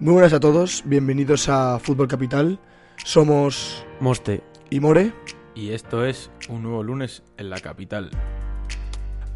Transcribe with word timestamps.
Muy 0.00 0.12
buenas 0.12 0.32
a 0.32 0.38
todos, 0.38 0.84
bienvenidos 0.86 1.48
a 1.48 1.80
Fútbol 1.80 2.06
Capital. 2.06 2.60
Somos 3.04 3.84
Moste. 3.98 4.44
y 4.70 4.78
More. 4.78 5.12
Y 5.56 5.72
esto 5.72 6.04
es 6.04 6.30
un 6.48 6.62
nuevo 6.62 6.84
lunes 6.84 7.24
en 7.36 7.50
la 7.50 7.58
capital. 7.58 8.08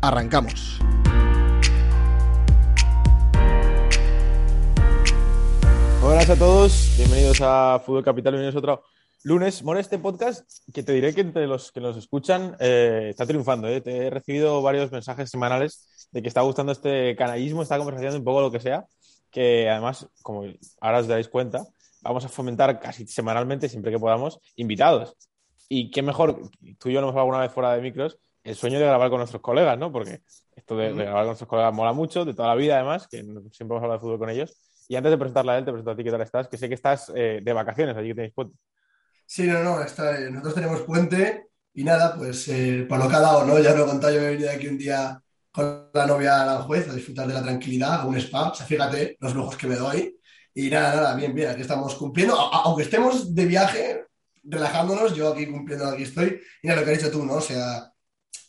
Arrancamos. 0.03 0.79
Buenas 6.01 6.31
a 6.31 6.37
todos, 6.37 6.95
bienvenidos 6.97 7.41
a 7.41 7.83
Fútbol 7.85 8.05
Capital, 8.05 8.35
bienvenidos 8.35 8.55
a 8.55 8.59
otro 8.59 8.85
lunes. 9.25 9.65
More, 9.65 9.81
este 9.81 9.99
podcast 9.99 10.49
que 10.73 10.85
te 10.85 10.93
diré 10.93 11.13
que 11.13 11.23
entre 11.23 11.49
los 11.49 11.73
que 11.73 11.81
nos 11.81 11.97
escuchan 11.97 12.57
eh, 12.61 13.09
está 13.11 13.27
triunfando. 13.27 13.67
¿eh? 13.67 13.81
Te 13.81 14.07
he 14.07 14.11
recibido 14.11 14.63
varios 14.63 14.93
mensajes 14.93 15.29
semanales 15.29 16.09
de 16.13 16.23
que 16.23 16.29
está 16.29 16.43
gustando 16.43 16.71
este 16.71 17.17
canallismo, 17.17 17.63
esta 17.63 17.79
conversación, 17.79 18.15
un 18.15 18.25
poco 18.25 18.43
lo 18.43 18.53
que 18.53 18.61
sea, 18.61 18.87
que 19.33 19.69
además, 19.69 20.07
como 20.23 20.45
ahora 20.81 20.99
os 20.99 21.09
daréis 21.09 21.29
cuenta, 21.29 21.65
vamos 22.03 22.25
a 22.25 22.29
fomentar 22.29 22.79
casi 22.79 23.07
semanalmente, 23.07 23.69
siempre 23.69 23.91
que 23.91 23.99
podamos, 23.99 24.39
invitados. 24.57 25.17
Y 25.69 25.91
qué 25.91 26.03
mejor, 26.03 26.51
tú 26.79 26.91
y 26.91 26.93
yo 26.93 27.01
lo 27.01 27.09
hemos 27.09 27.13
hablado 27.13 27.21
alguna 27.21 27.41
vez 27.41 27.53
fuera 27.53 27.75
de 27.75 27.81
micros, 27.81 28.19
el 28.45 28.55
sueño 28.55 28.79
de 28.79 28.85
grabar 28.85 29.09
con 29.09 29.19
nuestros 29.19 29.41
colegas, 29.41 29.79
¿no? 29.79 29.91
Porque 29.91 30.21
esto 30.55 30.77
de, 30.77 30.93
de 30.93 31.05
grabar 31.05 31.23
con 31.23 31.27
nuestros 31.29 31.49
colegas 31.49 31.73
mola 31.73 31.93
mucho, 31.93 32.25
de 32.25 32.35
toda 32.35 32.49
la 32.49 32.55
vida 32.55 32.77
además, 32.77 33.09
que 33.09 33.19
siempre 33.19 33.65
hemos 33.65 33.83
hablado 33.83 33.95
de 33.95 34.01
fútbol 34.01 34.19
con 34.19 34.31
ellos. 34.31 34.55
Y 34.89 34.97
antes 34.97 35.11
de 35.11 35.17
presentarla 35.17 35.53
a 35.55 35.59
él, 35.59 35.65
te 35.65 35.71
presento 35.71 35.93
a 35.93 35.97
ti 35.97 36.05
qué 36.05 36.11
tal 36.11 36.21
estás, 36.21 36.49
que 36.49 36.59
sé 36.59 36.69
que 36.69 36.75
estás 36.75 37.11
eh, 37.15 37.41
de 37.43 37.53
vacaciones, 37.53 37.97
allí 37.97 38.09
que 38.09 38.15
tenéis 38.15 38.35
puente. 38.35 38.57
Sí, 39.25 39.47
no, 39.47 39.63
no, 39.63 39.83
está, 39.83 40.21
eh, 40.21 40.31
nosotros 40.31 40.55
tenemos 40.55 40.83
puente 40.83 41.47
y 41.73 41.85
nada, 41.85 42.15
pues 42.17 42.47
eh, 42.49 42.85
por 42.87 42.99
lo 42.99 43.09
que 43.09 43.17
ha 43.17 43.21
dado, 43.21 43.47
¿no? 43.47 43.59
Ya 43.59 43.75
lo 43.75 43.85
he 43.85 43.87
contado, 43.87 44.13
yo 44.13 44.21
me 44.21 44.27
he 44.27 44.31
venido 44.33 44.51
aquí 44.51 44.67
un 44.67 44.77
día 44.77 45.22
con 45.53 45.91
la 45.95 46.07
novia 46.07 46.37
a 46.37 46.43
Aranjuez 46.43 46.89
a 46.89 46.95
disfrutar 46.95 47.27
de 47.29 47.35
la 47.35 47.43
tranquilidad, 47.43 48.01
a 48.01 48.07
un 48.07 48.17
spa, 48.19 48.51
o 48.51 48.55
sea, 48.55 48.67
fíjate 48.67 49.17
los 49.21 49.35
lujos 49.35 49.57
que 49.57 49.67
me 49.67 49.77
doy. 49.77 50.17
Y 50.55 50.69
nada, 50.71 50.95
nada, 50.97 51.15
bien, 51.17 51.35
bien, 51.35 51.51
aquí 51.51 51.63
estamos 51.63 51.95
cumpliendo, 51.95 52.35
aunque 52.39 52.83
estemos 52.85 53.35
de 53.35 53.47
viaje, 53.47 54.05
relajándonos, 54.45 55.15
yo 55.15 55.33
aquí 55.33 55.47
cumpliendo, 55.47 55.87
aquí 55.89 56.03
estoy. 56.05 56.41
Y 56.63 56.69
nada, 56.69 56.81
lo 56.81 56.87
que 56.87 56.93
has 56.93 56.99
dicho 56.99 57.11
tú, 57.11 57.25
¿no? 57.25 57.35
O 57.35 57.41
sea, 57.41 57.91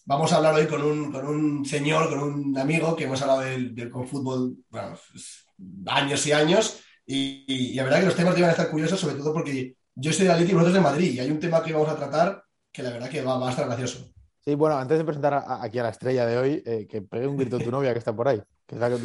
vamos 0.06 0.32
a 0.32 0.38
hablar 0.38 0.56
hoy 0.56 0.68
con 0.68 0.82
un, 0.84 1.12
con 1.12 1.26
un 1.28 1.66
señor, 1.66 2.10
con 2.10 2.20
un 2.20 2.58
amigo 2.58 2.96
que 2.96 3.06
hemos 3.06 3.22
hablado 3.22 3.42
del, 3.42 3.90
con 3.92 4.08
fútbol, 4.08 4.56
bueno, 4.70 4.98
pues, 5.12 5.46
años 5.88 6.26
y 6.28 6.32
años. 6.32 6.80
Y, 7.06 7.46
y- 7.48 7.72
y 7.72 7.76
la 7.76 7.84
verdad 7.84 8.00
que 8.00 8.06
los 8.08 8.16
temas 8.16 8.36
deben 8.36 8.50
estar 8.52 8.70
curiosos, 8.70 9.00
sobre 9.00 9.16
todo 9.16 9.34
porque 9.34 9.76
yo 9.96 10.14
soy 10.14 10.26
de 10.26 10.32
Atleti 10.32 10.52
y 10.52 10.54
vosotros 10.56 10.76
de 10.76 10.82
Madrid. 10.82 11.14
Y 11.14 11.20
hay 11.20 11.30
un 11.32 11.40
tema 11.40 11.64
que 11.64 11.74
vamos 11.74 11.90
a 11.90 11.96
tratar 11.98 12.44
que 12.72 12.84
la 12.84 12.92
verdad 12.92 13.10
que 13.10 13.22
va, 13.22 13.38
va 13.38 13.48
a 13.48 13.52
estar 13.52 13.66
gracioso. 13.68 14.13
Sí, 14.46 14.56
bueno, 14.56 14.78
antes 14.78 14.98
de 14.98 15.06
presentar 15.06 15.34
a- 15.34 15.64
aquí 15.64 15.80
a 15.80 15.84
la 15.84 15.90
estrella 15.90 16.26
de 16.26 16.38
hoy, 16.38 16.64
eh, 16.66 16.86
que 16.90 17.02
pegue 17.02 17.28
un 17.28 17.38
grito 17.38 17.56
a 17.58 17.60
tu 17.60 17.72
novia 17.72 17.94
que 17.94 18.00
está 18.00 18.14
por 18.16 18.28
ahí. 18.28 18.42
Que, 18.66 18.76
es 18.76 18.82
la 18.82 18.90
que, 18.90 18.98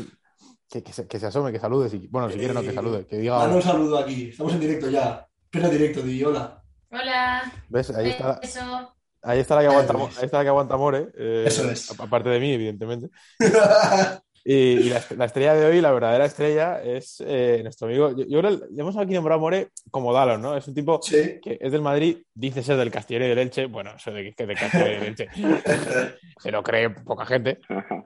que- 0.69 0.83
que 0.83 0.93
se, 0.93 1.07
que 1.07 1.19
se 1.21 1.27
asome, 1.27 1.53
que 1.53 1.61
salude. 1.61 1.89
Si, 1.89 2.09
bueno, 2.09 2.29
si 2.31 2.39
quiere 2.39 2.55
no, 2.55 2.63
que 2.63 2.73
salude. 2.73 3.07
Que 3.07 3.19
diga 3.19 3.39
hola. 3.45 3.55
un 3.55 3.63
saludo 3.63 3.99
aquí. 3.99 4.29
Estamos 4.31 4.53
en 4.55 4.61
directo 4.61 4.91
ya. 4.91 5.27
Pleno 5.51 5.69
directo, 5.71 6.03
di 6.03 6.23
hola. 6.25 6.63
Hola. 6.91 7.53
¿Ves? 7.69 7.91
Ahí 7.91 8.11
está, 8.11 8.41
Eso. 8.43 8.95
ahí 9.23 9.41
está 9.41 9.55
la 9.57 9.61
que 9.63 9.67
aguanta, 9.69 9.93
ahí 9.95 10.25
está 10.25 10.39
la 10.39 10.43
que 10.43 10.49
aguanta 10.49 10.77
More. 10.77 11.09
eh, 11.17 11.45
Eso 11.47 11.71
es. 11.71 11.91
Aparte 12.01 12.29
de 12.31 12.41
mí, 12.41 12.53
evidentemente. 12.53 13.11
Y, 14.51 14.55
y 14.55 14.89
la, 14.89 14.97
est- 14.97 15.13
la 15.13 15.27
estrella 15.27 15.53
de 15.53 15.67
hoy, 15.67 15.81
la 15.83 15.93
verdadera 15.93 16.25
estrella, 16.25 16.83
es 16.83 17.23
eh, 17.27 17.61
nuestro 17.63 17.87
amigo. 17.87 18.13
Yo, 18.17 18.25
yo 18.27 18.39
creo 18.41 18.59
que 18.59 18.65
le 18.71 18.81
hemos 18.81 18.97
aquí 18.97 19.13
nombrado 19.13 19.39
a 19.39 19.43
More 19.43 19.69
como 19.91 20.11
Dalon, 20.11 20.41
¿no? 20.41 20.57
Es 20.57 20.67
un 20.67 20.73
tipo 20.75 21.03
sí. 21.03 21.39
que 21.43 21.59
es 21.61 21.71
del 21.71 21.83
Madrid, 21.83 22.23
dice 22.33 22.63
ser 22.63 22.79
del 22.79 22.91
Castillejo 22.91 23.27
y 23.27 23.29
del 23.29 23.39
Elche. 23.41 23.67
Bueno, 23.67 23.91
eso 23.97 24.11
de 24.11 24.33
que 24.33 24.47
de 24.47 24.55
Castillejo 24.55 24.91
y 24.91 24.95
del 24.95 25.05
Elche 25.09 25.29
se 26.39 26.51
lo 26.51 26.63
cree 26.63 26.89
poca 26.89 27.27
gente. 27.27 27.59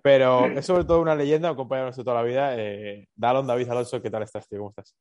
Pero 0.03 0.47
es 0.47 0.67
sobre 0.67 0.83
todo 0.83 1.01
una 1.01 1.15
leyenda, 1.15 1.53
un 1.53 1.57
compañero 1.57 1.85
nuestro 1.87 2.03
de 2.03 2.07
toda 2.07 2.23
la 2.23 2.27
vida. 2.27 2.55
Eh, 2.59 3.07
Dalon, 3.15 3.47
David 3.47 3.69
Alonso, 3.71 4.03
¿qué 4.03 4.11
tal 4.11 4.25
estás, 4.25 4.49
tío? 4.49 4.59
¿Cómo 4.59 4.71
estás? 4.71 4.97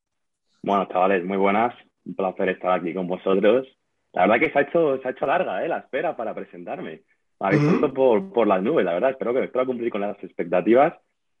Bueno, 0.62 0.86
chavales, 0.92 1.24
muy 1.24 1.38
buenas. 1.38 1.74
Un 2.04 2.14
placer 2.14 2.50
estar 2.50 2.70
aquí 2.78 2.94
con 2.94 3.08
vosotros. 3.08 3.66
La 4.12 4.28
verdad 4.28 4.38
que 4.46 4.52
se 4.52 4.58
ha 4.60 4.62
hecho, 4.62 4.98
se 5.02 5.08
ha 5.08 5.10
hecho 5.10 5.26
larga, 5.26 5.64
¿eh? 5.64 5.68
La 5.68 5.78
espera 5.78 6.16
para 6.16 6.34
presentarme. 6.36 7.02
Me 7.40 7.48
habéis 7.48 7.62
puesto 7.64 7.92
por, 7.92 8.32
por 8.32 8.46
las 8.46 8.62
nubes, 8.62 8.84
la 8.84 8.92
verdad. 8.92 9.10
Espero 9.10 9.34
que 9.34 9.42
espero 9.42 9.66
cumplir 9.66 9.90
con 9.90 10.02
las 10.02 10.22
expectativas. 10.22 10.94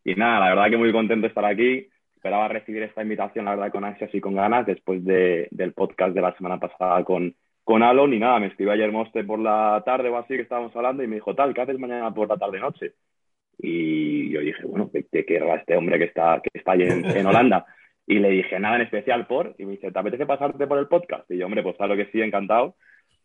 Y 0.04 0.14
nada, 0.14 0.40
la 0.40 0.48
verdad 0.50 0.70
que 0.70 0.76
muy 0.76 0.92
contento 0.92 1.22
de 1.22 1.28
estar 1.28 1.44
aquí. 1.44 1.88
Esperaba 2.14 2.48
recibir 2.48 2.82
esta 2.82 3.02
invitación, 3.02 3.44
la 3.44 3.56
verdad, 3.56 3.72
con 3.72 3.84
ansias 3.84 4.14
y 4.14 4.20
con 4.20 4.34
ganas, 4.34 4.66
después 4.66 5.04
de, 5.04 5.48
del 5.50 5.72
podcast 5.72 6.14
de 6.14 6.20
la 6.20 6.34
semana 6.36 6.58
pasada 6.58 7.02
con, 7.04 7.34
con 7.64 7.82
Alon. 7.82 8.14
Y 8.14 8.18
nada, 8.18 8.38
me 8.38 8.46
escribió 8.46 8.72
ayer 8.72 8.92
Moste 8.92 9.24
por 9.24 9.38
la 9.38 9.82
tarde 9.84 10.08
o 10.08 10.16
así 10.16 10.36
que 10.36 10.42
estábamos 10.42 10.74
hablando 10.76 11.02
y 11.02 11.08
me 11.08 11.16
dijo, 11.16 11.34
tal, 11.34 11.52
¿qué 11.54 11.62
haces 11.62 11.78
mañana 11.78 12.12
por 12.14 12.28
la 12.28 12.36
tarde-noche? 12.36 12.94
Y 13.58 14.30
yo 14.30 14.40
dije, 14.40 14.64
bueno, 14.64 14.90
¿de, 14.92 15.06
de 15.10 15.24
qué 15.24 15.40
va 15.40 15.56
este 15.56 15.76
hombre 15.76 15.98
que 15.98 16.04
está, 16.04 16.40
que 16.42 16.50
está 16.58 16.72
allí 16.72 16.84
en, 16.84 17.04
en 17.16 17.26
Holanda? 17.26 17.66
Y 18.06 18.18
le 18.18 18.30
dije, 18.30 18.58
nada 18.58 18.76
en 18.76 18.82
especial 18.82 19.26
por, 19.26 19.54
y 19.58 19.64
me 19.64 19.72
dice, 19.72 19.92
¿te 19.92 19.98
apetece 19.98 20.26
pasarte 20.26 20.66
por 20.66 20.78
el 20.78 20.88
podcast? 20.88 21.30
Y 21.30 21.38
yo, 21.38 21.46
hombre, 21.46 21.62
pues 21.62 21.76
claro 21.76 21.96
que 21.96 22.06
sí, 22.06 22.20
encantado. 22.20 22.76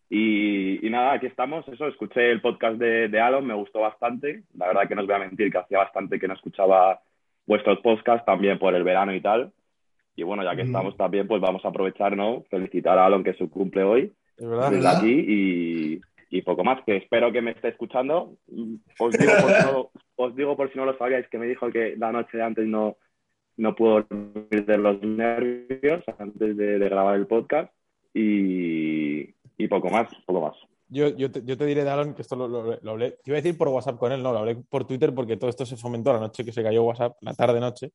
Y, 0.09 0.85
y 0.85 0.89
nada, 0.89 1.13
aquí 1.13 1.25
estamos, 1.25 1.67
eso, 1.67 1.87
escuché 1.87 2.31
el 2.31 2.41
podcast 2.41 2.77
de, 2.77 3.09
de 3.09 3.19
Alon, 3.19 3.45
me 3.45 3.53
gustó 3.53 3.81
bastante. 3.81 4.43
La 4.55 4.67
verdad 4.67 4.87
que 4.87 4.95
no 4.95 5.01
os 5.01 5.07
voy 5.07 5.15
a 5.15 5.19
mentir 5.19 5.51
que 5.51 5.57
hacía 5.57 5.79
bastante 5.79 6.19
que 6.19 6.27
no 6.27 6.33
escuchaba 6.33 7.01
vuestros 7.45 7.79
podcasts, 7.79 8.25
también 8.25 8.57
por 8.59 8.73
el 8.73 8.83
verano 8.83 9.13
y 9.13 9.21
tal. 9.21 9.51
Y 10.15 10.23
bueno, 10.23 10.43
ya 10.43 10.55
que 10.55 10.63
Mm. 10.63 10.67
estamos 10.67 10.97
también, 10.97 11.27
pues 11.27 11.41
vamos 11.41 11.63
a 11.65 11.69
aprovechar, 11.69 12.15
¿no? 12.15 12.43
Felicitar 12.49 12.97
a 12.97 13.05
Alon 13.05 13.23
que 13.23 13.33
su 13.33 13.49
cumple 13.49 13.83
hoy 13.83 14.13
¿Es 14.37 14.47
verdad? 14.47 14.71
desde 14.71 14.75
¿Verdad? 14.83 14.97
aquí 14.97 15.25
y, 15.27 16.01
y 16.29 16.41
poco 16.41 16.63
más, 16.63 16.83
que 16.85 16.97
espero 16.97 17.31
que 17.31 17.41
me 17.41 17.51
esté 17.51 17.69
escuchando. 17.69 18.35
Os 18.99 19.17
digo, 19.17 19.31
por 19.41 19.51
si 19.53 19.61
no, 19.61 19.91
os 20.15 20.35
digo 20.35 20.55
por 20.57 20.71
si 20.71 20.77
no 20.77 20.85
lo 20.85 20.97
sabíais, 20.97 21.27
que 21.27 21.37
me 21.37 21.47
dijo 21.47 21.69
que 21.71 21.95
la 21.97 22.11
noche 22.11 22.37
de 22.37 22.43
antes 22.43 22.65
no, 22.65 22.97
no 23.57 23.75
pudo 23.75 24.03
dormir 24.09 24.65
de 24.65 24.77
los 24.77 25.01
nervios 25.03 26.03
antes 26.17 26.55
de, 26.57 26.79
de 26.79 26.89
grabar 26.89 27.15
el 27.15 27.27
podcast 27.27 27.71
y, 28.13 29.35
y 29.57 29.67
poco 29.67 29.89
más, 29.89 30.07
poco 30.25 30.41
más. 30.41 30.55
Yo, 30.89 31.09
yo, 31.09 31.29
te, 31.31 31.43
yo 31.43 31.57
te 31.57 31.65
diré, 31.65 31.83
Dalon, 31.83 32.13
que 32.13 32.21
esto 32.21 32.35
lo, 32.35 32.47
lo- 32.47 32.79
lo 32.81 32.91
hablé. 32.91 33.11
Te 33.23 33.31
iba 33.31 33.37
a 33.37 33.41
decir 33.41 33.57
por 33.57 33.67
WhatsApp 33.67 33.97
con 33.97 34.11
él, 34.11 34.23
no, 34.23 34.31
lo 34.31 34.39
hablé 34.39 34.55
por 34.55 34.85
Twitter 34.85 35.13
porque 35.13 35.35
todo 35.35 35.49
esto 35.49 35.65
se 35.65 35.75
fomentó 35.75 36.13
la 36.13 36.19
noche 36.19 36.45
que 36.45 36.53
se 36.53 36.63
cayó 36.63 36.83
WhatsApp, 36.83 37.17
la 37.21 37.33
tarde-noche. 37.33 37.91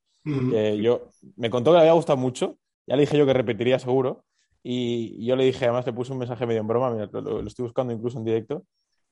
Yo 0.83 1.09
me 1.37 1.49
contó 1.49 1.71
que 1.71 1.77
le 1.77 1.81
había 1.81 1.93
gustado 1.95 2.19
mucho, 2.19 2.59
ya 2.87 2.97
le 2.97 3.03
dije 3.03 3.17
yo 3.17 3.25
que 3.27 3.33
repetiría 3.33 3.79
seguro, 3.79 4.25
y, 4.63 5.25
yo 5.25 5.37
le 5.37 5.45
dije, 5.45 5.65
además 5.65 5.87
le 5.87 5.93
puse 5.95 6.13
un 6.13 6.19
mensaje 6.19 6.47
medio 6.47 6.61
en 6.61 6.67
broma, 6.69 6.91
mira, 6.91 7.09
lo, 7.13 7.21
lo- 7.21 7.43
lo 7.43 7.49
estoy 7.49 7.65
buscando 7.65 7.93
incluso 7.93 8.19
en 8.19 8.25
directo, 8.25 8.65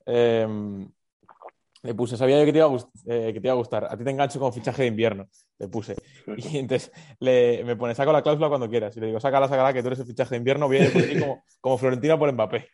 eh, 0.06 0.46
le 1.82 1.94
puse, 1.94 2.16
sabía 2.16 2.38
yo 2.38 2.44
que 2.44 2.52
te, 2.52 2.58
iba 2.58 2.66
a 2.66 2.70
gust- 2.70 2.90
eh, 3.06 3.32
que 3.32 3.40
te 3.40 3.46
iba 3.48 3.52
a 3.52 3.56
gustar, 3.56 3.84
a 3.84 3.96
ti 3.96 4.04
te 4.04 4.10
engancho 4.10 4.38
con 4.38 4.52
fichaje 4.52 4.82
de 4.82 4.88
invierno, 4.88 5.28
le 5.58 5.68
puse, 5.68 5.94
y 6.36 6.58
entonces 6.58 6.92
le, 7.20 7.62
me 7.64 7.76
pone, 7.76 7.94
saco 7.94 8.12
la 8.12 8.22
cláusula 8.22 8.48
cuando 8.48 8.68
quieras, 8.68 8.96
y 8.96 9.00
le 9.00 9.06
digo, 9.06 9.20
sácala, 9.20 9.48
sácala, 9.48 9.72
que 9.72 9.80
tú 9.82 9.88
eres 9.88 10.00
el 10.00 10.06
fichaje 10.06 10.30
de 10.30 10.36
invierno, 10.38 10.66
voy 10.66 10.78
a 10.78 10.84
ir 10.84 10.92
por 10.92 11.02
ti 11.04 11.16
como, 11.16 11.44
como 11.60 11.78
Florentina 11.78 12.18
por 12.18 12.30
Mbappé, 12.32 12.68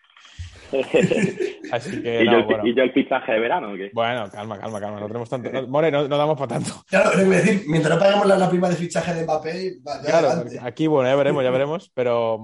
así 1.71 2.03
que 2.03 2.23
¿Y, 2.23 2.25
no, 2.27 2.33
yo 2.33 2.39
el, 2.39 2.45
bueno. 2.47 2.67
y 2.67 2.75
yo 2.75 2.83
el 2.83 2.93
fichaje 2.93 3.33
de 3.33 3.39
verano? 3.41 3.73
¿o 3.73 3.77
qué? 3.77 3.91
Bueno, 3.93 4.29
calma, 4.31 4.59
calma, 4.59 4.81
calma, 4.81 5.01
no 5.01 5.07
tenemos 5.07 5.29
tanto, 5.31 5.51
no, 5.53 5.67
More, 5.69 5.91
no, 5.91 6.09
no 6.09 6.17
damos 6.19 6.37
para 6.39 6.55
tanto. 6.55 6.71
Claro, 6.89 7.11
pero 7.15 7.27
iba 7.27 7.37
a 7.37 7.39
decir, 7.41 7.63
mientras 7.69 7.95
no 7.95 8.01
paguemos 8.01 8.27
la, 8.27 8.37
la 8.37 8.51
prima 8.51 8.69
de 8.69 8.77
fichaje 8.77 9.15
de 9.15 9.23
Mbappé, 9.25 9.77
va, 9.87 10.01
Claro, 10.01 10.29
adelante. 10.29 10.59
aquí, 10.61 10.87
bueno, 10.87 11.09
ya 11.09 11.17
veremos, 11.17 11.45
ya 11.45 11.51
veremos, 11.51 11.91
pero, 11.95 12.41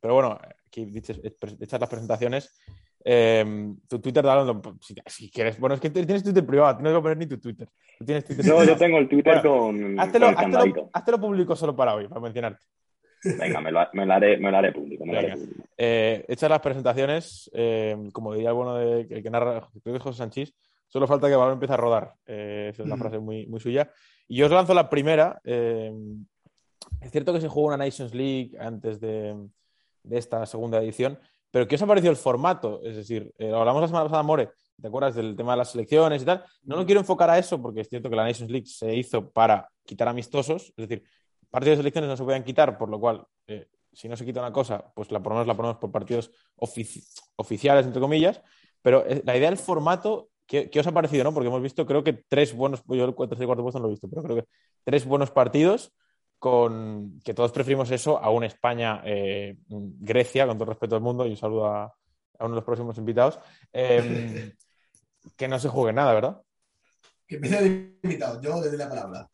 pero 0.00 0.14
bueno, 0.14 0.38
aquí 0.66 0.84
dichas, 0.84 1.18
hechas 1.24 1.80
las 1.80 1.88
presentaciones, 1.90 2.56
eh, 3.08 3.44
tu 3.88 4.00
Twitter, 4.00 4.24
Dalon, 4.24 4.46
lo- 4.48 4.76
si, 4.80 4.94
si 5.06 5.30
quieres, 5.30 5.60
bueno, 5.60 5.76
es 5.76 5.80
que 5.80 5.90
tienes 5.90 6.24
Twitter 6.24 6.44
privado, 6.44 6.80
no 6.80 6.96
a 6.96 7.00
poner 7.02 7.16
ni 7.16 7.26
tu 7.26 7.38
Twitter. 7.38 7.68
Tú 7.98 8.04
tienes 8.04 8.24
Twitter 8.24 8.44
No, 8.44 8.56
privado. 8.56 8.68
yo 8.72 8.76
tengo 8.76 8.98
el 8.98 9.08
Twitter 9.08 9.40
Bueno, 9.42 9.50
con, 9.66 10.00
Háztelo, 10.00 10.34
con 10.34 10.44
el 10.52 10.88
háztelo, 10.92 11.20
público 11.20 11.54
solo 11.54 11.76
para 11.76 11.94
hoy, 11.94 12.08
para 12.08 12.20
mencionarte. 12.20 12.64
Venga, 13.38 13.60
me 13.60 13.70
lo, 13.72 13.80
me 13.92 14.04
lo 14.06 14.12
haré, 14.12 14.36
me 14.38 14.50
lo 14.50 14.56
haré 14.58 14.72
público. 14.72 15.06
Me 15.06 15.12
lo 15.12 15.18
haré 15.20 15.28
Venga. 15.28 15.40
público. 15.40 15.64
Eh, 15.78 16.24
hechas 16.28 16.50
las 16.50 16.60
presentaciones, 16.60 17.48
eh, 17.54 17.96
como 18.12 18.34
diría 18.34 18.48
el 18.50 18.54
bueno 18.56 18.74
de, 18.74 19.00
el 19.02 19.22
que 19.22 19.30
narra, 19.30 19.68
creo 19.82 19.94
que 19.94 19.96
es 19.98 20.02
José 20.02 20.18
Sanchís, 20.18 20.52
solo 20.88 21.06
falta 21.06 21.26
que 21.28 21.32
el 21.34 21.38
balón 21.38 21.54
empiece 21.54 21.74
a 21.74 21.78
rodar. 21.78 22.12
Eh, 22.26 22.70
esa 22.72 22.82
es 22.82 22.86
una 22.86 22.96
Mm. 22.96 22.98
frase 23.00 23.18
muy, 23.20 23.46
muy 23.46 23.60
suya. 23.60 23.90
Y 24.28 24.36
yo 24.36 24.46
os 24.46 24.52
lanzo 24.52 24.74
la 24.74 24.90
primera. 24.90 25.40
eh, 25.44 25.92
es 27.00 27.10
cierto 27.10 27.32
que 27.32 27.40
se 27.40 27.48
jugó 27.48 27.68
una 27.68 27.76
Nations 27.76 28.14
League 28.14 28.52
antes 28.58 29.00
de, 29.00 29.34
de 30.02 30.18
esta 30.18 30.44
segunda 30.46 30.78
edición, 30.82 31.18
pero 31.56 31.66
¿qué 31.66 31.76
os 31.76 31.80
ha 31.80 31.86
parecido 31.86 32.10
el 32.10 32.18
formato? 32.18 32.82
Es 32.84 32.96
decir, 32.96 33.32
eh, 33.38 33.50
hablamos 33.50 33.80
la 33.80 33.86
semana 33.88 34.04
pasada, 34.04 34.22
More, 34.22 34.50
¿te 34.78 34.88
acuerdas 34.88 35.14
del 35.14 35.34
tema 35.34 35.52
de 35.52 35.56
las 35.56 35.70
selecciones 35.70 36.20
y 36.20 36.26
tal? 36.26 36.44
No 36.64 36.76
lo 36.76 36.84
quiero 36.84 37.00
enfocar 37.00 37.30
a 37.30 37.38
eso 37.38 37.62
porque 37.62 37.80
es 37.80 37.88
cierto 37.88 38.10
que 38.10 38.16
la 38.16 38.24
Nations 38.24 38.50
League 38.50 38.66
se 38.66 38.94
hizo 38.94 39.30
para 39.30 39.66
quitar 39.82 40.06
amistosos, 40.06 40.74
es 40.76 40.86
decir, 40.86 41.02
partidos 41.48 41.78
de 41.78 41.82
selecciones 41.82 42.10
no 42.10 42.16
se 42.18 42.24
podían 42.24 42.44
quitar, 42.44 42.76
por 42.76 42.90
lo 42.90 43.00
cual, 43.00 43.24
eh, 43.46 43.68
si 43.90 44.06
no 44.06 44.18
se 44.18 44.26
quita 44.26 44.40
una 44.40 44.52
cosa, 44.52 44.92
pues 44.94 45.10
la 45.10 45.22
ponemos, 45.22 45.46
la 45.46 45.54
ponemos 45.54 45.78
por 45.78 45.90
partidos 45.90 46.30
ofici- 46.58 47.02
oficiales, 47.36 47.86
entre 47.86 48.02
comillas, 48.02 48.42
pero 48.82 49.06
eh, 49.06 49.22
la 49.24 49.34
idea 49.34 49.48
del 49.48 49.58
formato, 49.58 50.28
¿qué, 50.46 50.68
qué 50.68 50.80
os 50.80 50.86
ha 50.86 50.92
parecido? 50.92 51.24
¿no? 51.24 51.32
Porque 51.32 51.48
hemos 51.48 51.62
visto, 51.62 51.86
creo 51.86 52.04
que 52.04 52.12
tres 52.28 52.54
buenos, 52.54 52.82
yo 52.86 53.02
el 53.02 53.14
tercer 53.14 53.44
y 53.44 53.46
cuarto 53.46 53.62
puesto 53.62 53.78
no 53.78 53.84
lo 53.84 53.88
he 53.88 53.92
visto, 53.92 54.10
pero 54.10 54.22
creo 54.22 54.36
que 54.36 54.44
tres 54.84 55.06
buenos 55.06 55.30
partidos 55.30 55.94
con 56.38 57.20
que 57.24 57.34
todos 57.34 57.52
preferimos 57.52 57.90
eso 57.90 58.18
a 58.18 58.30
un 58.30 58.44
España-Grecia, 58.44 60.46
con 60.46 60.56
todo 60.56 60.64
el 60.64 60.70
respeto 60.70 60.96
del 60.96 61.02
mundo, 61.02 61.26
y 61.26 61.30
un 61.30 61.36
saludo 61.36 61.66
a, 61.66 61.84
a 61.84 62.44
uno 62.44 62.50
de 62.50 62.56
los 62.56 62.64
próximos 62.64 62.98
invitados, 62.98 63.38
eh, 63.72 64.52
que 65.36 65.48
no 65.48 65.58
se 65.58 65.68
juegue 65.68 65.92
nada, 65.92 66.14
¿verdad? 66.14 66.40
Que 67.26 67.36
empiece 67.36 67.58
el 67.58 67.98
invitado, 68.02 68.40
yo 68.40 68.60
le 68.60 68.68
doy 68.68 68.78
la 68.78 68.88
palabra. 68.88 69.28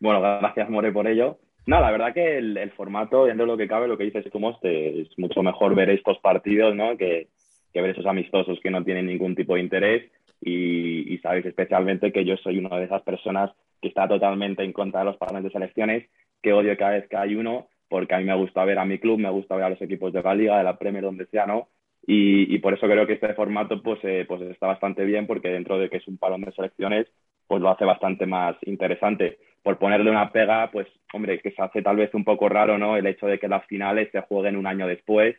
Bueno, 0.00 0.20
gracias 0.20 0.68
More 0.68 0.92
por 0.92 1.06
ello. 1.06 1.38
No, 1.66 1.80
la 1.80 1.92
verdad 1.92 2.12
que 2.12 2.38
el, 2.38 2.72
formato, 2.72 3.26
dentro 3.26 3.46
de 3.46 3.52
lo 3.52 3.56
que 3.56 3.68
cabe, 3.68 3.86
lo 3.86 3.96
que 3.96 4.04
dices 4.04 4.24
como 4.32 4.50
este, 4.50 5.02
es 5.02 5.08
mucho 5.16 5.42
mejor 5.42 5.76
ver 5.76 5.90
estos 5.90 6.18
partidos, 6.18 6.74
¿no? 6.74 6.96
Que, 6.96 7.28
que 7.72 7.80
ver 7.80 7.90
esos 7.90 8.06
amistosos 8.06 8.58
que 8.60 8.70
no 8.70 8.82
tienen 8.82 9.06
ningún 9.06 9.36
tipo 9.36 9.54
de 9.54 9.60
interés 9.60 10.10
y, 10.44 11.18
sabéis 11.18 11.46
especialmente 11.46 12.12
que 12.12 12.24
yo 12.24 12.36
soy 12.36 12.58
una 12.58 12.76
de 12.76 12.86
esas 12.86 13.02
personas 13.02 13.50
que 13.80 13.88
está 13.88 14.08
totalmente 14.08 14.64
en 14.64 14.72
contra 14.72 15.00
de 15.00 15.06
los 15.06 15.16
patrones 15.16 15.44
de 15.44 15.50
selecciones, 15.50 16.08
que 16.42 16.52
odio 16.52 16.76
cada 16.76 16.92
vez 16.92 17.08
que 17.08 17.16
hay 17.16 17.36
uno, 17.36 17.68
porque 17.88 18.14
a 18.14 18.18
mí 18.18 18.24
me 18.24 18.34
gusta 18.34 18.64
ver 18.64 18.78
a 18.78 18.84
mi 18.84 18.98
club, 18.98 19.20
me 19.20 19.30
gusta 19.30 19.54
ver 19.54 19.64
a 19.66 19.70
los 19.70 19.82
equipos 19.82 20.12
de 20.12 20.22
la 20.22 20.34
liga, 20.34 20.58
de 20.58 20.64
la 20.64 20.78
Premier, 20.78 21.04
donde 21.04 21.26
sea, 21.26 21.46
¿no? 21.46 21.68
Y, 22.04 22.58
por 22.58 22.74
eso 22.74 22.86
creo 22.88 23.06
que 23.06 23.12
este 23.12 23.32
formato 23.34 23.80
pues, 23.80 24.00
eh, 24.02 24.24
pues 24.26 24.40
está 24.42 24.66
bastante 24.66 25.04
bien, 25.04 25.28
porque 25.28 25.48
dentro 25.48 25.78
de 25.78 25.88
que 25.88 25.98
es 25.98 26.08
un 26.08 26.18
palón 26.18 26.40
de 26.40 26.50
selecciones, 26.52 27.06
pues 27.46 27.62
lo 27.62 27.70
hace 27.70 27.84
bastante 27.84 28.26
más 28.26 28.56
interesante. 28.62 29.38
Por 29.62 29.78
ponerle 29.78 30.10
una 30.10 30.32
pega, 30.32 30.70
pues, 30.72 30.88
hombre, 31.12 31.38
que 31.38 31.52
se 31.52 31.62
hace 31.62 31.82
tal 31.82 31.96
vez 31.96 32.12
un 32.14 32.24
poco 32.24 32.48
raro, 32.48 32.78
¿no? 32.78 32.96
El 32.96 33.06
hecho 33.06 33.26
de 33.26 33.38
que 33.38 33.46
las 33.46 33.64
finales 33.66 34.10
se 34.10 34.22
jueguen 34.22 34.56
un 34.56 34.66
año 34.66 34.88
después 34.88 35.36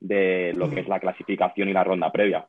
de 0.00 0.54
lo 0.54 0.70
que 0.70 0.80
es 0.80 0.88
la 0.88 1.00
clasificación 1.00 1.68
y 1.68 1.74
la 1.74 1.84
ronda 1.84 2.10
previa. 2.10 2.46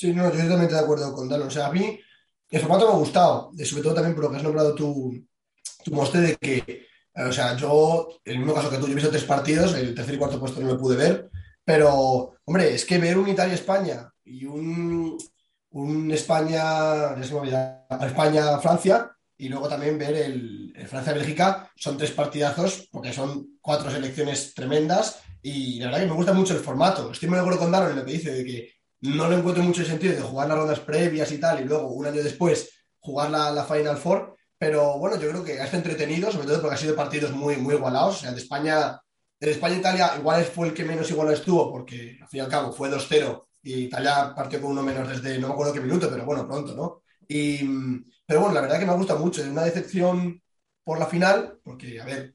Sí, 0.00 0.14
no, 0.14 0.32
yo 0.32 0.42
totalmente 0.44 0.72
de 0.72 0.80
acuerdo 0.80 1.12
con 1.12 1.28
Dalo. 1.28 1.44
O 1.44 1.50
sea, 1.50 1.66
a 1.66 1.72
mí 1.72 2.00
el 2.48 2.60
formato 2.62 2.86
me 2.86 2.94
ha 2.94 2.96
gustado, 2.96 3.52
sobre 3.62 3.82
todo 3.82 3.92
también 3.92 4.14
por 4.14 4.24
lo 4.24 4.30
que 4.30 4.36
has 4.38 4.42
nombrado 4.42 4.74
tú, 4.74 5.12
tú 5.84 5.90
Moste, 5.92 6.20
de 6.22 6.36
que, 6.36 6.56
eh, 6.56 7.22
o 7.22 7.30
sea, 7.30 7.54
yo, 7.54 8.08
en 8.24 8.32
el 8.32 8.38
mismo 8.38 8.54
caso 8.54 8.70
que 8.70 8.78
tú, 8.78 8.86
yo 8.86 8.92
he 8.92 8.94
visto 8.94 9.10
tres 9.10 9.24
partidos, 9.24 9.74
el 9.74 9.94
tercer 9.94 10.14
y 10.14 10.16
cuarto 10.16 10.40
puesto 10.40 10.58
no 10.58 10.68
lo 10.68 10.78
pude 10.78 10.96
ver, 10.96 11.28
pero, 11.62 12.32
hombre, 12.46 12.74
es 12.74 12.86
que 12.86 12.96
ver 12.96 13.18
un 13.18 13.28
Italia-España 13.28 14.10
y 14.24 14.46
un, 14.46 15.18
un 15.72 16.10
España, 16.12 17.14
España-Francia, 17.20 19.14
y 19.36 19.50
luego 19.50 19.68
también 19.68 19.98
ver 19.98 20.14
el, 20.14 20.72
el 20.74 20.88
Francia-Bélgica, 20.88 21.70
son 21.76 21.98
tres 21.98 22.12
partidazos, 22.12 22.88
porque 22.90 23.12
son 23.12 23.58
cuatro 23.60 23.90
selecciones 23.90 24.54
tremendas, 24.54 25.20
y 25.42 25.78
la 25.78 25.88
verdad 25.88 26.00
que 26.00 26.06
me 26.06 26.14
gusta 26.14 26.32
mucho 26.32 26.54
el 26.54 26.60
formato. 26.60 27.12
Estoy 27.12 27.28
muy 27.28 27.36
de 27.36 27.42
acuerdo 27.42 27.60
con 27.60 27.70
Daro 27.70 27.90
en 27.90 27.96
lo 27.96 28.04
que 28.06 28.12
dice, 28.12 28.32
de 28.32 28.44
que 28.46 28.79
no 29.02 29.28
le 29.28 29.36
encuentro 29.36 29.62
mucho 29.62 29.84
sentido 29.84 30.14
de 30.14 30.20
jugar 30.20 30.48
las 30.48 30.58
rondas 30.58 30.80
previas 30.80 31.30
y 31.32 31.38
tal, 31.38 31.60
y 31.60 31.64
luego 31.64 31.88
un 31.88 32.06
año 32.06 32.22
después 32.22 32.70
jugar 32.98 33.30
la, 33.30 33.64
Final 33.64 33.96
Four. 33.96 34.36
Pero 34.58 34.98
bueno, 34.98 35.18
yo 35.18 35.30
creo 35.30 35.42
que 35.42 35.60
ha 35.60 35.64
estado 35.64 35.82
entretenido, 35.82 36.30
sobre 36.30 36.46
todo 36.46 36.60
porque 36.60 36.74
ha 36.74 36.78
sido 36.78 36.94
partidos 36.94 37.32
muy, 37.32 37.56
muy 37.56 37.74
igualados. 37.74 38.18
O 38.18 38.20
sea, 38.20 38.32
de 38.32 38.40
España, 38.40 39.00
de 39.38 39.50
España-Italia, 39.50 40.12
igual 40.18 40.44
fue 40.44 40.68
el 40.68 40.74
que 40.74 40.84
menos 40.84 41.10
igual 41.10 41.32
estuvo, 41.32 41.70
porque 41.72 42.18
al 42.20 42.28
fin 42.28 42.38
y 42.38 42.40
al 42.40 42.48
cabo 42.48 42.72
fue 42.72 42.90
2-0 42.90 43.46
y 43.62 43.84
Italia 43.84 44.32
partió 44.34 44.60
con 44.60 44.72
uno 44.72 44.82
menos 44.82 45.08
desde 45.08 45.38
no 45.38 45.48
me 45.48 45.52
acuerdo 45.54 45.72
qué 45.72 45.80
minuto, 45.80 46.08
pero 46.10 46.24
bueno, 46.24 46.46
pronto, 46.46 46.74
¿no? 46.74 47.02
Y, 47.28 47.60
pero 48.26 48.40
bueno, 48.40 48.54
la 48.54 48.62
verdad 48.62 48.78
que 48.78 48.86
me 48.86 48.94
gusta 48.94 49.16
mucho. 49.16 49.42
Es 49.42 49.48
una 49.48 49.64
decepción 49.64 50.42
por 50.84 50.98
la 50.98 51.06
final, 51.06 51.58
porque, 51.62 52.00
a 52.00 52.04
ver, 52.04 52.34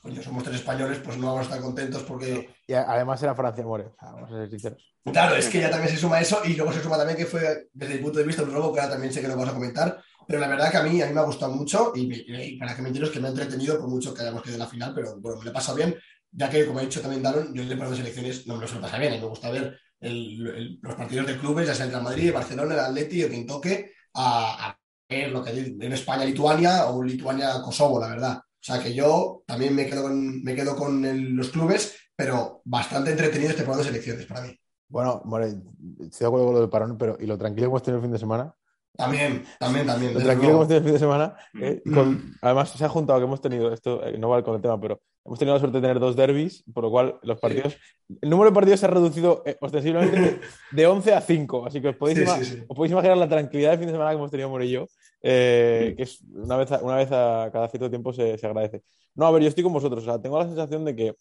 coño, 0.00 0.22
somos 0.22 0.44
tres 0.44 0.56
españoles, 0.56 1.00
pues 1.04 1.16
no 1.18 1.26
vamos 1.26 1.40
a 1.40 1.44
estar 1.44 1.60
contentos 1.60 2.02
porque. 2.02 2.48
Y 2.66 2.74
además 2.74 3.22
era 3.22 3.34
Francia 3.34 3.64
More, 3.64 3.92
vamos 4.00 4.30
a 4.30 4.36
ser 4.36 4.50
sinceros. 4.50 4.94
Claro, 5.04 5.34
es 5.34 5.48
que 5.48 5.60
ya 5.60 5.70
también 5.70 5.92
se 5.92 6.00
suma 6.00 6.20
eso 6.20 6.40
y 6.44 6.54
luego 6.54 6.72
se 6.72 6.82
suma 6.82 6.96
también 6.96 7.16
que 7.16 7.26
fue, 7.26 7.68
desde 7.72 7.94
mi 7.94 8.00
punto 8.00 8.18
de 8.18 8.24
vista, 8.24 8.42
un 8.42 8.52
robo 8.52 8.72
que 8.72 8.80
ahora 8.80 8.92
también 8.92 9.12
sé 9.12 9.20
que 9.20 9.28
lo 9.28 9.34
vamos 9.34 9.50
a 9.50 9.54
comentar. 9.54 10.02
Pero 10.26 10.38
la 10.38 10.48
verdad 10.48 10.70
que 10.70 10.76
a 10.76 10.82
mí, 10.82 11.02
a 11.02 11.06
mí 11.06 11.12
me 11.12 11.20
ha 11.20 11.24
gustado 11.24 11.52
mucho 11.52 11.92
y, 11.94 12.56
para 12.58 12.76
que 12.76 12.82
me 12.82 12.90
es 12.90 13.10
que 13.10 13.20
me 13.20 13.26
ha 13.26 13.30
entretenido 13.30 13.78
por 13.78 13.88
mucho 13.88 14.14
que 14.14 14.22
hayamos 14.22 14.42
quedado 14.42 14.56
en 14.56 14.60
la 14.60 14.68
final, 14.68 14.94
pero 14.94 15.18
bueno, 15.18 15.38
me 15.38 15.44
lo 15.44 15.50
he 15.50 15.54
pasado 15.54 15.76
bien, 15.76 15.96
ya 16.30 16.48
que, 16.48 16.64
como 16.64 16.78
ha 16.78 16.82
dicho 16.82 17.00
también 17.00 17.22
Daron, 17.22 17.52
yo 17.52 17.62
en 17.62 17.70
el 17.70 17.78
de 17.78 17.96
selecciones 17.96 18.46
no 18.46 18.54
me 18.54 18.62
lo 18.62 18.68
suelo 18.68 18.82
pasar 18.82 19.00
bien, 19.00 19.12
mí 19.12 19.20
me 19.20 19.26
gusta 19.26 19.50
ver 19.50 19.78
los 20.00 20.94
partidos 20.96 21.26
de 21.26 21.38
clubes, 21.38 21.66
ya 21.66 21.74
sea 21.74 21.86
el 21.86 21.92
Real 21.92 22.02
Madrid, 22.02 22.26
el 22.28 22.32
Barcelona, 22.32 22.74
el 22.74 22.80
Atleti 22.80 23.24
o 23.24 23.28
quien 23.28 23.46
toque, 23.46 23.92
a, 24.14 24.68
a 24.70 24.78
ver 25.08 25.30
lo 25.30 25.42
que 25.44 25.50
en 25.50 25.92
España-Lituania 25.92 26.86
o 26.86 27.02
Lituania-Kosovo, 27.02 28.00
la 28.00 28.08
verdad. 28.08 28.42
O 28.62 28.64
sea 28.64 28.80
que 28.80 28.94
yo 28.94 29.42
también 29.44 29.74
me 29.74 29.86
quedo 29.86 30.04
con, 30.04 30.40
me 30.44 30.54
quedo 30.54 30.76
con 30.76 31.36
los 31.36 31.48
clubes, 31.48 31.96
pero 32.14 32.62
bastante 32.64 33.10
entretenido 33.10 33.50
este 33.50 33.64
programa 33.64 33.82
de 33.82 33.88
selecciones 33.88 34.26
para 34.26 34.42
mí. 34.42 34.56
Bueno, 34.88 35.20
More, 35.24 35.48
estoy 35.48 36.20
de 36.20 36.26
acuerdo 36.26 36.46
con 36.46 36.54
lo 36.54 36.60
del 36.60 36.70
parón, 36.70 36.96
pero 36.96 37.16
¿y 37.18 37.26
lo 37.26 37.36
tranquilo 37.36 37.66
que 37.66 37.70
hemos 37.70 37.82
tenido 37.82 37.98
el 37.98 38.04
fin 38.04 38.12
de 38.12 38.18
semana? 38.20 38.54
También, 38.96 39.44
también, 39.58 39.86
también. 39.86 40.14
Lo 40.14 40.20
tranquilo 40.20 40.48
que 40.48 40.54
hemos 40.54 40.68
tenido 40.68 40.78
el 40.78 40.84
fin 40.84 40.92
de 40.92 40.98
semana. 41.00 41.34
Eh, 41.60 41.82
mm. 41.84 42.34
además, 42.40 42.70
se 42.70 42.84
ha 42.84 42.88
juntado 42.88 43.18
que 43.18 43.24
hemos 43.24 43.40
tenido, 43.40 43.72
esto 43.72 44.04
eh, 44.06 44.16
no 44.16 44.28
vale 44.28 44.44
con 44.44 44.54
el 44.54 44.62
tema, 44.62 44.78
pero 44.80 45.00
hemos 45.24 45.40
tenido 45.40 45.54
la 45.56 45.60
suerte 45.60 45.78
de 45.78 45.82
tener 45.82 45.98
dos 45.98 46.14
derbis, 46.14 46.62
por 46.72 46.84
lo 46.84 46.90
cual 46.90 47.18
los 47.22 47.40
partidos, 47.40 47.76
el 48.20 48.30
número 48.30 48.50
de 48.50 48.54
partidos 48.54 48.78
se 48.78 48.86
ha 48.86 48.90
reducido 48.90 49.42
eh, 49.44 49.56
ostensiblemente 49.60 50.40
de 50.70 50.86
11 50.86 51.14
a 51.14 51.20
5. 51.20 51.66
Así 51.66 51.80
que 51.80 51.88
os 51.88 51.96
podéis, 51.96 52.20
os 52.68 52.76
podéis, 52.76 52.92
imaginar 52.92 53.16
la 53.16 53.28
tranquilidad 53.28 53.70
del 53.70 53.78
fin 53.80 53.88
de 53.88 53.94
semana 53.94 54.10
que 54.10 54.16
hemos 54.16 54.30
tenido 54.30 54.50
More 54.50 54.66
y 54.66 54.70
yo. 54.70 54.86
Eh, 55.22 55.94
que 55.96 56.02
es 56.02 56.20
una 56.34 56.56
vez, 56.56 56.72
a, 56.72 56.82
una 56.82 56.96
vez 56.96 57.10
a 57.12 57.48
cada 57.52 57.68
cierto 57.68 57.88
tiempo 57.88 58.12
se, 58.12 58.34
agradece. 58.42 58.82
No, 59.14 59.26
a 59.26 59.30
ver, 59.30 59.42
yo 59.42 59.48
estoy 59.48 59.62
con 59.62 59.72
vosotros, 59.72 60.02
o 60.02 60.06
sea, 60.06 60.20
tengo 60.20 60.38
la 60.38 60.46
sensación 60.46 60.84
de 60.84 60.96
que 60.96 61.16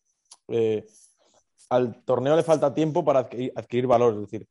eh, 0.48 0.86
al 1.70 2.04
torneo 2.04 2.36
le 2.36 2.44
falta 2.44 2.74
tiempo 2.74 3.06
para 3.06 3.20
adquirir, 3.20 3.88
valor, 3.88 4.16
es 4.16 4.22
decir, 4.22 4.48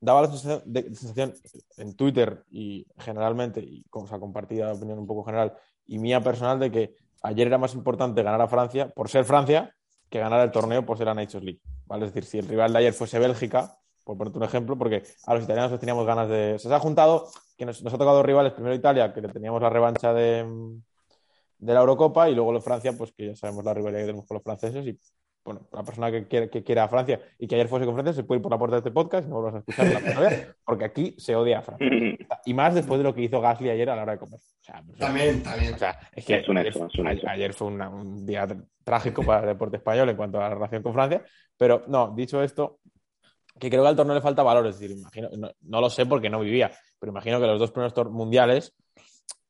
daba 0.00 0.22
la 0.22 0.28
sensación, 0.30 1.34
en 1.76 1.94
Twitter 1.94 2.44
y 2.50 2.86
generalmente, 2.98 3.60
y 3.60 3.84
o 3.90 4.06
sea, 4.06 4.18
compartida 4.18 4.72
opinión 4.72 4.98
un 4.98 5.06
poco 5.06 5.24
general, 5.24 5.54
y 5.86 5.98
mía 5.98 6.20
personal, 6.20 6.58
de 6.58 6.70
que 6.70 6.96
ayer 7.22 7.46
era 7.46 7.58
más 7.58 7.74
importante 7.74 8.22
ganar 8.22 8.40
a 8.40 8.48
Francia, 8.48 8.90
por 8.90 9.08
ser 9.08 9.24
Francia, 9.24 9.74
que 10.08 10.18
ganar 10.18 10.40
el 10.40 10.50
torneo 10.50 10.84
por 10.84 10.98
ser 10.98 11.06
la 11.06 11.14
Nations 11.14 11.44
League. 11.44 11.60
¿vale? 11.86 12.06
Es 12.06 12.12
decir, 12.12 12.28
si 12.28 12.38
el 12.38 12.48
rival 12.48 12.72
de 12.72 12.78
ayer 12.80 12.92
fuese 12.92 13.18
Bélgica, 13.18 13.78
por 14.04 14.16
ponerte 14.16 14.38
un 14.38 14.44
ejemplo, 14.44 14.76
porque 14.76 15.02
a 15.26 15.34
los 15.34 15.44
italianos 15.44 15.78
teníamos 15.78 16.06
ganas 16.06 16.28
de. 16.28 16.58
Se, 16.58 16.72
ha 16.72 16.78
juntado 16.78 17.28
que 17.56 17.66
nos, 17.66 17.84
ha 17.84 17.90
tocado 17.90 18.22
rivales, 18.22 18.52
primero 18.52 18.74
Italia, 18.74 19.12
que 19.12 19.22
teníamos 19.22 19.60
la 19.60 19.70
revancha 19.70 20.12
de, 20.12 20.46
de 21.58 21.74
la 21.74 21.80
Eurocopa, 21.80 22.28
y 22.28 22.34
luego 22.34 22.58
Francia, 22.60 22.92
pues 22.96 23.12
que 23.12 23.28
ya 23.28 23.36
sabemos 23.36 23.64
la 23.64 23.74
rivalidad 23.74 24.00
que 24.00 24.06
tenemos 24.06 24.26
con 24.26 24.36
los 24.36 24.44
franceses. 24.44 24.86
Y 24.86 24.98
bueno, 25.44 25.66
la 25.72 25.82
persona 25.82 26.10
que, 26.10 26.28
quiere, 26.28 26.50
que 26.50 26.62
quiera 26.62 26.84
a 26.84 26.88
Francia 26.88 27.20
y 27.38 27.46
que 27.46 27.54
ayer 27.54 27.66
fuese 27.66 27.86
con 27.86 27.94
Francia 27.94 28.12
se 28.12 28.24
puede 28.24 28.38
ir 28.38 28.42
por 28.42 28.52
la 28.52 28.58
puerta 28.58 28.76
de 28.76 28.80
este 28.80 28.90
podcast 28.90 29.26
y 29.26 29.30
no 29.30 29.36
vuelvas 29.36 29.54
a 29.54 29.58
escuchar 29.58 29.86
la 29.86 30.54
porque 30.64 30.84
aquí 30.84 31.14
se 31.18 31.34
odia 31.34 31.60
a 31.60 31.62
Francia. 31.62 31.88
Y 32.44 32.54
más 32.54 32.74
después 32.74 32.98
de 32.98 33.04
lo 33.04 33.14
que 33.14 33.22
hizo 33.22 33.40
Gasly 33.40 33.70
ayer 33.70 33.90
a 33.90 33.96
la 33.96 34.02
hora 34.02 34.12
de 34.12 34.18
comer. 34.18 34.40
Pues, 34.86 34.98
también, 34.98 35.42
también. 35.42 35.74
O 35.74 35.78
sea, 35.78 35.98
es 36.12 36.24
que 36.24 36.38
es 36.38 36.48
un 36.48 36.58
hecho, 36.58 36.88
ayer, 37.26 37.52
fue 37.52 37.68
un 37.68 38.24
día 38.24 38.46
trágico 38.84 39.22
para 39.22 39.40
el 39.40 39.46
deporte 39.46 39.76
español 39.76 40.08
en 40.08 40.16
cuanto 40.16 40.38
a 40.38 40.42
la 40.42 40.54
relación 40.54 40.82
con 40.82 40.94
Francia. 40.94 41.22
Pero 41.56 41.84
no, 41.88 42.14
dicho 42.14 42.42
esto, 42.42 42.80
que 43.60 43.70
creo 43.70 43.82
que 43.82 43.88
al 43.88 43.96
torneo 43.96 44.14
le 44.14 44.20
falta 44.20 44.42
valor. 44.42 44.66
Es 44.66 44.80
decir, 44.80 44.96
imagino, 44.96 45.28
no, 45.60 45.80
lo 45.80 45.90
sé 45.90 46.06
porque 46.06 46.30
no 46.30 46.40
vivía, 46.40 46.72
pero 46.98 47.12
imagino 47.12 47.38
que 47.38 47.46
los 47.46 47.60
dos 47.60 47.70
primeros 47.70 48.10
mundiales 48.10 48.74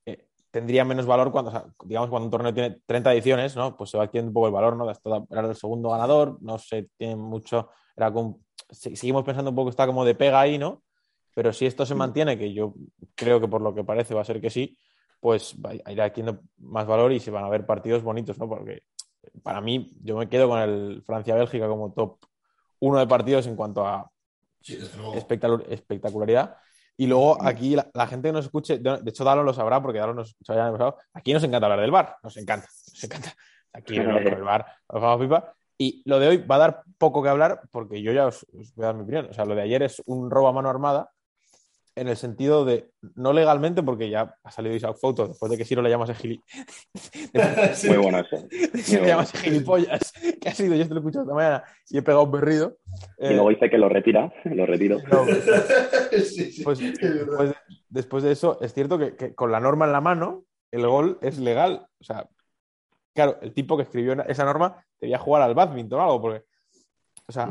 eh, 0.04 0.26
tendrían 0.50 0.88
menos 0.88 1.06
valor 1.06 1.30
cuando, 1.30 1.72
digamos, 1.84 2.10
cuando 2.10 2.26
un 2.26 2.30
torneo 2.30 2.52
tiene 2.52 2.80
30 2.84 3.12
ediciones, 3.14 3.56
¿no? 3.56 3.76
Pues 3.76 3.90
se 3.90 3.96
va 3.96 4.04
adquiriendo 4.04 4.30
un 4.30 4.34
poco 4.34 4.48
el 4.48 4.52
valor, 4.52 4.76
¿no? 4.76 4.90
Era 5.30 5.48
el 5.48 5.56
segundo 5.56 5.90
ganador, 5.90 6.38
no 6.42 6.58
sé, 6.58 6.90
tiene 6.98 7.16
mucho. 7.16 7.70
Era 7.96 8.12
seguimos 8.70 9.24
pensando 9.24 9.50
un 9.50 9.56
poco, 9.56 9.70
está 9.70 9.86
como 9.86 10.04
de 10.04 10.14
pega 10.14 10.40
ahí, 10.40 10.58
¿no? 10.58 10.82
Pero 11.34 11.52
si 11.52 11.66
esto 11.66 11.86
se 11.86 11.94
mantiene, 11.94 12.36
que 12.36 12.52
yo 12.52 12.74
creo 13.14 13.40
que 13.40 13.48
por 13.48 13.62
lo 13.62 13.74
que 13.74 13.84
parece 13.84 14.14
va 14.14 14.22
a 14.22 14.24
ser 14.24 14.40
que 14.40 14.50
sí, 14.50 14.76
pues 15.20 15.54
irá 15.88 16.04
adquiriendo 16.04 16.42
más 16.58 16.86
valor 16.86 17.12
y 17.12 17.20
se 17.20 17.30
van 17.30 17.44
a 17.44 17.48
ver 17.48 17.64
partidos 17.64 18.02
bonitos, 18.02 18.38
¿no? 18.38 18.48
Porque 18.48 18.82
para 19.42 19.60
mí, 19.60 19.92
yo 20.02 20.16
me 20.16 20.28
quedo 20.28 20.48
con 20.48 20.60
el 20.60 21.02
Francia-Bélgica 21.02 21.68
como 21.68 21.92
top 21.92 22.18
uno 22.80 22.98
de 22.98 23.06
partidos 23.06 23.46
en 23.46 23.56
cuanto 23.56 23.86
a 23.86 24.10
espectacularidad. 25.68 26.56
Y 26.96 27.06
luego 27.06 27.42
aquí 27.42 27.76
la, 27.76 28.06
gente 28.06 28.28
que 28.28 28.32
nos 28.32 28.44
escuche, 28.44 28.78
de 28.78 29.00
hecho 29.06 29.24
Dalo 29.24 29.42
lo 29.42 29.54
sabrá 29.54 29.80
porque 29.80 29.98
Dalo 29.98 30.12
nos 30.12 30.28
escuchó 30.28 30.54
ya 30.54 30.60
en 30.60 30.66
el 30.66 30.72
pasado, 30.72 30.96
aquí 31.14 31.32
nos 31.32 31.42
encanta 31.44 31.66
hablar 31.66 31.80
del 31.80 31.90
bar, 31.90 32.16
nos 32.22 32.36
encanta, 32.36 32.66
nos 32.66 33.04
encanta. 33.04 33.34
Aquí 33.72 33.96
en 33.98 34.10
el 34.10 34.42
bar, 34.42 34.66
nos 34.92 35.00
vamos 35.02 35.20
pipa. 35.20 35.54
Y 35.78 36.02
lo 36.04 36.18
de 36.18 36.28
hoy 36.28 36.36
va 36.38 36.56
a 36.56 36.58
dar 36.58 36.82
poco 36.98 37.22
que 37.22 37.30
hablar 37.30 37.62
porque 37.70 38.02
yo 38.02 38.12
ya 38.12 38.26
os, 38.26 38.46
os, 38.52 38.74
voy 38.74 38.84
a 38.84 38.88
dar 38.88 38.96
mi 38.96 39.02
opinión. 39.02 39.28
O 39.30 39.32
sea, 39.32 39.46
lo 39.46 39.54
de 39.54 39.62
ayer 39.62 39.82
es 39.82 40.02
un 40.04 40.30
robo 40.30 40.48
a 40.48 40.52
mano 40.52 40.68
armada 40.68 41.10
en 42.00 42.08
el 42.08 42.16
sentido 42.16 42.64
de, 42.64 42.88
no 43.14 43.34
legalmente, 43.34 43.82
porque 43.82 44.08
ya 44.08 44.34
ha 44.42 44.50
salido 44.50 44.74
Isaac 44.74 44.96
Foto 44.98 45.28
después 45.28 45.52
de 45.52 45.58
que 45.58 45.66
Siro 45.66 45.82
le 45.82 45.90
llamase 45.90 46.14
gilipollas. 46.14 47.84
Muy 47.88 47.96
bueno 47.98 48.20
eso. 48.20 48.48
le 49.02 49.06
llamase 49.06 49.36
gilipollas, 49.36 50.10
que 50.40 50.48
ha 50.48 50.54
sido, 50.54 50.76
yo 50.76 50.88
te 50.88 50.94
lo 50.94 50.96
he 50.96 51.00
escuchado 51.00 51.24
esta 51.24 51.34
mañana 51.34 51.62
y 51.90 51.98
he 51.98 52.02
pegado 52.02 52.24
un 52.24 52.32
berrido. 52.32 52.78
Y 53.18 53.34
luego 53.34 53.50
dice 53.50 53.68
que 53.68 53.76
lo 53.76 53.90
retira, 53.90 54.32
lo 54.44 54.64
retiro. 54.64 54.96
pues, 56.64 56.64
pues, 56.64 57.54
después 57.90 58.22
de 58.24 58.32
eso, 58.32 58.58
es 58.62 58.72
cierto 58.72 58.98
que, 58.98 59.34
con 59.34 59.52
la 59.52 59.60
norma 59.60 59.84
en 59.84 59.92
la 59.92 60.00
mano, 60.00 60.44
el 60.70 60.86
gol 60.86 61.18
es 61.20 61.38
legal. 61.38 61.86
O 62.00 62.04
sea, 62.04 62.26
claro, 63.14 63.36
el 63.42 63.52
tipo 63.52 63.76
que 63.76 63.82
escribió 63.82 64.14
esa 64.26 64.46
norma 64.46 64.82
debía 64.98 65.18
jugar 65.18 65.42
al 65.42 65.54
badminton 65.54 66.00
o 66.00 66.02
algo, 66.02 66.22
porque, 66.22 66.44
o 67.26 67.32
sea, 67.32 67.50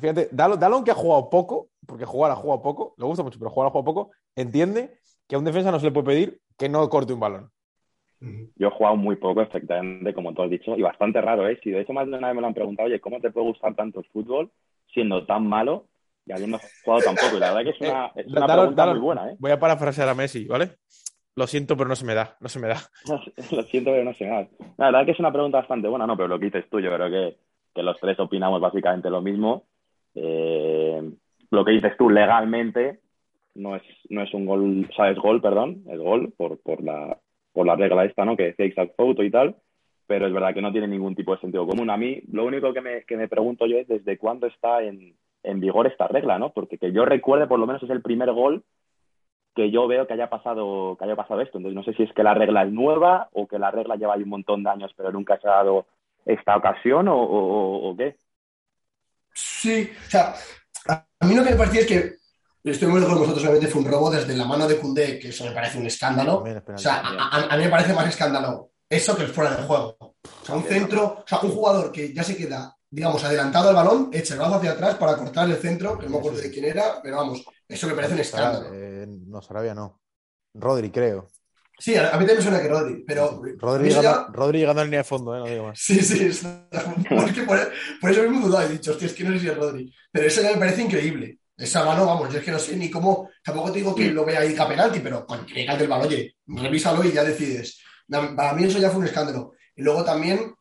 Fíjate, 0.00 0.28
Dalon, 0.32 0.84
que 0.84 0.90
ha 0.90 0.94
jugado 0.94 1.28
poco, 1.28 1.68
porque 1.86 2.04
jugar 2.04 2.30
ha 2.30 2.36
jugado 2.36 2.62
poco, 2.62 2.94
le 2.96 3.04
gusta 3.04 3.22
mucho, 3.22 3.38
pero 3.38 3.50
jugar 3.50 3.68
ha 3.68 3.70
jugado 3.70 3.84
poco, 3.84 4.10
entiende 4.34 4.98
que 5.28 5.36
a 5.36 5.38
un 5.38 5.44
defensa 5.44 5.70
no 5.70 5.78
se 5.78 5.86
le 5.86 5.92
puede 5.92 6.06
pedir 6.06 6.40
que 6.56 6.68
no 6.68 6.88
corte 6.88 7.12
un 7.12 7.20
balón. 7.20 7.50
Yo 8.54 8.68
he 8.68 8.70
jugado 8.70 8.96
muy 8.96 9.16
poco, 9.16 9.42
efectivamente, 9.42 10.14
como 10.14 10.32
tú 10.32 10.42
has 10.42 10.50
dicho, 10.50 10.76
y 10.76 10.82
bastante 10.82 11.20
raro, 11.20 11.48
¿eh? 11.48 11.58
Si 11.62 11.70
de 11.70 11.80
hecho 11.80 11.92
más 11.92 12.06
de 12.06 12.16
una 12.16 12.28
vez 12.28 12.36
me 12.36 12.40
lo 12.40 12.46
han 12.46 12.54
preguntado, 12.54 12.86
oye, 12.86 13.00
¿cómo 13.00 13.20
te 13.20 13.30
puede 13.30 13.48
gustar 13.48 13.74
tanto 13.74 14.00
el 14.00 14.06
fútbol 14.06 14.50
siendo 14.94 15.26
tan 15.26 15.46
malo 15.46 15.88
y 16.24 16.32
habiendo 16.32 16.60
jugado 16.84 17.02
tan 17.02 17.16
poco? 17.16 17.36
Y 17.36 17.40
la 17.40 17.52
verdad 17.52 17.64
que 17.64 17.70
es 17.70 17.80
una, 17.80 18.06
eh, 18.14 18.24
pregunta 18.24 18.86
muy 18.86 19.00
buena, 19.00 19.30
¿eh? 19.30 19.36
Voy 19.38 19.50
a 19.50 19.58
parafrasear 19.58 20.08
a 20.08 20.14
Messi, 20.14 20.46
¿vale? 20.46 20.76
lo 21.34 21.46
siento, 21.46 21.76
pero 21.76 21.88
no 21.88 21.96
se 21.96 22.04
me 22.04 22.14
da, 22.14 22.36
no 22.40 22.48
se 22.48 22.58
me 22.58 22.68
da. 22.68 22.80
lo 23.50 23.62
siento, 23.64 23.90
pero 23.90 24.04
no 24.04 24.14
se 24.14 24.24
me 24.24 24.30
da. 24.30 24.48
La 24.76 24.86
verdad 24.86 25.06
que 25.06 25.12
es 25.12 25.18
una 25.18 25.32
pregunta 25.32 25.58
bastante 25.58 25.88
buena, 25.88 26.06
no, 26.06 26.16
pero 26.16 26.28
lo 26.28 26.38
que 26.38 26.46
dices 26.46 26.68
tú, 26.70 26.80
yo 26.80 26.94
creo 26.94 27.10
que, 27.10 27.36
que 27.74 27.82
los 27.82 27.98
tres 28.00 28.18
opinamos 28.20 28.60
básicamente 28.60 29.10
lo 29.10 29.22
mismo. 29.22 29.64
Eh, 30.14 31.10
lo 31.50 31.64
que 31.64 31.72
dices 31.72 31.96
tú, 31.96 32.10
legalmente, 32.10 33.00
no 33.54 33.76
es, 33.76 33.82
no 34.08 34.22
es 34.22 34.32
un 34.34 34.46
gol, 34.46 34.86
o 34.88 34.92
sea, 34.94 35.10
es 35.10 35.18
gol, 35.18 35.40
perdón, 35.40 35.82
es 35.90 35.98
gol 35.98 36.32
por, 36.36 36.60
por, 36.62 36.82
la, 36.82 37.18
por 37.52 37.66
la 37.66 37.76
regla 37.76 38.04
esta, 38.04 38.24
¿no? 38.24 38.36
Que 38.36 38.44
decía 38.44 38.66
exact 38.66 38.96
photo 38.96 39.22
y 39.22 39.30
tal, 39.30 39.56
pero 40.06 40.26
es 40.26 40.32
verdad 40.32 40.54
que 40.54 40.62
no 40.62 40.72
tiene 40.72 40.88
ningún 40.88 41.14
tipo 41.14 41.34
de 41.34 41.40
sentido 41.40 41.66
común. 41.66 41.90
A 41.90 41.96
mí, 41.96 42.22
lo 42.32 42.44
único 42.44 42.72
que 42.72 42.80
me, 42.80 43.04
que 43.04 43.16
me 43.16 43.28
pregunto 43.28 43.66
yo 43.66 43.78
es 43.78 43.88
desde 43.88 44.18
cuándo 44.18 44.46
está 44.46 44.82
en, 44.82 45.14
en 45.42 45.60
vigor 45.60 45.86
esta 45.86 46.08
regla, 46.08 46.38
¿no? 46.38 46.52
Porque 46.52 46.78
que 46.78 46.92
yo 46.92 47.04
recuerde, 47.04 47.46
por 47.46 47.58
lo 47.58 47.66
menos 47.66 47.82
es 47.82 47.90
el 47.90 48.02
primer 48.02 48.32
gol 48.32 48.64
que 49.54 49.70
yo 49.70 49.86
veo 49.86 50.06
que 50.06 50.14
haya 50.14 50.30
pasado 50.30 50.96
que 50.98 51.04
haya 51.04 51.16
pasado 51.16 51.40
esto. 51.40 51.58
Entonces 51.58 51.76
no 51.76 51.84
sé 51.84 51.94
si 51.94 52.04
es 52.04 52.12
que 52.12 52.22
la 52.22 52.34
regla 52.34 52.62
es 52.62 52.72
nueva 52.72 53.28
o 53.32 53.46
que 53.46 53.58
la 53.58 53.70
regla 53.70 53.96
lleva 53.96 54.14
ahí 54.14 54.22
un 54.22 54.30
montón 54.30 54.62
de 54.62 54.70
años 54.70 54.92
pero 54.96 55.12
nunca 55.12 55.38
se 55.38 55.48
ha 55.48 55.52
dado 55.52 55.86
esta 56.24 56.56
ocasión 56.56 57.08
o, 57.08 57.18
o, 57.18 57.96
qué. 57.96 58.16
Sí, 59.34 59.90
o 60.06 60.10
sea, 60.10 60.34
a 60.88 61.26
mí 61.26 61.34
lo 61.34 61.44
que 61.44 61.50
me 61.50 61.56
parecía 61.56 61.80
es 61.82 61.86
que 61.86 62.16
estoy 62.64 62.88
muy 62.88 63.00
de 63.00 63.06
acuerdo 63.06 63.20
con 63.20 63.28
vosotros, 63.28 63.44
obviamente 63.44 63.68
fue 63.68 63.82
un 63.82 63.88
robo 63.88 64.10
desde 64.10 64.36
la 64.36 64.44
mano 64.44 64.68
de 64.68 64.78
Cundé, 64.78 65.18
que 65.18 65.28
eso 65.28 65.44
me 65.44 65.52
parece 65.52 65.78
un 65.78 65.86
escándalo. 65.86 66.44
O 66.74 66.78
sea, 66.78 67.02
a, 67.04 67.56
mí 67.56 67.64
me 67.64 67.70
parece 67.70 67.94
más 67.94 68.08
escándalo 68.08 68.72
eso 68.88 69.16
que 69.16 69.22
el 69.22 69.28
fuera 69.28 69.56
de 69.56 69.62
juego. 69.62 69.96
O 70.00 70.44
sea, 70.44 70.54
un 70.54 70.64
centro, 70.64 71.22
o 71.24 71.24
sea, 71.26 71.40
un 71.40 71.50
jugador 71.50 71.90
que 71.90 72.12
ya 72.12 72.22
se 72.22 72.36
queda, 72.36 72.76
digamos, 72.90 73.24
adelantado 73.24 73.70
al 73.70 73.74
balón, 73.74 74.10
echa 74.12 74.34
el 74.34 74.40
brazo 74.40 74.56
hacia 74.56 74.72
atrás 74.72 74.96
para 74.96 75.16
cortar 75.16 75.48
el 75.48 75.56
centro, 75.56 75.98
que 75.98 76.04
no 76.04 76.12
me 76.12 76.18
acuerdo 76.18 76.40
de 76.40 76.50
quién 76.50 76.66
era, 76.66 77.00
pero 77.02 77.16
vamos, 77.16 77.42
eso 77.66 77.86
me 77.86 77.94
parece 77.94 78.14
un 78.14 78.20
escándalo. 78.20 78.68
Eh, 78.72 79.06
no, 79.08 79.40
Sarabia 79.40 79.74
no. 79.74 80.02
Rodri, 80.54 80.90
creo. 80.90 81.28
Sí, 81.82 81.96
a, 81.96 82.04
mí 82.04 82.10
también 82.10 82.36
me 82.36 82.42
suena 82.42 82.62
que 82.62 82.68
Rodri, 82.68 83.04
pero. 83.04 83.42
Rodri, 83.58 83.88
llegando, 83.88 84.28
Rodri 84.32 84.60
llegando 84.60 84.82
a 84.82 84.84
línea 84.84 85.00
de 85.00 85.04
fondo, 85.04 85.34
¿eh? 85.34 85.38
no 85.40 85.46
digo 85.46 85.64
más. 85.64 85.80
Sí, 85.80 86.00
sí, 86.00 86.26
es, 86.26 86.42
que 87.34 87.42
por, 87.42 87.58
eso 88.08 88.22
mismo 88.22 88.46
dudado, 88.46 88.68
he 88.68 88.72
dicho, 88.74 88.92
hostia, 88.92 89.06
es 89.06 89.12
que 89.12 89.24
no 89.24 89.32
sé 89.32 89.40
si 89.40 89.48
es 89.48 89.56
Rodri. 89.56 89.92
Pero 90.12 90.28
eso 90.28 90.42
ya 90.42 90.52
me 90.52 90.58
parece 90.58 90.82
increíble. 90.82 91.40
Esa 91.56 91.84
mano, 91.84 92.06
vamos, 92.06 92.32
yo 92.32 92.38
es 92.38 92.44
que 92.44 92.52
no 92.52 92.60
sé 92.60 92.76
ni 92.76 92.88
cómo. 92.88 93.30
Tampoco 93.42 93.72
te 93.72 93.80
digo 93.80 93.96
que 93.96 94.12
lo 94.12 94.24
vea 94.24 94.42
ahí 94.42 94.54
penalti, 94.54 95.00
pero 95.00 95.26
con 95.26 95.44
que 95.44 95.64
el 95.64 95.88
balón, 95.88 96.06
oye, 96.06 96.36
revísalo 96.46 97.02
y 97.02 97.10
ya 97.10 97.24
decides. 97.24 97.80
Para 98.08 98.52
mí 98.52 98.62
eso 98.62 98.78
ya 98.78 98.88
fue 98.88 99.00
un 99.00 99.06
escándalo. 99.06 99.54
Y 99.74 99.82
luego 99.82 100.04
también 100.04 100.54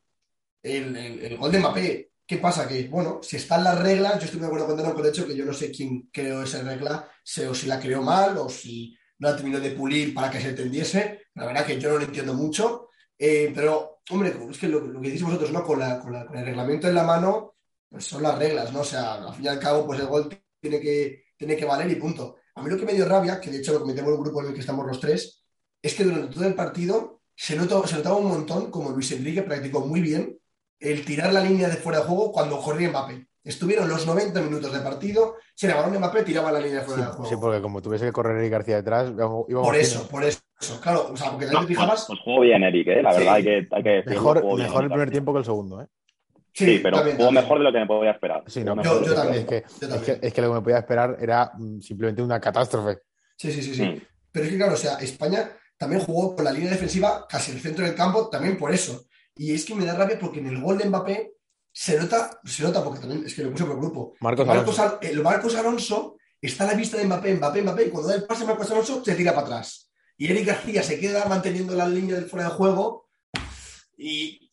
el, 0.64 0.98
el, 0.98 1.38
gol 1.38 1.52
de 1.52 1.60
Mbappé. 1.60 2.12
¿Qué 2.26 2.38
pasa? 2.38 2.68
Que, 2.68 2.88
bueno, 2.88 3.20
si 3.22 3.36
están 3.36 3.64
las 3.64 3.78
reglas, 3.78 4.18
yo 4.18 4.26
estoy 4.26 4.40
de 4.40 4.48
acuerdo 4.48 4.66
con 4.66 4.78
Dano 4.78 4.96
con 4.96 5.06
el 5.06 5.12
hecho 5.12 5.28
que 5.28 5.36
yo 5.36 5.46
no 5.46 5.54
sé 5.54 5.70
quién 5.70 6.10
creó 6.12 6.42
esa 6.42 6.64
regla, 6.64 7.08
o 7.48 7.54
si 7.54 7.68
la 7.68 7.80
creó 7.80 8.02
mal, 8.02 8.38
o 8.38 8.50
si 8.50 8.98
no 9.22 9.30
la 9.30 9.36
terminó 9.36 9.60
de 9.60 9.72
pulir 9.72 10.14
para 10.16 10.32
que 10.32 10.42
se 10.42 10.50
entendiese. 10.50 11.28
La 11.36 11.46
verdad 11.46 11.66
que 11.66 11.80
yo 11.80 11.90
no 11.90 12.00
lo 12.00 12.06
entiendo 12.06 12.34
mucho. 12.34 12.90
Eh, 13.18 13.52
pero, 13.54 14.02
hombre, 14.10 14.34
es 14.50 14.58
que 14.58 14.68
lo, 14.68 15.00
que 15.00 15.08
decís 15.08 15.22
vosotros, 15.22 15.52
¿no? 15.52 15.64
Con, 15.64 15.80
el 15.80 16.46
reglamento 16.46 16.88
en 16.88 16.96
la 16.96 17.04
mano, 17.04 17.54
pues 17.88 18.04
son 18.04 18.24
las 18.24 18.38
reglas, 18.40 18.74
¿no? 18.74 18.82
O 18.82 18.84
sea, 18.84 19.14
al 19.14 19.36
fin 19.36 19.46
y 19.46 19.48
al 19.48 19.60
cabo, 19.60 19.86
pues 19.86 20.00
el 20.00 20.08
gol 20.08 20.28
tiene 20.60 20.80
que, 20.80 21.26
tiene 21.38 21.56
que 21.56 21.66
valer 21.66 21.92
y 21.92 21.96
punto. 21.96 22.38
A 22.56 22.64
mí 22.64 22.70
lo 22.72 22.78
que 22.78 22.86
me 22.86 22.94
dio 22.94 23.08
rabia, 23.08 23.40
que 23.40 23.52
de 23.52 23.60
hecho 23.60 23.74
lo 23.74 23.82
comentamos 23.82 24.10
en 24.10 24.18
el 24.18 24.24
grupo 24.24 24.42
en 24.42 24.48
el 24.48 24.54
que 24.56 24.60
estamos 24.62 24.88
los 24.88 25.00
tres, 25.00 25.44
es 25.80 25.94
que 25.94 26.04
durante 26.04 26.34
todo 26.34 26.46
el 26.48 26.56
partido 26.56 27.22
se, 27.36 27.56
notó, 27.56 27.86
se 27.86 27.98
notaba 27.98 28.16
un 28.16 28.28
montón 28.28 28.72
como 28.72 28.90
Luis 28.90 29.12
Enrique 29.12 29.44
practicó 29.44 29.82
muy 29.82 30.02
bien 30.02 30.40
el 30.80 31.06
tirar 31.06 31.32
la 31.32 31.44
línea 31.44 31.70
de 31.70 31.78
fuera 31.78 32.00
de 32.00 32.06
juego 32.06 32.32
cuando 32.32 32.60
corría 32.60 32.90
Mbappé. 32.90 33.28
Estuvieron 33.44 33.90
los 33.90 34.06
90 34.06 34.40
minutos 34.42 34.72
de 34.72 34.80
partido, 34.82 35.38
se 35.56 35.68
le 35.68 35.74
balón 35.74 35.98
Mbappé, 35.98 36.24
tiraba 36.24 36.52
la 36.52 36.60
línea 36.60 36.82
de 36.82 36.86
fuera 36.86 37.06
de 37.06 37.08
juego. 37.08 37.26
Sí, 37.26 37.36
porque 37.40 37.62
como 37.62 37.82
tuviese 37.82 38.06
que 38.06 38.12
correr 38.12 38.38
Eric 38.38 38.52
García 38.52 38.76
detrás, 38.76 39.10
íbamos 39.10 39.46
Por 39.48 39.76
eso, 39.76 40.08
por 40.08 40.24
eso. 40.24 40.42
Claro, 40.80 41.10
o 41.12 41.18
sea, 41.18 41.32
porque 41.32 41.48
también 41.48 41.64
te 41.64 41.74
fijabas. 41.74 42.06
Pues, 42.06 42.20
jugó 42.24 42.42
bien 42.42 42.64
Eric, 42.64 42.88
¿eh? 42.88 43.02
la 43.02 43.14
verdad 43.14 43.34
hay 43.34 43.44
que, 43.44 43.68
hay 43.72 43.84
que 43.84 44.04
Mejor, 44.06 44.44
mejor 44.58 44.84
el 44.84 44.90
primer 44.90 45.10
tiempo 45.10 45.34
que 45.34 45.40
el 45.40 45.46
segundo, 45.46 45.82
¿eh? 45.82 45.88
Sí, 46.54 46.80
pero 46.84 46.98
jugó 46.98 47.32
mejor 47.32 47.58
de 47.60 47.64
lo 47.64 47.72
que 47.72 47.80
me 47.80 47.88
podía 47.88 48.12
esperar. 48.12 48.44
Sí, 48.46 48.64
no, 48.64 48.82
yo, 48.84 49.16
también, 49.16 49.40
es, 49.40 49.46
que, 49.46 49.64
Es, 50.22 50.34
que, 50.34 50.42
lo 50.42 50.50
que 50.50 50.54
me 50.54 50.62
podía 50.62 50.80
esperar 50.80 51.18
era 51.20 51.52
mm, 51.58 51.80
simplemente 51.80 52.22
una 52.22 52.40
catástrofe. 52.40 53.00
Sí, 53.38 53.52
sí, 53.52 53.64
sí, 53.64 53.74
sí. 53.74 53.84
Mm. 53.84 54.02
Pero 54.32 54.46
es 54.46 54.52
que, 54.52 54.58
claro, 54.58 54.74
o 54.74 54.78
sea, 54.78 54.96
España 54.96 55.50
también 55.78 56.02
jugó 56.02 56.36
con 56.36 56.46
la 56.46 56.52
línea 56.52 56.72
defensiva 56.72 57.26
casi 57.28 57.52
el 57.52 57.60
centro 57.60 57.86
del 57.86 57.96
campo, 57.96 58.30
también 58.30 58.58
por 58.58 58.72
eso. 58.72 59.06
Y 59.36 59.54
es 59.54 59.66
que 59.66 59.74
me 59.74 59.86
da 59.86 59.96
rabia 59.96 60.20
porque 60.20 60.40
en 60.40 60.48
el 60.48 60.62
gol 60.62 60.78
de 60.78 60.90
Mbappé 60.90 61.32
se 61.72 61.98
nota, 61.98 62.40
se 62.44 62.64
nota 62.64 62.84
porque 62.84 63.00
también 63.00 63.26
es 63.26 63.34
que 63.34 63.44
lo 63.44 63.52
puse 63.52 63.66
por 63.66 63.76
el 63.76 63.80
grupo. 63.82 64.14
Marcos 64.20 64.48
Alonso. 64.48 65.00
el 65.02 65.22
Marcos 65.22 65.56
Alonso 65.56 66.18
está 66.42 66.64
a 66.66 66.68
la 66.68 66.74
vista 66.74 66.98
de 66.98 67.06
Mbappé, 67.06 67.36
Mbappé, 67.36 67.62
Mbappé, 67.62 67.86
y 67.86 67.90
cuando 67.90 68.10
da 68.10 68.16
el 68.16 68.26
pase 68.26 68.44
a 68.44 68.48
Marcos 68.48 68.72
Alonso 68.72 69.04
se 69.04 69.16
tira 69.16 69.34
para 69.34 69.48
atrás. 69.48 69.90
Y 70.18 70.30
Eric 70.30 70.48
García 70.48 70.84
se 70.84 71.00
queda 71.00 71.26
manteniendo 71.26 71.74
la 71.76 71.88
línea 71.88 72.16
del 72.16 72.26
fuera 72.26 72.50
de 72.50 72.56
juego. 72.56 73.10
Y 73.98 74.52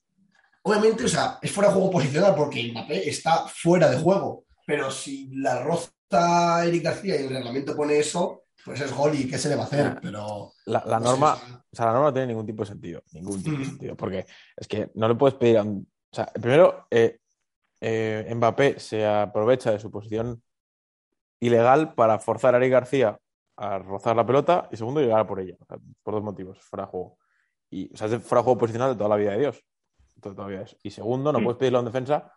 obviamente, 0.62 1.04
o 1.04 1.08
sea, 1.08 1.38
es 1.42 1.50
fuera 1.50 1.68
de 1.68 1.74
juego 1.74 1.90
posicional 1.90 2.34
porque 2.34 2.70
Mbappé 2.70 3.08
está 3.08 3.46
fuera 3.48 3.90
de 3.90 3.98
juego. 3.98 4.44
Pero 4.66 4.90
si 4.90 5.30
la 5.34 5.62
roza 5.62 6.64
Eric 6.64 6.84
García 6.84 7.20
y 7.20 7.24
el 7.24 7.30
reglamento 7.30 7.74
pone 7.74 7.98
eso, 7.98 8.44
pues 8.64 8.80
es 8.80 8.94
gol 8.94 9.14
y 9.14 9.28
qué 9.28 9.38
se 9.38 9.48
le 9.48 9.56
va 9.56 9.62
a 9.62 9.66
hacer, 9.66 9.98
pero... 10.02 10.52
La, 10.66 11.00
norma, 11.00 11.34
o 11.34 11.74
sea, 11.74 11.86
la 11.86 11.92
norma 11.92 12.08
no 12.08 12.12
tiene 12.12 12.28
ningún 12.28 12.46
tipo 12.46 12.62
de 12.62 12.68
sentido, 12.68 13.02
ningún 13.12 13.42
tipo 13.42 13.56
de 13.56 13.64
mm. 13.64 13.68
sentido, 13.68 13.96
porque 13.96 14.26
es 14.56 14.68
que 14.68 14.90
no 14.94 15.08
le 15.08 15.14
puedes 15.14 15.36
pedir 15.36 15.58
a 15.58 15.62
un... 15.62 15.88
O 16.10 16.16
sea, 16.16 16.26
primero, 16.26 16.86
eh, 16.90 17.18
eh, 17.80 18.32
Mbappé 18.34 18.80
se 18.80 19.06
aprovecha 19.06 19.70
de 19.70 19.78
su 19.78 19.90
posición 19.90 20.42
ilegal 21.40 21.94
para 21.94 22.18
forzar 22.18 22.54
a 22.54 22.56
Ari 22.58 22.68
García 22.68 23.18
a 23.56 23.78
rozar 23.78 24.14
la 24.14 24.24
pelota 24.24 24.68
y 24.70 24.76
segundo, 24.76 25.00
llegar 25.00 25.26
por 25.26 25.40
ella, 25.40 25.56
por 26.02 26.14
dos 26.14 26.22
motivos, 26.22 26.60
fuera 26.60 26.84
de 26.84 26.90
juego. 26.90 27.18
Y, 27.70 27.92
o 27.92 27.96
sea, 27.96 28.06
es 28.06 28.22
fuera 28.22 28.40
de 28.40 28.44
juego 28.44 28.58
posicional 28.58 28.90
de 28.90 28.96
toda 28.96 29.10
la 29.10 29.16
vida 29.16 29.32
de 29.32 29.38
Dios. 29.38 29.64
Todavía 30.20 30.62
es. 30.62 30.76
Y 30.82 30.90
segundo, 30.90 31.32
no 31.32 31.40
mm. 31.40 31.44
puedes 31.44 31.58
pedirle 31.58 31.78
a 31.78 31.80
un 31.80 31.86
defensa 31.86 32.32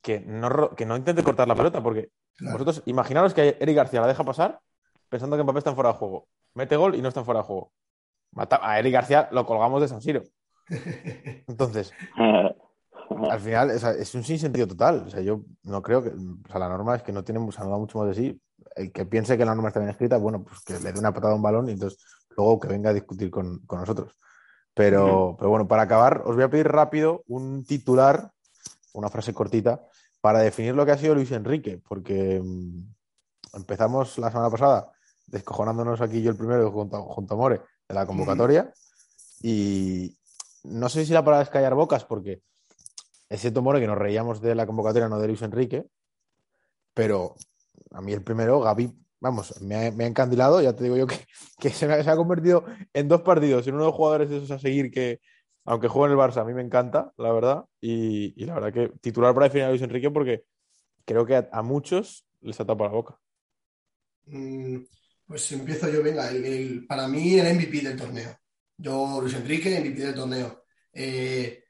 que 0.00 0.20
no, 0.20 0.70
que 0.74 0.86
no 0.86 0.96
intente 0.96 1.22
cortar 1.22 1.48
la 1.48 1.54
pelota, 1.54 1.82
porque 1.82 2.10
vosotros 2.40 2.82
imaginaros 2.86 3.34
que 3.34 3.56
Eric 3.60 3.76
García 3.76 4.00
la 4.00 4.06
deja 4.06 4.24
pasar 4.24 4.60
pensando 5.08 5.36
que 5.36 5.42
Mbappé 5.42 5.58
está 5.58 5.74
fuera 5.74 5.92
de 5.92 5.98
juego. 5.98 6.28
Mete 6.54 6.76
gol 6.76 6.94
y 6.94 7.02
no 7.02 7.08
está 7.08 7.24
fuera 7.24 7.40
de 7.40 7.46
juego. 7.46 7.72
a 8.36 8.78
Eric 8.78 8.92
García 8.92 9.28
lo 9.32 9.46
colgamos 9.46 9.80
de 9.80 9.88
San 9.88 10.00
Siro. 10.00 10.22
Entonces, 11.48 11.92
al 13.30 13.40
final 13.40 13.70
es, 13.70 14.14
un 14.14 14.24
sinsentido 14.24 14.66
total. 14.66 15.04
O 15.06 15.10
sea, 15.10 15.20
yo 15.20 15.42
no 15.64 15.82
creo 15.82 16.02
que. 16.02 16.10
O 16.10 16.48
sea, 16.48 16.58
la 16.58 16.68
norma 16.68 16.96
es 16.96 17.02
que 17.02 17.12
no 17.12 17.24
tiene 17.24 17.40
mucho 17.40 17.98
más 17.98 18.08
de 18.08 18.14
sí. 18.14 18.40
El 18.76 18.92
que 18.92 19.06
piense 19.06 19.38
que 19.38 19.44
la 19.44 19.54
norma 19.54 19.68
está 19.68 19.80
bien 19.80 19.90
escrita, 19.90 20.16
bueno, 20.16 20.42
pues 20.42 20.60
que 20.60 20.78
le 20.80 20.92
dé 20.92 20.98
una 20.98 21.12
patada 21.12 21.32
a 21.32 21.36
un 21.36 21.42
balón 21.42 21.68
y 21.68 21.72
entonces 21.72 21.98
luego 22.36 22.58
que 22.58 22.68
venga 22.68 22.90
a 22.90 22.94
discutir 22.94 23.30
con, 23.30 23.62
nosotros. 23.70 24.16
Pero, 24.74 25.36
pero 25.38 25.50
bueno, 25.50 25.68
para 25.68 25.82
acabar, 25.82 26.22
os 26.24 26.34
voy 26.34 26.44
a 26.44 26.50
pedir 26.50 26.66
rápido 26.66 27.22
un 27.28 27.64
titular, 27.64 28.32
una 28.92 29.08
frase 29.08 29.32
cortita, 29.32 29.82
para 30.20 30.40
definir 30.40 30.74
lo 30.74 30.84
que 30.84 30.92
ha 30.92 30.98
sido 30.98 31.14
Luis 31.14 31.30
Enrique, 31.30 31.80
porque 31.86 32.40
mm, 32.42 33.56
empezamos 33.56 34.18
la 34.18 34.30
semana 34.30 34.50
pasada 34.50 34.90
descojonándonos 35.26 36.00
aquí 36.00 36.22
yo 36.22 36.30
el 36.30 36.36
primero 36.36 36.70
junto, 36.70 37.02
junto 37.02 37.34
a 37.34 37.36
More 37.36 37.60
de 37.88 37.94
la 37.94 38.06
convocatoria. 38.06 38.72
Y 39.42 40.16
no 40.64 40.88
sé 40.88 41.04
si 41.04 41.12
la 41.12 41.24
palabra 41.24 41.42
es 41.42 41.50
callar 41.50 41.74
bocas, 41.74 42.04
porque 42.04 42.42
es 43.34 43.40
cierto, 43.40 43.62
More, 43.62 43.80
que 43.80 43.86
nos 43.86 43.98
reíamos 43.98 44.40
de 44.40 44.54
la 44.54 44.66
convocatoria, 44.66 45.08
no 45.08 45.18
de 45.18 45.26
Luis 45.26 45.42
Enrique, 45.42 45.86
pero 46.94 47.34
a 47.90 48.00
mí 48.00 48.12
el 48.12 48.22
primero, 48.22 48.60
Gaby, 48.60 48.92
vamos, 49.20 49.60
me 49.60 49.74
ha, 49.74 49.86
encandilado, 49.86 50.62
ya 50.62 50.74
te 50.74 50.84
digo 50.84 50.96
yo 50.96 51.06
que, 51.06 51.70
se, 51.70 51.86
ha 51.86 52.16
convertido 52.16 52.64
en 52.92 53.08
dos 53.08 53.22
partidos, 53.22 53.66
en 53.66 53.74
uno 53.74 53.84
de 53.84 53.88
los 53.88 53.96
jugadores 53.96 54.30
esos 54.30 54.50
a 54.50 54.58
seguir 54.58 54.90
que, 54.90 55.20
aunque 55.64 55.88
juega 55.88 56.12
en 56.12 56.18
el 56.18 56.24
Barça, 56.24 56.42
a 56.42 56.44
mí 56.44 56.54
me 56.54 56.62
encanta, 56.62 57.12
la 57.16 57.32
verdad, 57.32 57.64
y, 57.80 58.44
la 58.44 58.54
verdad 58.54 58.72
que 58.72 58.92
titular 59.00 59.34
para 59.34 59.46
definir 59.46 59.64
a 59.64 59.70
Luis 59.70 59.82
Enrique 59.82 60.10
porque 60.10 60.44
creo 61.04 61.26
que 61.26 61.44
a, 61.50 61.62
muchos 61.62 62.26
les 62.40 62.60
ha 62.60 62.64
tapado 62.64 62.90
la 62.90 62.96
boca. 62.96 63.18
Mm, 64.26 64.78
pues 65.26 65.50
empiezo 65.52 65.88
yo, 65.88 66.02
venga, 66.02 66.30
para 66.86 67.08
mí 67.08 67.38
el 67.38 67.54
MVP 67.56 67.80
del 67.80 67.96
torneo. 67.96 68.36
Yo, 68.76 69.18
Luis 69.20 69.34
Enrique, 69.34 69.80
MVP 69.80 70.00
del 70.00 70.14
torneo. 70.14 70.64
Eh, 70.92 71.63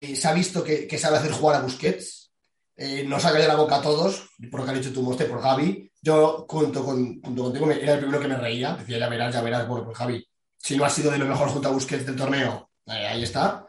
eh, 0.00 0.16
se 0.16 0.28
ha 0.28 0.32
visto 0.32 0.62
que, 0.62 0.98
sabe 0.98 1.18
hacer 1.18 1.32
jugar 1.32 1.56
a 1.56 1.62
Busquets. 1.62 2.32
Eh, 2.76 3.04
nos 3.04 3.24
ha 3.24 3.32
caído 3.32 3.48
la 3.48 3.56
boca 3.56 3.76
a 3.76 3.82
todos, 3.82 4.28
por 4.50 4.60
lo 4.60 4.66
que 4.66 4.72
ha 4.72 4.74
dicho 4.74 4.92
tú, 4.92 5.02
Moste, 5.02 5.24
por 5.24 5.40
Javi. 5.40 5.90
Yo, 6.02 6.46
junto, 6.48 6.84
con, 6.84 7.20
contigo, 7.20 7.70
era 7.70 7.94
el 7.94 8.00
primero 8.00 8.20
que 8.20 8.28
me 8.28 8.36
reía. 8.36 8.76
Decía, 8.76 8.98
ya 8.98 9.08
verás, 9.08 9.34
ya 9.34 9.42
verás, 9.42 9.66
bueno, 9.66 9.84
pues 9.84 9.96
Javi, 9.96 10.26
si 10.58 10.76
no 10.76 10.84
ha 10.84 10.90
sido 10.90 11.10
de 11.10 11.18
lo 11.18 11.26
mejor 11.26 11.48
junto 11.48 11.68
a 11.68 11.72
Busquets 11.72 12.06
del 12.06 12.16
torneo, 12.16 12.70
ahí 12.86 13.22
está. 13.22 13.66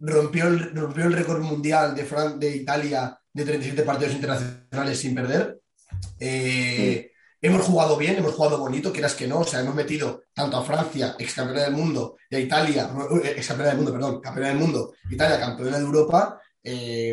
rompió, 0.00 0.46
el, 0.46 0.74
rompió 0.74 1.04
el 1.04 1.12
récord 1.12 1.40
mundial 1.42 1.94
de, 1.94 2.04
de 2.38 2.56
Italia 2.56 3.20
de 3.32 3.44
37 3.44 3.82
partidos 3.82 4.14
internacionales 4.14 4.98
sin 4.98 5.14
perder. 5.14 5.60
Eh, 6.18 7.09
hemos 7.40 7.62
jugado 7.62 7.96
bien, 7.96 8.16
hemos 8.16 8.34
jugado 8.34 8.58
bonito, 8.58 8.92
quieras 8.92 9.14
que 9.14 9.26
no, 9.26 9.40
o 9.40 9.44
sea, 9.44 9.60
hemos 9.60 9.74
metido 9.74 10.24
tanto 10.32 10.56
a 10.56 10.64
Francia, 10.64 11.16
ex 11.18 11.34
campeona 11.34 11.62
del 11.62 11.72
mundo, 11.72 12.16
y 12.28 12.36
a 12.36 12.40
Italia, 12.40 12.90
ex 13.24 13.48
campeona 13.48 13.70
del 13.70 13.78
mundo, 13.78 13.92
perdón, 13.92 14.20
campeona 14.20 14.48
del 14.48 14.58
mundo, 14.58 14.94
Italia, 15.10 15.40
campeona 15.40 15.78
de 15.78 15.84
Europa, 15.84 16.40
eh, 16.62 17.12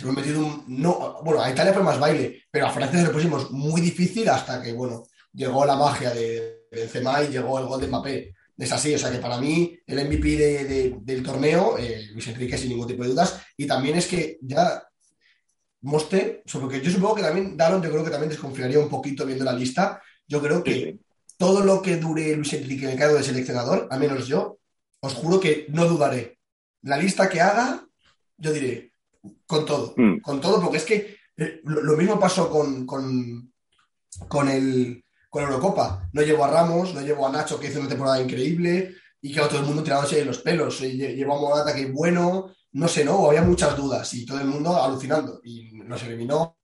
hemos 0.00 0.16
metido 0.16 0.40
un, 0.40 0.64
no, 0.68 1.20
bueno, 1.22 1.42
a 1.42 1.50
Italia 1.50 1.72
fue 1.72 1.82
más 1.82 1.98
baile, 1.98 2.42
pero 2.50 2.66
a 2.66 2.70
Francia 2.70 3.00
se 3.00 3.06
lo 3.06 3.12
pusimos 3.12 3.50
muy 3.50 3.80
difícil 3.80 4.28
hasta 4.28 4.62
que, 4.62 4.72
bueno, 4.72 5.04
llegó 5.32 5.64
la 5.64 5.76
magia 5.76 6.10
de, 6.10 6.58
Benzema 6.70 7.22
y 7.22 7.28
llegó 7.28 7.58
el 7.58 7.66
gol 7.66 7.80
de 7.80 7.86
Mbappé. 7.86 8.34
Es 8.58 8.72
así, 8.72 8.94
o 8.94 8.98
sea 8.98 9.10
que 9.10 9.18
para 9.18 9.38
mí 9.38 9.78
el 9.86 10.04
MVP 10.06 11.00
del 11.00 11.22
torneo, 11.22 11.78
eh, 11.78 12.08
Luis 12.12 12.26
Enrique 12.28 12.58
sin 12.58 12.70
ningún 12.70 12.88
tipo 12.88 13.04
de 13.04 13.10
dudas, 13.10 13.40
y 13.56 13.66
también 13.66 13.96
es 13.96 14.06
que 14.06 14.38
ya 14.42 14.82
Moste, 15.82 16.42
sobre 16.46 16.78
que 16.78 16.84
yo 16.84 16.90
supongo 16.90 17.16
que 17.16 17.22
también 17.22 17.56
Daron, 17.56 17.82
yo 17.82 17.90
creo 17.90 18.04
que 18.04 18.10
también 18.10 18.30
desconfiaría 18.30 18.80
un 18.80 18.88
poquito 18.88 19.24
viendo 19.24 19.44
la 19.44 19.52
lista. 19.52 20.02
Yo 20.26 20.40
creo 20.42 20.62
que 20.62 20.98
todo 21.36 21.64
lo 21.64 21.80
que 21.80 21.96
dure 21.96 22.34
Luis 22.34 22.52
Enrique 22.52 22.84
en 22.84 22.92
el 22.92 22.98
cargo 22.98 23.16
de 23.16 23.22
seleccionador, 23.22 23.86
al 23.90 24.00
menos 24.00 24.26
yo, 24.26 24.58
os 25.00 25.14
juro 25.14 25.38
que 25.38 25.66
no 25.68 25.86
dudaré. 25.86 26.38
La 26.82 26.96
lista 26.96 27.28
que 27.28 27.40
haga, 27.40 27.86
yo 28.36 28.52
diré, 28.52 28.92
con 29.46 29.64
todo, 29.64 29.94
mm. 29.96 30.18
con 30.20 30.40
todo, 30.40 30.60
porque 30.60 30.78
es 30.78 30.84
que 30.84 31.16
eh, 31.36 31.60
lo, 31.64 31.96
mismo 31.96 32.18
pasó 32.18 32.50
con, 32.50 32.84
con, 32.84 33.52
con, 34.26 34.48
el, 34.48 35.04
con 35.30 35.44
Eurocopa. 35.44 36.08
No 36.12 36.22
llevo 36.22 36.44
a 36.44 36.50
Ramos, 36.50 36.92
no 36.94 37.00
llevo 37.00 37.26
a 37.26 37.32
Nacho, 37.32 37.60
que 37.60 37.68
hizo 37.68 37.78
una 37.78 37.88
temporada 37.88 38.20
increíble, 38.20 38.96
y 39.20 39.32
que 39.32 39.40
todo 39.40 39.60
el 39.60 39.66
mundo 39.66 39.82
tirándose 39.82 40.24
los 40.24 40.38
pelos. 40.38 40.80
Llevo 40.80 41.36
a 41.36 41.40
Morata, 41.40 41.74
que 41.74 41.82
es 41.82 41.92
bueno, 41.92 42.50
no 42.72 42.88
sé, 42.88 43.04
¿no? 43.04 43.26
Había 43.26 43.42
muchas 43.42 43.76
dudas 43.76 44.12
y 44.14 44.26
todo 44.26 44.40
el 44.40 44.46
mundo 44.46 44.76
alucinando. 44.76 45.40
Y 45.44 45.72
nos 45.72 46.02
eliminó 46.04 46.58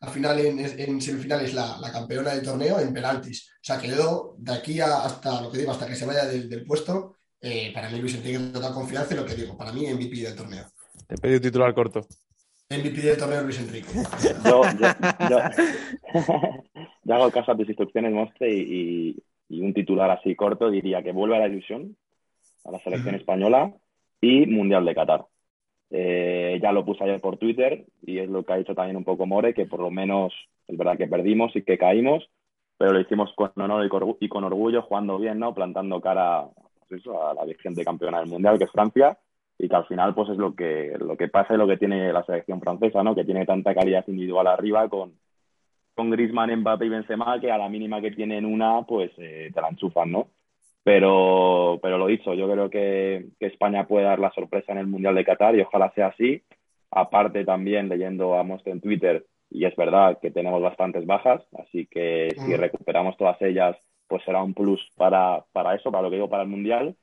al 0.00 0.10
final 0.10 0.38
en, 0.38 1.00
semifinales 1.00 1.54
la, 1.54 1.90
campeona 1.92 2.34
del 2.34 2.44
torneo 2.44 2.78
en 2.78 2.92
penaltis. 2.92 3.50
O 3.54 3.64
sea 3.64 3.78
que 3.78 3.88
yo, 3.88 4.36
de 4.38 4.52
aquí 4.52 4.80
hasta 4.80 5.42
lo 5.42 5.50
que 5.50 5.58
digo, 5.58 5.72
hasta 5.72 5.86
que 5.86 5.96
se 5.96 6.06
vaya 6.06 6.26
del, 6.26 6.64
puesto, 6.64 7.16
eh, 7.40 7.72
para 7.72 7.90
mí 7.90 8.00
Luis 8.00 8.14
Enrique 8.14 8.38
total 8.52 8.72
confianza 8.72 9.14
en 9.14 9.20
lo 9.20 9.26
que 9.26 9.34
digo. 9.34 9.56
Para 9.56 9.72
mí, 9.72 9.86
MVP 9.92 10.16
del 10.22 10.36
torneo. 10.36 10.64
Te 11.06 11.16
pedí 11.16 11.34
un 11.34 11.40
titular 11.40 11.74
corto. 11.74 12.06
MVP 12.70 13.00
del 13.00 13.16
torneo 13.16 13.42
Luis 13.42 13.58
Enrique. 13.58 13.88
Yo, 17.04 17.14
hago 17.14 17.30
caso 17.30 17.52
a 17.52 17.56
tus 17.56 17.66
instrucciones, 17.66 18.12
Mostre, 18.12 18.52
y, 18.52 19.16
y, 19.48 19.60
un 19.60 19.72
titular 19.72 20.10
así 20.10 20.36
corto 20.36 20.70
diría 20.70 21.02
que 21.02 21.12
vuelve 21.12 21.36
a 21.36 21.40
la 21.40 21.48
ilusión, 21.48 21.96
a 22.64 22.70
la 22.70 22.78
selección 22.80 23.14
española 23.14 23.72
y 24.20 24.46
Mundial 24.46 24.84
de 24.84 24.94
Qatar. 24.94 25.24
Eh, 25.90 26.58
ya 26.62 26.72
lo 26.72 26.84
puse 26.84 27.04
ayer 27.04 27.20
por 27.20 27.38
Twitter 27.38 27.86
y 28.02 28.18
es 28.18 28.28
lo 28.28 28.44
que 28.44 28.52
ha 28.52 28.56
dicho 28.56 28.74
también 28.74 28.96
un 28.96 29.04
poco 29.04 29.26
More, 29.26 29.54
que 29.54 29.66
por 29.66 29.80
lo 29.80 29.90
menos 29.90 30.34
es 30.66 30.76
verdad 30.76 30.98
que 30.98 31.06
perdimos 31.06 31.54
y 31.56 31.62
que 31.62 31.78
caímos, 31.78 32.28
pero 32.76 32.92
lo 32.92 33.00
hicimos 33.00 33.32
con 33.34 33.52
honor 33.56 33.86
y 34.20 34.28
con 34.28 34.44
orgullo, 34.44 34.82
jugando 34.82 35.18
bien, 35.18 35.38
¿no? 35.38 35.54
Plantando 35.54 36.00
cara 36.00 36.48
pues 36.88 37.02
a 37.06 37.34
la 37.34 37.44
vigente 37.44 37.84
campeona 37.84 38.20
del 38.20 38.28
Mundial, 38.28 38.58
que 38.58 38.64
es 38.64 38.72
Francia, 38.72 39.18
y 39.58 39.68
que 39.68 39.76
al 39.76 39.86
final 39.86 40.14
pues 40.14 40.30
es 40.30 40.36
lo 40.36 40.54
que, 40.54 40.96
lo 40.98 41.16
que 41.16 41.28
pasa 41.28 41.54
y 41.54 41.56
lo 41.56 41.66
que 41.66 41.76
tiene 41.76 42.12
la 42.12 42.24
selección 42.24 42.60
francesa, 42.60 43.02
¿no? 43.02 43.14
Que 43.14 43.24
tiene 43.24 43.44
tanta 43.46 43.74
calidad 43.74 44.04
individual 44.06 44.46
arriba 44.46 44.88
con, 44.88 45.14
con 45.94 46.10
Griezmann, 46.10 46.54
Mbappé 46.60 46.86
y 46.86 46.88
Benzema, 46.90 47.40
que 47.40 47.50
a 47.50 47.58
la 47.58 47.68
mínima 47.68 48.00
que 48.00 48.12
tienen 48.12 48.44
una, 48.44 48.82
pues 48.82 49.10
eh, 49.18 49.50
te 49.52 49.60
la 49.60 49.68
enchufan, 49.68 50.12
¿no? 50.12 50.28
Pero, 50.88 51.78
pero 51.82 51.98
lo 51.98 52.06
dicho, 52.06 52.32
yo 52.32 52.50
creo 52.50 52.70
que, 52.70 53.26
España 53.40 53.86
puede 53.86 54.06
dar 54.06 54.18
la 54.18 54.32
sorpresa 54.32 54.72
en 54.72 54.78
el 54.78 54.86
Mundial 54.86 55.14
de 55.14 55.24
Qatar 55.26 55.54
y 55.54 55.60
ojalá 55.60 55.92
sea 55.92 56.06
así. 56.06 56.42
Aparte 56.90 57.44
también 57.44 57.90
leyendo 57.90 58.38
a 58.38 58.42
Most 58.42 58.66
en 58.66 58.80
Twitter, 58.80 59.26
y 59.50 59.66
es 59.66 59.76
verdad 59.76 60.18
que 60.18 60.30
tenemos 60.30 60.62
bastantes 60.62 61.04
bajas, 61.04 61.42
así 61.58 61.84
que 61.90 62.34
si 62.38 62.56
recuperamos 62.56 63.18
todas 63.18 63.36
ellas, 63.42 63.76
pues 64.06 64.24
será 64.24 64.42
un 64.42 64.54
plus 64.54 64.80
para, 64.96 65.44
para 65.52 65.74
eso, 65.74 65.92
para 65.92 66.04
lo 66.04 66.08
que 66.08 66.16
digo, 66.16 66.30
para 66.30 66.44
el 66.44 66.48
Mundial. 66.48 66.96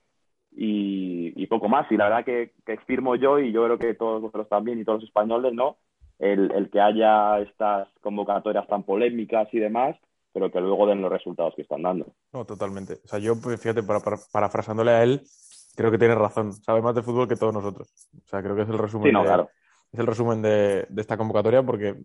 Y, 0.51 1.45
poco 1.45 1.69
más. 1.69 1.85
Y 1.91 1.95
la 1.95 2.05
verdad 2.05 2.25
que, 2.25 2.53
que, 2.65 2.77
firmo 2.87 3.15
yo, 3.15 3.37
y 3.37 3.51
yo 3.51 3.65
creo 3.65 3.77
que 3.77 3.93
todos 3.93 4.19
vosotros 4.19 4.49
también, 4.49 4.79
y 4.79 4.83
todos 4.83 5.01
los 5.01 5.09
españoles, 5.09 5.53
¿no? 5.53 5.77
El, 6.17 6.51
el 6.53 6.71
que 6.71 6.81
haya 6.81 7.39
estas 7.39 7.87
convocatorias 8.01 8.65
tan 8.65 8.81
polémicas 8.81 9.47
y 9.53 9.59
demás, 9.59 9.95
pero 10.35 10.51
que 10.51 10.59
luego 10.59 10.85
den 10.85 11.01
los 11.01 11.09
resultados 11.09 11.53
que 11.55 11.61
están 11.61 11.81
dando. 11.81 12.13
No, 12.33 12.43
totalmente. 12.43 12.99
O 13.05 13.07
sea, 13.07 13.19
yo, 13.19 13.39
pues, 13.39 13.57
fíjate, 13.57 13.83
para, 13.83 14.01
parafrasándole 14.33 14.91
a 14.91 15.01
él, 15.01 15.25
creo 15.77 15.89
que 15.89 15.97
tiene 15.97 16.13
razón. 16.13 16.51
Sabe 16.51 16.81
más 16.81 16.93
de 16.93 17.03
fútbol 17.03 17.25
que 17.25 17.37
todos 17.37 17.53
nosotros. 17.53 17.89
O 18.13 18.27
sea, 18.27 18.43
creo 18.43 18.53
que 18.53 18.63
es 18.63 18.69
el 18.69 18.77
resumen, 18.77 19.13
no, 19.13 19.21
de, 19.21 19.27
claro. 19.27 19.49
es 19.93 19.97
el 19.97 20.05
resumen 20.05 20.41
de, 20.41 20.87
esta 20.97 21.15
convocatoria 21.15 21.63
porque 21.63 21.95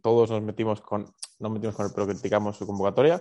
todos 0.00 0.30
nos 0.30 0.42
metimos 0.42 0.80
con, 0.80 1.06
nos 1.40 1.50
metimos 1.50 1.74
con 1.74 1.86
él, 1.86 1.92
pero 1.92 2.06
criticamos 2.06 2.56
su 2.56 2.68
convocatoria 2.68 3.20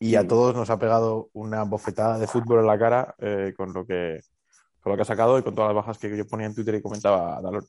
y 0.00 0.16
a 0.16 0.26
todos 0.26 0.56
nos 0.56 0.70
ha 0.70 0.78
pegado 0.80 1.28
una 1.32 1.62
bofetada 1.62 2.18
de 2.18 2.26
fútbol 2.26 2.58
en 2.58 2.66
la 2.66 2.76
cara 2.76 3.14
eh, 3.18 3.54
con, 3.56 3.72
lo 3.72 3.86
que, 3.86 4.18
con 4.80 4.90
lo 4.90 4.96
que 4.96 5.02
ha 5.02 5.06
sacado 5.06 5.38
y 5.38 5.44
con 5.44 5.54
todas 5.54 5.68
las 5.68 5.76
bajas 5.76 5.98
que 5.98 6.16
yo 6.16 6.26
ponía 6.26 6.48
en 6.48 6.54
Twitter 6.56 6.74
y 6.74 6.82
comentaba 6.82 7.40
Dalón. 7.40 7.64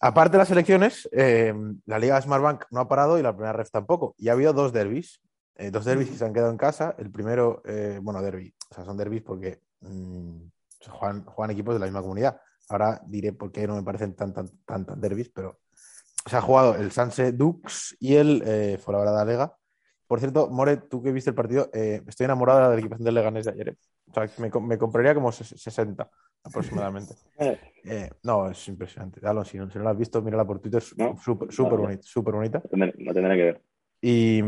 Aparte 0.00 0.32
de 0.32 0.38
las 0.38 0.50
elecciones, 0.50 1.08
eh, 1.10 1.52
la 1.86 1.98
Liga 1.98 2.20
Smartbank 2.20 2.66
no 2.70 2.80
ha 2.80 2.88
parado 2.88 3.18
y 3.18 3.22
la 3.22 3.32
primera 3.32 3.52
ref 3.52 3.70
tampoco. 3.70 4.14
Y 4.16 4.28
ha 4.28 4.32
habido 4.32 4.52
dos 4.52 4.72
derbis, 4.72 5.20
eh, 5.56 5.72
dos 5.72 5.84
derbis 5.84 6.08
que 6.10 6.16
se 6.16 6.24
han 6.24 6.32
quedado 6.32 6.52
en 6.52 6.56
casa. 6.56 6.94
El 6.98 7.10
primero, 7.10 7.62
eh, 7.64 7.98
bueno, 8.00 8.22
derby, 8.22 8.54
o 8.70 8.74
sea, 8.74 8.84
son 8.84 8.96
derbis 8.96 9.22
porque 9.22 9.60
mm, 9.80 10.36
juegan, 10.88 11.50
equipos 11.50 11.74
de 11.74 11.80
la 11.80 11.86
misma 11.86 12.00
comunidad. 12.00 12.40
Ahora 12.68 13.00
diré 13.06 13.32
por 13.32 13.50
qué 13.50 13.66
no 13.66 13.74
me 13.74 13.82
parecen 13.82 14.14
tan, 14.14 14.32
tan, 14.32 14.48
tan, 14.64 14.86
tan 14.86 15.00
derbis, 15.00 15.30
pero 15.30 15.58
se 16.26 16.36
ha 16.36 16.42
jugado 16.42 16.76
el 16.76 16.92
Sanse 16.92 17.32
Dux 17.32 17.96
y 17.98 18.14
el 18.14 18.42
eh, 18.46 18.78
Fuenlabrada 18.78 19.24
Lega. 19.24 19.56
Por 20.06 20.20
cierto, 20.20 20.48
More, 20.48 20.76
tú 20.76 21.02
que 21.02 21.10
viste 21.10 21.30
el 21.30 21.36
partido, 21.36 21.70
estoy 21.72 22.24
enamorado 22.24 22.70
de 22.70 22.76
la 22.76 22.80
equipación 22.80 23.04
del 23.04 23.14
Leganés 23.14 23.44
de 23.44 23.50
ayer. 23.50 23.76
O 24.10 24.14
sea, 24.14 24.30
me 24.38 24.78
compraría 24.78 25.14
como 25.14 25.30
60 25.32 26.10
aproximadamente. 26.42 27.14
Eh, 27.90 28.10
no, 28.24 28.50
es 28.50 28.68
impresionante. 28.68 29.20
si, 29.20 29.56
no, 29.56 29.70
si 29.70 29.78
no 29.78 29.84
la 29.84 29.90
has 29.90 29.96
visto, 29.96 30.20
mírala 30.20 30.44
por 30.44 30.58
Twitter, 30.58 30.82
súper 30.82 31.50
super 31.50 31.78
bonita. 31.78 32.02
Super 32.02 32.34
bonita. 32.34 32.62
No 32.72 33.14
tendré 33.14 33.36
que 33.36 33.44
ver. 33.44 33.62
Y, 34.02 34.42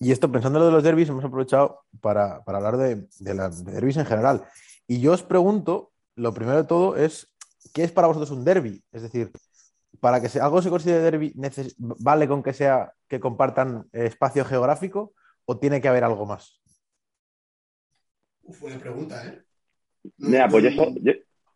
y 0.00 0.12
esto, 0.12 0.32
pensando 0.32 0.58
en 0.58 0.62
lo 0.62 0.66
de 0.66 0.72
los 0.72 0.82
derbis, 0.82 1.10
hemos 1.10 1.24
aprovechado 1.24 1.82
para, 2.00 2.42
para 2.44 2.58
hablar 2.58 2.78
de, 2.78 3.08
de, 3.18 3.34
la, 3.34 3.50
derbis 3.50 3.98
en 3.98 4.06
general. 4.06 4.44
Y 4.86 5.00
yo 5.00 5.12
os 5.12 5.22
pregunto, 5.22 5.92
lo 6.14 6.32
primero 6.32 6.56
de 6.56 6.64
todo 6.64 6.96
es, 6.96 7.30
¿qué 7.74 7.84
es 7.84 7.92
para 7.92 8.06
vosotros 8.06 8.30
un 8.30 8.44
derby? 8.44 8.82
Es 8.90 9.02
decir, 9.02 9.30
para 10.00 10.20
que 10.20 10.38
algo 10.38 10.62
se 10.62 10.70
considere 10.70 11.02
derby, 11.02 11.34
¿vale 11.76 12.28
con 12.28 12.42
que 12.42 12.52
sea 12.52 12.92
que 13.08 13.20
compartan 13.20 13.88
espacio 13.92 14.44
geográfico 14.44 15.12
o 15.44 15.58
tiene 15.58 15.80
que 15.80 15.88
haber 15.88 16.04
algo 16.04 16.24
más? 16.24 16.62
Uf, 18.42 18.60
buena 18.60 18.78
pregunta, 18.78 19.26
¿eh? 19.26 19.44
Mira, 20.18 20.48
pues 20.48 20.64
eso. 20.64 20.92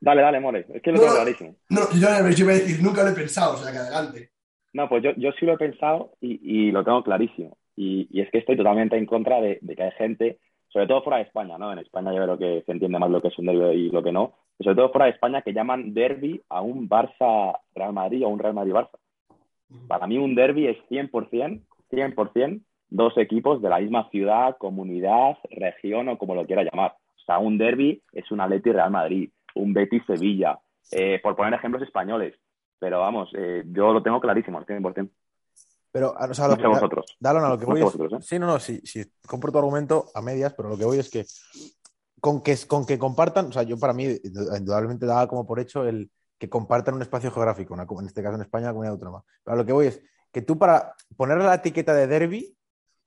Dale, 0.00 0.20
dale, 0.20 0.40
More. 0.40 0.66
Es 0.74 0.82
que 0.82 0.90
lo 0.90 0.98
tengo 0.98 1.14
clarísimo. 1.14 1.54
No, 1.68 1.80
yo, 1.92 2.08
yo 2.30 2.44
iba 2.44 2.52
a 2.52 2.56
decir, 2.56 2.82
nunca 2.82 3.04
lo 3.04 3.10
he 3.10 3.14
pensado, 3.14 3.54
o 3.54 3.56
sea 3.56 3.70
que 3.70 3.78
adelante. 3.78 4.30
No, 4.72 4.88
pues 4.88 5.02
yo, 5.04 5.12
yo 5.16 5.30
sí 5.38 5.46
lo 5.46 5.52
he 5.54 5.58
pensado 5.58 6.14
y, 6.20 6.40
y 6.42 6.70
lo 6.72 6.82
tengo 6.82 7.04
clarísimo. 7.04 7.56
Y, 7.76 8.08
y, 8.10 8.20
es 8.20 8.30
que 8.30 8.38
estoy 8.38 8.56
totalmente 8.56 8.96
en 8.96 9.06
contra 9.06 9.40
de, 9.40 9.58
de, 9.62 9.76
que 9.76 9.82
hay 9.82 9.92
gente, 9.92 10.38
sobre 10.68 10.86
todo 10.86 11.02
fuera 11.02 11.18
de 11.18 11.24
España, 11.24 11.56
¿no? 11.56 11.72
En 11.72 11.78
España 11.78 12.12
yo 12.12 12.22
creo 12.22 12.38
que 12.38 12.62
se 12.66 12.72
entiende 12.72 12.98
más 12.98 13.10
lo 13.10 13.22
que 13.22 13.28
es 13.28 13.38
un 13.38 13.46
derby 13.46 13.86
y 13.86 13.90
lo 13.90 14.02
que 14.02 14.12
no. 14.12 14.34
sobre 14.58 14.74
todo 14.74 14.90
fuera 14.90 15.06
de 15.06 15.12
España, 15.12 15.42
que 15.42 15.52
llaman 15.52 15.94
derby 15.94 16.42
a 16.48 16.62
un 16.62 16.88
Barça-Real 16.88 17.92
Madrid 17.92 18.24
o 18.24 18.28
un 18.28 18.38
Real 18.38 18.54
Madrid-Barça. 18.54 18.98
Para 19.86 20.06
mí 20.06 20.18
un 20.18 20.34
derby 20.34 20.66
es 20.66 20.78
100%, 20.90 21.62
100% 21.90 22.60
dos 22.90 23.16
equipos 23.16 23.62
de 23.62 23.70
la 23.70 23.78
misma 23.78 24.08
ciudad, 24.10 24.56
comunidad, 24.58 25.38
región 25.50 26.08
o 26.08 26.18
como 26.18 26.34
lo 26.34 26.46
quiera 26.46 26.62
llamar. 26.62 26.96
O 27.22 27.24
sea, 27.24 27.38
un 27.38 27.58
derby 27.58 28.02
es 28.12 28.30
un 28.30 28.40
Atleti 28.40 28.72
Real 28.72 28.90
Madrid, 28.90 29.30
un 29.54 29.72
Betis 29.72 30.02
Sevilla, 30.06 30.58
eh, 30.90 31.20
por 31.22 31.36
poner 31.36 31.54
ejemplos 31.54 31.82
españoles. 31.82 32.34
Pero 32.78 33.00
vamos, 33.00 33.30
eh, 33.36 33.62
yo 33.66 33.92
lo 33.92 34.02
tengo 34.02 34.20
clarísimo 34.20 34.58
al 34.58 34.66
100%. 34.66 35.08
Pero, 35.92 36.14
o 36.18 36.34
sea, 36.34 36.48
lo 36.48 36.56
que, 36.56 36.66
vosotros. 36.66 37.18
a 37.22 37.32
lo 37.32 37.58
que 37.58 37.66
voy 37.66 37.82
es, 37.82 37.94
¿eh? 37.94 38.16
Sí, 38.20 38.38
no, 38.38 38.46
no, 38.46 38.58
sí, 38.58 38.80
sí, 38.82 39.04
compro 39.26 39.52
tu 39.52 39.58
argumento 39.58 40.06
a 40.14 40.22
medias, 40.22 40.54
pero 40.54 40.70
lo 40.70 40.78
que 40.78 40.86
voy 40.86 40.98
es 40.98 41.10
que 41.10 41.26
con 42.18 42.42
que, 42.42 42.56
con 42.66 42.86
que 42.86 42.98
compartan, 42.98 43.46
o 43.46 43.52
sea, 43.52 43.62
yo 43.62 43.78
para 43.78 43.92
mí 43.92 44.06
indudablemente 44.24 45.04
daba 45.04 45.28
como 45.28 45.46
por 45.46 45.60
hecho 45.60 45.86
el 45.86 46.10
que 46.38 46.48
compartan 46.48 46.94
un 46.94 47.02
espacio 47.02 47.30
geográfico, 47.30 47.74
en 47.74 48.06
este 48.06 48.22
caso 48.22 48.36
en 48.36 48.42
España, 48.42 48.66
la 48.66 48.72
comunidad 48.72 48.94
autónoma. 48.94 49.22
Pero 49.44 49.56
lo 49.56 49.66
que 49.66 49.72
voy 49.72 49.86
es 49.88 50.02
que 50.32 50.40
tú 50.40 50.58
para 50.58 50.94
ponerle 51.16 51.44
la 51.44 51.56
etiqueta 51.56 51.94
de 51.94 52.06
derby, 52.06 52.56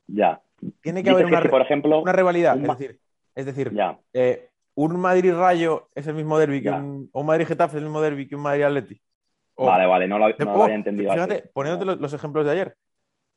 ya. 0.07 0.41
tiene 0.81 1.03
que 1.03 1.09
haber 1.09 1.25
una, 1.25 1.41
por 1.41 1.61
ejemplo, 1.61 2.01
una 2.01 2.13
rivalidad. 2.13 2.55
Es 2.55 2.67
decir, 2.67 2.99
es 3.35 3.45
decir, 3.45 3.71
eh, 4.13 4.49
un 4.75 4.99
Madrid-Rayo 4.99 5.89
es 5.93 6.07
el 6.07 6.15
mismo 6.15 6.39
derby 6.39 6.61
que 6.61 6.69
un, 6.69 7.09
o 7.11 7.21
un 7.21 7.25
Madrid-Getafe 7.25 7.77
es 7.77 7.81
el 7.81 7.85
mismo 7.85 8.01
derby 8.01 8.27
que 8.27 8.35
un 8.35 8.41
Madrid-Atleti. 8.41 9.01
Vale, 9.57 9.85
vale, 9.85 10.07
no 10.07 10.17
lo, 10.19 10.25
había 10.25 10.75
entendido. 10.75 11.13
Fíjate, 11.13 11.49
poniéndote 11.53 12.01
los, 12.01 12.13
ejemplos 12.13 12.45
de 12.45 12.51
ayer, 12.51 12.77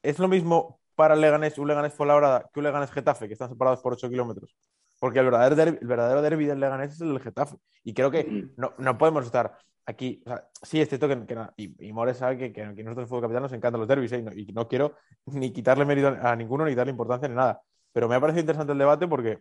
es 0.02 0.18
lo 0.18 0.28
mismo 0.28 0.80
para 0.96 1.14
el 1.14 1.20
Leganés, 1.20 1.58
un 1.58 1.68
Leganés 1.68 1.94
Fuenlabrada 1.94 2.48
que 2.52 2.58
un 2.58 2.64
Leganés 2.64 2.90
Getafe, 2.90 3.28
que 3.28 3.34
están 3.34 3.48
separados 3.48 3.80
por 3.80 3.92
8 3.92 4.08
kilómetros. 4.08 4.56
Porque 4.98 5.20
el 5.20 5.26
verdadero, 5.26 5.54
derbi, 5.54 5.78
el 5.80 5.86
verdadero 5.86 6.22
derby 6.22 6.46
del 6.46 6.58
Leganés 6.58 6.92
es 6.92 7.00
el 7.00 7.08
del 7.10 7.20
Getafe. 7.20 7.56
Y 7.84 7.94
creo 7.94 8.10
que 8.10 8.24
mm. 8.24 8.54
no, 8.56 8.72
no, 8.78 8.98
podemos 8.98 9.24
estar 9.24 9.56
aquí. 9.86 10.20
O 10.26 10.28
sea, 10.28 10.48
sí, 10.60 10.80
es 10.80 10.88
cierto 10.88 11.06
que, 11.06 11.24
que 11.24 11.36
y, 11.56 11.88
y 11.88 11.92
More 11.92 12.14
sabe 12.14 12.36
que, 12.36 12.52
que, 12.52 12.64
nosotros 12.64 13.04
en 13.04 13.08
Fútbol 13.08 13.22
Capital 13.22 13.42
nos 13.42 13.52
encantan 13.52 13.78
los 13.78 13.88
derbis 13.88 14.10
¿eh? 14.10 14.24
y, 14.34 14.52
no, 14.52 14.66
quiero 14.66 14.96
ni 15.26 15.52
quitarle 15.52 15.84
mérito 15.84 16.08
a 16.20 16.34
ninguno 16.34 16.64
ni 16.64 16.74
darle 16.74 16.90
importancia 16.90 17.28
ni 17.28 17.36
nada. 17.36 17.62
Pero 17.92 18.08
me 18.08 18.16
ha 18.16 18.20
parecido 18.20 18.40
interesante 18.40 18.72
el 18.72 18.78
debate 18.78 19.06
porque 19.06 19.38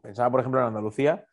pensaba, 0.00 0.30
por 0.30 0.40
ejemplo, 0.40 0.60
en 0.60 0.66
Andalucía. 0.66 1.24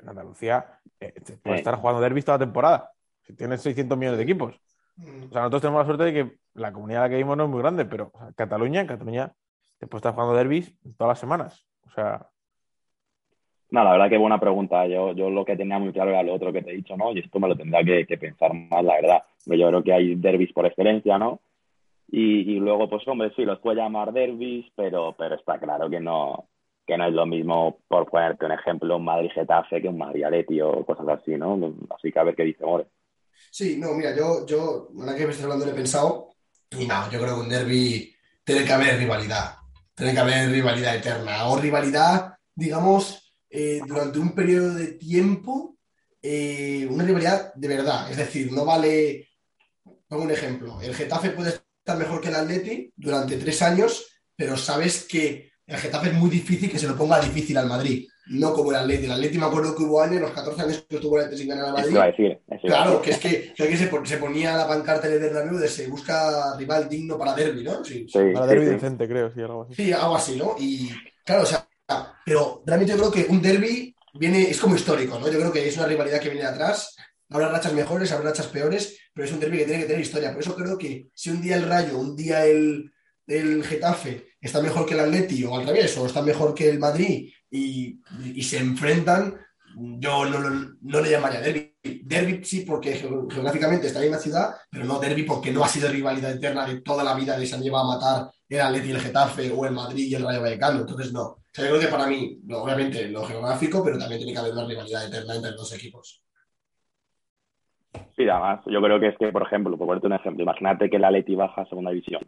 En 0.00 0.08
Andalucía 0.08 0.80
eh, 1.00 1.14
puede 1.42 1.58
estar 1.58 1.76
jugando 1.76 2.00
derbis 2.00 2.24
toda 2.24 2.38
la 2.38 2.44
temporada. 2.44 2.90
Si 3.22 3.34
tienes 3.34 3.62
600 3.62 3.96
millones 3.96 4.18
de 4.18 4.24
equipos. 4.24 4.60
Mm. 4.96 5.24
O 5.24 5.32
sea, 5.32 5.40
nosotros 5.40 5.62
tenemos 5.62 5.80
la 5.80 5.86
suerte 5.86 6.04
de 6.04 6.12
que 6.12 6.36
la 6.54 6.72
comunidad 6.72 7.02
a 7.02 7.04
la 7.04 7.08
que 7.10 7.16
vivimos 7.16 7.36
no 7.36 7.44
es 7.44 7.50
muy 7.50 7.60
grande, 7.60 7.84
pero 7.84 8.12
Cataluña, 8.36 8.80
en 8.80 8.86
Cataluña 8.86 9.32
te 9.78 9.86
puedes 9.86 10.00
estar 10.00 10.14
jugando 10.14 10.34
derbis 10.34 10.74
todas 10.96 11.10
las 11.10 11.18
semanas. 11.18 11.66
O 11.86 11.90
sea. 11.90 12.28
No, 13.70 13.82
la 13.82 13.92
verdad 13.92 14.08
que 14.08 14.18
buena 14.18 14.38
pregunta. 14.38 14.86
Yo, 14.86 15.12
yo 15.12 15.30
lo 15.30 15.44
que 15.44 15.56
tenía 15.56 15.78
muy 15.78 15.92
claro 15.92 16.10
era 16.10 16.22
lo 16.22 16.34
otro 16.34 16.52
que 16.52 16.62
te 16.62 16.70
he 16.70 16.76
dicho, 16.76 16.96
¿no? 16.96 17.12
Y 17.12 17.20
esto 17.20 17.40
me 17.40 17.48
lo 17.48 17.56
tendría 17.56 18.06
que, 18.06 18.16
pensar 18.16 18.54
más, 18.54 18.84
la 18.84 18.94
verdad. 18.94 19.22
Yo 19.46 19.68
creo 19.68 19.82
que 19.82 19.92
hay 19.92 20.14
derbis 20.14 20.52
por 20.52 20.66
excelencia, 20.66 21.18
¿no? 21.18 21.40
Y, 22.08 22.60
luego, 22.60 22.88
pues 22.88 23.06
hombre, 23.08 23.32
sí, 23.34 23.44
los 23.44 23.58
puedo 23.58 23.76
llamar 23.76 24.12
derbis, 24.12 24.66
pero, 24.76 25.16
pero 25.18 25.34
está 25.34 25.58
claro 25.58 25.90
que 25.90 25.98
no, 25.98 26.46
que 26.86 26.98
no 26.98 27.06
es 27.06 27.14
lo 27.14 27.26
mismo, 27.26 27.78
por 27.88 28.10
ponerte 28.10 28.44
un 28.44 28.52
ejemplo, 28.52 28.96
un 28.96 29.04
Madrid-Getafe 29.04 29.80
que 29.80 29.88
un 29.88 29.98
Madrid-Aleti 29.98 30.60
o 30.60 30.84
cosas 30.84 31.08
así, 31.08 31.36
¿no? 31.36 31.58
Así 31.96 32.12
que 32.12 32.18
a 32.18 32.24
ver 32.24 32.34
qué 32.34 32.44
dice 32.44 32.64
More. 32.64 32.86
Sí, 33.50 33.76
no, 33.78 33.94
mira, 33.94 34.14
yo, 34.14 34.44
yo, 34.46 34.88
ahora 34.98 35.14
que 35.14 35.26
me 35.26 35.32
estás 35.32 35.66
he 35.66 35.72
pensado, 35.72 36.30
y 36.70 36.86
no, 36.86 37.10
yo 37.10 37.20
creo 37.20 37.36
que 37.36 37.40
un 37.40 37.48
derby 37.48 38.14
tiene 38.42 38.64
que 38.64 38.72
haber 38.72 38.98
rivalidad, 38.98 39.56
tiene 39.94 40.12
que 40.12 40.18
haber 40.18 40.50
rivalidad 40.50 40.96
eterna, 40.96 41.46
o 41.46 41.58
rivalidad, 41.58 42.34
digamos, 42.54 43.32
eh, 43.48 43.80
durante 43.86 44.18
un 44.18 44.34
periodo 44.34 44.74
de 44.74 44.88
tiempo, 44.92 45.76
eh, 46.20 46.86
una 46.90 47.04
rivalidad 47.04 47.54
de 47.54 47.68
verdad, 47.68 48.10
es 48.10 48.16
decir, 48.16 48.52
no 48.52 48.64
vale, 48.64 49.28
pongo 50.08 50.24
un 50.24 50.30
ejemplo, 50.30 50.80
el 50.80 50.94
Getafe 50.94 51.30
puede 51.30 51.50
estar 51.50 51.96
mejor 51.96 52.20
que 52.20 52.28
el 52.28 52.36
Atleti 52.36 52.92
durante 52.96 53.36
tres 53.36 53.62
años, 53.62 54.20
pero 54.36 54.56
sabes 54.56 55.06
que 55.06 55.53
el 55.66 55.76
Getafe 55.76 56.08
es 56.08 56.14
muy 56.14 56.30
difícil 56.30 56.70
que 56.70 56.78
se 56.78 56.86
lo 56.86 56.96
ponga 56.96 57.20
difícil 57.20 57.56
al 57.56 57.66
Madrid, 57.66 58.06
no 58.26 58.52
como 58.52 58.70
el 58.70 58.76
Atleti. 58.76 59.06
El 59.06 59.12
Atleti 59.12 59.38
me 59.38 59.46
acuerdo 59.46 59.74
que 59.74 59.82
hubo 59.82 60.02
años, 60.02 60.20
los 60.20 60.30
14 60.30 60.62
años 60.62 60.86
que 60.88 60.96
estuvo 60.96 61.16
el 61.16 61.24
Atleti 61.24 61.42
sin 61.42 61.48
ganar 61.48 61.68
a 61.68 61.72
Madrid. 61.72 61.94
Decir, 61.94 62.38
claro, 62.62 63.00
que 63.00 63.10
es 63.10 63.18
que, 63.18 63.54
que 63.56 63.76
se, 63.76 63.90
se, 64.04 64.18
ponía 64.18 64.56
la 64.56 64.68
pancarta 64.68 65.08
de 65.08 65.18
Bernabéu 65.18 65.58
de 65.58 65.68
se 65.68 65.86
busca 65.86 66.56
rival 66.58 66.88
digno 66.88 67.18
para 67.18 67.34
derby, 67.34 67.64
¿no? 67.64 67.84
Sí, 67.84 68.06
para 68.12 68.46
derby 68.46 68.66
decente, 68.66 69.08
creo, 69.08 69.32
sí, 69.32 69.40
algo 69.40 69.62
así. 69.62 69.74
Sí, 69.74 69.92
algo 69.92 70.16
así, 70.16 70.36
¿no? 70.36 70.54
Y 70.58 70.90
claro, 71.24 71.42
o 71.42 71.46
sea, 71.46 71.66
pero 72.24 72.62
realmente 72.66 72.92
yo 72.92 72.98
creo 72.98 73.12
que 73.12 73.32
un 73.32 73.40
derby 73.40 73.94
viene, 74.14 74.42
es 74.50 74.60
como 74.60 74.76
histórico, 74.76 75.18
¿no? 75.18 75.30
Yo 75.30 75.38
creo 75.38 75.52
que 75.52 75.66
es 75.66 75.76
una 75.76 75.86
rivalidad 75.86 76.20
que 76.20 76.28
viene 76.28 76.44
de 76.44 76.52
atrás. 76.52 76.96
Habrá 77.30 77.48
rachas 77.48 77.72
mejores, 77.72 78.12
habrá 78.12 78.30
rachas 78.30 78.46
peores, 78.48 78.98
pero 79.12 79.26
es 79.26 79.32
un 79.32 79.40
derby 79.40 79.58
que 79.58 79.64
tiene 79.64 79.80
que 79.80 79.86
tener 79.86 80.02
historia. 80.02 80.32
Por 80.32 80.42
eso 80.42 80.54
creo 80.54 80.78
que 80.78 81.08
si 81.14 81.30
un 81.30 81.40
día 81.40 81.56
el 81.56 81.68
Rayo, 81.68 81.98
un 81.98 82.14
día 82.14 82.44
el, 82.44 82.92
el 83.26 83.64
Getafe 83.64 84.33
está 84.44 84.60
mejor 84.60 84.84
que 84.84 84.92
el 84.92 85.00
Atleti 85.00 85.42
o 85.44 85.56
al 85.56 85.66
revés, 85.66 85.96
o 85.96 86.06
está 86.06 86.20
mejor 86.22 86.54
que 86.54 86.68
el 86.68 86.78
Madrid 86.78 87.32
y, 87.50 87.98
se 88.42 88.58
enfrentan, 88.58 89.34
yo 89.74 90.26
no, 90.26 91.00
le 91.00 91.10
llamaría 91.10 91.40
derby. 91.40 91.74
Derby 91.82 92.44
sí 92.44 92.60
porque 92.60 92.92
geográficamente 92.94 93.86
está 93.86 94.04
en 94.04 94.10
la 94.10 94.18
ciudad, 94.18 94.54
pero 94.70 94.84
no 94.84 94.98
derby 95.00 95.22
porque 95.22 95.50
no 95.50 95.64
ha 95.64 95.68
sido 95.68 95.88
rivalidad 95.88 96.32
eterna 96.32 96.66
de 96.66 96.82
toda 96.82 97.02
la 97.02 97.14
vida 97.14 97.38
de 97.38 97.46
se 97.46 97.54
han 97.54 97.62
llevado 97.62 97.90
a 97.90 97.94
matar 97.96 98.30
el 98.48 98.60
Atleti 98.60 98.88
y 98.88 98.92
el 98.92 99.00
Getafe 99.00 99.50
o 99.50 99.64
el 99.64 99.72
Madrid 99.72 100.06
y 100.06 100.14
el 100.14 100.24
Rayo 100.24 100.42
Vallecano. 100.42 100.80
Entonces 100.80 101.12
no. 101.12 101.22
O 101.22 101.40
sea, 101.50 101.64
yo 101.64 101.70
creo 101.70 101.80
que 101.80 101.88
para 101.88 102.06
mí, 102.06 102.38
obviamente 102.50 103.08
lo 103.08 103.24
geográfico, 103.24 103.82
pero 103.82 103.98
también 103.98 104.18
tiene 104.18 104.32
que 104.32 104.38
haber 104.38 104.52
una 104.52 104.66
rivalidad 104.66 105.06
eterna 105.06 105.34
entre 105.34 105.50
los 105.52 105.60
dos 105.60 105.74
equipos. 105.74 106.22
Sí, 108.16 108.28
además, 108.28 108.60
yo 108.66 108.80
creo 108.82 109.00
que 109.00 109.08
es 109.08 109.18
que, 109.18 109.32
por 109.32 109.42
ejemplo, 109.42 109.76
por 109.78 109.86
ponerte 109.86 110.06
un 110.06 110.12
ejemplo, 110.12 110.42
imagínate 110.42 110.90
que 110.90 110.96
el 110.96 111.04
Atleti 111.04 111.34
baja 111.34 111.62
a 111.62 111.66
segunda 111.66 111.90
división 111.90 112.22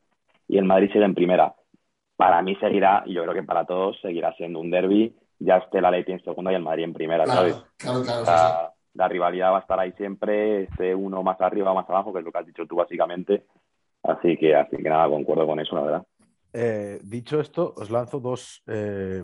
y 0.48 0.58
el 0.58 0.64
Madrid 0.64 0.90
sigue 0.92 1.04
en 1.04 1.14
primera. 1.14 1.54
Para 2.16 2.42
mí 2.42 2.56
seguirá, 2.56 3.02
y 3.06 3.14
yo 3.14 3.22
creo 3.22 3.34
que 3.34 3.42
para 3.42 3.64
todos, 3.64 4.00
seguirá 4.00 4.32
siendo 4.34 4.60
un 4.60 4.70
derby, 4.70 5.14
ya 5.38 5.58
esté 5.58 5.80
la 5.80 5.90
Leti 5.90 6.12
en 6.12 6.24
segunda 6.24 6.50
y 6.50 6.54
el 6.54 6.62
Madrid 6.62 6.84
en 6.84 6.94
primera, 6.94 7.24
claro, 7.24 7.64
Claro, 7.76 8.02
claro, 8.02 8.72
la, 8.94 9.08
rivalidad 9.08 9.52
va 9.52 9.58
a 9.58 9.60
estar 9.60 9.78
ahí 9.78 9.92
siempre, 9.92 10.64
esté 10.64 10.94
uno 10.94 11.22
más 11.22 11.38
arriba 11.40 11.72
o 11.72 11.74
más 11.74 11.88
abajo, 11.88 12.12
que 12.12 12.20
es 12.20 12.24
lo 12.24 12.32
que 12.32 12.38
has 12.38 12.46
dicho 12.46 12.66
tú 12.66 12.76
básicamente. 12.76 13.44
Así 14.02 14.36
que, 14.38 14.54
así 14.54 14.76
que 14.76 14.88
nada, 14.88 15.08
concuerdo 15.08 15.46
con 15.46 15.60
eso, 15.60 15.74
la 15.74 15.82
verdad. 15.82 16.06
Eh, 16.52 17.00
dicho 17.02 17.38
esto, 17.40 17.74
os 17.76 17.90
lanzo 17.90 18.20
dos, 18.20 18.62
eh, 18.66 19.22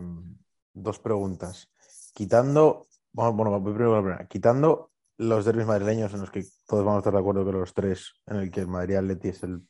dos 0.75 0.99
preguntas. 0.99 1.71
Quitando, 2.13 2.87
bueno, 3.13 3.33
bueno, 3.33 3.65
primero 3.65 3.95
la 3.95 4.03
primera. 4.03 4.27
Quitando 4.27 4.91
los 5.17 5.45
derbis 5.45 5.67
madrileños 5.67 6.13
en 6.13 6.21
los 6.21 6.31
que 6.31 6.43
todos 6.67 6.85
vamos 6.85 6.97
a 6.97 6.99
estar 6.99 7.13
de 7.13 7.21
acuerdo 7.21 7.47
que 7.47 7.53
los 7.53 7.73
tres, 7.73 8.13
en 8.27 8.37
el 8.37 8.51
que 8.51 8.61
el 8.61 8.69
Madrid 8.69 8.97
Atleti 8.97 9.29
es 9.29 9.43
el 9.45 9.63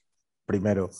primero 0.46 0.90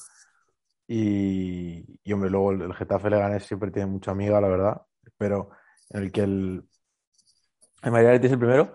y, 0.95 2.13
hombre, 2.13 2.29
luego 2.29 2.53
el, 2.53 2.75
Getafe 2.75 3.09
Leganés 3.09 3.45
siempre 3.45 3.71
tiene 3.71 3.87
mucha 3.87 4.11
amiga, 4.11 4.41
la 4.43 4.49
verdad, 4.49 4.83
pero 5.17 5.49
en 5.89 6.03
el 6.03 6.13
que 6.13 6.21
el, 6.21 6.63
el 7.83 7.91
Madrid 7.91 8.23
es 8.23 8.33
el 8.33 8.39
primero. 8.39 8.75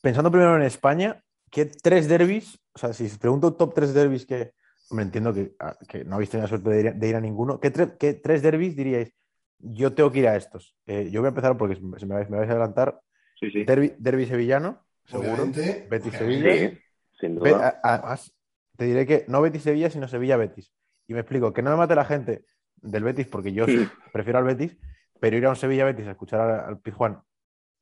Pensando 0.00 0.30
primero 0.30 0.56
en 0.56 0.62
España, 0.62 1.22
¿qué 1.50 1.66
tres 1.66 2.08
derbis? 2.08 2.58
O 2.72 2.78
sea, 2.78 2.94
si 2.94 3.04
os 3.04 3.18
pregunto 3.18 3.52
top 3.54 3.74
tres 3.74 3.92
derbis 3.92 4.24
que, 4.24 4.52
hombre, 4.88 5.04
entiendo 5.04 5.34
que, 5.34 5.54
ah, 5.58 5.76
que 5.86 6.04
no 6.04 6.14
habéis 6.14 6.30
tenido 6.30 6.44
la 6.44 6.48
suerte 6.48 6.70
de 6.70 7.08
ir, 7.08 7.16
a, 7.16 7.20
ninguno, 7.20 7.60
¿qué, 7.60 7.70
¿qué, 7.98 8.14
tres 8.14 8.40
derbis 8.40 8.74
diríais? 8.74 9.12
Yo 9.58 9.92
tengo 9.92 10.10
que 10.10 10.20
ir 10.20 10.28
a 10.28 10.36
estos. 10.36 10.74
Eh, 10.86 11.10
yo 11.10 11.20
voy 11.20 11.26
a 11.26 11.30
empezar 11.30 11.58
porque 11.58 11.78
me, 11.80 12.14
vais, 12.14 12.30
me 12.30 12.38
vais 12.38 12.48
a 12.48 12.52
adelantar. 12.52 12.98
Sí, 13.38 13.50
sí. 13.50 13.64
Derby, 13.64 14.24
sevillano, 14.24 14.86
seguro. 15.04 15.48
Betis 15.90 16.14
Sevilla. 16.14 16.78
sin 17.20 17.34
duda. 17.34 17.78
además, 17.82 18.34
te 18.76 18.86
diré 18.86 19.04
que 19.04 19.26
no 19.28 19.42
Betis 19.42 19.64
Sevilla, 19.64 19.90
sino 19.90 20.08
Sevilla 20.08 20.38
Betis. 20.38 20.72
Y 21.06 21.14
me 21.14 21.20
explico, 21.20 21.52
que 21.52 21.62
no 21.62 21.70
me 21.70 21.76
mate 21.76 21.94
la 21.94 22.04
gente 22.04 22.44
del 22.76 23.04
Betis, 23.04 23.26
porque 23.26 23.52
yo 23.52 23.66
prefiero 24.12 24.38
al 24.38 24.44
Betis, 24.44 24.76
pero 25.20 25.36
ir 25.36 25.46
a 25.46 25.50
un 25.50 25.56
Sevilla 25.56 25.84
Betis 25.84 26.06
a 26.06 26.12
escuchar 26.12 26.40
al, 26.40 26.80
Pizjuán 26.80 27.22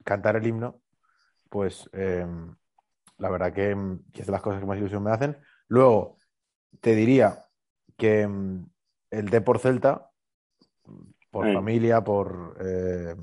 cantar 0.04 0.36
el 0.36 0.46
himno, 0.46 0.80
pues 1.48 1.88
em, 1.92 2.54
la 3.18 3.30
verdad 3.30 3.52
que, 3.52 3.70
es 4.14 4.26
de 4.26 4.32
las 4.32 4.42
cosas 4.42 4.60
que 4.60 4.66
más 4.66 4.78
ilusión 4.78 5.02
me 5.02 5.10
hacen. 5.10 5.36
Luego, 5.68 6.18
te 6.80 6.94
diría 6.94 7.44
que 7.96 8.22
em, 8.22 8.66
el 9.10 9.30
D 9.30 9.40
por 9.40 9.58
Celta, 9.58 10.10
por 11.30 11.52
familia, 11.52 12.04
por, 12.04 12.56
eh, 12.60 13.16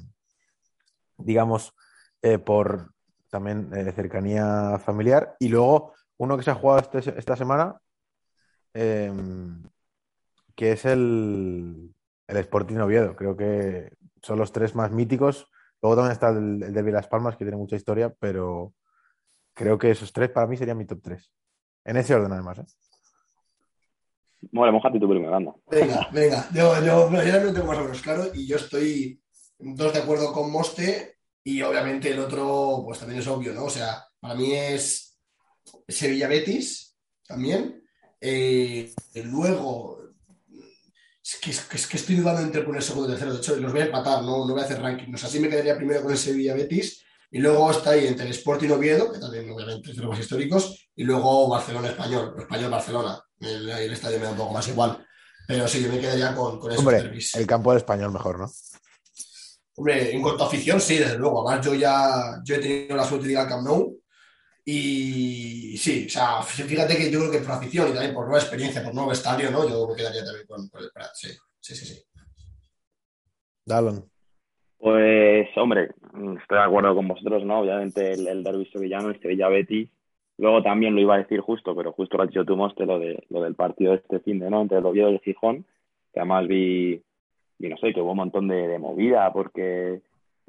digamos, 1.18 1.74
eh, 2.22 2.40
por 2.40 2.94
también 3.30 3.72
eh, 3.74 3.92
cercanía 3.94 4.78
familiar. 4.80 5.36
Y 5.40 5.48
luego, 5.48 5.94
uno 6.18 6.36
que 6.38 6.44
se 6.44 6.52
ha 6.52 6.56
jugado 6.56 6.82
este, 6.82 7.18
esta 7.18 7.36
semana, 7.36 7.80
em, 8.74 9.64
que 10.62 10.74
es 10.74 10.86
el, 10.86 11.92
el 12.28 12.38
Sporting 12.38 12.76
Oviedo. 12.76 13.16
Creo 13.16 13.36
que 13.36 13.94
son 14.22 14.38
los 14.38 14.52
tres 14.52 14.76
más 14.76 14.92
míticos. 14.92 15.50
Luego 15.82 15.96
también 15.96 16.12
está 16.12 16.30
el, 16.30 16.62
el 16.62 16.72
de 16.72 16.92
Las 16.92 17.08
Palmas, 17.08 17.36
que 17.36 17.46
tiene 17.46 17.58
mucha 17.58 17.76
historia, 17.76 18.14
pero 18.20 18.76
creo 19.56 19.80
que 19.80 19.90
esos 19.90 20.14
tres 20.14 20.30
para 20.30 20.46
mí 20.46 20.56
serían 20.56 20.78
mi 20.78 20.86
top 20.86 21.02
tres. 21.02 21.34
En 21.84 21.98
ese 21.98 22.14
orden, 22.14 22.32
además. 22.32 22.60
¿eh? 22.60 22.66
Bueno, 24.52 24.74
mojate 24.74 25.00
tu 25.00 25.10
primera 25.10 25.36
anda. 25.36 25.56
Venga, 25.66 26.08
venga. 26.14 26.48
Yo, 26.54 26.76
yo, 26.86 27.10
yo 27.10 27.44
no 27.44 27.54
tengo 27.54 27.66
más 27.66 27.80
o 27.80 27.84
menos 27.86 28.02
claro 28.04 28.26
y 28.32 28.46
yo 28.46 28.58
estoy 28.58 29.20
dos 29.58 29.92
de 29.92 30.00
acuerdo 30.00 30.32
con 30.32 30.52
Moste 30.52 31.16
y 31.44 31.64
obviamente 31.64 32.12
el 32.12 32.20
otro, 32.20 32.84
pues 32.86 33.00
también 33.00 33.20
es 33.20 33.28
obvio, 33.28 33.52
¿no? 33.52 33.64
O 33.64 33.70
sea, 33.72 34.06
para 34.20 34.36
mí 34.36 34.54
es 34.54 35.20
Sevilla 35.88 36.28
Betis 36.28 36.96
también. 37.26 37.84
Eh, 38.20 38.94
luego, 39.24 40.01
es 41.50 41.88
que, 41.88 41.98
estoy 41.98 42.16
dudando 42.16 42.42
entre 42.42 42.62
poner 42.64 42.82
segundo 42.82 43.10
y 43.10 43.12
tercero. 43.12 43.34
De 43.34 43.40
hecho, 43.40 43.56
los 43.56 43.72
voy 43.72 43.82
a 43.82 43.86
empatar, 43.86 44.24
no, 44.24 44.46
no 44.46 44.54
voy 44.54 44.62
a 44.62 44.66
hacer 44.66 44.82
ranking. 44.82 45.14
O 45.14 45.18
sea, 45.18 45.30
así 45.30 45.40
me 45.40 45.50
quedaría 45.50 45.78
primero 45.78 46.02
con 46.02 46.12
el 46.12 46.18
Sevilla 46.18 46.56
Betis. 46.56 47.04
Y 47.32 47.40
luego 47.40 47.72
está 47.72 47.92
ahí 47.92 48.08
entre 48.08 48.26
el 48.26 48.32
Sporting 48.32 48.70
Oviedo, 48.70 49.12
que 49.12 49.20
también 49.20 49.50
obviamente 49.50 49.92
es 49.92 49.98
de 49.98 50.04
los 50.04 50.20
históricos, 50.20 50.90
y 50.96 51.04
luego 51.06 51.48
Barcelona 51.48 51.88
Español, 51.88 52.36
Español 52.38 52.72
Barcelona. 52.72 53.24
El, 53.40 53.70
el, 53.70 53.94
estadio 53.94 54.20
me 54.20 54.26
da 54.26 54.32
un 54.32 54.38
poco 54.38 54.54
más 54.54 54.68
igual. 54.68 55.06
Pero 55.48 55.68
sí, 55.68 55.82
yo 55.82 55.90
me 55.90 56.00
quedaría 56.00 56.36
con, 56.36 56.60
con 56.60 56.72
esos 56.72 56.86
Hombre, 56.86 57.12
El 57.34 57.48
campo 57.48 57.72
del 57.72 57.78
español 57.78 58.12
mejor, 58.12 58.40
¿no? 58.40 58.52
Hombre, 59.76 60.14
en 60.14 60.22
cuanto 60.22 60.44
a 60.44 60.48
afición, 60.48 60.82
sí, 60.82 60.98
desde 60.98 61.18
luego. 61.18 61.48
Además, 61.48 61.66
yo 61.66 61.74
ya 61.74 62.42
yo 62.44 62.56
he 62.56 62.60
tenido 62.60 62.96
la 62.98 63.06
suerte 63.06 63.28
de 63.28 63.34
ir 63.34 63.38
al 63.38 63.48
Camp 63.48 63.64
Nou 63.64 64.01
y 64.64 65.76
sí, 65.78 66.06
o 66.06 66.10
sea, 66.10 66.42
fíjate 66.44 66.96
que 66.96 67.10
yo 67.10 67.20
creo 67.20 67.32
que 67.32 67.40
por 67.40 67.52
afición 67.52 67.90
y 67.90 67.94
también 67.94 68.14
por 68.14 68.26
nueva 68.26 68.40
experiencia, 68.40 68.84
por 68.84 68.94
nuevo 68.94 69.12
estadio, 69.12 69.50
¿no? 69.50 69.68
Yo 69.68 69.88
me 69.88 69.96
quedaría 69.96 70.24
también 70.24 70.46
con, 70.48 70.62
el 70.62 70.92
Prat, 70.94 71.10
sí, 71.14 71.30
sí, 71.60 71.76
sí, 71.76 71.86
sí. 71.86 72.04
Dallon. 73.66 74.06
Pues, 74.78 75.48
hombre, 75.58 75.92
estoy 76.42 76.58
de 76.58 76.64
acuerdo 76.64 76.96
con 76.96 77.08
vosotros, 77.08 77.44
¿no? 77.44 77.62
Obviamente 77.62 78.14
el, 78.14 78.28
el 78.28 78.44
derbi 78.44 78.66
sevillano, 78.68 79.10
el 79.10 79.22
Sevilla 79.22 79.48
Betis. 79.48 79.90
Luego 80.38 80.64
también 80.64 80.96
lo 80.96 81.02
iba 81.02 81.16
a 81.16 81.20
decir 81.20 81.40
justo, 81.40 81.76
pero 81.76 81.92
justo 81.92 82.18
lo 82.18 82.24
has 82.24 82.30
dicho 82.30 82.46
tú, 82.46 82.56
Moste, 82.56 82.86
lo, 82.86 82.98
de, 82.98 83.24
lo 83.30 83.44
del 83.44 83.56
partido 83.56 83.92
de 83.92 83.98
este 83.98 84.20
fin 84.22 84.40
de, 84.40 84.50
¿no? 84.50 84.62
Entre 84.62 84.78
el 84.78 84.86
Oviedo 84.86 85.12
y 85.12 85.16
el 85.16 85.22
Gijón, 85.22 85.66
que 86.14 86.20
además 86.20 86.48
vi, 86.48 87.04
y 87.60 87.68
no 87.68 87.78
sé, 87.78 87.94
que 87.94 88.02
hubo 88.02 88.12
un 88.12 88.18
montón 88.18 88.48
de, 88.48 88.68
de 88.68 88.80
movida 88.80 89.32
porque 89.34 90.02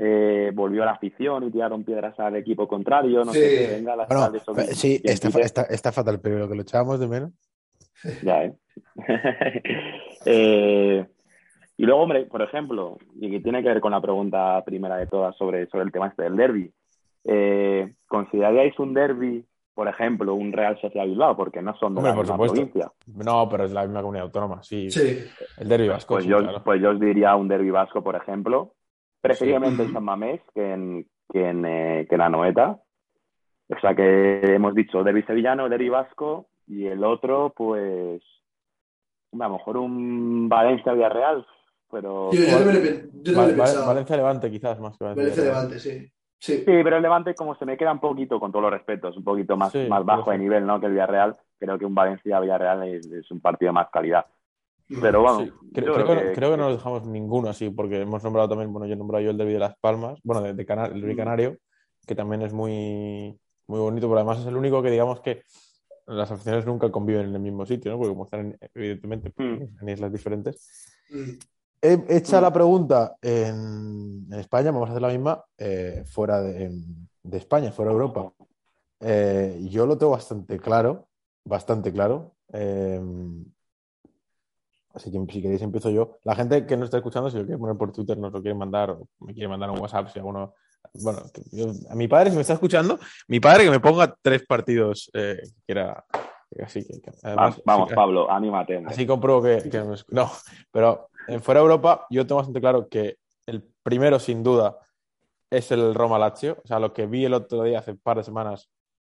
eh, 0.04 0.50
volvió 0.52 0.82
a 0.82 0.86
la 0.86 0.92
afición 0.92 1.44
y 1.44 1.52
tiraron 1.52 1.84
piedras 1.84 2.18
al 2.18 2.34
equipo 2.34 2.66
contrario, 2.66 3.24
no 3.24 3.32
sé 3.32 3.68
venga 3.76 3.94
la 3.94 4.32
Sí, 4.72 5.00
está, 5.04 5.92
fatal, 5.92 6.18
pero 6.20 6.40
lo 6.40 6.48
que 6.48 6.56
lo 6.56 6.62
echábamos 6.62 6.98
de 6.98 7.06
menos. 7.06 7.30
Ya, 8.24 8.44
¿eh? 8.44 8.54
¿eh? 10.26 11.06
Y 11.76 11.84
luego, 11.84 12.02
hombre, 12.02 12.24
por 12.24 12.42
ejemplo, 12.42 12.98
y 13.14 13.30
que 13.30 13.38
tiene 13.38 13.62
que 13.62 13.68
ver 13.68 13.80
con 13.80 13.92
la 13.92 14.00
pregunta 14.00 14.60
primera 14.64 14.96
de 14.96 15.06
todas 15.06 15.36
sobre, 15.36 15.68
sobre 15.68 15.84
el 15.84 15.92
tema 15.92 16.08
este 16.08 16.24
del 16.24 16.36
derby, 16.36 16.72
eh, 17.24 17.94
¿consideraríais 18.08 18.76
un 18.80 18.94
derby 18.94 19.46
por 19.74 19.88
ejemplo, 19.88 20.34
un 20.34 20.52
Real 20.52 20.78
Sociedad 20.80 21.06
Bilbao, 21.06 21.34
porque 21.34 21.62
no 21.62 21.74
son 21.78 21.94
de 21.94 22.02
la 22.02 22.14
misma 22.14 22.36
provincia. 22.36 22.92
No, 23.06 23.48
pero 23.48 23.64
es 23.64 23.72
la 23.72 23.84
misma 23.84 24.00
comunidad 24.00 24.26
autónoma, 24.26 24.62
sí. 24.62 24.90
Sí. 24.90 25.24
El 25.56 25.66
derbi 25.66 25.88
vasco. 25.88 26.14
Pues, 26.14 26.24
sí, 26.24 26.30
yo, 26.30 26.40
claro. 26.40 26.62
pues 26.62 26.82
yo 26.82 26.90
os 26.90 27.00
diría 27.00 27.34
un 27.36 27.48
derbi 27.48 27.70
vasco, 27.70 28.04
por 28.04 28.14
ejemplo, 28.14 28.74
preferiblemente 29.22 29.82
en 29.84 29.92
San 29.92 30.04
Mamés 30.04 30.40
que 30.54 30.72
en, 30.72 31.06
que 31.32 31.48
en, 31.48 31.64
eh, 31.64 32.06
que 32.08 32.14
en 32.16 32.20
Anoeta. 32.20 32.78
O 33.68 33.80
sea 33.80 33.94
que 33.94 34.54
hemos 34.54 34.74
dicho 34.74 35.02
derbi 35.02 35.22
sevillano, 35.22 35.68
derbi 35.68 35.88
vasco, 35.88 36.46
y 36.66 36.86
el 36.86 37.02
otro, 37.04 37.52
pues, 37.56 38.22
a 39.32 39.36
lo 39.36 39.48
mejor 39.50 39.78
un 39.78 40.48
Valencia-Villarreal, 40.48 41.46
pero... 41.90 42.30
Yo, 42.32 42.40
yo 42.44 42.58
también, 42.58 42.74
lo 42.74 42.80
he- 42.80 42.82
yo 43.22 43.32
también 43.32 43.34
lo 43.34 43.40
Val- 43.40 43.50
he 43.50 43.56
Val- 43.56 43.66
pensado. 43.68 43.86
Valencia 43.86 44.16
Levante, 44.16 44.50
quizás 44.50 44.80
más 44.80 44.98
que 44.98 45.04
Valencia. 45.04 45.22
Valencia 45.22 45.44
Levante, 45.44 45.78
sí. 45.78 46.12
Sí. 46.38 46.56
Sí, 46.58 46.64
pero 46.66 46.96
el 46.96 47.02
Levante 47.02 47.34
como 47.34 47.54
se 47.54 47.64
me 47.64 47.76
queda 47.76 47.92
un 47.92 48.00
poquito, 48.00 48.38
con 48.40 48.50
todos 48.50 48.64
los 48.64 48.72
respetos, 48.72 49.16
un 49.16 49.24
poquito 49.24 49.56
más, 49.56 49.72
Sí, 49.72 49.86
más 49.88 50.04
bajo 50.04 50.32
de 50.32 50.38
nivel 50.38 50.66
¿no? 50.66 50.80
que 50.80 50.86
el 50.86 50.92
Villarreal. 50.92 51.36
Creo 51.58 51.78
que 51.78 51.86
un 51.86 51.94
Valencia-Villarreal 51.94 52.82
es, 52.88 53.06
es 53.06 53.30
un 53.30 53.40
partido 53.40 53.68
de 53.70 53.74
más 53.74 53.88
calidad. 53.90 54.26
Pero 55.00 55.38
Sí, 55.38 55.50
creo, 55.72 55.94
que, 55.94 56.04
que- 56.04 56.32
creo 56.32 56.50
que 56.50 56.56
no 56.56 56.64
nos 56.68 56.76
dejamos 56.76 57.06
ninguno 57.06 57.48
así, 57.48 57.70
porque 57.70 58.02
hemos 58.02 58.22
nombrado 58.22 58.48
también, 58.48 58.72
bueno, 58.72 58.86
yo 58.86 58.94
he 58.94 58.96
nombrado 58.96 59.24
yo 59.24 59.30
el 59.30 59.38
derbi 59.38 59.52
de 59.54 59.58
Las 59.58 59.76
Palmas, 59.78 60.18
bueno, 60.24 60.42
de, 60.42 60.54
de 60.54 60.62
el 60.62 61.00
derbi 61.00 61.16
canario, 61.16 61.56
que 62.06 62.14
también 62.14 62.42
es 62.42 62.52
muy, 62.52 63.38
muy 63.68 63.80
bonito, 63.80 64.06
pero 64.08 64.18
además 64.18 64.40
es 64.40 64.46
el 64.46 64.56
único 64.56 64.82
que 64.82 64.90
digamos 64.90 65.20
que 65.20 65.42
las 66.06 66.30
aficiones 66.30 66.66
nunca 66.66 66.90
conviven 66.90 67.28
en 67.28 67.34
el 67.36 67.40
mismo 67.40 67.64
sitio, 67.64 67.92
¿no? 67.92 67.96
Porque 67.98 68.10
como 68.10 68.24
están 68.24 68.40
en- 68.40 68.58
evidentemente 68.74 69.30
pues, 69.30 69.48
Mm. 69.48 69.78
en 69.82 69.88
islas 69.88 70.12
diferentes. 70.12 70.94
Mm. 71.10 71.30
He 71.80 72.04
hecha 72.16 72.38
Mm. 72.38 72.42
la 72.42 72.52
pregunta 72.52 73.16
en, 73.22 74.26
en 74.30 74.38
España, 74.38 74.70
vamos 74.72 74.88
a 74.88 74.92
hacer 74.92 75.02
la 75.02 75.08
misma 75.08 75.44
eh, 75.58 76.02
fuera 76.06 76.40
de 76.42 76.70
España, 77.32 77.72
fuera 77.72 77.90
de 77.90 77.94
Europa. 77.94 78.32
Eh, 79.00 79.66
yo 79.70 79.86
lo 79.86 79.96
tengo 79.98 80.12
bastante 80.12 80.58
claro, 80.58 81.08
bastante 81.44 81.92
claro. 81.92 82.34
Eh, 82.52 83.00
así 84.94 85.10
que 85.10 85.18
si 85.32 85.42
queréis 85.42 85.62
empiezo 85.62 85.90
yo. 85.90 86.18
La 86.24 86.34
gente 86.34 86.66
que 86.66 86.76
nos 86.76 86.86
está 86.86 86.98
escuchando, 86.98 87.30
si 87.30 87.38
lo 87.38 87.44
quiere 87.44 87.58
poner 87.58 87.76
por 87.76 87.92
Twitter, 87.92 88.16
nos 88.18 88.32
lo 88.32 88.40
quiere 88.42 88.56
mandar 88.56 88.90
o 88.90 89.08
me 89.20 89.32
quiere 89.32 89.48
mandar 89.48 89.70
un 89.70 89.78
WhatsApp, 89.78 90.08
si 90.08 90.18
alguno... 90.18 90.54
Bueno, 90.94 91.22
que 91.32 91.42
yo- 91.52 91.72
a 91.90 91.94
mi 91.94 92.08
padre, 92.08 92.30
si 92.30 92.36
me 92.36 92.42
está 92.42 92.54
escuchando, 92.54 92.98
mi 93.28 93.40
padre 93.40 93.64
que 93.64 93.70
me 93.70 93.80
ponga 93.80 94.14
tres 94.20 94.44
partidos 94.46 95.10
que 95.12 95.40
quiera... 95.66 96.04
Así 96.62 96.84
que, 96.86 97.00
que 97.00 97.10
además, 97.22 97.62
vamos, 97.64 97.88
sí, 97.88 97.94
Pablo, 97.94 98.30
anímate. 98.30 98.82
Así 98.86 99.06
compruebo 99.06 99.42
que, 99.42 99.70
que 99.70 99.78
no, 99.78 99.94
no, 100.10 100.30
pero 100.70 101.08
en 101.26 101.40
fuera 101.40 101.60
de 101.60 101.64
Europa 101.64 102.06
yo 102.10 102.26
tengo 102.26 102.36
bastante 102.40 102.60
claro 102.60 102.88
que 102.88 103.16
el 103.46 103.62
primero 103.82 104.18
sin 104.18 104.42
duda 104.42 104.78
es 105.50 105.72
el 105.72 105.94
Roma 105.94 106.18
Lazio. 106.18 106.58
O 106.62 106.66
sea, 106.66 106.78
lo 106.78 106.92
que 106.92 107.06
vi 107.06 107.24
el 107.24 107.32
otro 107.32 107.62
día 107.62 107.78
hace 107.78 107.92
un 107.92 107.98
par 107.98 108.18
de 108.18 108.24
semanas 108.24 108.68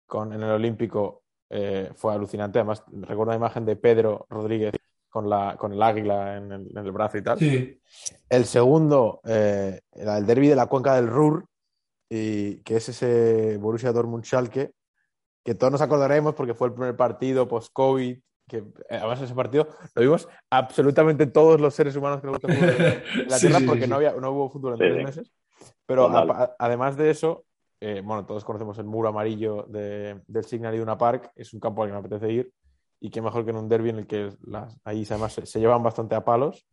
con, 0.07 0.33
en 0.33 0.43
el 0.43 0.51
Olímpico 0.51 1.25
eh, 1.51 1.91
fue 1.95 2.15
alucinante. 2.15 2.59
Además, 2.59 2.83
recuerdo 2.91 3.33
la 3.33 3.37
imagen 3.37 3.67
de 3.67 3.77
Pedro 3.77 4.25
Rodríguez 4.31 4.73
con, 5.17 5.31
la, 5.31 5.57
con 5.57 5.73
el 5.73 5.83
águila 5.83 6.37
en 6.37 6.53
el, 6.53 6.69
en 6.71 6.77
el 6.85 6.93
brazo 6.93 7.17
y 7.17 7.23
tal. 7.23 7.39
Sí. 7.39 7.81
El 8.29 8.45
segundo, 8.45 9.23
eh, 9.25 9.81
el 9.93 10.27
derby 10.27 10.49
de 10.49 10.57
la 10.57 10.67
cuenca 10.67 10.95
del 10.95 11.07
Ruhr, 11.09 11.47
y, 12.11 12.57
que 12.65 12.77
es 12.77 12.91
ese 12.91 13.57
Borussia 13.57 13.93
Dortmund-Schalke, 13.95 14.73
que 15.43 15.55
todos 15.55 15.73
nos 15.73 15.81
acordaremos 15.81 16.35
porque 16.35 16.53
fue 16.53 16.69
el 16.69 16.75
primer 16.75 16.95
partido 16.97 17.49
post-COVID, 17.49 18.19
que 18.47 18.59
eh, 18.59 18.65
además 18.91 19.23
ese 19.23 19.35
partido 19.35 19.69
lo 19.95 20.03
vimos 20.03 20.29
absolutamente 20.51 21.27
todos 21.27 21.59
los 21.63 21.75
seres 21.75 21.97
humanos 21.97 22.21
que 22.21 22.27
nos 22.27 22.37
gusta 22.39 22.67
el 22.67 23.27
la 23.31 23.37
Sí, 23.39 23.47
Tierra 23.47 23.61
sí, 23.61 23.67
porque 23.67 23.85
sí. 23.85 23.89
No, 23.91 23.97
había, 23.97 24.13
no 24.13 24.31
hubo 24.33 24.51
fútbol 24.51 24.75
en 24.75 24.79
Sí, 24.81 24.85
tres 24.93 25.05
meses. 25.05 25.33
Pero 25.87 26.09
a- 26.09 26.21
a- 26.45 26.57
además 26.59 26.99
de 26.99 27.09
eso, 27.09 27.47
eh, 27.81 28.03
bueno, 28.05 28.27
todos 28.27 28.45
conocemos 28.45 28.79
el 28.79 28.85
muro 28.85 29.09
amarillo 29.09 29.63
de- 29.71 30.21
del 30.27 30.45
Signal 30.45 30.75
Iduna 30.75 30.99
Park, 30.99 31.31
es 31.35 31.55
un 31.55 31.61
campo 31.61 31.83
al 31.83 31.89
que 31.89 31.93
me 31.95 32.01
apetece 32.01 32.31
ir, 32.31 32.53
y 33.01 33.11
qué 33.11 33.21
mejor 33.23 33.45
que 33.45 33.51
en 33.51 33.57
un 33.57 33.69
derby 33.69 33.91
en 33.91 33.99
el 33.99 34.07
que 34.07 34.37
las, 34.43 34.79
ahí 34.85 35.05
además 35.09 35.33
se, 35.35 35.47
se 35.47 35.61
llevan 35.61 35.83
bastante 35.83 36.15
a 36.15 36.25
palos. 36.25 36.69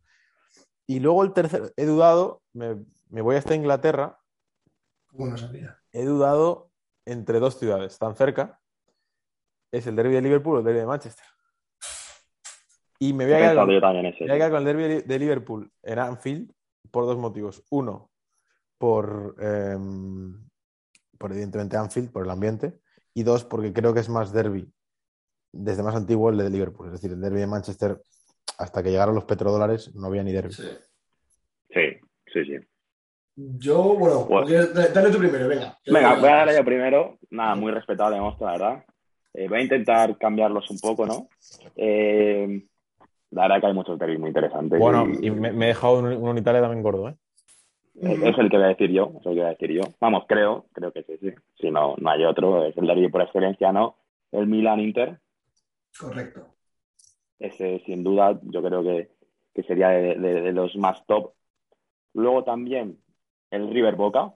Y 0.86 1.00
luego 1.00 1.22
el 1.24 1.32
tercero, 1.32 1.70
he 1.76 1.86
dudado, 1.86 2.42
me, 2.52 2.84
me 3.08 3.22
voy 3.22 3.36
hasta 3.36 3.54
Inglaterra, 3.54 4.18
Bueno, 5.12 5.36
sabía. 5.36 5.78
he 5.92 6.04
dudado 6.04 6.70
entre 7.06 7.38
dos 7.40 7.58
ciudades 7.58 7.98
tan 7.98 8.14
cerca. 8.16 8.60
Es 9.72 9.86
el 9.86 9.96
derby 9.96 10.14
de 10.14 10.22
Liverpool 10.22 10.56
o 10.56 10.58
el 10.60 10.64
derby 10.64 10.80
de 10.80 10.86
Manchester. 10.86 11.24
Y 12.98 13.12
me 13.12 13.24
voy 13.24 13.34
a 13.34 13.38
quedar 13.38 13.56
con, 13.56 13.66
me 13.68 13.80
voy 13.80 14.30
a 14.30 14.34
quedar 14.36 14.50
con 14.50 14.58
el 14.60 14.64
derby 14.64 15.02
de- 15.02 15.18
Liverpool 15.18 15.70
en 15.82 15.98
Anfield 15.98 16.52
por 16.90 17.04
dos 17.06 17.18
motivos. 17.18 17.62
Uno, 17.70 18.10
por, 18.78 19.34
em, 19.40 20.48
por 21.18 21.32
evidentemente 21.32 21.76
Anfield, 21.76 22.10
por 22.12 22.24
el 22.24 22.30
ambiente. 22.30 22.80
Y 23.12 23.22
dos, 23.24 23.44
porque 23.44 23.72
creo 23.72 23.92
que 23.94 24.00
es 24.00 24.08
más 24.08 24.32
derby 24.32 24.72
desde 25.56 25.82
más 25.82 25.94
antiguo 25.94 26.30
el 26.30 26.38
de 26.38 26.50
Liverpool. 26.50 26.86
Es 26.86 26.92
decir, 26.92 27.12
el 27.12 27.20
derby 27.20 27.40
de 27.40 27.46
Manchester, 27.46 27.96
hasta 28.58 28.82
que 28.82 28.90
llegaron 28.90 29.14
los 29.14 29.24
petrodólares, 29.24 29.94
no 29.94 30.06
había 30.08 30.22
ni 30.22 30.32
derby. 30.32 30.52
Sí. 30.52 30.68
Sí, 31.70 31.80
sí, 32.32 32.44
sí. 32.44 32.54
Yo, 33.36 33.94
bueno, 33.96 34.24
Bueno. 34.26 34.46
dale 34.94 35.10
tú 35.10 35.18
primero, 35.18 35.48
venga. 35.48 35.76
Venga, 35.86 36.14
voy 36.20 36.28
a 36.28 36.34
darle 36.36 36.56
yo 36.56 36.64
primero. 36.64 37.18
Nada, 37.30 37.54
muy 37.56 37.72
respetable, 37.72 38.20
monstruo, 38.20 38.46
la 38.48 38.52
verdad. 38.52 38.84
Eh, 39.32 39.48
voy 39.48 39.58
a 39.58 39.62
intentar 39.62 40.16
cambiarlos 40.18 40.70
un 40.70 40.78
poco, 40.78 41.04
¿no? 41.06 41.28
Eh, 41.74 42.64
la 43.30 43.42
verdad 43.42 43.60
que 43.60 43.66
hay 43.66 43.74
muchos 43.74 43.98
derbis 43.98 44.20
muy 44.20 44.28
interesantes. 44.28 44.78
Bueno, 44.78 45.06
y- 45.20 45.26
y 45.26 45.30
me, 45.32 45.52
me 45.52 45.64
he 45.64 45.68
dejado 45.68 45.98
uno, 45.98 46.16
uno 46.16 46.30
en 46.30 46.38
Italia 46.38 46.60
también 46.60 46.82
gordo, 46.84 47.08
¿eh? 47.08 47.16
Es 47.96 48.38
el 48.38 48.50
que 48.50 48.56
voy 48.56 48.66
a 48.66 48.68
decir 48.68 48.90
yo, 48.90 49.12
es 49.20 49.26
el 49.26 49.32
que 49.34 49.40
voy 49.40 49.40
a 49.40 49.48
decir 49.50 49.70
yo. 49.72 49.82
Vamos, 50.00 50.24
creo, 50.28 50.66
creo 50.72 50.92
que 50.92 51.02
sí, 51.04 51.16
sí. 51.20 51.30
Si 51.60 51.70
no, 51.70 51.94
no 51.98 52.10
hay 52.10 52.24
otro, 52.24 52.64
es 52.64 52.76
el 52.76 52.86
derbi 52.86 53.08
por 53.08 53.22
excelencia, 53.22 53.72
¿no? 53.72 53.96
El 54.32 54.46
Milan-Inter, 54.48 55.18
Correcto. 56.00 56.54
ese 57.38 57.80
sin 57.86 58.02
duda 58.04 58.38
yo 58.42 58.62
creo 58.62 58.82
que, 58.82 59.10
que 59.54 59.62
sería 59.64 59.88
de, 59.90 60.14
de- 60.16 60.40
de 60.42 60.52
los 60.52 60.74
más 60.76 61.04
top. 61.06 61.32
Luego 62.14 62.44
también 62.44 62.98
el 63.50 63.70
River-Boca, 63.70 64.34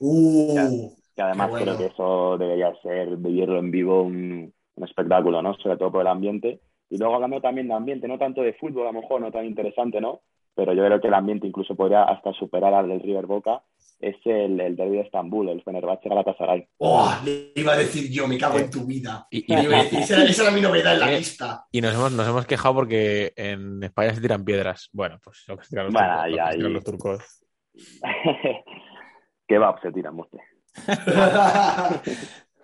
Uh, 0.00 0.90
que 1.14 1.22
además 1.22 1.50
bueno. 1.50 1.56
creo 1.56 1.76
que 1.76 1.86
eso 1.86 2.36
debería 2.38 2.74
ser 2.82 3.16
vivirlo 3.16 3.58
en 3.58 3.70
vivo 3.70 4.02
un, 4.02 4.52
un 4.74 4.84
espectáculo, 4.84 5.42
¿no? 5.42 5.54
Sobre 5.54 5.76
todo 5.76 5.92
por 5.92 6.00
el 6.02 6.08
ambiente. 6.08 6.60
Y 6.90 6.98
luego 6.98 7.14
hablando 7.14 7.40
también 7.40 7.68
de 7.68 7.74
ambiente, 7.74 8.08
no 8.08 8.18
tanto 8.18 8.42
de 8.42 8.54
fútbol, 8.54 8.88
a 8.88 8.92
lo 8.92 9.00
mejor 9.00 9.20
no 9.20 9.30
tan 9.32 9.44
interesante, 9.46 10.00
¿no? 10.00 10.22
Pero 10.56 10.72
yo 10.72 10.84
creo 10.84 11.00
que 11.00 11.08
el 11.08 11.14
ambiente 11.14 11.46
incluso 11.46 11.74
podría 11.74 12.04
hasta 12.04 12.32
superar 12.32 12.72
al 12.74 12.88
del 12.88 13.00
River 13.00 13.26
Boca, 13.26 13.62
es 14.00 14.16
el, 14.24 14.60
el 14.60 14.76
derbi 14.76 14.96
de 14.98 15.02
Estambul, 15.02 15.48
el 15.48 15.62
Fenerbahce 15.62 16.08
Galatasaray. 16.08 16.68
oh, 16.78 17.12
le 17.24 17.52
iba 17.56 17.72
a 17.72 17.76
decir 17.76 18.10
yo, 18.10 18.28
me 18.28 18.36
cago 18.38 18.58
en 18.58 18.70
tu 18.70 18.84
vida. 18.84 19.26
Y, 19.30 19.52
Le 19.52 19.62
iba 19.64 19.78
a 19.78 19.82
decir, 19.82 19.98
esa, 20.00 20.14
era- 20.20 20.30
esa 20.30 20.42
era 20.44 20.50
mi 20.52 20.60
novedad 20.60 20.94
en 20.94 21.00
la 21.00 21.12
Eh, 21.12 21.18
lista. 21.18 21.64
Y 21.72 21.80
nos 21.80 21.94
hemos, 21.94 22.12
nos 22.12 22.28
hemos 22.28 22.46
quejado 22.46 22.74
porque 22.74 23.32
en 23.36 23.82
España 23.82 24.14
se 24.14 24.20
tiran 24.20 24.44
piedras. 24.44 24.90
Bueno, 24.92 25.18
pues 25.24 25.42
lo 25.48 25.56
que 25.56 25.64
se 25.64 25.70
tiran 25.70 25.86
los 25.86 25.94
Bueno, 25.94 26.08
turcos. 26.08 26.24
ahí, 26.24 26.30
lo 26.30 26.36
que 26.44 26.50
se 26.50 26.56
tiran 26.56 26.72
los 26.72 26.84
turcos. 26.84 27.44
Qué 29.48 29.58
va, 29.58 29.78
se 29.82 29.92
tiran, 29.92 30.18
usted. 30.20 30.38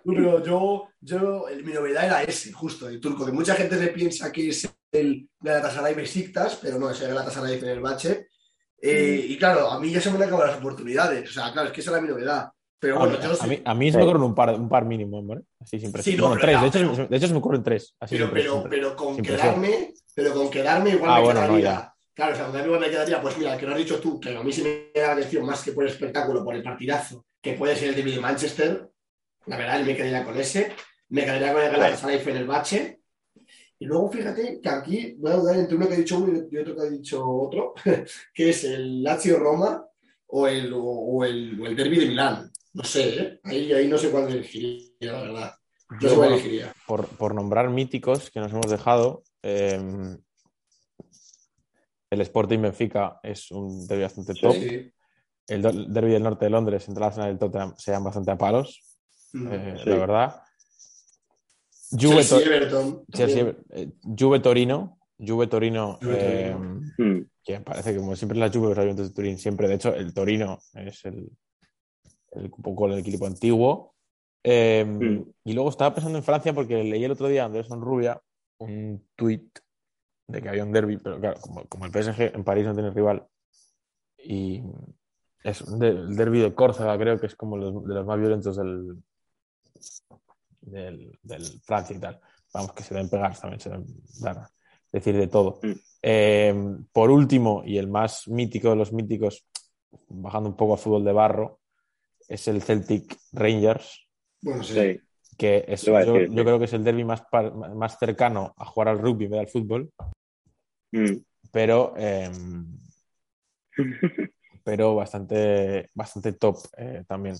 Pero 0.03 0.43
yo, 0.45 0.87
yo, 0.99 1.47
el- 1.49 1.63
mi 1.63 1.73
novedad 1.73 2.05
era 2.05 2.23
ese, 2.23 2.51
justo, 2.51 2.87
el 2.87 2.99
turco, 2.99 3.25
que 3.25 3.31
mucha 3.31 3.55
gente 3.55 3.75
le 3.77 3.87
piensa 3.87 4.31
que 4.31 4.49
es 4.49 4.67
el 4.91 5.29
Galatasaray 5.39 5.93
Besiktas, 5.93 6.57
pero 6.61 6.77
no, 6.79 6.89
es 6.89 7.01
el 7.01 7.09
Galatasaray 7.09 7.59
Fenerbahce. 7.59 8.27
Eh, 8.83 9.25
y 9.29 9.37
claro, 9.37 9.69
a 9.69 9.79
mí 9.79 9.91
ya 9.91 10.01
se 10.01 10.09
me 10.09 10.17
han 10.17 10.23
acabado 10.23 10.47
las 10.47 10.57
oportunidades. 10.57 11.29
O 11.29 11.33
sea, 11.33 11.51
claro, 11.53 11.67
es 11.67 11.73
que 11.73 11.81
esa 11.81 11.91
era 11.91 12.01
mi 12.01 12.07
novedad. 12.09 12.49
Pero 12.79 12.95
A, 12.95 12.99
bueno, 12.99 13.17
mí- 13.17 13.23
yo 13.23 13.43
a 13.43 13.47
mí, 13.47 13.61
a 13.63 13.73
mí 13.75 13.91
se 13.91 13.97
me 13.99 14.03
ocurren 14.05 14.23
un 14.23 14.33
par, 14.33 14.49
un 14.59 14.67
par 14.67 14.85
mínimo, 14.85 15.23
¿vale? 15.23 15.41
Así 15.59 15.79
sin 15.79 15.91
presión. 15.91 16.15
Sí, 16.15 16.19
no, 16.21 16.27
bueno, 16.29 16.41
tres. 16.41 16.53
ya, 16.55 16.61
De 16.61 16.67
hecho, 16.67 16.91
pero- 16.95 17.07
de 17.07 17.17
hecho, 17.17 17.27
se 17.27 17.33
me 17.33 17.39
ocurren 17.39 17.63
tres. 17.63 17.95
Así 17.99 18.15
pero, 18.15 18.31
presión. 18.31 18.63
pero, 18.63 18.69
pero 18.69 18.95
con 18.95 19.15
presión. 19.17 19.37
quedarme, 19.37 19.93
pero 20.15 20.33
con 20.33 20.49
quedarme 20.49 20.89
igual 20.89 21.11
Ah, 21.11 21.15
me 21.17 21.21
bueno, 21.23 21.41
no, 21.41 21.47
quedaría. 21.47 21.69
ya. 21.71 21.93
claro, 22.15 22.33
o 22.33 22.35
sea, 22.35 22.45
con 22.47 22.65
igual 22.65 22.79
me 22.79 22.89
quedaría, 22.89 23.21
pues 23.21 23.37
mira, 23.37 23.53
el 23.53 23.59
que 23.59 23.65
lo 23.67 23.71
has 23.73 23.77
dicho 23.77 23.99
tú, 23.99 24.19
que 24.19 24.35
a 24.35 24.41
mí 24.41 24.51
sí 24.51 24.63
me 24.63 24.99
da 24.99 25.11
atención 25.13 25.45
más 25.45 25.61
que 25.63 25.73
por 25.73 25.83
el 25.83 25.91
espectáculo, 25.91 26.43
por 26.43 26.55
el 26.55 26.63
partidazo, 26.63 27.25
que 27.39 27.53
puede 27.53 27.75
ser 27.75 27.89
el 27.97 28.03
de 28.03 28.19
Manchester. 28.19 28.89
La 29.45 29.57
verdad, 29.57 29.79
me 29.85 29.95
quedaría 29.95 30.23
con 30.23 30.35
ese. 30.39 30.73
Me 31.09 31.23
quedaría 31.23 31.53
con 31.53 31.61
el 31.61 31.71
Galatasaray 31.71 32.19
Fenerbahce. 32.19 33.00
Y 33.81 33.85
luego 33.85 34.11
fíjate 34.11 34.61
que 34.61 34.69
aquí 34.69 35.15
voy 35.17 35.31
a 35.31 35.37
dudar 35.37 35.55
entre 35.57 35.75
uno 35.75 35.87
que 35.87 35.95
ha 35.95 35.97
dicho 35.97 36.19
uno 36.19 36.39
y 36.51 36.57
otro 36.57 36.75
que 36.75 36.81
ha 36.81 36.89
dicho 36.89 37.27
otro, 37.27 37.73
que 38.33 38.49
es 38.51 38.63
el 38.63 39.01
Lazio 39.01 39.39
Roma 39.39 39.83
o 40.27 40.47
el, 40.47 40.71
o, 40.71 40.83
o 40.83 41.25
el, 41.25 41.59
o 41.59 41.65
el 41.65 41.75
Derby 41.75 41.99
de 41.99 42.05
Milán. 42.05 42.51
No 42.73 42.83
sé, 42.83 43.09
¿eh? 43.19 43.39
ahí, 43.43 43.73
ahí 43.73 43.87
no 43.87 43.97
sé 43.97 44.11
cuál 44.11 44.27
elegiría, 44.27 45.11
la 45.11 45.21
verdad. 45.21 45.51
No 45.89 45.99
Yo, 45.99 46.09
sé 46.09 46.15
cuál 46.15 46.29
bueno, 46.29 46.35
elegiría. 46.35 46.73
por, 46.85 47.07
por 47.07 47.33
nombrar 47.33 47.69
míticos 47.71 48.29
que 48.29 48.39
nos 48.39 48.51
hemos 48.51 48.69
dejado, 48.69 49.23
eh, 49.41 49.79
el 52.11 52.21
Sporting 52.21 52.59
Benfica 52.61 53.19
es 53.23 53.49
un 53.51 53.87
derby 53.87 54.03
bastante 54.03 54.33
top. 54.35 54.53
Sí. 54.53 54.91
El 55.47 55.61
derby 55.91 56.11
del 56.11 56.23
norte 56.23 56.45
de 56.45 56.51
Londres 56.51 56.87
entre 56.87 57.01
el 57.03 57.07
Arsenal 57.07 57.29
y 57.29 57.31
el 57.33 57.39
Tottenham 57.39 57.73
se 57.77 57.91
dan 57.91 58.03
bastante 58.03 58.31
a 58.31 58.37
palos, 58.37 58.79
Mm. 59.33 59.47
eh, 59.51 59.75
Sí. 59.81 59.89
la 59.89 59.95
verdad. 59.97 60.41
Juve, 61.91 62.15
Chelsea, 62.23 62.39
Tor- 62.39 62.47
Everton. 62.53 63.05
Chelsea, 63.11 63.45
también. 63.45 63.65
eh, 63.69 63.91
Juve 64.17 64.39
Torino, 64.39 64.97
Juve 65.19 65.47
Torino, 65.47 65.99
eh. 66.01 66.55
Hmm. 66.97 67.21
que 67.43 67.59
parece 67.61 67.91
que 67.93 67.99
como 67.99 68.15
siempre 68.15 68.37
la 68.37 68.49
Juve 68.49 68.69
los 68.69 68.77
Juventus 68.77 69.09
de 69.09 69.13
Turín, 69.13 69.37
siempre, 69.37 69.67
de 69.67 69.75
hecho, 69.75 69.93
el 69.93 70.13
Torino 70.13 70.59
es 70.73 71.03
el, 71.05 71.29
el 72.31 72.43
un 72.45 72.63
poco 72.63 72.87
el 72.87 72.99
equipo 72.99 73.25
antiguo. 73.27 73.93
Eh, 74.43 74.83
Mm. 74.85 75.23
Y 75.45 75.53
luego 75.53 75.69
estaba 75.69 75.93
pensando 75.93 76.17
en 76.17 76.23
Francia 76.23 76.53
porque 76.53 76.83
leí 76.83 77.03
el 77.03 77.11
otro 77.11 77.27
día 77.27 77.43
a 77.43 77.45
Andrés 77.45 77.67
Sonrubia 77.67 78.19
un 78.59 79.05
tuit 79.15 79.59
de 80.27 80.41
que 80.41 80.49
había 80.49 80.63
un 80.63 80.71
derby, 80.71 80.97
pero 80.97 81.19
claro, 81.19 81.39
como, 81.41 81.65
como 81.67 81.85
el 81.85 81.91
PSG 81.91 82.33
en 82.35 82.43
París 82.43 82.65
no 82.65 82.73
tiene 82.73 82.89
rival 82.91 83.27
y 84.17 84.63
es 85.43 85.61
un 85.61 85.77
de- 85.79 85.89
el 85.89 86.15
derby 86.15 86.39
de 86.39 86.53
Córcega, 86.55 86.97
creo 86.97 87.19
que 87.19 87.25
es 87.27 87.35
como 87.35 87.57
los- 87.57 87.83
de 87.85 87.93
los 87.93 88.05
más 88.05 88.19
violentos 88.19 88.55
del, 88.57 88.97
del, 90.61 91.17
del 91.23 91.43
Francia 91.63 91.95
y 91.95 91.99
tal. 91.99 92.19
Vamos, 92.53 92.73
que 92.73 92.83
se 92.83 92.93
deben 92.93 93.09
pegar 93.09 93.37
también, 93.37 93.59
se 93.59 93.69
deben 93.69 93.85
dar, 94.19 94.47
decir 94.91 95.15
de 95.15 95.27
todo. 95.27 95.59
Mm. 95.63 95.71
Eh, 96.01 96.77
por 96.91 97.09
último, 97.11 97.63
y 97.65 97.77
el 97.77 97.87
más 97.87 98.27
mítico 98.27 98.69
de 98.69 98.75
los 98.75 98.91
míticos, 98.93 99.45
bajando 100.07 100.49
un 100.49 100.55
poco 100.55 100.73
a 100.73 100.77
fútbol 100.77 101.03
de 101.05 101.13
barro, 101.13 101.59
es 102.27 102.47
el 102.47 102.61
Celtic 102.61 103.17
Rangers, 103.33 104.07
Bueno, 104.41 104.63
sí. 104.63 104.73
Sí. 104.73 104.99
que 105.37 105.65
es, 105.67 105.81
yo, 105.83 105.97
decir, 105.97 106.29
yo 106.29 106.37
sí. 106.37 106.43
creo 106.43 106.59
que 106.59 106.65
es 106.65 106.73
el 106.73 106.83
derby 106.83 107.03
más, 107.03 107.23
más 107.75 107.97
cercano 107.97 108.53
a 108.57 108.65
jugar 108.65 108.89
al 108.89 108.99
rugby 108.99 109.25
en 109.25 109.31
vez 109.31 109.39
del 109.41 109.49
fútbol, 109.49 109.91
Mm. 110.93 111.23
pero, 111.53 111.93
eh, 111.95 112.29
pero 114.63 114.95
bastante, 114.95 115.89
bastante 115.93 116.33
top 116.33 116.57
eh, 116.77 117.03
también. 117.07 117.35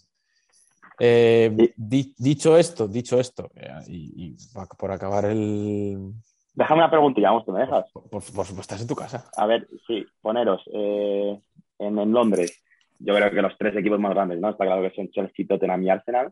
Eh, 1.04 1.52
Sí. 1.58 1.74
di- 1.76 2.14
dicho 2.20 2.56
esto, 2.56 2.88
dicho 2.88 3.20
esto, 3.20 3.50
eh, 3.56 3.70
y, 3.88 4.36
por 4.78 4.92
acabar 4.92 5.26
el... 5.26 6.12
Déjame 6.54 6.82
una 6.82 6.92
preguntilla, 6.92 7.30
vamos, 7.32 7.46
¿tú 7.46 7.52
me 7.54 7.62
dejas? 7.62 7.90
Por, 7.92 8.08
por 8.08 8.22
supuesto, 8.22 8.62
estás 8.62 8.82
en 8.82 8.88
tu 8.88 8.94
casa. 8.94 9.28
A 9.36 9.48
ver, 9.48 9.68
sí, 9.88 10.06
poneros 10.22 10.62
eh, 10.72 11.42
en, 11.80 11.98
en 11.98 12.12
Londres. 12.12 12.62
Yo 13.00 13.16
creo 13.16 13.32
que 13.32 13.42
los 13.42 13.58
tres 13.58 13.76
equipos 13.76 14.00
más 14.00 14.14
grandes, 14.14 14.40
¿no? 14.40 14.50
Está 14.50 14.66
claro 14.66 14.84
que 14.84 14.96
son 14.96 15.10
Chelsea, 15.10 15.48
Tottenham 15.48 15.82
y 15.82 15.90
Arsenal. 15.90 16.32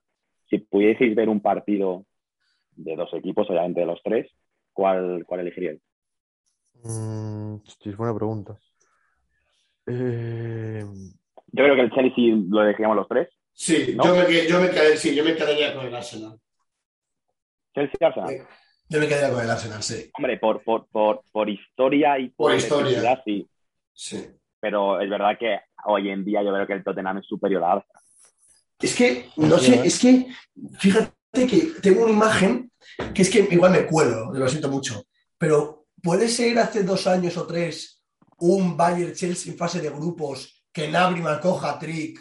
Si 0.52 0.60
pudieseis 0.60 1.16
ver 1.16 1.30
un 1.30 1.40
partido 1.42 2.06
de 2.76 2.96
dos 2.96 3.12
equipos, 3.14 3.50
obviamente 3.50 3.80
de 3.80 3.88
los 3.88 4.02
tres, 4.04 4.30
¿cuál, 4.72 5.24
cuál 5.26 5.40
elegiríais? 5.40 5.82
Mm, 6.84 7.56
es 7.86 7.98
buena 7.98 8.14
pregunta. 8.14 8.56
Eh, 9.88 10.86
Yo 11.52 11.64
creo 11.64 11.76
que 11.76 11.82
el 11.82 11.92
Chelsea 11.92 12.36
lo 12.50 12.62
elegiríamos 12.62 12.98
los 12.98 13.08
tres. 13.08 13.30
Sí, 13.62 13.94
¿No? 13.94 14.06
yo, 14.06 14.16
me, 14.16 14.48
yo, 14.48 14.62
me 14.62 14.70
quedé- 14.72 14.96
sí, 14.96 15.14
yo 15.14 15.22
me 15.26 15.36
quedaría 15.36 15.76
con 15.76 15.86
el 15.86 15.94
Arsenal. 15.94 16.40
Chelsea, 17.76 18.08
Arsenal. 18.08 18.30
Sí. 18.30 18.38
Yo 18.88 19.00
me 19.02 19.08
quedaría 19.10 19.34
con 19.36 19.44
el 19.44 19.50
Arsenal, 19.50 19.84
sí. 19.84 20.10
Hombre, 20.18 20.38
por, 20.40 20.64
por, 20.64 20.88
por, 20.88 21.24
por 21.30 21.50
historia 21.50 22.18
y 22.20 22.30
por, 22.30 22.52
Por 22.52 22.56
historia. 22.56 23.22
sí. 23.26 23.50
sí. 23.94 24.26
Pero 24.62 25.02
es 25.02 25.10
verdad 25.10 25.38
que 25.38 25.60
hoy 25.86 26.10
en 26.10 26.24
día 26.24 26.42
yo 26.42 26.54
creo 26.54 26.66
que 26.68 26.74
el 26.74 26.84
Tottenham 26.86 27.18
es 27.18 27.26
superior 27.28 27.62
al 27.66 27.78
Arsenal. 27.80 28.02
Es 28.80 28.96
que, 28.96 29.30
no 29.36 29.58
sé, 29.58 29.76
¿eh? 29.76 29.82
es 29.84 30.00
que, 30.00 30.28
fíjate 30.80 31.12
que 31.48 31.74
tengo 31.82 32.04
una 32.04 32.14
imagen 32.14 32.72
que 33.14 33.24
es 33.24 33.30
que 33.30 33.40
igual 33.52 33.74
me 33.74 33.86
cuelo, 33.86 34.32
lo 34.32 34.48
siento 34.48 34.70
mucho, 34.70 35.04
pero 35.38 35.86
puede 36.02 36.30
ser 36.30 36.60
hace 36.60 36.84
dos 36.84 37.06
años 37.08 37.36
o 37.36 37.46
tres 37.46 38.02
un 38.38 38.78
Bayern-Chelsea 38.78 39.52
en 39.52 39.58
fase 39.58 39.82
de 39.82 39.90
grupos 39.90 40.64
que 40.72 40.88
Nabri 40.88 41.20
marcó 41.22 41.60
hat-trick 41.60 42.18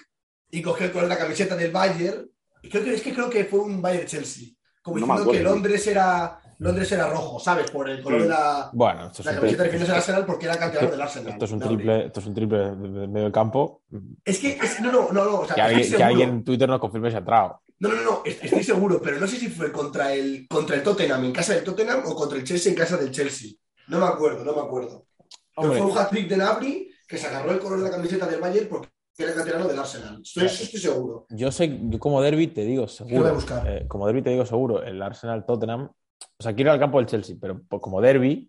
y 0.50 0.62
cogió 0.62 0.92
con 0.92 1.08
la 1.08 1.18
camiseta 1.18 1.56
del 1.56 1.70
Bayern. 1.70 2.28
Y 2.62 2.68
Creo 2.70 2.84
que, 2.84 2.94
es 2.94 3.02
que 3.02 3.12
creo 3.14 3.30
que 3.30 3.44
fue 3.44 3.60
un 3.60 3.80
Bayern-Chelsea, 3.80 4.48
como 4.82 4.98
No 4.98 5.06
me 5.06 5.12
diciendo 5.14 5.32
que. 5.32 5.42
Londres 5.42 5.86
era, 5.86 6.40
Londres 6.58 6.90
era 6.90 7.08
rojo, 7.08 7.38
¿sabes? 7.38 7.70
Por 7.70 7.88
el 7.88 8.02
color 8.02 8.22
de 8.22 8.28
la, 8.28 8.68
bueno, 8.72 9.06
esto 9.06 9.22
es 9.22 9.26
la 9.26 9.34
camiseta 9.36 9.64
tri- 9.64 9.70
de 9.72 9.78
del 9.78 9.90
Arsenal 9.92 10.26
porque 10.26 10.46
era 10.46 10.58
canterano 10.58 10.90
del 10.90 11.00
Arsenal. 11.00 11.32
esto 11.34 11.44
es 11.44 11.52
un 11.52 11.60
triple, 11.60 12.06
esto 12.06 12.18
es 12.20 12.26
un 12.26 12.34
triple 12.34 12.58
de, 12.58 12.76
de 13.00 13.06
medio 13.08 13.30
campo. 13.30 13.82
Es 14.24 14.38
que, 14.40 14.58
es- 14.60 14.80
no, 14.80 14.90
no, 14.90 15.12
no, 15.12 15.24
no, 15.24 15.40
o 15.40 15.46
sea, 15.46 15.54
Que 15.54 15.60
estoy 15.60 15.62
alguien, 15.62 15.78
que 15.82 15.88
seguro. 15.88 16.06
alguien 16.06 16.28
en 16.30 16.44
Twitter 16.44 16.68
nos 16.68 16.80
confirme 16.80 17.10
si 17.10 17.16
ha 17.16 17.20
entrado. 17.20 17.62
No, 17.78 17.90
no, 17.90 18.02
no, 18.02 18.22
est- 18.24 18.42
estoy 18.42 18.64
seguro, 18.64 19.00
pero 19.00 19.20
no 19.20 19.26
sé 19.28 19.36
si 19.36 19.48
fue 19.48 19.70
contra 19.70 20.12
el, 20.12 20.48
contra 20.48 20.74
el 20.74 20.82
Tottenham 20.82 21.24
en 21.26 21.32
casa 21.32 21.54
del 21.54 21.62
Tottenham 21.62 22.02
o 22.06 22.14
contra 22.16 22.36
el 22.38 22.42
Chelsea 22.44 22.72
en 22.72 22.76
casa 22.78 22.96
del 22.96 23.12
Chelsea. 23.12 23.52
No 23.86 24.00
me 24.00 24.06
acuerdo, 24.06 24.44
no 24.44 24.52
me 24.52 24.62
acuerdo. 24.62 25.06
Pero 25.54 25.72
fue 25.74 25.80
un 25.82 25.96
hat-trick 25.96 26.28
de 26.28 26.36
Nabri 26.38 26.90
que 27.06 27.16
se 27.16 27.28
agarró 27.28 27.52
el 27.52 27.60
color 27.60 27.78
de 27.78 27.84
la 27.84 27.90
camiseta 27.92 28.26
del 28.26 28.40
Bayern 28.40 28.68
porque 28.68 28.88
era 29.18 29.34
canterano 29.34 29.66
del 29.68 29.78
Arsenal. 29.78 30.20
Estoy, 30.22 30.44
eso 30.46 30.62
estoy 30.64 30.80
seguro. 30.80 31.26
yo 31.30 31.50
sé, 31.50 31.78
yo 31.82 31.98
como 31.98 32.22
derby 32.22 32.46
te 32.48 32.62
digo 32.64 32.82
Lo 32.82 32.86
voy 32.86 32.86
a 32.86 32.88
seguro. 32.88 33.34
buscar. 33.34 33.68
eh, 33.68 33.86
como 33.88 34.06
derby 34.06 34.22
te 34.22 34.30
digo 34.30 34.46
seguro, 34.46 34.82
el 34.82 35.02
Arsenal 35.02 35.44
Tottenham. 35.44 35.90
O 36.38 36.42
sea, 36.42 36.54
quiero 36.54 36.70
ir 36.70 36.74
al 36.74 36.78
campo 36.80 36.98
del 36.98 37.06
Chelsea, 37.06 37.36
pero 37.40 37.60
po- 37.62 37.80
como 37.80 38.00
derby, 38.00 38.48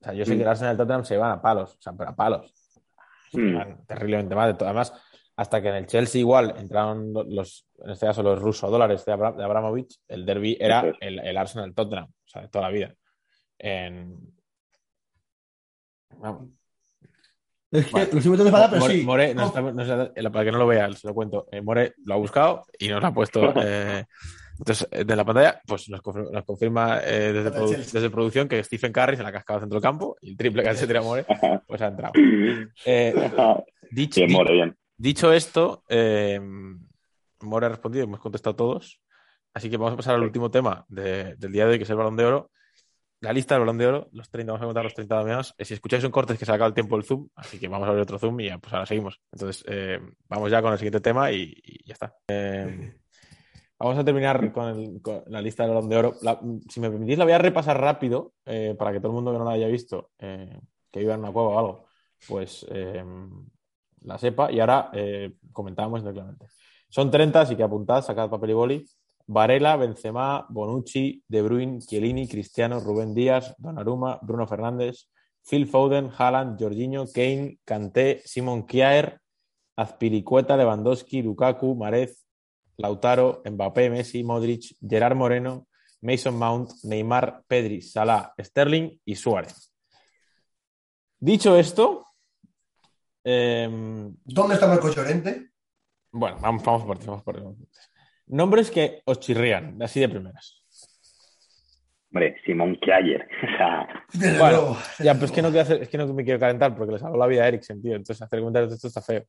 o 0.00 0.04
sea, 0.04 0.14
yo 0.14 0.24
sé 0.24 0.32
Mm. 0.32 0.36
que 0.36 0.42
el 0.42 0.48
Arsenal 0.48 0.76
Tottenham 0.76 1.04
se 1.04 1.16
van 1.18 1.32
a 1.32 1.42
palos, 1.42 1.74
o 1.76 1.82
sea, 1.82 1.92
pero 1.92 2.10
a 2.10 2.16
palos. 2.16 2.52
Se 3.30 3.38
Mm. 3.38 3.54
van 3.56 3.86
terriblemente 3.86 4.34
mal. 4.34 4.56
Además, 4.58 4.92
hasta 5.36 5.60
que 5.60 5.68
en 5.68 5.74
el 5.76 5.86
Chelsea 5.86 6.20
igual 6.20 6.54
entraron 6.56 7.12
lo- 7.12 7.24
los, 7.24 7.66
en 7.84 7.90
este 7.90 8.06
caso, 8.06 8.22
los 8.22 8.40
ruso 8.40 8.70
dólares 8.70 9.04
de, 9.04 9.12
Abra- 9.12 9.32
de 9.32 9.44
Abramovich, 9.44 10.00
el 10.08 10.24
derby 10.24 10.56
era 10.58 10.88
es. 10.88 10.96
el, 11.00 11.18
el 11.18 11.36
Arsenal 11.36 11.74
Tottenham, 11.74 12.06
o 12.06 12.28
sea, 12.28 12.42
de 12.42 12.48
toda 12.48 12.64
la 12.64 12.70
vida. 12.70 12.94
En... 13.58 14.16
Vamos. 16.16 16.48
Es 17.70 17.84
que 17.86 17.92
Vale. 17.92 18.06
lo 18.06 18.14
metiendo 18.30 18.50
para, 18.50 18.68
pero 18.70 18.80
More, 18.80 18.94
sí. 18.94 19.02
More 19.04 19.34
nos 19.34 19.46
está- 19.48 19.60
nos 19.60 19.88
está- 19.88 20.12
eh, 20.16 20.30
para 20.30 20.44
que 20.44 20.52
no 20.52 20.58
lo 20.58 20.66
vea, 20.66 20.90
se 20.94 21.06
lo 21.06 21.14
cuento. 21.14 21.46
Eh, 21.52 21.60
More 21.60 21.94
lo 22.04 22.14
ha 22.14 22.16
buscado 22.16 22.64
y 22.78 22.88
nos 22.88 23.02
lo 23.02 23.08
ha 23.08 23.12
puesto. 23.14 23.40
eh, 23.62 24.04
entonces, 24.58 24.88
de 25.06 25.16
la 25.16 25.24
pantalla, 25.24 25.60
pues 25.66 25.88
nos 25.88 26.00
confirma, 26.00 26.30
nos 26.32 26.44
confirma, 26.44 27.00
eh, 27.04 27.32
desde, 27.32 27.52
produ- 27.52 27.76
desde 27.92 28.10
producción 28.10 28.48
que 28.48 28.64
Stephen 28.64 28.92
Curry 28.92 29.16
se 29.16 29.22
la 29.22 29.28
ha 29.28 29.32
cascado 29.32 29.60
centro 29.60 29.76
del 29.76 29.82
campo 29.82 30.16
y 30.20 30.30
el 30.30 30.36
triple 30.36 30.62
que 30.62 30.74
se 30.74 30.86
tira 30.86 31.02
More, 31.02 31.24
pues 31.66 31.80
ha 31.82 31.88
entrado. 31.88 32.12
Eh, 32.84 33.14
dicho, 33.90 34.20
Bien, 34.22 34.32
More, 34.32 34.52
bien. 34.54 34.76
dicho 34.96 35.32
esto, 35.32 35.84
More 37.40 37.66
ha 37.66 37.68
respondido, 37.68 38.04
hemos 38.04 38.20
contestado 38.20 38.56
todos. 38.56 39.00
Así 39.54 39.70
que 39.70 39.76
vamos 39.76 39.94
a 39.94 39.96
pasar 39.96 40.14
al 40.14 40.22
último 40.22 40.50
tema 40.50 40.84
de- 40.88 41.34
del 41.36 41.52
día 41.52 41.64
de 41.66 41.72
hoy, 41.72 41.78
que 41.78 41.84
es 41.84 41.90
el 41.90 41.96
balón 41.96 42.16
de 42.16 42.24
oro. 42.24 42.50
La 43.20 43.32
lista 43.32 43.54
del 43.54 43.60
balón 43.62 43.78
de 43.78 43.86
oro, 43.86 44.08
los 44.12 44.30
30, 44.30 44.52
vamos 44.52 44.62
a 44.62 44.66
contar 44.66 44.84
los 44.84 44.94
30 44.94 45.16
nominados. 45.16 45.54
Eh, 45.58 45.64
Si 45.64 45.74
escucháis 45.74 46.04
un 46.04 46.10
corte 46.12 46.34
es 46.34 46.38
que 46.38 46.44
se 46.44 46.52
ha 46.52 46.54
acabado 46.54 46.68
el 46.68 46.74
tiempo 46.74 46.96
del 46.96 47.04
Zoom, 47.04 47.28
así 47.34 47.58
que 47.58 47.66
vamos 47.66 47.86
a 47.86 47.90
abrir 47.90 48.02
otro 48.02 48.18
Zoom 48.18 48.38
y 48.40 48.46
ya, 48.46 48.58
pues 48.58 48.72
ahora 48.72 48.86
seguimos. 48.86 49.20
Entonces, 49.32 49.64
eh, 49.68 49.98
vamos 50.28 50.50
ya 50.50 50.62
con 50.62 50.72
el 50.72 50.78
siguiente 50.78 51.00
tema 51.00 51.32
y, 51.32 51.52
y 51.64 51.84
ya 51.84 51.94
está. 51.94 52.14
Eh, 52.28 52.94
vamos 53.78 53.98
a 53.98 54.04
terminar 54.04 54.52
con, 54.52 54.68
el- 54.68 55.02
con 55.02 55.22
la 55.26 55.42
lista 55.42 55.64
del 55.64 55.74
balón 55.74 55.88
de 55.88 55.96
oro. 55.96 56.14
La- 56.22 56.40
si 56.68 56.78
me 56.80 56.90
permitís, 56.90 57.18
la 57.18 57.24
voy 57.24 57.32
a 57.32 57.38
repasar 57.38 57.80
rápido 57.80 58.34
eh, 58.46 58.76
para 58.78 58.92
que 58.92 58.98
todo 59.00 59.08
el 59.08 59.14
mundo 59.14 59.32
que 59.32 59.38
no 59.38 59.44
la 59.44 59.52
haya 59.52 59.66
visto, 59.66 60.10
que 60.18 61.00
viva 61.00 61.14
en 61.14 61.20
una 61.20 61.32
cueva 61.32 61.48
o 61.48 61.58
algo, 61.58 61.86
pues 62.28 62.64
la 64.02 64.16
sepa. 64.18 64.52
Y 64.52 64.60
ahora 64.60 64.90
comentamos 65.52 66.02
tranquilamente. 66.02 66.46
Son 66.88 67.10
30, 67.10 67.40
así 67.42 67.56
que 67.56 67.62
apuntad, 67.64 68.00
sacad 68.02 68.30
papel 68.30 68.50
y 68.50 68.52
boli. 68.54 68.84
Varela, 69.28 69.76
Benzema, 69.76 70.46
Bonucci, 70.48 71.22
De 71.28 71.42
Bruyne, 71.42 71.80
Chiellini, 71.80 72.26
Cristiano, 72.26 72.80
Rubén 72.80 73.14
Díaz, 73.14 73.54
Donnarumma, 73.58 74.18
Bruno 74.22 74.46
Fernández, 74.46 75.10
Phil 75.46 75.66
Foden, 75.66 76.10
Haaland, 76.16 76.58
Jorginho, 76.58 77.06
Kane, 77.12 77.58
Kanté, 77.64 78.22
Simon 78.24 78.62
Kjaer, 78.66 79.20
Azpilicueta, 79.76 80.56
Lewandowski, 80.56 81.22
Lukaku, 81.22 81.74
Marez, 81.76 82.24
Lautaro, 82.78 83.42
Mbappé, 83.44 83.90
Messi, 83.90 84.24
Modric, 84.24 84.76
Gerard 84.80 85.16
Moreno, 85.16 85.68
Mason 86.00 86.34
Mount, 86.34 86.70
Neymar, 86.84 87.44
Pedri, 87.46 87.82
Salah, 87.82 88.32
Sterling 88.38 88.98
y 89.04 89.14
Suárez. 89.14 89.72
Dicho 91.18 91.56
esto, 91.56 92.06
em, 93.24 94.14
¿Dónde 94.24 94.54
está 94.54 94.66
Marco 94.66 94.88
Llorente? 94.90 95.50
bueno, 96.12 96.38
vamos, 96.40 96.62
vamos 96.64 96.84
por 96.84 97.04
vamos 97.04 97.22
por. 97.22 97.56
Nombres 98.28 98.70
que 98.70 99.00
os 99.04 99.20
chirrían, 99.20 99.80
así 99.82 100.00
de 100.00 100.08
primeras. 100.08 100.54
Hombre, 102.12 102.36
Simón 102.44 102.76
Kjaer. 102.76 103.28
O 103.42 103.56
sea, 103.56 103.88
Desde 104.12 104.38
Bueno. 104.38 104.76
Ya, 104.98 105.14
pero 105.14 105.26
es 105.26 105.32
que 105.32 105.42
no 105.42 105.48
quiero 105.48 105.62
hacer- 105.62 105.82
es 105.82 105.88
que 105.88 105.98
no 105.98 106.06
me 106.14 106.24
quiero 106.24 106.40
calentar 106.40 106.74
porque 106.76 106.92
le 106.92 106.98
salvó 106.98 107.16
la 107.18 107.26
vida 107.26 107.44
a 107.44 107.48
Eriksen, 107.48 107.82
tío. 107.82 107.92
Entonces 107.96 108.22
hacer 108.22 108.38
comentarios 108.40 108.70
de 108.70 108.76
esto 108.76 108.88
está 108.88 109.02
feo. 109.02 109.24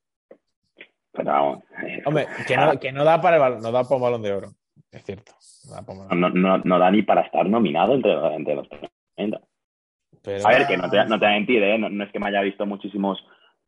pero 1.12 1.32
vamos. 1.32 1.64
eh, 1.86 2.02
Hombre, 2.06 2.28
que 2.48 2.56
no, 2.56 2.80
que 2.80 2.92
no 2.92 3.04
da 3.04 3.22
para 3.22 3.48
el 3.48 3.60
no 3.62 3.72
da 3.72 3.84
para 3.84 3.96
un 3.96 4.02
balón 4.02 4.22
de 4.22 4.34
oro. 4.34 4.50
Es 4.92 5.04
cierto. 5.04 5.34
No 5.68 5.76
da 5.76 5.82
para 5.86 6.00
un 6.00 6.08
balón. 6.08 6.20
No, 6.22 6.30
no, 6.30 6.58
no 6.64 6.80
da 6.80 6.90
ni 6.92 7.02
para 7.04 7.22
estar 7.22 7.46
nominado 7.50 7.96
entre, 7.96 8.14
entre 8.36 8.56
los 8.56 8.68
30. 9.16 9.42
Pero- 10.24 10.48
A 10.48 10.50
ver, 10.52 10.68
que 10.68 10.78
no 10.78 10.90
te, 10.90 10.98
no 11.06 11.20
te 11.20 11.26
voy 11.26 11.34
a 11.36 11.38
mentir, 11.38 11.64
¿eh? 11.64 11.78
no, 11.78 11.90
no 11.90 12.04
es 12.04 12.12
que 12.12 12.20
me 12.20 12.28
haya 12.28 12.42
visto 12.42 12.66
muchísimos 12.66 13.20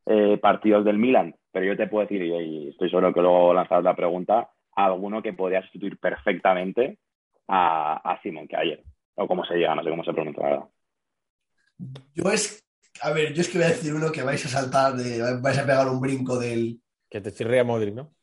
eh, 0.05 0.37
partidos 0.41 0.83
del 0.85 0.97
Milan, 0.97 1.35
pero 1.51 1.65
yo 1.65 1.77
te 1.77 1.87
puedo 1.87 2.05
decir, 2.07 2.21
y, 2.23 2.33
y 2.33 2.69
estoy 2.69 2.89
seguro 2.89 3.13
que 3.13 3.21
luego 3.21 3.53
lanzarás 3.53 3.83
la 3.83 3.95
pregunta, 3.95 4.49
alguno 4.75 5.21
que 5.21 5.33
podría 5.33 5.61
sustituir 5.61 5.97
perfectamente 5.97 6.99
a, 7.47 7.95
a 7.97 8.21
Simon 8.21 8.47
Kjaer, 8.47 8.83
o 9.15 9.27
como 9.27 9.45
se 9.45 9.55
diga, 9.55 9.75
no 9.75 9.83
sé 9.83 9.89
cómo 9.89 10.03
se 10.03 10.13
pronuncia, 10.13 10.43
la 10.43 10.49
verdad. 10.49 10.69
Yo 12.13 12.31
es. 12.31 12.63
A 13.01 13.11
ver, 13.11 13.33
yo 13.33 13.41
es 13.41 13.49
que 13.49 13.57
voy 13.57 13.65
a 13.65 13.71
decir 13.71 13.93
uno 13.93 14.11
que 14.11 14.21
vais 14.21 14.45
a 14.45 14.49
saltar, 14.49 14.93
de, 14.93 15.39
vais 15.41 15.57
a 15.57 15.65
pegar 15.65 15.87
un 15.87 15.99
brinco 15.99 16.37
del. 16.37 16.79
Que 17.09 17.21
te 17.21 17.31
chirría 17.31 17.63
Modric, 17.63 17.95
¿no? 17.95 18.13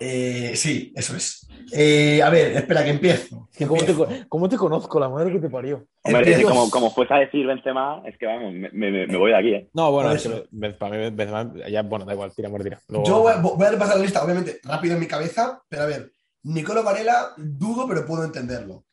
Eh, 0.00 0.52
sí, 0.56 0.92
eso 0.96 1.16
es. 1.16 1.46
Eh, 1.72 2.22
a 2.22 2.30
ver, 2.30 2.52
espera, 2.56 2.82
que 2.84 2.90
empiezo. 2.90 3.48
que 3.54 3.66
¿Cómo 3.66 3.82
te, 3.84 3.90
empiezo. 3.90 4.06
co- 4.06 4.28
cómo 4.28 4.48
te 4.48 4.56
conozco? 4.56 4.98
La 5.00 5.08
madre 5.08 5.32
que 5.32 5.38
te 5.38 5.50
parió. 5.50 5.86
Hombre, 6.02 6.20
es 6.22 6.26
que 6.26 6.32
Empiezo. 6.34 6.48
como, 6.50 6.70
como 6.70 6.90
fuese 6.90 7.12
a 7.14 7.18
decir 7.18 7.46
Benzema, 7.46 8.02
es 8.06 8.16
que 8.16 8.24
vamos, 8.26 8.52
me, 8.54 8.70
me- 8.72 9.06
me 9.06 9.16
voy 9.18 9.32
de 9.32 9.36
aquí, 9.36 9.48
¿eh? 9.54 9.68
No, 9.74 9.92
bueno, 9.92 10.12
es 10.12 10.22
que 10.22 10.70
para 10.78 10.96
mí 10.96 11.10
Benzema, 11.10 11.52
ya, 11.68 11.82
bueno, 11.82 12.04
da 12.06 12.14
igual, 12.14 12.32
tira, 12.34 12.48
muerte, 12.48 12.70
tira. 12.70 12.80
Luego- 12.88 13.04
Yo 13.06 13.18
voy 13.20 13.32
a, 13.32 13.36
voy 13.36 13.66
a 13.66 13.70
repasar 13.70 13.96
la 13.96 14.02
lista, 14.02 14.24
obviamente, 14.24 14.60
rápido 14.64 14.94
en 14.94 15.00
mi 15.00 15.06
cabeza, 15.06 15.62
pero 15.68 15.82
a 15.82 15.86
ver, 15.86 16.10
Nicolo 16.44 16.82
Varela, 16.82 17.32
dudo, 17.36 17.86
pero 17.86 18.06
puedo 18.06 18.24
entenderlo. 18.24 18.84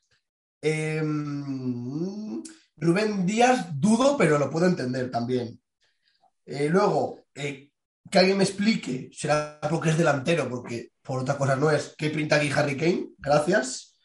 Em, 0.61 2.43
Rubén 2.77 3.25
Díaz, 3.25 3.79
dudo, 3.79 4.17
pero 4.17 4.37
lo 4.37 4.49
puedo 4.49 4.65
entender 4.65 5.09
también. 5.11 5.59
Eh, 6.45 6.67
luego, 6.69 7.19
eh, 7.35 7.69
que 8.09 8.19
alguien 8.19 8.37
me 8.37 8.43
explique, 8.43 9.09
será 9.13 9.59
porque 9.69 9.89
es 9.89 9.97
delantero, 9.97 10.47
porque 10.49 10.89
por 11.01 11.19
otras 11.19 11.37
cosas 11.37 11.57
no 11.57 11.71
es. 11.71 11.95
¿Qué 11.97 12.09
pinta 12.09 12.35
aquí 12.37 12.49
Harry 12.55 12.77
Kane? 12.77 13.07
Gracias. 13.17 13.95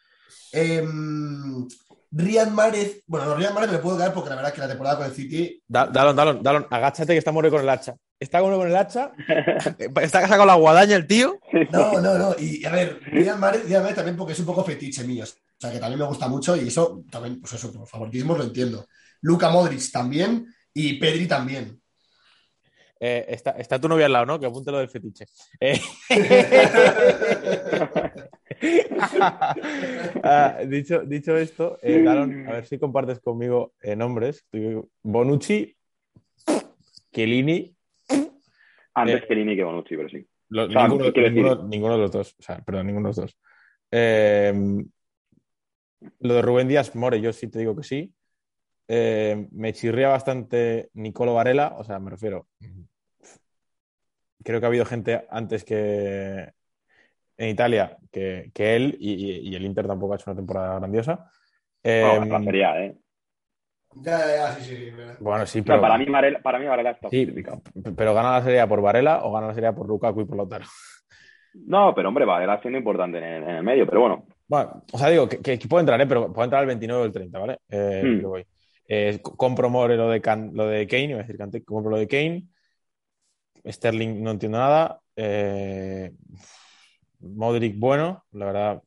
Em, 0.52 1.66
Riyad 2.12 2.48
Mahrez, 2.48 3.02
bueno, 3.06 3.26
no, 3.26 3.34
Riyad 3.36 3.52
Mahrez 3.54 3.70
me 3.72 3.78
puedo 3.78 3.96
caer 3.98 4.12
porque 4.12 4.30
la 4.30 4.36
verdad 4.36 4.50
es 4.50 4.54
que 4.54 4.60
la 4.62 4.68
temporada 4.68 4.96
con 4.96 5.06
el 5.06 5.12
City. 5.12 5.62
Da- 5.68 5.86
Dalon, 5.86 6.16
Dalon, 6.16 6.42
Dalon, 6.42 6.66
agáchate 6.70 7.12
que 7.12 7.18
está 7.18 7.30
muerto 7.30 7.50
con 7.52 7.60
el 7.62 7.68
hacha. 7.68 7.94
Está 8.18 8.40
muerto 8.40 8.58
con 8.58 8.68
el 8.68 8.76
hacha. 8.76 9.12
está 10.02 10.20
casado 10.20 10.38
con 10.40 10.46
la 10.48 10.54
guadaña 10.54 10.96
el 10.96 11.06
tío. 11.06 11.38
No, 11.70 12.00
no, 12.00 12.18
no. 12.18 12.34
Y 12.38 12.64
a 12.64 12.70
ver, 12.72 13.00
Riyad 13.04 13.36
Mahrez, 13.36 13.64
Riyad 13.64 13.80
Mahrez 13.82 13.96
también 13.96 14.16
porque 14.16 14.32
es 14.32 14.40
un 14.40 14.46
poco 14.46 14.64
fetiche 14.64 15.04
mío. 15.04 15.24
O 15.24 15.60
sea, 15.60 15.70
que 15.70 15.78
también 15.78 16.00
me 16.00 16.06
gusta 16.06 16.26
mucho 16.26 16.56
y 16.56 16.66
eso 16.68 17.04
también, 17.10 17.40
pues 17.40 17.52
eso, 17.52 17.72
por 17.72 17.86
favoritismo 17.86 18.36
lo 18.36 18.44
entiendo. 18.44 18.86
Luca 19.20 19.50
Modric 19.50 19.90
también 19.92 20.46
y 20.74 20.94
Pedri 20.98 21.26
también. 21.26 21.79
Eh, 23.02 23.24
está, 23.28 23.52
está 23.52 23.80
tu 23.80 23.88
novia 23.88 24.04
al 24.06 24.12
lado, 24.12 24.26
¿no? 24.26 24.38
Que 24.38 24.44
apunte 24.44 24.70
lo 24.70 24.78
del 24.78 24.90
fetiche. 24.90 25.24
Eh, 25.58 25.80
ah, 30.22 30.58
dicho, 30.66 31.00
dicho 31.00 31.34
esto, 31.36 31.78
eh, 31.82 32.06
a 32.06 32.24
ver 32.52 32.66
si 32.66 32.78
compartes 32.78 33.18
conmigo 33.20 33.72
nombres. 33.96 34.44
Bonucci, 35.02 35.74
Chiellini, 37.12 37.74
Antes 38.92 39.22
Eh, 39.22 39.26
que 39.26 39.34
Lini 39.34 39.56
que 39.56 39.64
Bonucci, 39.64 39.96
pero 39.96 40.08
sí. 40.10 40.26
lo- 40.50 40.64
O 40.64 40.70
sea, 40.70 40.88
ninguno, 40.88 41.96
de 41.96 41.98
los 41.98 42.10
dos. 42.10 42.34
O 42.38 42.42
sea, 42.42 42.58
perdón, 42.58 42.86
ninguno 42.88 43.08
de 43.08 43.10
los 43.10 43.16
dos. 43.16 43.38
Lo 46.18 46.34
de 46.34 46.42
Rubén 46.42 46.68
Díaz, 46.68 46.94
More, 46.94 47.18
yo 47.20 47.32
sí 47.32 47.48
te 47.48 47.58
digo 47.60 47.74
que 47.76 47.82
sí. 47.82 48.12
Eh, 48.92 49.46
me 49.52 49.72
chirría 49.72 50.08
bastante 50.08 50.90
Nicolo 50.94 51.32
Varela, 51.34 51.74
o 51.78 51.84
sea, 51.84 52.00
me 52.00 52.10
refiero. 52.10 52.48
Creo 54.42 54.58
que 54.58 54.66
ha 54.66 54.68
habido 54.68 54.84
gente 54.84 55.26
antes 55.30 55.64
que 55.64 56.52
en 57.36 57.48
Italia 57.48 57.98
que, 58.10 58.50
que 58.54 58.76
él 58.76 58.96
y, 59.00 59.12
y- 59.12 59.48
y 59.50 59.54
el 59.56 59.64
Inter 59.64 59.86
tampoco 59.86 60.14
ha 60.14 60.16
hecho 60.16 60.30
una 60.30 60.36
temporada 60.40 60.78
grandiosa. 60.80 61.30
Eh, 61.84 62.18
No, 62.18 62.24
la 62.26 62.42
sería, 62.42 62.84
¿eh? 62.84 62.96
Ya, 63.96 64.18
ya, 64.26 64.52
sí, 64.54 64.76
sí, 64.76 64.90
verdad. 64.90 65.18
bueno, 65.20 65.46
sí, 65.46 65.62
pero, 65.62 65.80
para, 65.80 65.98
mí 65.98 66.06
Varela, 66.06 66.40
para 66.42 66.58
mí 66.58 66.66
Varela 66.66 66.90
está 66.90 67.10
sí, 67.10 67.26
pero 67.96 68.14
gana 68.14 68.32
la 68.32 68.42
serie 68.42 68.66
por 68.66 68.80
Varela 68.80 69.24
o 69.24 69.32
gana 69.32 69.48
la 69.48 69.54
serie 69.54 69.72
por 69.72 69.86
Lukaku 69.86 70.22
y 70.22 70.24
por 70.24 70.36
Lautaro. 70.36 70.64
No, 71.52 71.92
pero 71.94 72.08
hombre, 72.08 72.24
Varela 72.24 72.60
siendo 72.60 72.78
importante 72.78 73.18
en 73.18 73.24
el, 73.24 73.42
en 73.42 73.50
el 73.56 73.62
medio, 73.62 73.86
pero 73.86 74.00
bueno. 74.00 74.24
Bueno, 74.48 74.82
o 74.92 74.98
sea, 74.98 75.08
digo 75.10 75.28
que, 75.28 75.38
que- 75.40 75.58
puede 75.68 75.82
entrar, 75.82 76.00
¿eh? 76.00 76.06
pero 76.06 76.32
puede 76.32 76.44
entrar 76.46 76.62
el 76.62 76.66
29 76.68 77.02
o 77.02 77.04
el 77.06 77.12
30, 77.12 77.38
¿vale? 77.38 77.58
Eh, 77.68 78.02
Hmm. 78.04 78.22
voy. 78.22 78.44
Eh, 78.92 79.20
co- 79.22 79.36
compro 79.36 79.70
More 79.70 79.96
lo 79.96 80.08
de, 80.10 80.20
Can- 80.20 80.50
lo 80.52 80.66
de 80.66 80.84
Kane, 80.88 81.10
iba 81.10 81.20
a 81.20 81.22
decir 81.22 81.38
compro 81.64 81.92
lo 81.92 81.96
de 81.96 82.08
Kane. 82.08 82.48
Sterling 83.64 84.20
no 84.20 84.32
entiendo 84.32 84.58
nada. 84.58 85.00
Eh, 85.14 86.10
Modric, 87.20 87.78
bueno, 87.78 88.24
la 88.32 88.46
verdad. 88.46 88.82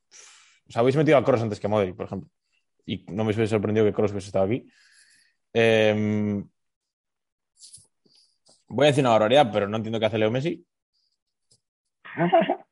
O 0.76 0.80
habéis 0.80 0.98
metido 0.98 1.18
a 1.18 1.24
Kroos 1.24 1.42
antes 1.42 1.58
que 1.60 1.68
a 1.68 1.70
Modric, 1.70 1.96
por 1.96 2.08
ejemplo. 2.08 2.30
Y 2.86 3.06
no 3.14 3.24
me 3.24 3.32
hubiese 3.34 3.48
sorprendido 3.48 3.86
que 3.86 3.94
Kroos 3.94 4.12
hubiese 4.12 4.28
estado 4.28 4.46
aquí. 4.46 4.68
Eh, 5.54 6.44
voy 8.68 8.86
a 8.86 8.90
decir 8.90 9.04
una 9.04 9.12
barbaridad, 9.12 9.50
pero 9.54 9.70
no 9.70 9.78
entiendo 9.78 10.02
qué 10.02 10.06
hace 10.08 10.18
Leo 10.18 10.32
Messi. 10.32 10.66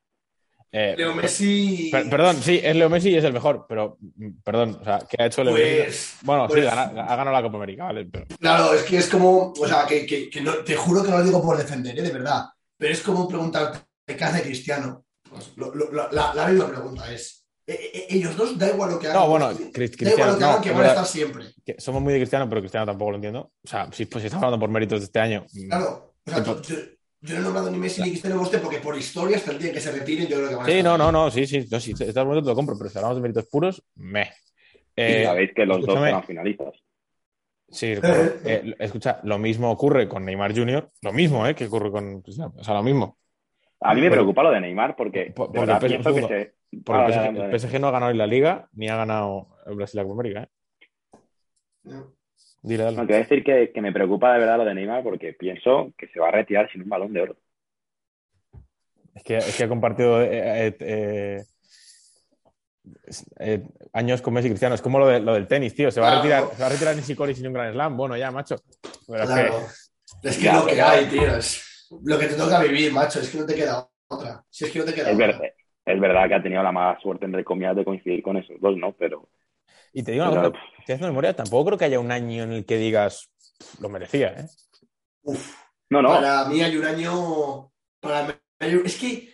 Eh, 0.74 0.94
Leo 0.96 1.14
Messi. 1.14 1.90
Per- 1.92 2.08
perdón, 2.08 2.36
sí, 2.42 2.58
es 2.62 2.74
Leo 2.74 2.88
Messi 2.88 3.10
y 3.10 3.16
es 3.16 3.24
el 3.24 3.32
mejor, 3.34 3.66
pero 3.68 3.98
mm, 4.00 4.28
perdón, 4.42 4.78
o 4.80 4.84
sea, 4.84 5.00
¿qué 5.08 5.22
ha 5.22 5.26
hecho 5.26 5.44
Leo 5.44 5.52
Messi? 5.54 5.82
Pues, 5.82 6.16
Bueno, 6.22 6.48
sí, 6.48 6.54
pues- 6.54 6.66
ha 6.72 6.86
ganado 6.92 7.30
la 7.32 7.42
Copa 7.42 7.56
América, 7.58 7.84
¿vale? 7.84 8.06
Pero, 8.06 8.26
Claro, 8.40 8.72
es 8.72 8.82
que 8.84 8.96
es 8.96 9.08
como, 9.08 9.52
o 9.52 9.66
sea, 9.68 9.84
que, 9.86 10.06
que- 10.06 10.30
que 10.30 10.40
no, 10.40 10.54
te 10.64 10.74
juro 10.74 11.02
que 11.02 11.10
no 11.10 11.18
lo 11.18 11.24
digo 11.24 11.42
por 11.42 11.58
defender, 11.58 11.98
¿eh? 11.98 12.02
de 12.02 12.10
verdad, 12.12 12.46
pero 12.78 12.92
es 12.92 13.02
como 13.02 13.28
preguntarte 13.28 13.80
qué 14.06 14.24
hace 14.24 14.42
Cristiano. 14.42 15.04
Pues, 15.28 15.52
lo- 15.56 15.74
lo- 15.74 15.90
lo- 15.92 16.10
la, 16.10 16.32
la 16.34 16.46
misma 16.48 16.68
pregunta 16.68 17.12
es, 17.12 17.44
eh, 17.66 17.90
eh, 17.94 18.06
ellos 18.10 18.34
dos, 18.36 18.58
da 18.58 18.68
igual 18.68 18.90
lo 18.92 18.98
que 18.98 19.08
hagan. 19.08 19.20
No, 19.20 19.28
bueno, 19.28 19.48
da 19.48 19.54
Cris- 19.54 19.60
igual 19.60 19.72
Cristiano, 19.72 20.32
lo 20.32 20.38
que 20.38 20.44
hagan, 20.44 20.56
no, 20.56 20.62
que 20.62 20.70
van 20.72 20.84
a 20.84 20.88
estar 20.88 21.06
siempre. 21.06 21.44
que 21.66 21.76
somos 21.78 22.00
muy 22.02 22.12
de 22.14 22.18
Cristiano, 22.20 22.48
pero 22.48 22.60
Cristiano 22.62 22.86
tampoco 22.86 23.10
lo 23.10 23.16
entiendo. 23.16 23.52
O 23.62 23.68
sea, 23.68 23.88
si, 23.92 24.06
pues, 24.06 24.22
si 24.22 24.26
estamos 24.26 24.44
hablando 24.44 24.60
por 24.64 24.70
méritos 24.70 25.00
de 25.00 25.04
este 25.04 25.20
año. 25.20 25.44
mm, 25.52 25.68
Claro, 25.68 26.14
o 26.26 26.30
sea, 26.30 26.42
yo 27.22 27.34
no 27.34 27.40
he 27.40 27.44
nombrado 27.44 27.70
ni 27.70 27.78
Messi 27.78 28.02
ni 28.02 28.10
Cristiano 28.10 28.36
Boste 28.38 28.58
porque 28.58 28.78
por 28.78 28.96
historias 28.96 29.42
tendrían 29.44 29.72
que 29.72 29.80
se 29.80 29.92
retiren, 29.92 30.26
yo 30.28 30.36
creo 30.36 30.48
que 30.50 30.54
van 30.56 30.64
a 30.64 30.68
Sí, 30.70 30.82
no, 30.82 30.98
no, 30.98 31.10
no, 31.10 31.30
sí, 31.30 31.46
sí, 31.46 31.66
no, 31.70 31.80
sí, 31.80 31.92
argumento 32.14 32.42
te 32.42 32.50
lo 32.50 32.54
compro, 32.54 32.76
pero 32.76 32.90
si 32.90 32.98
hablamos 32.98 33.16
de 33.16 33.22
méritos 33.22 33.46
puros, 33.46 33.82
me. 33.94 34.30
Y 34.96 35.24
sabéis 35.24 35.52
que 35.54 35.64
los 35.64 35.78
dos 35.78 35.84
escúchame. 35.88 36.08
eran 36.10 36.24
finalistas. 36.24 36.74
Sí, 37.70 37.94
claro. 37.98 38.22
Eh, 38.44 38.74
escucha, 38.80 39.20
lo 39.22 39.38
mismo 39.38 39.70
ocurre 39.70 40.06
con 40.08 40.24
Neymar 40.26 40.54
Jr., 40.54 40.90
lo 41.00 41.12
mismo, 41.14 41.46
¿eh? 41.46 41.54
Que 41.54 41.64
ocurre 41.66 41.90
con 41.90 42.20
Cristiano. 42.20 42.52
O 42.58 42.62
sea, 42.62 42.74
lo 42.74 42.82
mismo. 42.82 43.16
A 43.80 43.94
mí 43.94 44.00
me 44.02 44.10
preocupa 44.10 44.42
lo 44.42 44.50
de 44.50 44.60
Neymar 44.60 44.94
porque, 44.94 45.32
por- 45.34 45.48
de 45.50 45.58
porque 45.58 45.70
verdad, 45.72 45.84
el 45.84 46.04
que 46.04 46.26
se... 46.28 46.54
Porque 46.84 47.02
Ah, 47.02 47.06
el 47.06 47.12
PSG, 47.12 47.28
el 47.28 47.36
dale. 47.36 47.58
PSG 47.58 47.80
no 47.80 47.88
ha 47.88 47.90
ganado 47.92 48.12
ni 48.12 48.18
la 48.18 48.26
Liga 48.26 48.68
ni 48.72 48.88
ha 48.88 48.96
ganado 48.96 49.56
el 49.66 49.74
Brasil 49.74 49.98
la 49.98 50.04
Copa 50.04 50.20
América, 50.20 50.42
¿eh? 50.42 50.48
No. 51.84 52.12
Dile, 52.62 52.84
dale. 52.84 52.96
No, 52.96 53.06
quiero 53.06 53.22
decir 53.22 53.42
que, 53.42 53.72
que 53.72 53.80
me 53.82 53.92
preocupa 53.92 54.32
de 54.32 54.38
verdad 54.38 54.58
lo 54.58 54.64
de 54.64 54.74
Neymar 54.74 55.02
porque 55.02 55.32
pienso 55.32 55.92
que 55.98 56.06
se 56.08 56.20
va 56.20 56.28
a 56.28 56.32
retirar 56.32 56.70
sin 56.70 56.82
un 56.82 56.88
balón 56.88 57.12
de 57.12 57.22
oro. 57.22 57.36
Es 59.14 59.22
que, 59.24 59.36
es 59.38 59.56
que 59.56 59.64
ha 59.64 59.68
compartido 59.68 60.22
eh, 60.22 60.74
eh, 60.80 61.42
eh, 63.40 63.62
años 63.92 64.22
con 64.22 64.34
Messi 64.34 64.46
y 64.48 64.50
Cristiano. 64.50 64.74
Es 64.74 64.82
como 64.82 64.98
lo, 64.98 65.06
de- 65.08 65.20
lo 65.20 65.34
del 65.34 65.46
tenis, 65.46 65.74
tío. 65.74 65.90
Se 65.90 66.00
va, 66.00 66.12
a 66.12 66.16
retirar, 66.16 66.44
se 66.54 66.60
va 66.60 66.66
a 66.66 66.70
retirar 66.70 66.96
Nishikori 66.96 67.34
sin 67.34 67.46
un 67.46 67.52
gran 67.52 67.72
slam. 67.72 67.96
Bueno, 67.96 68.16
ya, 68.16 68.30
macho. 68.30 68.56
Pero 69.06 69.22
es 69.24 69.28
que- 69.28 69.34
Claro. 69.34 69.58
Es 70.22 70.36
que 70.38 70.44
Ya, 70.44 70.54
lo 70.56 70.66
que 70.66 70.80
hay, 70.80 71.06
tío. 71.06 71.36
Es 71.36 71.88
lo 72.04 72.18
que 72.18 72.26
te 72.26 72.34
toca 72.34 72.62
vivir, 72.62 72.92
macho. 72.92 73.20
Es 73.20 73.30
que 73.30 73.38
no 73.38 73.46
te 73.46 73.54
queda 73.54 73.88
otra. 74.08 74.44
Si 74.50 74.64
es 74.64 74.70
que 74.70 74.78
no 74.78 74.84
te 74.84 74.94
queda 74.94 75.10
Es, 75.10 75.14
otra. 75.14 75.26
ver- 75.38 75.54
es 75.84 76.00
verdad 76.00 76.28
que 76.28 76.34
ha 76.34 76.42
tenido 76.42 76.62
la 76.62 76.72
mala 76.72 76.98
suerte, 77.00 77.24
entre 77.24 77.44
comillas, 77.44 77.76
de 77.76 77.84
coincidir 77.84 78.22
con 78.22 78.36
esos 78.36 78.56
dos, 78.60 78.76
¿no? 78.76 78.92
Pero 78.92 79.28
Y 79.92 80.02
te 80.02 80.12
digo 80.12 80.24
una 80.24 80.34
cosa, 80.34 80.46
estoy 80.78 80.94
haciendo 80.94 81.08
memoria, 81.08 81.34
tampoco 81.36 81.66
creo 81.66 81.78
que 81.78 81.84
haya 81.86 82.00
un 82.00 82.10
año 82.12 82.44
en 82.44 82.52
el 82.52 82.64
que 82.64 82.76
digas 82.78 83.28
"Pff, 83.58 83.80
lo 83.80 83.88
merecía, 83.88 84.28
¿eh? 84.28 84.46
Uf, 85.22 85.54
no, 85.90 86.02
no. 86.02 86.08
Para 86.08 86.46
mí 86.46 86.62
hay 86.62 86.76
un 86.76 86.84
año. 86.84 87.70
Para 88.00 88.26
mí 88.26 88.32
hay 88.58 88.74
un- 88.74 88.86
Es 88.86 88.96
que 88.96 89.32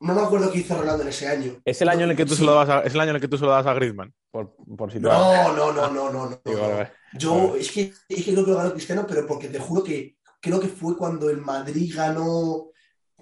no 0.00 0.14
me 0.14 0.20
acuerdo 0.20 0.52
qué 0.52 0.58
hizo 0.58 0.76
Ronaldo 0.76 1.02
en 1.02 1.08
ese 1.08 1.26
año. 1.28 1.60
Es 1.64 1.80
el 1.82 1.88
año 1.88 2.04
en 2.04 2.10
el 2.10 2.16
que 2.16 2.24
tú 2.26 2.34
Sí. 2.34 2.40
se 2.40 2.44
lo 2.44 2.54
das 2.54 2.68
a, 2.68 2.80
es 2.82 2.94
el 2.94 3.00
año 3.00 3.10
en 3.10 3.16
el 3.16 3.22
que 3.22 3.28
tú 3.28 3.38
se 3.38 3.44
lo 3.44 3.50
das 3.50 3.66
a 3.66 3.74
Griezmann, 3.74 4.12
por, 4.30 4.54
por 4.76 4.92
situar. 4.92 5.18
No, 5.18 5.52
no, 5.56 5.72
no, 5.72 5.90
no, 5.90 6.10
no. 6.12 6.30
no, 6.30 6.40
Digo, 6.44 6.58
no. 6.58 6.62
vale, 6.62 6.74
vale. 6.74 6.92
Yo 7.14 7.56
es 7.56 7.70
que, 7.72 7.92
es 8.08 8.24
que 8.24 8.32
creo 8.32 8.44
que 8.44 8.50
lo 8.50 8.56
ganó 8.58 8.72
Cristiano, 8.72 9.06
pero 9.08 9.26
porque 9.26 9.48
te 9.48 9.58
juro 9.58 9.82
que 9.82 10.16
creo 10.40 10.60
que 10.60 10.68
fue 10.68 10.96
cuando 10.96 11.30
el 11.30 11.38
Madrid 11.38 11.92
ganó. 11.96 12.70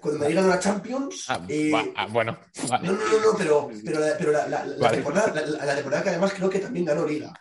Cuando 0.03 0.15
el 0.17 0.19
Madrid 0.19 0.35
ganó 0.35 0.47
la 0.49 0.59
Champions. 0.59 1.25
Ah, 1.29 1.39
eh, 1.47 1.71
ah, 1.95 2.07
bueno, 2.11 2.37
vale. 2.69 2.87
no, 2.87 2.93
no, 2.93 2.99
no, 2.99 3.31
no, 3.31 3.37
pero, 3.37 3.69
pero, 3.85 3.99
la, 4.01 4.17
pero 4.17 4.31
la, 4.33 4.47
la- 4.49 4.65
la 4.65 4.75
Vale. 4.77 4.97
temporada, 4.97 5.33
la, 5.41 5.65
la 5.65 5.75
temporada 5.75 6.03
que 6.03 6.09
además 6.09 6.33
creo 6.33 6.49
que 6.49 6.59
también 6.59 6.85
ganó 6.85 7.05
Liga. 7.07 7.31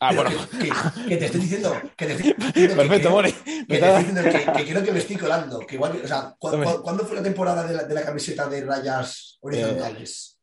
Ah, 0.00 0.08
Pero 0.10 0.22
bueno. 0.24 0.40
que, 0.50 0.58
que- 0.58 1.08
que 1.10 1.16
te 1.18 1.24
estoy 1.26 1.40
diciendo. 1.42 1.74
Que 1.96 2.06
te 2.06 2.12
estoy 2.14 2.32
diciendo 2.38 2.52
que 2.54 2.76
Perfecto, 2.76 2.96
creo- 2.98 3.10
More. 3.10 3.32
Que 3.32 3.64
Me 3.68 3.78
te 3.78 3.86
estoy 3.86 4.04
diciendo 4.04 4.22
que, 4.22 4.52
que 4.64 4.70
creo 4.72 4.82
que 4.84 4.92
me 4.92 4.98
estoy 4.98 5.16
colando. 5.16 5.58
Que 5.60 5.74
igual, 5.76 6.00
o 6.02 6.08
sea, 6.08 6.34
¿cu- 6.38 6.50
cu- 6.50 6.82
¿cuándo 6.82 7.04
fue 7.04 7.16
la 7.16 7.22
temporada 7.22 7.64
de 7.66 7.74
la, 7.74 7.84
de 7.84 7.94
la 7.94 8.02
camiseta 8.02 8.48
de 8.48 8.64
rayas 8.64 9.38
horizontales? 9.42 10.40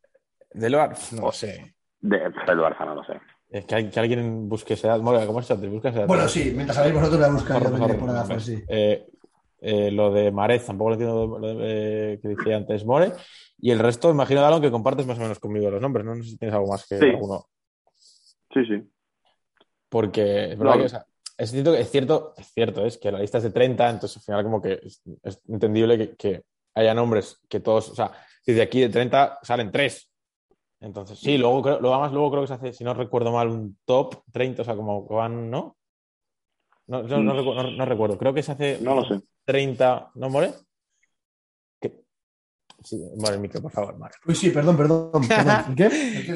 Del 0.52 0.74
Bar, 0.76 0.96
no 1.12 1.22
lo 1.22 1.32
sé. 1.32 1.74
De, 2.00 2.18
del 2.18 2.58
Barça, 2.58 2.86
no 2.86 2.94
lo 2.94 3.04
sé. 3.04 3.14
Es 3.50 3.64
que, 3.66 3.74
hay- 3.74 3.90
que 3.90 4.00
alguien 4.00 4.48
busque 4.48 4.74
esa 4.74 4.86
edad. 4.88 5.00
More, 5.00 5.26
¿cómo 5.26 5.40
es 5.40 5.46
eso? 5.46 5.58
¿Te 5.60 5.66
buscas 5.66 5.94
edad? 5.94 6.06
bueno, 6.06 6.26
sí, 6.28 6.52
mientras 6.54 6.76
sabéis 6.76 6.94
vosotros 6.94 7.20
la 7.20 7.28
de 7.28 7.36
qué 7.44 7.52
repasar 7.52 7.86
temporada 7.88 8.18
nombres. 8.20 8.44
sí. 8.44 8.64
Eh, 8.68 9.06
eh, 9.60 9.90
lo 9.90 10.12
de 10.12 10.30
Marez 10.30 10.66
tampoco 10.66 10.90
lo 10.90 10.94
entiendo 10.94 11.38
lo 11.38 11.54
de- 11.54 12.12
eh, 12.14 12.18
que 12.20 12.28
decía 12.28 12.56
antes 12.56 12.84
More. 12.84 13.12
Y 13.58 13.70
el 13.70 13.78
resto, 13.78 14.10
imagino, 14.10 14.40
Dalon, 14.40 14.62
que 14.62 14.70
compartes 14.70 15.06
más 15.06 15.18
o 15.18 15.22
menos 15.22 15.38
conmigo 15.38 15.70
los 15.70 15.80
nombres. 15.82 16.04
No, 16.06 16.14
No 16.14 16.22
sé 16.22 16.30
si 16.30 16.38
tienes 16.38 16.54
algo 16.54 16.68
más 16.68 16.86
que 16.86 16.98
Sí. 16.98 17.04
alguno. 17.06 17.44
Sí, 18.52 18.64
sí. 18.66 18.90
Porque 19.88 20.52
es 20.52 20.58
verdad 20.58 20.74
No. 20.74 20.78
que 20.80 20.86
o 20.86 20.88
sea, 20.88 21.04
es, 21.36 21.50
cierto, 21.50 21.74
es 21.74 21.90
cierto, 21.90 22.34
es 22.36 22.52
cierto, 22.52 22.84
es 22.86 22.98
que 22.98 23.10
la 23.12 23.18
lista 23.20 23.38
es 23.38 23.44
de 23.44 23.50
30, 23.50 23.90
entonces 23.90 24.16
al 24.18 24.22
final 24.22 24.44
como 24.44 24.62
que 24.62 24.80
es, 24.82 25.02
es 25.22 25.40
entendible 25.48 25.98
que, 25.98 26.16
que 26.16 26.42
haya 26.74 26.94
nombres 26.94 27.40
que 27.48 27.60
todos, 27.60 27.88
o 27.90 27.94
sea, 27.94 28.12
si 28.42 28.52
de 28.52 28.62
aquí 28.62 28.80
de 28.80 28.88
30 28.88 29.38
salen 29.42 29.70
3. 29.70 30.08
Entonces, 30.80 31.18
sí, 31.18 31.36
luego 31.36 31.60
creo, 31.62 31.80
luego 31.80 31.94
además 31.94 32.12
luego 32.12 32.30
creo 32.30 32.42
que 32.42 32.48
se 32.48 32.54
hace, 32.54 32.72
si 32.72 32.84
no 32.84 32.94
recuerdo 32.94 33.32
mal, 33.32 33.48
un 33.48 33.78
top 33.84 34.22
30, 34.32 34.62
o 34.62 34.64
sea, 34.64 34.76
como 34.76 35.04
van, 35.06 35.50
¿no? 35.50 35.76
No, 36.86 37.02
no, 37.02 37.22
no 37.22 37.34
Mm. 37.34 37.44
no- 37.54 37.70
no 37.72 37.84
recuerdo, 37.84 38.16
creo 38.18 38.32
que 38.34 38.42
se 38.42 38.52
hace 38.52 38.78
No 38.80 38.94
lo 38.94 39.04
sé. 39.04 39.20
30, 39.50 40.10
¿no, 40.14 40.30
More? 40.30 40.52
¿Qué? 41.80 42.04
Sí, 42.84 42.96
More, 43.16 43.34
el 43.34 43.40
micro, 43.40 43.60
por 43.60 43.72
favor, 43.72 43.98
More. 43.98 44.12
Uy, 44.26 44.34
sí, 44.34 44.50
perdón, 44.50 44.76
perdón. 44.76 45.10
perdón. 45.26 45.74
¿Qué? 45.76 45.88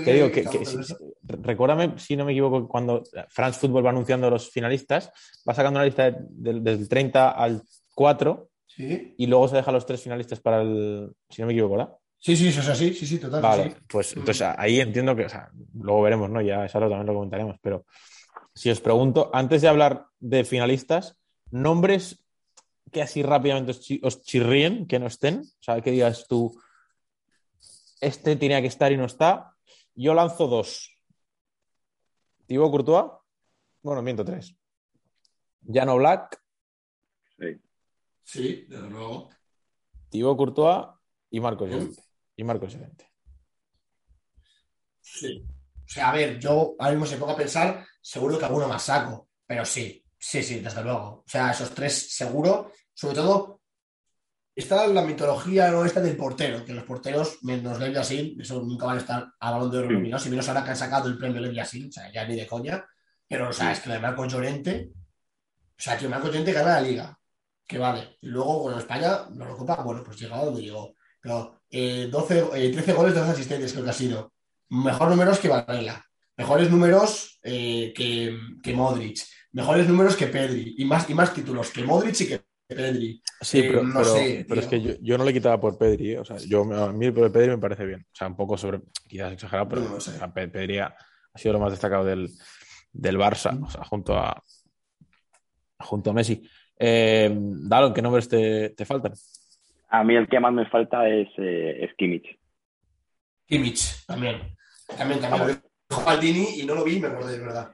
Te 0.05 0.13
digo 0.15 0.31
que, 0.31 0.43
que 0.45 0.65
si- 0.67 0.95
recuérdame, 1.23 1.99
si 1.99 2.17
no 2.17 2.25
me 2.25 2.33
equivoco, 2.33 2.67
cuando 2.69 3.03
France 3.29 3.61
Football 3.61 3.87
va 3.87 3.91
anunciando 3.91 4.29
los 4.31 4.51
finalistas, 4.51 5.11
va 5.49 5.55
sacando 5.55 5.79
una 5.79 5.87
lista 5.87 6.11
de- 6.11 6.17
de- 6.29 6.61
desde 6.61 6.83
el 6.83 6.89
30 6.89 7.31
al 7.31 7.63
4 7.95 8.49
Sí, 8.67 9.15
y 9.17 9.27
luego 9.29 9.47
se 9.47 9.55
deja 9.57 9.71
los 9.71 9.87
tres 9.87 10.03
finalistas 10.03 10.41
para 10.41 10.61
el. 10.63 11.13
Si 11.31 11.41
no 11.41 11.47
me 11.47 11.53
equivoco, 11.53 11.77
¿verdad? 11.77 11.95
Sí, 12.19 12.35
sí, 12.37 12.49
eso 12.49 12.61
es 12.61 12.69
así, 12.71 12.93
sí, 12.93 13.07
sí, 13.07 13.19
total. 13.19 13.41
Vale, 13.41 13.71
sí. 13.71 13.77
pues 13.87 14.17
entonces 14.17 14.49
ahí 14.59 14.81
entiendo 14.81 15.15
que, 15.15 15.27
o 15.27 15.29
sea, 15.29 15.49
luego 15.75 16.03
veremos, 16.03 16.29
¿no? 16.29 16.41
Ya 16.41 16.65
eso 16.65 16.81
también 16.81 17.07
lo 17.07 17.15
comentaremos, 17.15 17.57
pero 17.63 17.85
si 18.53 18.71
os 18.71 18.81
pregunto, 18.81 19.31
antes 19.33 19.63
de 19.63 19.69
hablar 19.69 20.07
de 20.19 20.43
finalistas, 20.45 21.17
nombres 21.53 22.24
que 22.95 23.03
así 23.03 23.23
rápidamente 23.23 23.73
os, 23.73 23.81
chi- 23.83 24.01
os 24.03 24.23
chirríen, 24.23 24.87
que 24.87 24.99
no 24.99 25.07
estén, 25.09 25.41
o 25.43 25.63
sea, 25.63 25.81
que 25.83 25.91
digas 25.91 26.27
tú, 26.29 26.55
este 28.01 28.37
tenía 28.37 28.61
que 28.63 28.69
estar 28.69 28.91
y 28.93 28.97
no 28.97 29.05
está, 29.05 29.55
yo 29.95 30.15
lanzo 30.15 30.47
dos. 30.47 30.91
Thibaut 32.47 32.71
Courtois, 32.71 33.11
bueno, 33.83 34.01
miento 34.03 34.25
tres. 34.25 34.55
Jano 35.67 35.97
Black, 35.97 36.41
Sí. 37.37 37.61
Sí, 38.23 38.67
desde 38.69 38.89
luego. 38.89 39.29
Thibaut 40.09 40.37
Courtois 40.39 40.87
y 41.31 41.41
Marcos. 41.41 41.69
Llorente. 41.69 42.03
Y 42.37 42.45
Marcos 42.45 42.73
Llorente. 42.73 43.11
Sí. 45.01 45.45
O 45.85 45.89
sea, 45.89 46.11
a 46.11 46.15
ver, 46.15 46.39
yo 46.39 46.75
ahora 46.79 46.93
mismo 46.93 47.07
se 47.07 47.17
pongo 47.17 47.33
a 47.33 47.37
pensar, 47.37 47.85
seguro 48.01 48.39
que 48.39 48.45
alguno 48.45 48.69
más 48.69 48.83
saco, 48.85 49.29
pero 49.47 49.65
sí, 49.65 50.05
sí, 50.19 50.43
sí, 50.43 50.61
desde 50.61 50.83
luego. 50.83 51.23
O 51.27 51.29
sea, 51.29 51.51
esos 51.51 51.71
tres 51.75 52.15
seguro, 52.15 52.71
sobre 52.95 53.17
todo, 53.17 53.61
está 54.55 54.87
la 54.87 55.03
mitología 55.03 55.71
no 55.71 55.85
esta 55.85 56.01
del 56.01 56.17
portero, 56.17 56.65
que 56.65 56.73
los 56.73 56.85
porteros, 56.85 57.43
menos 57.43 57.79
Lev 57.79 57.93
Yassin, 57.93 58.41
eso 58.41 58.63
nunca 58.63 58.87
van 58.87 58.97
a 58.97 59.01
estar 59.01 59.33
a 59.41 59.51
balón 59.51 59.71
de 59.71 59.79
oro 59.79 59.91
Mm. 59.91 59.95
nominados, 59.95 60.27
y 60.27 60.31
menos 60.31 60.49
ahora 60.49 60.65
que 60.65 60.71
han 60.71 60.77
sacado 60.77 61.09
el 61.09 61.19
premio 61.19 61.41
Lev 61.41 61.53
Yassin, 61.53 61.89
o 61.89 61.93
sea, 61.93 62.13
ya 62.13 62.27
ni 62.27 62.37
de 62.37 62.47
coña, 62.47 62.85
pero, 63.29 63.49
o 63.49 63.53
sea, 63.53 63.73
es 63.73 63.81
que 63.81 63.89
lo 63.89 63.95
de 63.95 64.01
Marco 64.01 64.25
Llorente, 64.27 64.93
o 65.77 65.83
sea, 65.83 65.99
que 65.99 66.09
Marco 66.09 66.29
Llorente 66.29 66.53
gana 66.53 66.75
la 66.75 66.81
liga, 66.81 67.19
que 67.67 67.79
vale, 67.79 68.17
y 68.21 68.29
luego, 68.29 68.61
bueno, 68.61 68.79
España 68.79 69.27
no 69.33 69.45
lo 69.45 69.57
copa, 69.57 69.83
bueno, 69.83 70.05
pues 70.05 70.21
llegado 70.21 70.47
donde 70.47 70.63
llegó, 70.63 70.95
pero 71.21 71.63
eh, 71.71 72.09
12, 72.11 72.45
eh, 72.55 72.71
13 72.71 72.93
goles, 72.93 73.15
12 73.15 73.31
asistentes 73.31 73.73
creo 73.73 73.85
que 73.85 73.91
ha 73.91 73.95
sido, 73.95 74.33
mejor 74.69 75.09
números 75.09 75.39
que 75.41 75.49
Varela, 75.49 76.05
mejores 76.37 76.71
números 76.71 77.41
eh, 77.43 77.93
que, 77.97 78.39
que 78.63 78.73
Modric, 78.75 79.19
mejores 79.53 79.89
números 79.89 80.15
que 80.15 80.27
Pedri, 80.29 80.75
y 80.79 80.85
más, 80.85 81.09
y 81.11 81.15
más 81.15 81.35
títulos 81.35 81.71
que 81.71 81.83
Modric 81.83 82.21
y 82.21 82.29
que 82.29 82.45
Pedri. 82.67 83.23
Sí, 83.41 83.61
Eh, 83.61 83.65
pero, 83.69 83.83
no 83.85 83.93
pero- 83.95 84.05
sé, 84.15 84.47
pero 84.49 84.61
es 84.61 84.67
que 84.67 84.81
yo, 84.81 84.93
yo 85.01 85.19
no 85.19 85.25
le 85.25 85.33
quitaba 85.33 85.61
por 85.61 85.77
Pedri, 85.79 86.13
¿eh? 86.13 86.19
o 86.19 86.25
sea, 86.25 86.37
yo, 86.39 86.63
a 86.63 86.93
mí 86.93 87.07
el 87.07 87.13
Pedri 87.13 87.49
me 87.51 87.59
parece 87.59 87.85
bien, 87.85 88.01
o 88.01 88.15
sea, 88.17 88.27
un 88.29 88.37
poco 88.37 88.57
sobre, 88.57 88.81
quizás 89.07 89.33
exagerado, 89.33 89.69
pero 89.69 89.83
No 89.83 89.91
lo 89.91 90.01
sé. 90.01 90.13
o 90.13 90.15
sea, 90.19 90.33
Pe- 90.33 90.49
Pedri 90.49 90.79
ha, 90.79 90.87
ha 91.33 91.39
sido 91.39 91.53
lo 91.55 91.61
más 91.61 91.73
destacado 91.73 92.05
del, 92.05 92.29
del 92.93 93.19
Barça, 93.19 93.63
o 93.63 93.69
sea, 93.71 93.85
junto 93.85 94.17
a, 94.17 94.43
junto 95.81 96.11
a 96.11 96.15
Messi. 96.15 96.43
Eh, 96.79 97.31
Dalo, 97.37 97.93
¿qué 97.93 98.03
nombres 98.03 98.29
te, 98.29 98.71
te 98.71 98.85
faltan? 98.85 99.13
A 99.91 100.03
mí 100.03 100.17
el 100.17 100.27
que 100.29 100.41
más 100.41 100.53
me 100.53 100.67
falta 100.69 101.09
es, 101.09 101.29
eh, 101.39 101.85
es 101.85 101.95
Kimmich. 101.97 102.27
Kimmich, 103.47 104.05
también. 104.07 104.57
También, 104.97 105.21
también. 105.21 105.49
Lo 105.49 105.97
dijo 105.97 106.03
Maldini 106.07 106.61
y 106.61 106.67
no 106.67 106.75
lo 106.75 106.83
vi 106.85 106.97
y 106.97 107.01
me 107.01 107.09
acordé, 107.09 107.39
de 107.39 107.45
verdad. 107.45 107.73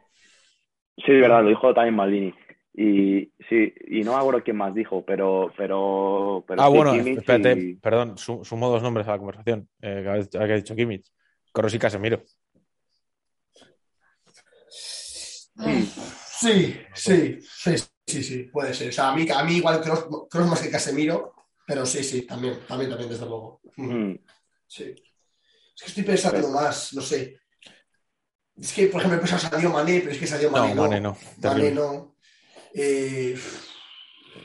Sí, 0.97 1.13
de 1.13 1.21
verdad, 1.21 1.43
lo 1.43 1.49
dijo 1.49 1.73
también 1.73 1.95
Maldini. 1.95 2.35
Y 2.73 3.33
sí, 3.49 3.75
y 3.89 4.03
no 4.03 4.13
me 4.13 4.19
acuerdo 4.19 4.45
quién 4.45 4.57
más 4.57 4.73
dijo, 4.75 5.05
pero, 5.05 5.53
pero, 5.57 6.45
pero 6.47 6.63
ah, 6.63 6.67
sí, 6.69 6.73
bueno, 6.77 6.93
Kimmich 6.93 7.19
espérate, 7.19 7.53
y- 7.53 7.75
perdón, 7.75 8.17
su- 8.17 8.45
sumo 8.45 8.71
dos 8.71 8.83
nombres 8.83 9.07
a 9.09 9.13
la 9.13 9.19
conversación, 9.19 9.69
eh, 9.83 10.01
que 10.31 10.39
ha- 10.39 10.47
que 10.47 10.53
ha 10.53 10.57
dicho 10.57 10.77
Kimmich, 10.77 11.11
Corros 11.53 11.75
y 11.75 11.79
Casemiro. 11.79 12.23
Sí, 15.57 16.81
sí, 16.95 17.39
sí, 17.43 17.77
sí, 18.07 18.23
sí, 18.23 18.43
puede 18.45 18.73
ser. 18.73 18.89
O 18.89 18.93
sea, 18.93 19.11
a 19.11 19.17
mí, 19.17 19.27
a 19.35 19.45
mí 19.45 19.57
igual 19.57 19.81
Kroos 19.83 20.49
más 20.49 20.63
que 20.63 20.71
Casemiro, 20.71 21.35
pero 21.67 21.85
sí, 21.85 22.03
sí, 22.03 22.23
también, 22.23 22.61
también, 22.67 22.91
también, 22.91 23.11
desde 23.11 23.27
luego. 23.27 23.61
Mm, 23.77 24.15
Sí. 24.67 24.95
Es 25.75 25.83
que 25.83 25.89
estoy 25.89 26.03
pensando 26.05 26.49
más, 26.51 26.93
no 26.95 27.01
sé. 27.03 27.41
Es 28.57 28.73
que, 28.73 28.87
por 28.87 29.01
ejemplo, 29.01 29.17
he 29.19 29.21
pensado 29.21 29.51
Sadio 29.51 29.71
Mané, 29.71 30.01
pero 30.01 30.13
es 30.13 30.19
que 30.19 30.27
Sadio 30.27 30.51
Mané 30.51 30.75
No, 30.75 30.87
no. 30.87 31.01
No, 31.01 31.17
Mané 31.43 31.71
no. 31.73 32.10
Eh, 32.75 33.35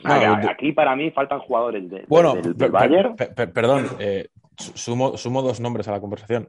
No, 0.04 0.12
aquí 0.50 0.72
para 0.72 0.94
mí 0.96 1.10
faltan 1.10 1.40
jugadores 1.40 1.88
de, 1.90 2.04
Bueno, 2.08 2.34
del, 2.34 2.42
per- 2.42 2.54
del 2.54 2.58
per- 2.58 2.70
Bayern. 2.70 3.16
per- 3.16 3.34
per- 3.34 3.52
perdón, 3.52 3.88
eh, 3.98 4.28
su- 4.56 4.72
sumo, 4.76 5.16
sumo 5.16 5.42
dos 5.42 5.60
nombres 5.60 5.88
a 5.88 5.92
la 5.92 6.00
conversación. 6.00 6.48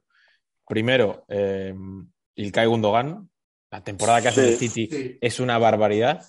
Primero, 0.67 1.23
eh, 1.28 1.73
Ilkay 2.36 2.65
Gundogan. 2.67 3.30
La 3.71 3.84
temporada 3.84 4.21
que 4.21 4.28
hace 4.30 4.43
Sí, 4.43 4.65
el 4.65 4.71
City 4.71 4.88
sí. 4.95 5.17
es 5.21 5.39
una 5.39 5.57
barbaridad. 5.57 6.23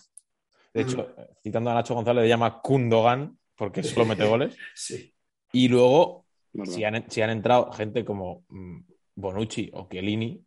De 0.75 0.83
hecho, 0.83 1.15
citando 1.43 1.71
a 1.71 1.75
Nacho 1.75 1.95
González, 1.95 2.23
le 2.23 2.29
llama 2.29 2.61
Kundogan 2.61 3.39
porque 3.57 3.83
solo 3.83 4.07
mete 4.07 4.25
goles. 4.27 4.57
Sí. 4.75 5.15
Y 5.53 5.69
luego, 5.69 6.27
si 6.65 6.85
han, 6.85 7.11
si 7.11 7.23
han 7.23 7.31
entrado 7.31 7.71
gente 7.73 8.05
como 8.05 8.45
mm, 8.49 8.81
Bonucci 9.17 9.71
o 9.73 9.89
Chiellini, 9.91 10.45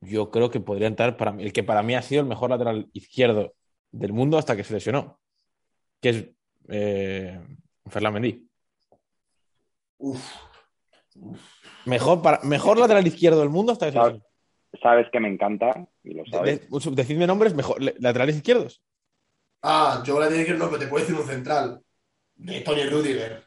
yo 0.00 0.30
creo 0.30 0.50
que 0.50 0.60
podría 0.60 0.86
entrar 0.86 1.16
para 1.16 1.32
mí, 1.32 1.42
el 1.44 1.52
que 1.52 1.62
para 1.64 1.82
mí 1.82 1.94
ha 1.94 2.02
sido 2.02 2.22
el 2.22 2.28
mejor 2.28 2.50
lateral 2.50 2.88
izquierdo 2.92 3.54
del 3.90 4.12
mundo 4.12 4.38
hasta 4.38 4.56
que 4.56 4.64
se 4.64 4.74
lesionó, 4.74 5.18
que 6.00 6.08
es 6.10 6.30
eh, 6.68 7.40
Ferland 7.86 8.14
Mendy. 8.14 8.48
Uf. 9.98 10.22
Mejor, 11.86 12.22
para, 12.22 12.40
mejor 12.44 12.78
lateral 12.78 13.06
izquierdo 13.06 13.40
del 13.40 13.48
mundo 13.48 13.72
hasta 13.72 13.86
que 13.86 13.92
se 13.92 13.98
¿Sabes? 13.98 14.12
lesionó. 14.14 14.28
Sabes 14.82 15.06
que 15.10 15.18
me 15.20 15.28
encanta, 15.28 15.86
y 16.04 16.12
lo 16.14 16.24
sabes. 16.26 16.68
de- 16.70 16.90
decidme 16.92 17.26
nombres 17.26 17.54
mejor, 17.54 17.82
le- 17.82 17.94
laterales 17.98 18.36
izquierdos. 18.36 18.82
Ah, 19.62 20.02
yo 20.06 20.14
voy 20.14 20.24
a 20.24 20.28
decir 20.28 20.46
que 20.46 20.54
no, 20.54 20.66
pero 20.66 20.78
te 20.78 20.86
puedo 20.86 21.04
decir 21.04 21.18
un 21.18 21.26
central. 21.26 21.80
De 22.36 22.60
Tony 22.60 22.84
Rudiger. 22.84 23.42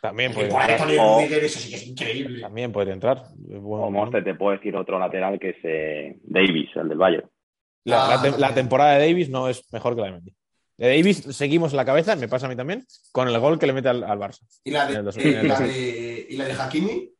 También 0.00 0.30
Que 0.32 0.36
podría 0.36 0.48
igual 0.50 0.66
de 0.66 0.72
entrar. 0.72 0.88
Tony 0.88 0.98
O- 0.98 1.18
Rudiger, 1.20 1.44
eso 1.44 1.58
sí 1.60 1.68
que 1.70 1.76
es 1.76 1.86
increíble. 1.86 2.40
También 2.40 2.72
podría 2.72 2.94
entrar. 2.94 3.22
Bueno, 3.36 3.84
O 3.84 3.90
Monster, 3.90 4.24
te 4.24 4.34
puedo 4.34 4.56
decir 4.56 4.74
otro 4.74 4.98
lateral 4.98 5.38
que 5.38 5.50
es 5.50 5.56
eh, 5.62 6.18
Davis, 6.24 6.70
el 6.74 6.88
del 6.88 6.98
Bayern. 6.98 7.30
La, 7.84 7.96
la 7.96 8.14
Ah, 8.14 8.22
te- 8.22 8.28
la 8.30 8.36
también. 8.36 8.54
temporada 8.54 8.98
de 8.98 9.06
Davis 9.08 9.28
no 9.30 9.48
es 9.48 9.64
mejor 9.72 9.94
que 9.94 10.00
la 10.02 10.06
de 10.08 10.12
Mendy. 10.12 10.34
De 10.76 10.88
Davis 10.96 11.24
seguimos 11.36 11.72
en 11.72 11.76
la 11.76 11.84
cabeza, 11.84 12.16
me 12.16 12.28
pasa 12.28 12.46
a 12.46 12.48
mí 12.48 12.56
también, 12.56 12.86
con 13.12 13.28
el 13.28 13.38
gol 13.38 13.58
que 13.58 13.66
le 13.66 13.72
mete 13.74 13.88
al, 13.88 14.02
al 14.04 14.18
Barça. 14.18 14.40
Y 14.64 14.70
la 14.70 14.86
de, 14.86 14.94
eh, 14.98 15.42
la 15.42 15.60
de, 15.60 16.26
y 16.30 16.36
la 16.36 16.44
de 16.46 16.52
Hakimi. 16.52 17.12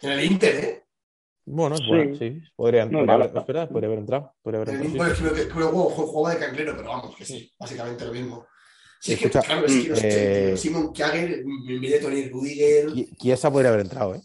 En 0.00 0.10
el 0.10 0.24
Inter, 0.24 0.54
¿eh? 0.56 0.84
Bueno, 1.46 1.76
es 1.76 1.80
Sí. 1.80 1.86
bueno, 1.88 2.16
sí. 2.16 2.40
Podría, 2.54 2.84
No, 2.84 2.90
podría, 2.98 3.06
vale. 3.16 3.24
haber, 3.24 3.38
es 3.40 3.46
verdad, 3.46 3.68
podría 3.70 3.86
haber 3.86 3.98
entrado. 4.00 4.34
Podría 4.42 4.60
haber 4.62 4.74
entrado, 4.74 5.14
sí. 5.14 5.22
creo 5.22 5.34
que 5.34 5.50
jugaba 5.94 6.34
de 6.34 6.40
canclero, 6.44 6.76
pero 6.76 6.88
vamos, 6.90 7.16
que 7.16 7.24
sí, 7.24 7.52
básicamente 7.58 8.04
lo 8.04 8.12
mismo. 8.12 8.46
Sí, 9.00 9.12
es 9.12 9.18
que, 9.20 9.26
Escucha, 9.26 9.46
claro, 9.46 9.66
es 9.66 9.72
que 10.02 10.52
eh, 10.52 10.56
Simon 10.56 10.92
Kjaer 10.92 11.30
en 11.40 11.80
vez 11.80 11.90
de 11.92 11.98
Tony 12.00 12.28
Rudiger. 12.28 12.88
Chiesa 13.16 13.50
podría 13.50 13.70
haber 13.70 13.82
entrado, 13.82 14.14
¿eh? 14.16 14.20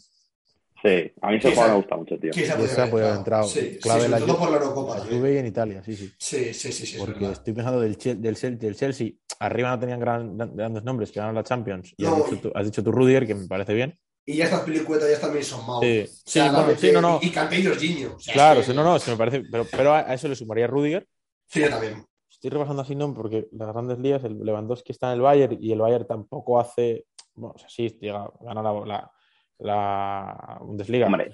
Sí, 0.83 1.11
a 1.21 1.29
mí 1.29 1.37
ese 1.37 1.49
jugador 1.51 1.71
me 1.71 1.77
gusta 1.77 1.95
mucho, 1.95 2.19
tío. 2.19 2.31
Chiesa 2.33 2.57
Chiesa 2.57 2.89
podría 2.89 3.07
haber 3.07 3.19
entrado. 3.19 3.43
Sí, 3.45 3.77
Clave 3.81 4.01
sí, 4.03 4.07
la 4.09 4.19
todo 4.19 4.37
por 4.37 4.51
la 4.51 4.57
Eurocopa 4.57 4.97
La. 4.99 5.05
Juve 5.05 5.33
y 5.33 5.37
en 5.37 5.45
Italia, 5.45 5.81
sí, 5.81 5.95
sí. 5.95 6.11
Sí, 6.17 6.53
sí, 6.53 6.71
sí, 6.73 6.85
sí, 6.85 6.97
Porque 6.97 7.31
estoy 7.31 7.53
pensando 7.53 7.79
del, 7.79 7.95
del, 7.95 8.57
del 8.59 8.75
Chelsea. 8.75 9.11
Arriba 9.39 9.69
no 9.71 9.79
tenían 9.79 9.99
gran- 10.01 10.37
grandes 10.37 10.83
nombres 10.83 11.09
que 11.11 11.19
ganaron 11.19 11.35
la 11.35 11.43
Champions. 11.43 11.93
Y 11.97 12.03
No. 12.03 12.15
has, 12.17 12.29
dicho 12.29 12.41
tú, 12.41 12.51
has 12.53 12.65
dicho 12.65 12.83
tú 12.83 12.91
Rudiger, 12.91 13.25
que 13.25 13.33
me 13.33 13.47
parece 13.47 13.73
bien. 13.73 13.97
Y 14.25 14.35
ya 14.37 14.45
estas 14.45 14.61
pelicuetas 14.61 15.09
ya 15.09 15.19
también 15.19 15.43
son 15.45 15.61
malos. 15.65 15.81
Sí, 15.81 16.01
O 16.03 16.07
sí, 16.25 16.39
bueno, 16.49 16.75
sí, 16.77 16.91
no, 16.91 17.01
no. 17.01 17.19
Y, 17.21 17.29
Kanté 17.31 17.59
y 17.59 17.65
Jorginho. 17.65 18.15
O 18.15 18.19
sea, 18.19 18.31
es 18.31 18.37
Claro, 18.37 18.59
que- 18.59 18.65
sí, 18.67 18.73
no, 18.73 18.83
no, 18.83 18.99
que 18.99 19.11
me 19.11 19.17
parece. 19.17 19.41
Pero, 19.49 19.65
pero 19.71 19.93
a 19.93 19.99
a 19.99 20.13
eso 20.13 20.27
le 20.27 20.35
sumaría 20.35 20.67
Rudiger. 20.67 21.07
Sí, 21.47 21.61
yo 21.61 21.69
también. 21.69 22.05
Estoy 22.29 22.49
repasando 22.49 22.81
así, 22.81 22.93
¿no? 22.95 23.13
Porque 23.13 23.47
las 23.53 23.69
grandes 23.71 23.99
ligas, 23.99 24.23
el 24.25 24.37
Lewandowski 24.43 24.91
está 24.91 25.07
en 25.07 25.13
el 25.13 25.21
Bayern 25.21 25.57
y 25.61 25.71
el 25.71 25.79
Bayern 25.79 26.05
tampoco 26.07 26.59
hace. 26.59 27.05
Bueno, 27.35 27.53
o 27.55 27.57
sea, 27.57 27.69
sí, 27.69 27.97
llega, 28.01 28.29
gana 28.41 28.61
la, 28.61 28.73
la, 28.85 29.11
la 29.59 30.57
Bundesliga. 30.61 31.05
Hombre, 31.07 31.31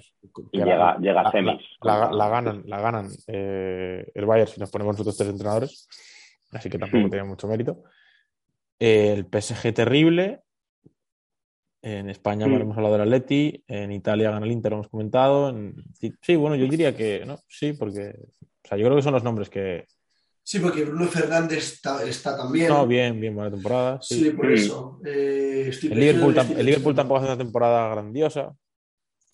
Y 0.52 0.58
la- 0.58 0.64
llega, 0.64 0.98
llega 0.98 1.20
a 1.22 1.30
semis. 1.32 1.60
La, 1.82 1.94
la- 1.94 2.00
Contra- 2.08 2.16
la 2.18 2.28
ganan, 2.28 2.62
la 2.66 2.80
ganan 2.80 3.08
eh, 3.26 4.10
el 4.14 4.26
Bayern 4.26 4.48
si 4.48 4.60
nos 4.60 4.70
ponemos 4.70 4.94
nosotros 4.94 5.16
tres 5.16 5.30
entrenadores. 5.30 5.88
Así 6.52 6.68
que 6.68 6.78
tampoco 6.78 7.06
Hmm. 7.06 7.10
tiene 7.10 7.24
mucho 7.24 7.46
mérito. 7.48 7.82
Eh, 8.78 9.12
el 9.12 9.26
PSG 9.26 9.72
terrible. 9.72 10.40
En 11.82 12.10
España 12.10 12.46
Hmm. 12.46 12.54
hemos 12.60 12.76
hablado 12.76 12.94
del 12.98 13.02
Atleti. 13.08 13.64
En 13.66 13.90
Italia 13.92 14.30
gana 14.30 14.44
el 14.44 14.52
Inter, 14.52 14.72
lo 14.72 14.76
hemos 14.78 14.88
comentado. 14.88 15.48
En- 15.50 15.74
sí, 15.94 16.12
sí, 16.20 16.36
bueno, 16.36 16.56
yo 16.56 16.66
diría 16.66 16.94
que 16.96 17.24
no, 17.26 17.38
sí, 17.48 17.72
porque. 17.72 18.14
O 18.62 18.68
sea, 18.68 18.76
yo 18.76 18.84
creo 18.84 18.96
que 18.96 19.02
son 19.02 19.14
los 19.14 19.24
nombres 19.24 19.48
que. 19.48 19.86
Sí, 20.42 20.58
porque 20.58 20.84
Bruno 20.84 21.06
Fernández 21.06 21.74
está, 21.74 22.02
está 22.04 22.36
también. 22.36 22.68
No, 22.68 22.86
bien, 22.86 23.20
bien, 23.20 23.34
buena 23.34 23.50
temporada. 23.50 23.98
sí. 24.02 24.24
Sí, 24.24 24.30
por 24.30 24.46
Mm. 24.48 24.54
eso. 24.54 25.00
Eh, 25.04 25.66
estoy 25.68 25.92
El 25.92 26.00
Liverpool, 26.00 26.34
tam- 26.34 26.56
el 26.58 26.66
Liverpool 26.66 26.94
tampoco 26.94 27.18
hace 27.20 27.26
una 27.28 27.38
temporada 27.38 27.88
grandiosa. 27.90 28.52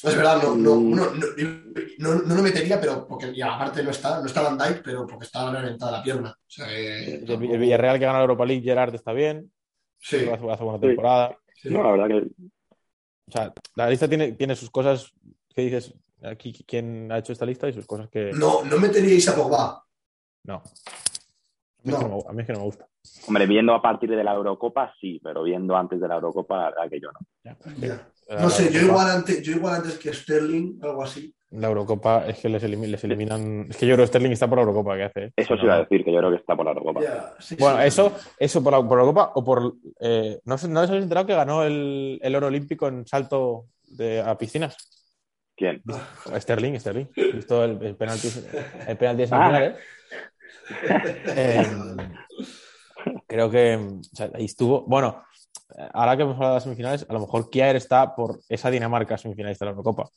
Es 0.02 0.14
verdad, 0.14 0.42
no, 0.42 0.54
no, 0.56 0.76
Mm. 0.76 0.90
no, 0.94 1.04
no, 1.14 1.26
no, 1.98 2.14
no 2.22 2.34
lo 2.34 2.42
metería, 2.42 2.78
pero 2.78 3.06
porque 3.08 3.32
y 3.32 3.40
aparte 3.40 3.82
no 3.82 3.90
está, 3.90 4.20
no 4.20 4.26
está 4.26 4.42
Van 4.42 4.58
Dijk, 4.58 4.82
pero 4.84 5.06
porque 5.06 5.24
estaba 5.24 5.50
reventada 5.58 5.92
la 5.92 6.02
pierna. 6.02 6.30
O 6.38 6.50
sea, 6.50 6.66
que 6.66 7.14
El, 7.14 7.30
el 7.30 7.58
Villarreal 7.58 7.98
que 7.98 8.04
gana 8.04 8.18
la 8.18 8.24
Europa 8.24 8.44
League, 8.44 8.62
Gerard 8.62 8.94
está 8.94 9.12
bien. 9.14 9.50
Sí, 9.98 10.16
Hace, 10.16 10.50
hace 10.50 10.64
buena 10.64 10.78
Sí. 10.80 10.86
temporada. 10.86 11.38
sí. 11.62 11.70
No, 11.70 11.82
la 11.82 11.90
verdad 11.92 12.08
que 12.08 12.30
O 13.28 13.32
sea, 13.32 13.52
la 13.74 13.88
lista 13.90 14.06
tiene, 14.06 14.32
tiene 14.32 14.54
sus 14.54 14.70
cosas 14.70 15.10
que 15.54 15.62
dices, 15.62 15.94
aquí 16.22 16.52
quién 16.66 17.10
ha 17.10 17.18
hecho 17.18 17.32
esta 17.32 17.46
lista 17.46 17.68
y 17.68 17.72
sus 17.72 17.86
cosas 17.86 18.08
que 18.10 18.30
No, 18.34 18.62
no 18.64 18.78
meteríais 18.78 19.26
a 19.28 19.34
Pogba. 19.34 19.82
No. 20.46 20.54
A 20.56 21.88
mí, 21.88 21.92
es 21.92 21.98
que 21.98 22.04
No. 22.04 22.16
me- 22.16 22.22
a 22.28 22.32
mí 22.32 22.40
es 22.40 22.46
que 22.46 22.52
no 22.52 22.58
me 22.60 22.64
gusta. 22.64 22.86
Hombre, 23.28 23.46
viendo 23.46 23.74
a 23.74 23.80
partir 23.82 24.10
de 24.10 24.24
la 24.24 24.32
Eurocopa, 24.34 24.92
sí, 25.00 25.20
pero 25.22 25.42
viendo 25.44 25.76
antes 25.76 26.00
de 26.00 26.08
la 26.08 26.16
Eurocopa, 26.16 26.56
la 26.58 26.64
verdad 26.70 26.90
que 26.90 27.00
yo 27.00 27.08
no. 27.12 27.20
Ya. 27.44 27.56
Ya. 27.78 28.08
La- 28.28 28.42
No 28.42 28.50
sé, 28.50 28.64
la 28.64 28.70
yo 28.80 28.86
igual, 28.86 29.08
antes, 29.10 29.42
yo 29.42 29.52
igual 29.52 29.74
antes 29.76 29.96
que 29.98 30.12
Sterling, 30.12 30.80
algo 30.82 31.04
así. 31.04 31.32
La 31.50 31.68
Eurocopa 31.68 32.26
es 32.26 32.40
que 32.40 32.48
les, 32.48 32.64
elimi- 32.64 32.88
les 32.88 33.04
eliminan. 33.04 33.66
Es 33.70 33.76
que 33.76 33.86
yo 33.86 33.94
creo 33.94 34.04
que 34.04 34.08
Sterling 34.08 34.32
está 34.32 34.48
por 34.48 34.58
la 34.58 34.62
Eurocopa 34.62 34.96
que 34.96 35.04
hace. 35.04 35.24
¿eh? 35.26 35.32
Eso 35.36 35.54
No, 35.54 35.60
sí 35.60 35.66
iba 35.66 35.74
a 35.76 35.78
decir, 35.78 36.04
que 36.04 36.12
yo 36.12 36.18
creo 36.18 36.30
que 36.30 36.36
está 36.38 36.56
por 36.56 36.64
la 36.64 36.72
Eurocopa. 36.72 37.00
Sí, 37.38 37.54
Bueno, 37.56 37.78
sí. 37.80 37.86
eso, 37.86 38.12
eso 38.36 38.64
por 38.64 38.72
la, 38.72 38.78
por 38.80 38.98
la 38.98 39.04
Eurocopa 39.04 39.30
o 39.36 39.44
por. 39.44 39.74
eh, 40.00 40.40
¿No, 40.44 40.58
sé- 40.58 40.66
¿No 40.68 40.80
os 40.80 40.88
habéis 40.90 41.04
enterado 41.04 41.26
que 41.28 41.34
ganó 41.36 41.62
el, 41.62 42.18
el 42.20 42.34
oro 42.34 42.48
olímpico 42.48 42.88
en 42.88 43.06
salto 43.06 43.66
de, 43.84 44.20
a 44.20 44.36
piscinas? 44.36 44.76
¿Quién? 45.56 45.82
Sterling, 46.36 46.78
Sterling. 46.80 47.06
Visto 47.14 47.64
el, 47.64 47.80
el 47.82 47.94
penalti, 47.96 48.28
el 48.88 48.96
penalti 48.98 49.22
de 49.22 49.28
Ah. 49.30 49.64
Eh, 49.64 49.76
creo 53.26 53.50
que 53.50 53.76
o 53.76 54.16
sea, 54.16 54.30
ahí 54.34 54.44
estuvo. 54.44 54.84
Bueno, 54.86 55.24
ahora 55.92 56.16
que 56.16 56.22
hemos 56.22 56.36
hablado 56.36 56.52
de 56.52 56.56
las 56.56 56.64
semifinales, 56.64 57.06
a 57.08 57.12
lo 57.12 57.20
mejor 57.20 57.50
Kier 57.50 57.76
está 57.76 58.14
por 58.14 58.40
esa 58.48 58.70
Dinamarca 58.70 59.18
semifinalista 59.18 59.64
de 59.64 59.70
la 59.70 59.76
Eurocopa. 59.76 60.10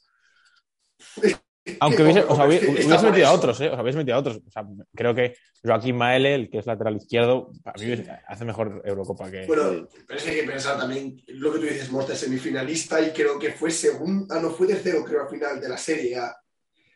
Aunque 1.79 2.03
hubiese, 2.03 2.23
hubiese, 2.29 3.05
metido 3.05 3.27
a 3.27 3.33
otros, 3.33 3.61
¿eh? 3.61 3.69
Os 3.69 3.77
habéis 3.77 3.95
metido 3.95 4.15
a 4.15 4.19
otros. 4.19 4.37
O 4.37 4.51
sea, 4.51 4.65
creo 4.95 5.13
que 5.13 5.35
Joaquín 5.63 5.97
Maele, 5.97 6.35
el 6.35 6.49
que 6.49 6.59
es 6.59 6.65
lateral 6.65 6.95
izquierdo, 6.95 7.51
a 7.65 7.73
mí 7.79 8.03
hace 8.27 8.45
mejor 8.45 8.81
Eurocopa 8.85 9.29
que. 9.29 9.45
Bueno, 9.45 9.87
pero 10.07 10.17
es 10.19 10.23
que 10.23 10.31
hay 10.31 10.41
que 10.41 10.47
pensar 10.47 10.77
también 10.77 11.21
lo 11.27 11.53
que 11.53 11.59
tú 11.59 11.65
dices, 11.65 11.91
Morte 11.91 12.15
semifinalista 12.15 13.01
y 13.01 13.11
creo 13.11 13.37
que 13.37 13.51
fue 13.51 13.71
segundo, 13.71 14.33
ah, 14.33 14.39
no, 14.41 14.51
fue 14.51 14.67
tercero, 14.67 15.03
creo, 15.03 15.23
al 15.23 15.29
final 15.29 15.59
de 15.59 15.69
la 15.69 15.77
serie. 15.77 16.17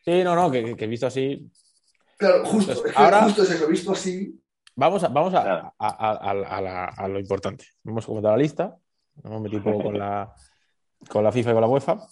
Sí, 0.03 0.23
no, 0.23 0.35
no, 0.35 0.51
que, 0.51 0.75
que 0.75 0.87
visto 0.87 1.07
así. 1.07 1.49
Claro, 2.27 2.45
justo, 2.45 2.71
Entonces, 2.71 2.85
es 2.91 2.97
que 2.97 3.03
ahora- 3.03 3.23
justo 3.23 3.43
es 3.43 3.51
eso, 3.51 3.67
visto 3.67 3.91
así. 3.91 4.39
Vamos 4.75 5.03
a, 5.03 5.07
vamos 5.09 5.33
a, 5.33 5.43
Claro. 5.43 5.73
a- 5.77 5.87
a- 5.87 6.11
a- 6.31 6.57
a 6.57 6.61
la- 6.61 6.85
a 6.85 7.07
lo 7.07 7.19
importante. 7.19 7.65
Hemos 7.85 8.05
comentado 8.05 8.35
la 8.35 8.41
lista, 8.41 8.75
hemos 9.23 9.41
metido 9.41 9.59
un 9.59 9.71
poco 9.71 9.83
con 9.83 9.99
la, 9.99 10.33
con 11.09 11.23
la 11.23 11.31
FIFA 11.31 11.51
y 11.51 11.53
con 11.53 11.61
la 11.61 11.67
UEFA. 11.67 12.07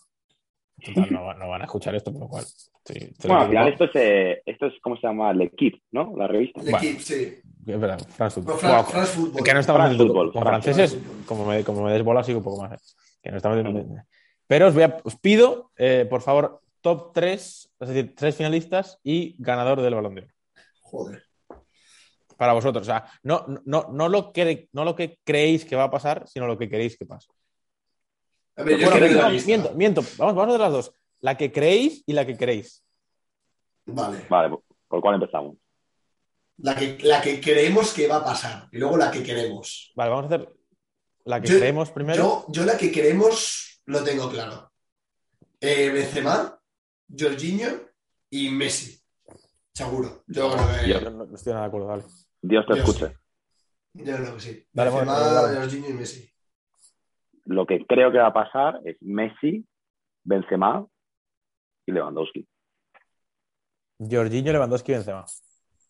Total, 0.84 1.08
no, 1.12 1.24
va- 1.24 1.34
no 1.36 1.48
van 1.50 1.62
a 1.62 1.66
escuchar 1.66 1.94
esto, 1.96 2.12
por 2.12 2.22
lo 2.24 2.28
cual. 2.28 2.44
sí, 2.44 3.14
Bueno, 3.28 3.42
al 3.42 3.50
final 3.50 3.68
esto 3.68 3.84
es, 3.86 3.92
eh, 3.96 4.42
esto 4.46 4.66
es, 4.68 4.74
¿cómo 4.82 4.96
se 4.98 5.06
llama? 5.08 5.32
L'Equipe, 5.34 5.82
¿no? 5.92 6.14
La 6.18 6.28
revista. 6.28 6.60
El 6.62 6.72
Bueno. 6.72 6.78
equipo, 6.88 7.02
sí. 7.02 7.36
Es 7.68 7.80
verdad, 7.80 8.00
France 8.10 8.36
Football. 8.42 8.56
No, 8.56 8.60
Fran- 8.60 8.72
Bueno, 8.72 8.84
France 8.90 9.12
Football. 9.14 9.44
que 9.44 9.54
no 9.54 9.60
estamos 9.60 9.80
France 9.80 9.96
en 9.96 10.02
el- 10.02 10.08
Football, 10.08 10.32
con 10.34 10.42
France 10.42 10.64
franceses, 10.74 11.00
Football. 11.00 11.26
como 11.28 11.46
me, 11.46 11.64
como 11.64 11.84
me 11.84 11.92
des 11.94 12.04
bola, 12.04 12.24
sigo 12.24 12.40
un 12.40 12.44
poco 12.44 12.62
más. 12.64 12.72
¿eh? 12.74 12.78
Que 13.22 13.30
no 13.32 13.38
estamos 13.38 13.58
en- 13.60 14.04
Pero 14.48 14.68
os, 14.68 14.74
voy 14.74 14.84
a- 14.84 14.98
os 15.04 15.16
pido, 15.18 15.72
eh, 15.78 16.06
por 16.10 16.22
favor, 16.22 16.60
top 16.82 17.14
3, 17.14 17.72
es 17.80 17.88
decir, 17.88 18.16
tres 18.16 18.36
finalistas 18.36 19.00
y 19.04 19.36
ganador 19.38 19.82
del 19.82 19.96
balón 19.96 20.16
de 20.16 20.22
oro. 20.22 20.34
Joder. 20.82 21.24
Para 22.38 22.54
vosotros. 22.54 22.82
O 22.82 22.86
sea, 22.86 23.06
no, 23.24 23.46
no, 23.66 23.88
no, 23.92 24.10
lo 24.10 24.34
que, 24.34 24.68
no 24.74 24.84
lo 24.84 24.96
que 24.96 25.20
creéis 25.24 25.64
que 25.64 25.76
va 25.76 25.84
a 25.86 25.92
pasar, 25.92 26.28
sino 26.28 26.48
lo 26.48 26.58
que 26.58 26.70
queréis 26.70 26.98
que 26.98 27.06
pase. 27.06 27.28
A 28.58 28.64
ver, 28.64 28.78
yo 28.80 28.90
Bueno, 28.90 29.08
no, 29.08 29.22
la 29.22 29.30
lista. 29.30 29.48
miento, 29.48 29.74
miento. 29.76 30.02
Vamos, 30.18 30.36
vamos 30.36 30.44
a 30.44 30.50
hacer 30.56 30.60
las 30.62 30.72
dos. 30.72 30.92
La 31.20 31.38
que 31.38 31.52
creéis 31.52 32.04
y 32.06 32.14
la 32.14 32.26
que 32.26 32.36
queréis. 32.36 32.84
Vale. 33.86 34.26
Vale, 34.30 34.50
¿por- 34.50 34.64
¿por 34.88 35.02
cuál 35.02 35.16
empezamos? 35.16 35.56
La 36.58 36.76
que, 36.76 36.98
la 37.02 37.22
que 37.22 37.40
creemos 37.40 37.94
que 37.94 38.08
va 38.08 38.18
a 38.18 38.24
pasar 38.26 38.68
y 38.72 38.78
luego 38.78 38.98
la 38.98 39.10
que 39.12 39.24
queremos. 39.24 39.92
Vale, 39.96 40.10
vamos 40.12 40.32
a 40.32 40.36
hacer 40.36 40.54
la 41.26 41.42
que 41.42 41.48
Yo- 41.48 41.60
creemos 41.60 41.92
primero. 41.92 42.18
Yo, 42.24 42.46
yo 42.50 42.66
la 42.66 42.78
que 42.78 42.92
queremos 42.92 43.82
lo 43.86 44.04
tengo 44.04 44.30
claro. 44.30 44.72
Eh, 45.60 45.90
Benzema, 45.90 46.60
Jorginho 47.18 47.68
y 48.30 48.50
Messi. 48.50 49.00
Seguro. 49.74 50.24
Yo 50.28 50.52
creo 50.52 50.68
que, 50.68 50.90
Yo 50.90 51.02
no, 51.12 51.26
no 51.26 51.36
estoy 51.36 51.54
nada 51.54 51.64
de 51.66 51.68
acuerdo, 51.68 51.88
dale. 51.88 52.04
Dios 52.42 52.66
te 52.68 52.74
Dios. 52.76 52.90
escuche. 52.90 53.18
yo 53.94 54.16
creo 54.16 54.34
que 54.36 54.40
sí. 54.40 54.68
Dale, 54.72 54.90
Benzema, 54.92 55.14
bueno, 55.20 55.34
dale. 55.34 55.58
Jorginho 55.60 55.90
y 55.90 55.94
Messi. 55.94 56.34
Lo 57.46 57.66
que 57.66 57.86
creo 57.88 58.12
que 58.12 58.18
va 58.20 58.28
a 58.28 58.34
pasar 58.34 58.80
es 58.86 58.98
Messi, 59.02 59.66
Benzema 60.24 60.86
y 61.86 61.92
Lewandowski. 61.92 62.48
Jorginho, 64.00 64.52
Lewandowski 64.52 64.92
y 64.92 64.96
Benzema. 64.96 65.26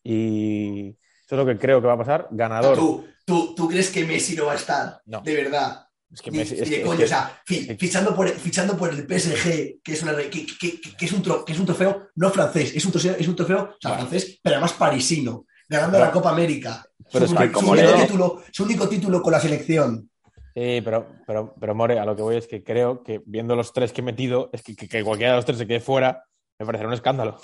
Y 0.04 0.90
eso 0.90 1.36
es 1.36 1.38
lo 1.38 1.46
que 1.46 1.58
creo 1.58 1.82
que 1.82 1.88
va 1.88 1.94
a 1.94 1.98
pasar. 1.98 2.28
Ganador. 2.32 2.78
¿Tú, 2.78 3.06
tú, 3.26 3.56
tú 3.56 3.68
crees 3.68 3.92
que 3.92 4.06
Messi 4.06 4.36
no 4.36 4.46
va 4.46 4.54
a 4.54 4.56
estar? 4.56 5.02
No. 5.06 5.22
De 5.22 5.36
verdad. 5.36 5.88
Es 6.14 6.22
que 6.22 6.30
es 6.42 6.52
es 6.52 6.86
o 6.86 7.08
sea, 7.08 7.42
fi- 7.46 7.76
fichando, 7.78 8.14
por, 8.14 8.28
fichando 8.30 8.76
por 8.78 8.90
el 8.90 9.06
PSG, 9.08 9.82
que 9.82 9.94
es, 9.94 10.04
una, 10.04 10.14
que, 10.18 10.46
un, 11.14 11.24
tro- 11.24 11.46
que 11.46 11.54
es 11.54 11.60
un 11.60 11.66
trofeo 11.66 12.10
no 12.16 12.30
francés, 12.32 12.74
es 12.76 12.84
un 12.86 12.92
trofeo, 12.92 13.16
es 13.18 13.28
un 13.28 13.36
trofeo 13.36 13.60
o 13.64 13.76
sea, 13.80 13.92
Vale. 13.92 14.02
francés, 14.08 14.40
pero 14.44 14.56
además 14.56 14.74
parisino, 14.74 15.46
ganando 15.70 15.94
Pero- 15.94 16.06
la 16.06 16.12
Copa 16.12 16.32
América. 16.32 16.86
pero 17.14 17.28
su, 17.28 17.34
es 17.34 17.40
que 17.40 17.48
su 17.48 17.54
como 17.54 17.72
único 17.72 17.88
Leo- 17.92 18.02
título, 18.02 18.44
su 18.52 18.64
único 18.64 18.90
título 18.90 19.22
con 19.22 19.32
la 19.32 19.40
selección. 19.40 20.10
Sí, 20.54 20.82
pero, 20.84 21.08
pero, 21.26 21.56
pero 21.58 21.74
More, 21.76 21.98
a 21.98 22.04
lo 22.04 22.14
que 22.14 22.22
voy 22.24 22.36
es 22.36 22.46
que 22.46 22.62
creo 22.62 23.04
que 23.04 23.22
viendo 23.26 23.56
los 23.56 23.72
tres 23.72 23.94
que 23.94 24.02
he 24.02 24.04
metido, 24.04 24.50
es 24.52 24.64
que, 24.64 24.76
que- 24.76 24.90
que 24.90 25.04
cualquiera 25.06 25.32
de 25.32 25.38
los 25.38 25.46
tres 25.46 25.60
se 25.60 25.66
quede 25.68 25.80
fuera, 25.80 26.26
me 26.60 26.66
parecerá 26.66 26.90
un 26.90 26.94
escándalo. 26.94 27.40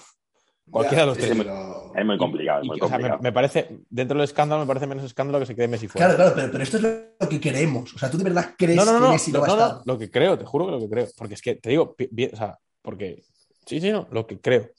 Cualquiera 0.69 1.03
de 1.03 1.07
los 1.07 1.17
tres. 1.17 1.33
pero- 1.37 1.77
Es 1.95 2.05
muy 2.05 2.17
complicado, 2.19 2.59
es 2.59 2.65
Y- 2.65 2.67
muy 2.69 2.79
o 2.79 2.87
sea, 2.87 3.17
me, 3.19 3.31
parece, 3.31 3.79
dentro 3.89 4.17
del 4.17 4.25
escándalo, 4.25 4.61
me 4.61 4.67
parece 4.67 4.85
menos 4.85 5.03
escándalo 5.03 5.39
que 5.39 5.47
se 5.47 5.55
quede 5.55 5.67
Messi 5.67 5.87
fuera. 5.87 6.07
Claro, 6.09 6.17
claro, 6.17 6.35
pero, 6.35 6.51
pero 6.51 6.63
esto 6.63 6.77
es 6.77 6.83
lo 7.19 7.29
que 7.29 7.39
queremos. 7.39 7.91
O 7.93 7.97
sea, 7.97 8.11
tú 8.11 8.17
de 8.19 8.23
verdad 8.25 8.53
crees 8.57 8.75
no, 8.75 8.85
no, 8.85 8.91
no, 8.93 8.97
que 8.99 9.05
no, 9.05 9.11
Messi 9.13 9.31
no, 9.31 9.39
no, 9.39 9.41
va 9.41 9.53
a 9.53 9.55
no, 9.55 9.65
estar. 9.67 9.81
lo 9.85 9.97
que 9.97 10.11
creo, 10.11 10.37
te 10.37 10.45
juro 10.45 10.65
que 10.67 10.71
lo 10.73 10.79
que 10.79 10.89
creo. 10.89 11.07
Porque 11.17 11.33
es 11.33 11.41
que, 11.41 11.55
te 11.55 11.69
digo, 11.71 11.95
bien, 12.11 12.31
o 12.33 12.37
sea, 12.37 12.59
porque, 12.83 13.23
sí, 13.65 13.81
sí, 13.81 13.91
no, 13.91 14.07
lo 14.11 14.27
que 14.27 14.39
creo. 14.39 14.69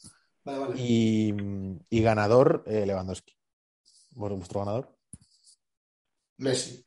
Vale, 0.45 0.59
vale. 0.61 0.74
Y, 0.80 1.34
y 1.91 2.03
ganador, 2.03 2.62
eh, 2.66 2.84
Lewandowski. 2.86 3.34
¿Vuestro 4.12 4.36
vuestro 4.36 4.61
ganador? 4.61 4.97
Messi. 6.39 6.84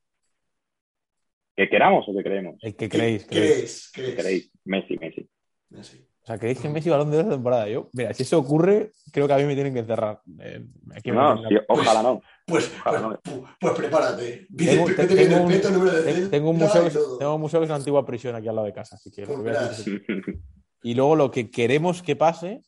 ¿Que 1.55 1.67
queramos 1.69 2.05
o 2.07 2.13
que 2.15 2.23
creemos? 2.23 2.55
El 2.61 2.75
que 2.75 2.87
creéis. 2.87 3.25
creéis. 3.25 3.91
¿Crees? 3.93 4.15
¿Creéis? 4.15 4.51
Messi, 4.63 4.97
Messi. 4.97 5.29
Messi. 5.69 6.07
O 6.24 6.26
sea, 6.28 6.38
¿creéis 6.38 6.59
que 6.59 6.69
Messi 6.69 6.89
balón 6.89 7.09
de 7.09 7.17
oro 7.17 7.24
esta 7.24 7.36
temporada? 7.36 7.67
Yo, 7.67 7.89
mira, 7.93 8.13
si 8.13 8.22
eso 8.24 8.38
ocurre, 8.38 8.91
creo 9.11 9.26
que 9.28 9.34
a 9.34 9.38
mí 9.38 9.43
me 9.45 9.55
tienen 9.55 9.74
que 9.74 9.80
encerrar. 9.80 10.22
Eh, 10.39 10.63
aquí 10.95 11.11
No, 11.11 11.36
sí, 11.38 11.43
que- 11.49 11.61
ojalá 11.67 12.03
no. 12.03 12.22
Pues, 12.45 12.65
pues, 12.67 12.80
Ojalá 12.80 12.99
no. 13.01 13.09
pu- 13.22 13.55
pues 13.59 13.74
prepárate. 13.74 14.47
Tengo, 14.55 14.86
te- 14.86 15.01
un, 15.01 15.07
te- 15.07 16.28
tengo 16.28 16.53
museo, 16.53 17.17
tengo 17.17 17.36
un 17.36 17.41
museo 17.41 17.59
que 17.59 17.63
es 17.65 17.69
una 17.69 17.78
antigua 17.78 18.05
prisión 18.05 18.36
aquí 18.36 18.47
al 18.47 18.55
lado 18.55 18.67
de 18.67 18.74
casa, 18.74 18.95
así 18.97 19.09
que 19.09 19.22
lo 19.22 19.28
que 19.30 19.36
voy 19.36 19.49
a 19.49 19.53
Pues 19.65 19.78
decir 19.78 20.05
es 20.07 20.17
eso. 20.28 20.38
Y 20.84 20.93
luego 20.93 21.15
lo 21.15 21.32
que 21.32 21.49
queremos 21.49 22.03
que 22.03 22.15
pase, 22.15 22.61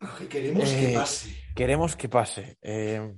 Lo 0.00 0.14
que 0.18 0.28
queremos 0.28 0.70
Eh, 0.72 0.86
que 0.88 0.94
pase. 0.94 1.34
queremos 1.54 1.96
que 1.96 2.08
pase. 2.08 2.58
Eh. 2.62 3.14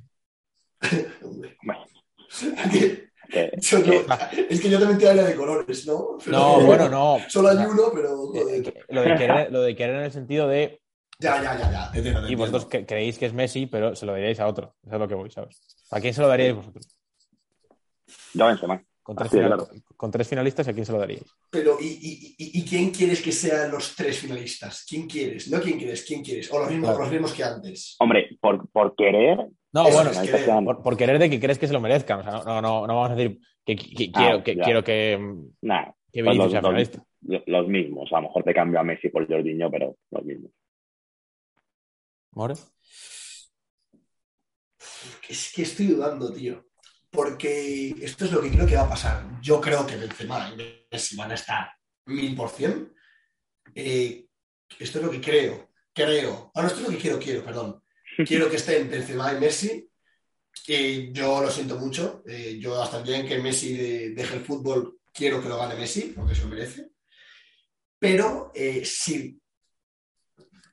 Bueno. 1.63 1.87
Que- 3.29 3.51
Que- 3.51 3.61
yo 3.61 3.79
no- 3.81 3.85
que- 3.85 4.47
es 4.49 4.61
que 4.61 4.71
yo 4.71 4.79
también 4.79 4.99
te 4.99 5.09
hablo 5.09 5.25
de 5.25 5.35
colores, 5.35 5.87
¿no? 5.87 6.17
Pero- 6.25 6.37
no, 6.39 6.61
bueno, 6.61 6.89
no. 6.89 7.19
Solo 7.29 7.49
hay 7.49 7.57
O 7.57 7.59
sea, 7.61 7.69
uno, 7.69 7.83
pero. 7.95 8.35
eh, 8.35 8.63
que- 8.63 8.75
lo, 8.89 9.03
de 9.03 9.15
querer, 9.17 9.53
lo 9.53 9.61
de 9.63 9.77
querer 9.77 9.97
en 9.97 10.03
el 10.03 10.13
sentido 10.13 10.49
de. 10.49 10.81
Ya, 11.21 11.43
ya, 11.43 11.59
ya, 11.59 11.71
ya. 11.71 11.91
Entiendo, 11.95 12.29
Y 12.29 12.35
vosotros 12.37 12.67
que- 12.67 12.87
creéis 12.87 13.19
que 13.19 13.27
es 13.27 13.35
Messi, 13.35 13.67
pero 13.67 13.95
se 13.97 14.07
lo 14.07 14.13
daríais 14.13 14.41
a 14.41 14.47
otro. 14.47 14.77
Eso 14.87 14.95
es 14.95 15.01
lo 15.01 15.09
que 15.09 15.15
voy, 15.15 15.31
¿sabes? 15.31 15.61
¿A 15.91 16.01
quién 16.01 16.15
se 16.15 16.21
lo 16.21 16.29
daríais 16.29 16.55
vosotros? 16.55 16.87
Yo 18.35 18.47
Benzema. 18.47 18.83
Con 19.03 19.17
tres, 19.17 19.31
final- 19.31 19.47
claro. 19.47 19.69
con 19.97 20.11
tres 20.11 20.29
finalistas, 20.29 20.69
¿a 20.69 20.73
quién 20.75 20.85
se 20.85 20.93
lo 20.93 20.99
daríais? 20.99 21.25
Pero, 21.51 21.79
¿y, 21.81 21.87
y, 21.87 22.35
y, 22.39 22.61
y 22.61 22.65
quién 22.67 22.91
quieres 22.91 23.23
que 23.23 23.33
sean 23.33 23.71
los 23.71 23.97
tres 23.97 24.19
finalistas? 24.19 24.85
¿Quién 24.87 25.09
quieres? 25.09 25.49
No 25.51 25.61
quién 25.63 25.79
quieres, 25.79 26.05
quién 26.05 26.23
quieres. 26.23 26.53
O 26.53 26.59
los 26.59 26.69
mismos, 26.69 26.91
Claro. 26.91 27.03
los 27.05 27.11
mismos 27.13 27.33
que 27.33 27.43
antes. 27.43 27.97
Hombre, 28.01 28.37
por, 28.39 28.69
por 28.71 28.95
querer, 28.97 29.39
No, 29.73 29.87
Eso 29.87 29.97
bueno, 29.97 30.11
es 30.11 30.19
que- 30.31 30.63
por, 30.65 30.83
por 30.83 30.97
querer 30.97 31.19
de 31.19 31.29
que 31.29 31.39
crees 31.41 31.59
que 31.59 31.67
se 31.67 31.73
lo 31.75 31.81
merezcan. 31.81 32.21
O 32.21 32.23
sea, 32.23 32.33
no, 32.33 32.45
no, 32.45 32.63
no, 32.63 32.87
no 32.87 32.95
vamos 32.97 33.11
a 33.11 33.15
decir 33.15 33.39
que, 33.65 33.77
que- 33.77 33.95
que 33.95 34.11
Ah, 34.15 34.19
quiero, 34.19 34.43
que, 34.45 34.57
ya. 34.57 34.63
quiero 34.65 34.85
que, 34.85 35.19
nah, 35.63 35.85
que 36.13 36.25
pues 36.25 36.37
Vinicius 36.37 36.45
los, 36.45 36.51
sea 36.53 36.61
los- 36.63 36.69
finalista. 36.71 37.05
los 37.47 37.69
mismos. 37.69 38.13
A 38.13 38.17
lo 38.17 38.23
mejor 38.23 38.45
te 38.45 38.55
cambio 38.55 38.81
a 38.81 38.85
Messi 38.85 39.09
por 39.11 39.27
Jorginho, 39.29 39.71
pero 39.71 39.97
los 40.11 40.25
mismos. 40.25 40.51
¿More? 42.33 42.55
Es 45.29 45.53
que 45.55 45.63
estoy 45.63 45.87
dudando, 45.89 46.33
tío. 46.33 46.65
Porque 47.11 47.91
esto 48.03 48.25
es 48.27 48.33
lo 48.33 48.41
que 48.43 48.51
creo 48.51 48.67
que 48.67 48.77
va 48.77 48.83
a 48.83 48.89
pasar. 48.89 49.41
Yo 49.41 49.61
creo 49.61 49.87
que 49.87 49.97
Benzema 49.97 50.51
y 50.51 50.87
Messi 50.91 51.17
van 51.17 51.31
a 51.31 51.35
estar 51.35 51.71
mil 52.07 52.35
por 52.37 52.51
cien. 52.51 52.93
Eh, 53.75 54.25
Esto 54.79 54.99
es 54.99 55.05
lo 55.05 55.11
que 55.11 55.21
creo. 55.21 55.71
Creo. 55.95 56.51
Ah, 56.55 56.61
no, 56.63 56.69
esto 56.69 56.81
es 56.81 56.87
lo 56.87 56.93
que 56.93 56.99
quiero, 57.01 57.19
quiero, 57.19 57.43
perdón. 57.43 57.83
Quiero 58.27 58.51
que 58.51 58.57
estén 58.57 58.91
Benzema 58.91 59.33
y 59.33 59.41
Messi. 59.41 59.89
Eh, 60.67 61.11
yo 61.13 61.41
lo 61.41 61.51
siento 61.51 61.77
mucho. 61.77 62.23
Eh, 62.27 62.59
yo 62.61 62.81
hasta 62.83 62.99
el 62.99 63.05
día 63.05 63.19
en 63.19 63.29
que 63.29 63.39
Messi 63.39 63.77
de- 63.77 64.11
deje 64.11 64.37
el 64.37 64.45
fútbol, 64.45 65.01
quiero 65.13 65.41
que 65.43 65.49
lo 65.49 65.59
gane 65.59 65.77
Messi, 65.77 66.13
porque 66.17 66.35
se 66.35 66.43
lo 66.43 66.49
merece. 66.49 66.91
Pero 67.99 68.51
eh, 68.55 68.85
si 68.85 69.41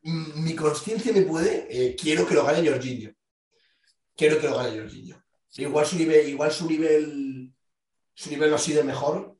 mi 0.03 0.55
conciencia 0.55 1.11
me 1.13 1.21
puede, 1.23 1.67
eh, 1.69 1.95
quiero 1.95 2.27
que 2.27 2.33
lo 2.35 2.43
gane 2.45 2.67
Jorginho. 2.67 3.13
Quiero 4.15 4.39
que 4.39 4.47
lo 4.47 4.57
gane 4.57 4.79
Jorginho. 4.79 5.23
Igual 5.57 5.85
su 5.85 5.95
nivel, 5.97 6.29
igual 6.29 6.51
su 6.51 6.67
nivel, 6.69 7.53
su 8.13 8.29
nivel 8.29 8.49
no 8.49 8.55
ha 8.55 8.59
sido 8.59 8.83
mejor, 8.83 9.37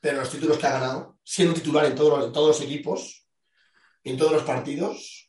pero 0.00 0.18
los 0.18 0.30
títulos 0.30 0.58
que 0.58 0.66
ha 0.66 0.72
ganado, 0.78 1.18
siendo 1.22 1.54
titular 1.54 1.84
en, 1.84 1.92
en 1.92 1.96
todos 1.96 2.48
los 2.48 2.60
equipos, 2.60 3.26
en 4.02 4.16
todos 4.18 4.32
los 4.32 4.42
partidos, 4.42 5.23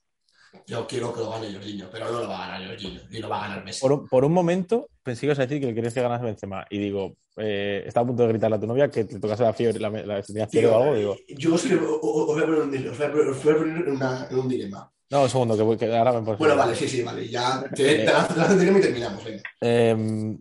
Yo 0.67 0.87
quiero 0.87 1.13
que 1.13 1.19
lo 1.21 1.29
gane 1.29 1.51
Jorginho, 1.53 1.87
pero 1.91 2.11
no 2.11 2.19
lo 2.21 2.27
va 2.29 2.45
a 2.45 2.47
ganar 2.49 2.67
Jorginho 2.69 3.01
y 3.11 3.19
lo 3.19 3.29
va 3.29 3.37
a 3.45 3.47
ganar 3.49 3.63
Messi. 3.65 3.81
Por 3.81 3.91
un, 3.91 4.07
por 4.07 4.25
un 4.25 4.33
momento 4.33 4.87
pensé 5.03 5.21
que 5.21 5.25
ibas 5.27 5.39
a 5.39 5.43
decir 5.43 5.61
que 5.61 5.73
querías 5.73 5.93
que 5.93 6.01
ganas 6.01 6.21
Benzema. 6.21 6.65
Y 6.69 6.77
digo, 6.79 7.15
eh, 7.37 7.83
estaba 7.85 8.03
a 8.05 8.07
punto 8.07 8.23
de 8.23 8.29
gritarle 8.29 8.57
a 8.57 8.59
tu 8.59 8.67
novia 8.67 8.89
que 8.89 9.05
te 9.05 9.19
tocase 9.19 9.43
la 9.43 9.53
fiebre, 9.53 9.79
la, 9.79 9.89
la, 9.89 10.21
tenía 10.21 10.47
fiebre 10.47 10.69
o 10.69 10.77
algo. 10.81 10.95
Digo, 10.95 11.15
Yo 11.37 11.53
os, 11.55 11.61
quiero- 11.63 11.99
os 12.01 12.25
voy 12.27 12.41
a 12.43 12.45
poner 12.45 13.89
un, 13.89 14.01
en 14.01 14.39
un 14.39 14.49
dilema. 14.49 14.91
no, 15.11 15.23
un 15.23 15.29
segundo, 15.29 15.55
que, 15.55 15.63
voy- 15.63 15.77
que 15.77 15.95
ahora 15.95 16.13
me 16.13 16.35
Bueno, 16.35 16.55
vale, 16.55 16.75
sí, 16.75 16.87
sí, 16.87 17.03
vale. 17.03 17.27
Ya 17.29 17.63
te, 17.75 17.97
te 17.97 18.05
lanzo 18.05 18.33
te 18.33 18.39
lanzo 18.39 18.53
el 18.53 18.59
dilema 18.59 18.79
y 18.79 18.81
terminamos. 18.81 19.23
Venga. 19.23 19.43
Eh, 19.61 20.37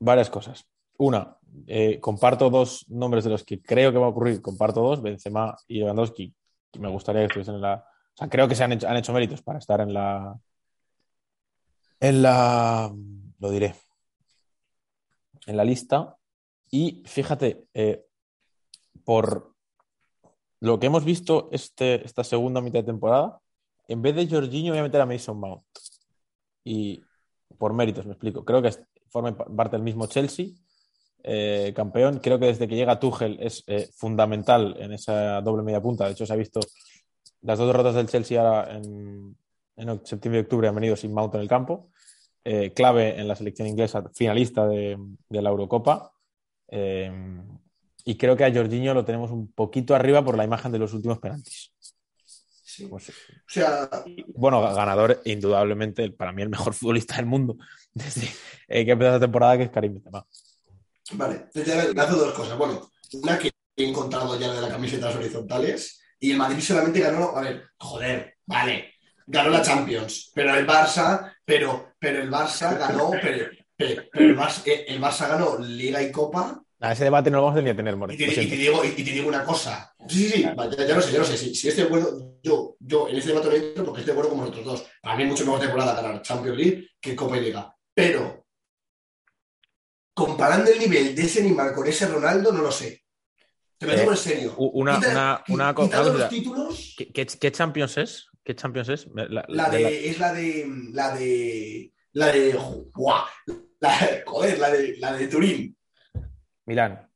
varias 0.00 0.30
cosas. 0.30 0.64
Una, 0.98 1.36
eh, 1.66 1.98
comparto 2.00 2.50
dos 2.50 2.84
nombres 2.88 3.24
de 3.24 3.30
los 3.30 3.44
que 3.44 3.60
creo 3.62 3.92
que 3.92 3.98
va 3.98 4.06
a 4.06 4.10
ocurrir. 4.10 4.42
Comparto 4.42 4.82
dos, 4.82 5.00
Benzema 5.02 5.56
y 5.66 5.78
Lewandowski. 5.78 6.34
Me 6.78 6.88
gustaría 6.88 7.22
que 7.22 7.26
estuviesen 7.26 7.54
en 7.56 7.60
la... 7.62 7.84
O 8.18 8.20
sea, 8.20 8.28
creo 8.28 8.48
que 8.48 8.56
se 8.56 8.64
han 8.64 8.72
hecho, 8.72 8.88
han 8.88 8.96
hecho 8.96 9.12
méritos 9.12 9.42
para 9.42 9.60
estar 9.60 9.80
en 9.80 9.94
la... 9.94 10.36
En 12.00 12.20
la... 12.20 12.92
Lo 13.38 13.50
diré. 13.52 13.76
En 15.46 15.56
la 15.56 15.62
lista. 15.62 16.16
Y 16.68 17.04
fíjate, 17.06 17.68
eh, 17.74 18.04
por 19.04 19.54
lo 20.58 20.80
que 20.80 20.86
hemos 20.86 21.04
visto 21.04 21.48
este, 21.52 22.04
esta 22.04 22.24
segunda 22.24 22.60
mitad 22.60 22.80
de 22.80 22.86
temporada, 22.86 23.38
en 23.86 24.02
vez 24.02 24.16
de 24.16 24.26
Jorginho 24.26 24.72
voy 24.72 24.80
a 24.80 24.82
meter 24.82 25.00
a 25.00 25.06
Mason 25.06 25.38
Mount. 25.38 25.62
Y 26.64 27.00
por 27.56 27.72
méritos, 27.72 28.04
me 28.04 28.14
explico. 28.14 28.44
Creo 28.44 28.60
que 28.60 28.74
forma 29.10 29.36
parte 29.36 29.76
del 29.76 29.84
mismo 29.84 30.08
Chelsea, 30.08 30.46
eh, 31.22 31.72
campeón. 31.72 32.18
Creo 32.18 32.40
que 32.40 32.46
desde 32.46 32.66
que 32.66 32.74
llega 32.74 32.98
Tuchel 32.98 33.38
es 33.40 33.62
eh, 33.68 33.88
fundamental 33.94 34.74
en 34.80 34.92
esa 34.92 35.40
doble 35.40 35.62
media 35.62 35.80
punta. 35.80 36.06
De 36.06 36.10
hecho, 36.14 36.26
se 36.26 36.32
ha 36.32 36.36
visto 36.36 36.58
las 37.42 37.58
dos 37.58 37.66
derrotas 37.66 37.94
del 37.94 38.08
Chelsea 38.08 38.40
ahora 38.40 38.76
en, 38.76 39.36
en 39.76 40.06
septiembre 40.06 40.40
y 40.40 40.42
octubre 40.42 40.68
han 40.68 40.74
venido 40.74 40.96
sin 40.96 41.12
Mount 41.12 41.34
en 41.34 41.40
el 41.40 41.48
campo. 41.48 41.90
Eh, 42.44 42.72
clave 42.72 43.20
en 43.20 43.28
la 43.28 43.36
selección 43.36 43.68
inglesa, 43.68 44.02
finalista 44.14 44.66
de, 44.66 44.96
de 45.28 45.42
la 45.42 45.50
Eurocopa. 45.50 46.12
Eh, 46.68 47.12
y 48.04 48.16
creo 48.16 48.36
que 48.36 48.44
a 48.44 48.52
Jorginho 48.52 48.94
lo 48.94 49.04
tenemos 49.04 49.30
un 49.30 49.52
poquito 49.52 49.94
arriba 49.94 50.24
por 50.24 50.36
la 50.36 50.44
imagen 50.44 50.72
de 50.72 50.78
los 50.78 50.94
últimos 50.94 51.18
penaltis. 51.18 51.72
Sí. 52.62 52.86
Pues, 52.86 53.10
O 53.10 53.12
sea, 53.46 53.90
bueno, 54.34 54.62
ganador, 54.62 55.20
indudablemente, 55.24 56.10
para 56.10 56.32
mí 56.32 56.42
el 56.42 56.48
mejor 56.48 56.72
futbolista 56.74 57.16
del 57.16 57.26
mundo 57.26 57.56
desde 57.92 58.28
eh, 58.68 58.84
que 58.84 58.92
empezó 58.92 59.10
la 59.12 59.20
temporada, 59.20 59.58
que 59.58 59.64
es 59.64 59.70
Karim 59.70 59.94
Benzema. 59.94 60.26
Vale, 61.12 61.48
te 61.52 61.62
te 61.62 61.94
lanzo 61.94 62.16
dos 62.16 62.32
cosas. 62.32 62.56
Bueno, 62.56 62.90
una 63.14 63.38
que 63.38 63.50
he 63.76 63.88
encontrado 63.88 64.38
ya 64.38 64.52
de 64.52 64.60
las 64.60 65.16
horizontales 65.16 66.00
y 66.20 66.32
el 66.32 66.36
Madrid 66.36 66.60
solamente 66.60 67.00
ganó, 67.00 67.36
a 67.36 67.42
ver, 67.42 67.64
joder, 67.78 68.34
vale, 68.46 68.94
ganó 69.26 69.50
la 69.50 69.62
Champions, 69.62 70.30
pero 70.34 70.54
el 70.54 70.66
Barça, 70.66 71.32
pero, 71.44 71.92
pero 71.98 72.22
el 72.22 72.30
Barça 72.30 72.76
ganó, 72.78 73.10
pero, 73.22 73.46
pero- 73.76 74.02
pero 74.10 74.24
el, 74.26 74.36
Barça, 74.36 74.62
eh, 74.66 74.84
el 74.88 75.00
Barça 75.00 75.28
ganó 75.28 75.58
Liga 75.58 76.02
y 76.02 76.10
Copa 76.10 76.60
A 76.80 76.92
ese 76.92 77.04
debate 77.04 77.30
no 77.30 77.38
lo 77.38 77.44
vamos 77.44 77.58
a 77.58 77.62
ni 77.62 77.70
a 77.70 77.76
tener, 77.76 77.96
More. 77.96 78.12
y 78.14 78.16
te, 78.16 78.24
y 78.42 78.46
digo, 78.46 78.84
y, 78.84 78.88
y 78.88 79.04
te 79.04 79.10
digo 79.12 79.28
una 79.28 79.44
cosa. 79.44 79.92
Sí, 80.08 80.28
sí, 80.28 80.30
sí, 80.30 80.42
ya, 80.42 80.54
ya 80.86 80.94
lo 80.96 81.02
sé, 81.02 81.12
ya 81.12 81.18
lo 81.18 81.24
sé. 81.24 81.36
Si, 81.36 81.54
si 81.54 81.68
estoy 81.68 81.84
de 81.84 81.88
acuerdo, 81.88 82.38
yo, 82.42 82.76
yo 82.80 83.08
en 83.08 83.16
este 83.16 83.30
debate 83.30 83.48
no 83.48 83.54
entro 83.54 83.84
porque 83.84 84.00
estoy 84.00 84.14
de 84.14 84.20
acuerdo 84.20 84.30
con 84.30 84.40
vosotros 84.40 84.64
dos. 84.64 84.86
Para 85.02 85.16
mí 85.16 85.22
es 85.24 85.28
mucho 85.28 85.44
mejor 85.44 85.60
temporada 85.60 85.94
ganar 86.00 86.22
Champions 86.22 86.56
League 86.56 86.88
que 87.00 87.14
Copa 87.16 87.36
y 87.36 87.40
Liga. 87.42 87.74
Pero 87.94 88.44
comparando 90.14 90.70
el 90.70 90.78
nivel 90.78 91.14
de 91.14 91.22
ese 91.22 91.42
Neymar 91.42 91.74
con 91.74 91.86
ese 91.86 92.06
Ronaldo, 92.06 92.52
no 92.52 92.62
lo 92.62 92.72
sé. 92.72 93.02
Te 93.78 93.86
lo 93.86 93.92
Eh, 93.92 93.96
digo 94.00 94.10
en 94.10 94.16
serio. 94.16 94.54
u- 94.56 94.80
una- 94.80 94.96
Quita- 94.96 95.10
una- 95.12 95.44
una 95.48 95.70
una 95.78 96.02
los 96.02 96.28
títulos, 96.28 96.94
¿Qué, 96.98 97.12
qué, 97.12 97.26
qué 97.26 97.52
Champions 97.52 97.96
es? 97.98 98.26
¿Qué 98.44 98.54
Champions 98.56 98.88
es? 98.88 99.06
La, 99.14 99.44
la 99.48 99.70
de 99.70 99.76
de, 99.78 99.82
la- 99.84 99.88
es 99.90 100.18
la 100.18 100.32
de, 100.32 100.66
la 100.92 101.14
de, 101.16 101.92
la 102.12 102.26
de. 102.32 102.58
La, 103.80 103.94
joder, 104.26 104.58
la 104.58 104.70
de, 104.72 104.96
la 104.98 105.12
de 105.16 105.28
Turín. 105.28 105.76
Milán. 106.66 107.08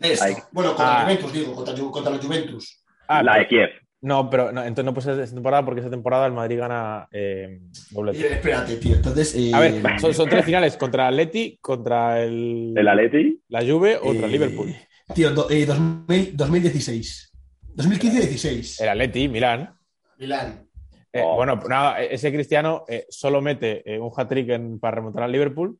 Esto. 0.00 0.24
Bueno, 0.52 0.70
contra 0.70 1.00
Ah. 1.00 1.02
Juventus, 1.04 1.32
digo, 1.32 1.54
contra, 1.54 1.74
contra 1.76 2.12
la 2.12 2.18
Juventus. 2.18 2.82
Ah, 3.08 3.22
la 3.22 3.38
de 3.38 3.46
Kiev. 3.48 3.68
No, 4.00 4.30
pero 4.30 4.52
no, 4.52 4.62
entonces 4.62 4.84
no 4.84 4.94
puede 4.94 5.06
ser 5.12 5.20
esta 5.20 5.34
temporada 5.34 5.64
porque 5.64 5.80
esta 5.80 5.90
temporada 5.90 6.26
el 6.26 6.32
Madrid 6.32 6.58
gana 6.58 7.08
eh, 7.10 7.60
doblete. 7.90 8.32
espérate, 8.34 8.76
tío. 8.76 8.94
Entonces, 8.94 9.34
eh, 9.34 9.50
A 9.52 9.58
ver, 9.60 9.82
son, 10.00 10.14
son 10.14 10.28
tres 10.28 10.44
finales 10.44 10.76
contra 10.76 11.08
Atleti, 11.08 11.58
contra 11.60 12.22
el, 12.22 12.74
El 12.76 12.86
Atleti. 12.88 13.42
la 13.48 13.60
Juve 13.60 13.96
o 13.96 14.02
contra 14.04 14.26
eh, 14.28 14.30
Liverpool. 14.30 14.74
Tío, 15.14 15.30
do- 15.30 15.48
eh, 15.50 15.64
2000 15.66 16.36
2016. 16.36 17.32
2015-16. 17.74 18.80
El 18.82 18.88
Atleti, 18.88 19.28
Milán. 19.28 19.74
Milán. 20.18 20.64
Eh, 21.12 21.22
Oh. 21.24 21.36
Bueno, 21.36 21.56
nada, 21.68 22.00
ese 22.02 22.30
Cristiano 22.32 22.84
eh, 22.86 23.06
solo 23.08 23.40
mete 23.40 23.82
eh, 23.94 23.98
un 23.98 24.10
hat-trick 24.14 24.78
para 24.78 24.96
remontar 24.96 25.22
al 25.24 25.32
Liverpool. 25.32 25.78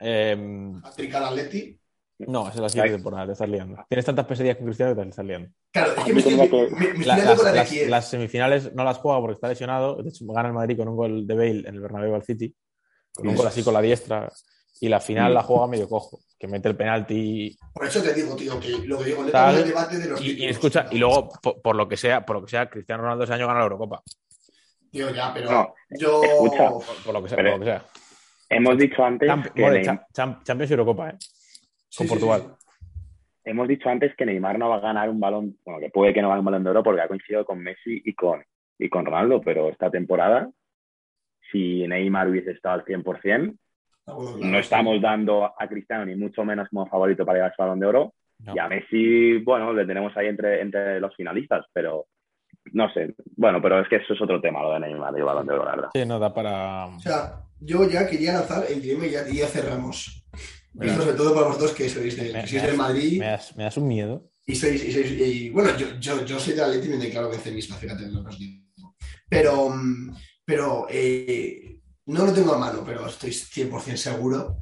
Eh, 0.00 0.36
Hat-trick 0.82 1.14
al 1.14 1.24
Atleti. 1.24 1.78
no, 2.18 2.42
esa 2.48 2.54
es 2.56 2.60
la 2.60 2.68
siguiente 2.68 2.94
temporada, 2.96 3.26
te 3.26 3.32
estás 3.32 3.48
liando. 3.48 3.84
Tienes 3.88 4.04
tantas 4.04 4.26
pesadillas 4.26 4.56
con 4.56 4.66
Cristiano 4.66 4.94
que 4.96 5.02
te 5.02 5.08
estás 5.08 5.24
liando. 5.24 5.50
Claro, 5.72 5.92
es 5.96 6.04
que 6.04 6.12
me 6.12 6.16
me, 6.16 6.22
que- 6.22 6.30
me 6.30 6.38
estoy 6.88 7.04
La- 7.04 7.16
las, 7.16 7.42
la 7.44 7.64
de 7.64 7.88
las- 7.88 8.10
semifinales 8.10 8.74
no 8.74 8.82
las 8.82 8.98
juega 8.98 9.20
porque 9.20 9.34
está 9.34 9.48
lesionado. 9.48 10.02
De 10.02 10.08
hecho, 10.08 10.26
gana 10.26 10.48
el 10.48 10.54
Madrid 10.54 10.76
con 10.76 10.88
un 10.88 10.96
gol 10.96 11.26
de 11.26 11.34
Bale 11.34 11.60
en 11.68 11.74
el 11.74 11.80
Bernabéu 11.80 12.14
al 12.14 12.24
City. 12.24 12.54
Con 13.14 13.28
un 13.28 13.36
gol 13.36 13.46
así 13.46 13.62
con 13.62 13.72
la 13.74 13.80
diestra. 13.82 14.28
Y 14.80 14.88
la 14.88 14.98
final 15.00 15.30
Mm. 15.32 15.34
la 15.34 15.42
juega 15.42 15.66
medio 15.66 15.88
cojo, 15.88 16.20
que 16.38 16.48
mete 16.48 16.68
el 16.68 16.76
penalti. 16.76 17.56
Por 17.74 17.86
eso 17.86 18.02
te 18.02 18.14
digo, 18.14 18.34
tío, 18.34 18.58
que 18.58 18.86
lo 18.86 18.98
que 18.98 19.04
digo, 19.04 19.24
Tal. 19.26 19.58
el 19.58 19.68
debate 19.68 19.98
de 19.98 20.08
los 20.08 20.20
Y, 20.22 20.44
y 20.44 20.46
escucha, 20.46 20.86
y 20.90 20.98
luego, 20.98 21.28
por, 21.42 21.60
por 21.60 21.76
lo 21.76 21.86
que 21.86 21.96
sea, 21.98 22.24
por 22.24 22.36
lo 22.36 22.44
que 22.44 22.50
sea, 22.50 22.68
Cristiano 22.70 23.02
Ronaldo 23.02 23.24
ese 23.24 23.34
año 23.34 23.46
gana 23.46 23.58
la 23.58 23.64
Eurocopa. 23.66 24.02
Tío, 24.90 25.10
ya, 25.14 25.32
pero 25.34 25.50
No, 25.50 25.74
yo. 25.90 26.22
escucha. 26.24 26.70
Por, 26.70 26.82
por 27.04 27.14
lo 27.14 27.22
que 27.22 27.28
sea, 27.28 27.36
Pero- 27.36 27.50
por 27.50 27.58
lo 27.60 27.64
que 27.66 27.70
sea. 27.72 27.84
Hemos 28.48 28.78
dicho 28.78 29.04
antes 29.04 29.28
Champ- 29.28 29.52
que 29.52 29.98
Champions 30.42 30.70
y 30.70 30.72
Eurocopa, 30.74 31.10
¿eh? 31.10 31.12
Con 31.96 32.06
sí, 32.06 32.08
Portugal. 32.08 32.42
sí, 32.42 32.48
sí. 32.48 33.00
hemos 33.44 33.68
dicho 33.68 33.88
antes 33.88 34.14
que 34.16 34.24
Neymar 34.26 34.58
no 34.58 34.68
va 34.70 34.76
a 34.76 34.80
ganar 34.80 35.08
un 35.10 35.20
balón, 35.20 35.56
bueno, 35.64 35.78
que 35.80 35.90
puede 35.90 36.12
que 36.14 36.20
no 36.22 36.28
gane 36.28 36.40
un 36.40 36.44
balón 36.46 36.64
de 36.64 36.70
oro 36.70 36.82
porque 36.82 37.00
ha 37.02 37.08
coincidido 37.08 37.44
con 37.44 37.58
Messi 37.60 38.00
y 38.04 38.14
con, 38.14 38.44
y 38.78 38.88
con 38.88 39.04
Ronaldo, 39.06 39.40
pero 39.40 39.68
esta 39.68 39.90
temporada, 39.90 40.50
si 41.52 41.86
Neymar 41.86 42.28
hubiese 42.28 42.52
estado 42.52 42.74
al 42.76 42.84
100%, 42.84 43.02
Ah, 43.02 43.04
bueno, 43.04 43.52
claro, 43.52 43.69
no 44.06 44.58
estamos 44.58 45.00
dando 45.00 45.44
a 45.44 45.68
Cristiano 45.68 46.04
ni 46.06 46.14
mucho 46.16 46.44
menos 46.44 46.68
como 46.68 46.86
favorito 46.86 47.24
para 47.24 47.38
llevarse 47.38 47.56
el 47.58 47.64
balón 47.64 47.80
de 47.80 47.86
oro. 47.86 48.14
No. 48.40 48.54
Y 48.54 48.58
a 48.58 48.68
Messi, 48.68 49.36
bueno, 49.38 49.72
le 49.72 49.84
tenemos 49.86 50.16
ahí 50.16 50.26
entre, 50.26 50.62
entre 50.62 50.98
los 51.00 51.14
finalistas, 51.14 51.66
pero 51.72 52.06
no 52.72 52.90
sé. 52.92 53.14
Bueno, 53.36 53.60
pero 53.60 53.80
es 53.80 53.88
que 53.88 53.96
eso 53.96 54.14
es 54.14 54.20
otro 54.22 54.40
tema, 54.40 54.62
lo 54.62 54.72
de 54.72 54.80
Neymar 54.80 55.12
y 55.14 55.18
el 55.18 55.24
balón 55.24 55.46
de 55.46 55.52
oro, 55.54 55.64
la 55.66 55.70
verdad. 55.72 55.88
Sí, 55.94 56.04
no 56.06 56.18
da 56.18 56.32
para. 56.32 56.86
O 56.86 57.00
sea, 57.00 57.42
yo 57.60 57.86
ya 57.88 58.08
quería 58.08 58.32
lanzar 58.32 58.64
el 58.68 58.80
dilema 58.80 59.06
y 59.06 59.10
ya, 59.10 59.28
y 59.28 59.36
ya 59.36 59.46
cerramos. 59.46 60.24
Mira. 60.72 60.92
Esto 60.92 61.02
sobre 61.04 61.16
todo 61.16 61.34
para 61.34 61.46
vosotros 61.48 61.72
que 61.74 61.88
sois, 61.88 62.16
de, 62.16 62.32
Me- 62.32 62.40
que 62.42 62.46
sois 62.46 62.62
me 62.62 62.68
das- 62.68 62.76
Madrid 62.78 63.18
Me 63.18 63.26
das, 63.26 63.56
me 63.56 63.64
das 63.64 63.76
un 63.76 63.88
miedo. 63.88 64.30
y 64.46 64.54
sois, 64.54 64.84
y 64.84 64.92
sois- 64.92 65.18
y, 65.20 65.50
bueno, 65.50 65.76
yo, 65.76 65.86
yo, 65.98 66.24
yo 66.24 66.38
soy 66.38 66.54
del 66.54 66.64
Atleti 66.64 66.86
y 66.86 66.90
me 66.90 66.96
declaro 67.04 67.28
vencemista, 67.28 67.74
fíjate 67.74 68.06
lo 68.08 68.22
que 68.22 68.28
os 68.28 68.38
digo. 68.38 68.94
Pero, 69.28 69.68
mm, 69.68 70.14
pero 70.44 70.86
eh, 70.88 71.79
no 72.06 72.26
lo 72.26 72.32
tengo 72.32 72.54
a 72.54 72.58
mano, 72.58 72.82
pero 72.84 73.06
estoy 73.06 73.30
100% 73.30 73.96
seguro 73.96 74.56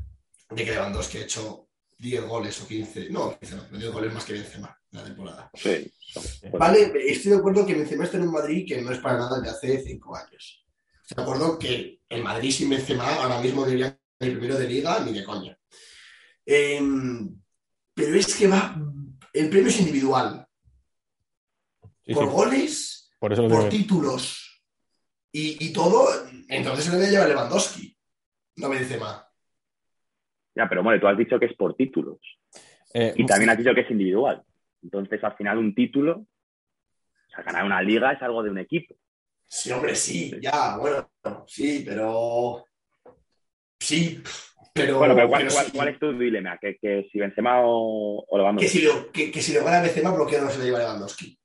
de 0.51 0.64
que 0.64 0.70
Lewandowski 0.70 1.18
ha 1.18 1.22
hecho 1.22 1.68
10 1.99 2.26
goles 2.26 2.61
o 2.61 2.66
15, 2.66 3.11
no, 3.11 3.39
15 3.39 3.57
no, 3.57 3.78
10 3.78 3.93
goles 3.93 4.12
más 4.12 4.24
que 4.24 4.34
Benzema 4.34 4.78
en 4.93 4.99
la 4.99 5.05
temporada. 5.05 5.51
Sí. 5.55 5.93
Vale, 6.53 6.93
estoy 7.07 7.32
de 7.32 7.39
acuerdo 7.39 7.66
que 7.66 7.74
Benzema 7.74 8.05
está 8.05 8.16
en 8.16 8.24
un 8.24 8.32
Madrid 8.32 8.64
que 8.66 8.80
no 8.80 8.91
es 8.93 8.99
para 8.99 9.18
nada 9.18 9.41
de 9.41 9.51
hace 9.51 9.82
cinco 9.82 10.16
años. 10.16 10.64
Estoy 11.03 11.16
de 11.16 11.22
acuerdo 11.22 11.59
que 11.59 12.01
el 12.09 12.22
Madrid 12.22 12.51
sin 12.51 12.70
Benzema 12.70 13.14
ahora 13.14 13.41
mismo 13.41 13.68
iría 13.68 13.99
ni 14.20 14.30
primero 14.30 14.59
de 14.59 14.68
liga 14.68 15.01
ni 15.01 15.12
de 15.12 15.24
coña. 15.24 15.59
Em, 16.45 17.39
pero 17.95 18.14
es 18.14 18.34
que 18.34 18.47
va, 18.47 18.80
el 19.32 19.51
premio 19.51 19.68
es 19.68 19.80
individual, 19.80 20.49
Sí, 22.09 22.14
por 22.14 22.24
sí, 22.24 22.30
goles, 22.30 23.11
por 23.18 23.32
eso 23.34 23.47
por 23.47 23.68
títulos 23.68 24.64
y, 25.30 25.62
y 25.66 25.72
todo, 25.74 26.09
entonces 26.49 26.85
se 26.87 26.93
le 26.93 26.99
debe 26.99 27.11
llevar 27.13 27.29
Lewandowski, 27.29 27.97
no 28.57 28.69
Benzema. 28.71 29.25
Ya, 30.55 30.69
pero 30.69 30.83
bueno, 30.83 31.01
tú 31.01 31.07
has 31.07 31.17
dicho 31.17 31.39
que 31.39 31.47
es 31.47 31.55
por 31.55 31.75
títulos. 31.77 32.19
Eh, 32.95 33.13
Y 33.17 33.27
también 33.27 33.51
has 33.51 33.59
dicho 33.59 33.75
que 33.75 33.83
es 33.83 33.91
individual. 33.91 34.43
Entonces, 34.83 35.23
al 35.23 35.37
final, 35.37 35.59
un 35.59 35.75
título, 35.75 36.17
o 36.17 37.31
sea, 37.31 37.45
ganar 37.45 37.65
una 37.65 37.81
liga 37.83 38.13
es 38.13 38.23
algo 38.23 38.43
de 38.43 38.51
un 38.51 38.59
equipo. 38.59 38.97
Sí, 39.47 39.71
hombre, 39.71 39.95
sí, 39.95 40.33
ya, 40.41 40.77
bueno, 40.77 41.09
sí, 41.47 41.83
pero... 41.87 42.65
Sí, 43.81 44.23
pero... 44.75 44.99
Bueno, 44.99 45.15
pero 45.15 45.29
¿cuál, 45.29 45.43
pero 45.43 45.55
cuál- 45.55 45.67
sí. 45.67 45.73
cuál 45.73 45.89
es 45.89 45.99
tu 45.99 46.19
dilema? 46.19 46.59
¿Que, 46.59 46.77
que 46.77 47.09
si 47.13 47.19
Benzema 47.19 47.61
o, 47.63 48.25
o 48.29 48.37
Lewandowski? 48.39 48.67
que 48.73 48.79
si 48.79 48.85
lo, 48.85 49.13
que, 49.13 49.31
que 49.31 49.41
si 49.41 49.55
lo 49.55 49.65
gana 49.65 49.81
Benzema, 49.83 50.15
¿por 50.17 50.29
qué 50.29 50.39
no 50.41 50.51
se 50.51 50.59
le 50.59 50.65
lleva 50.67 50.81
Lewandowski? 50.81 51.38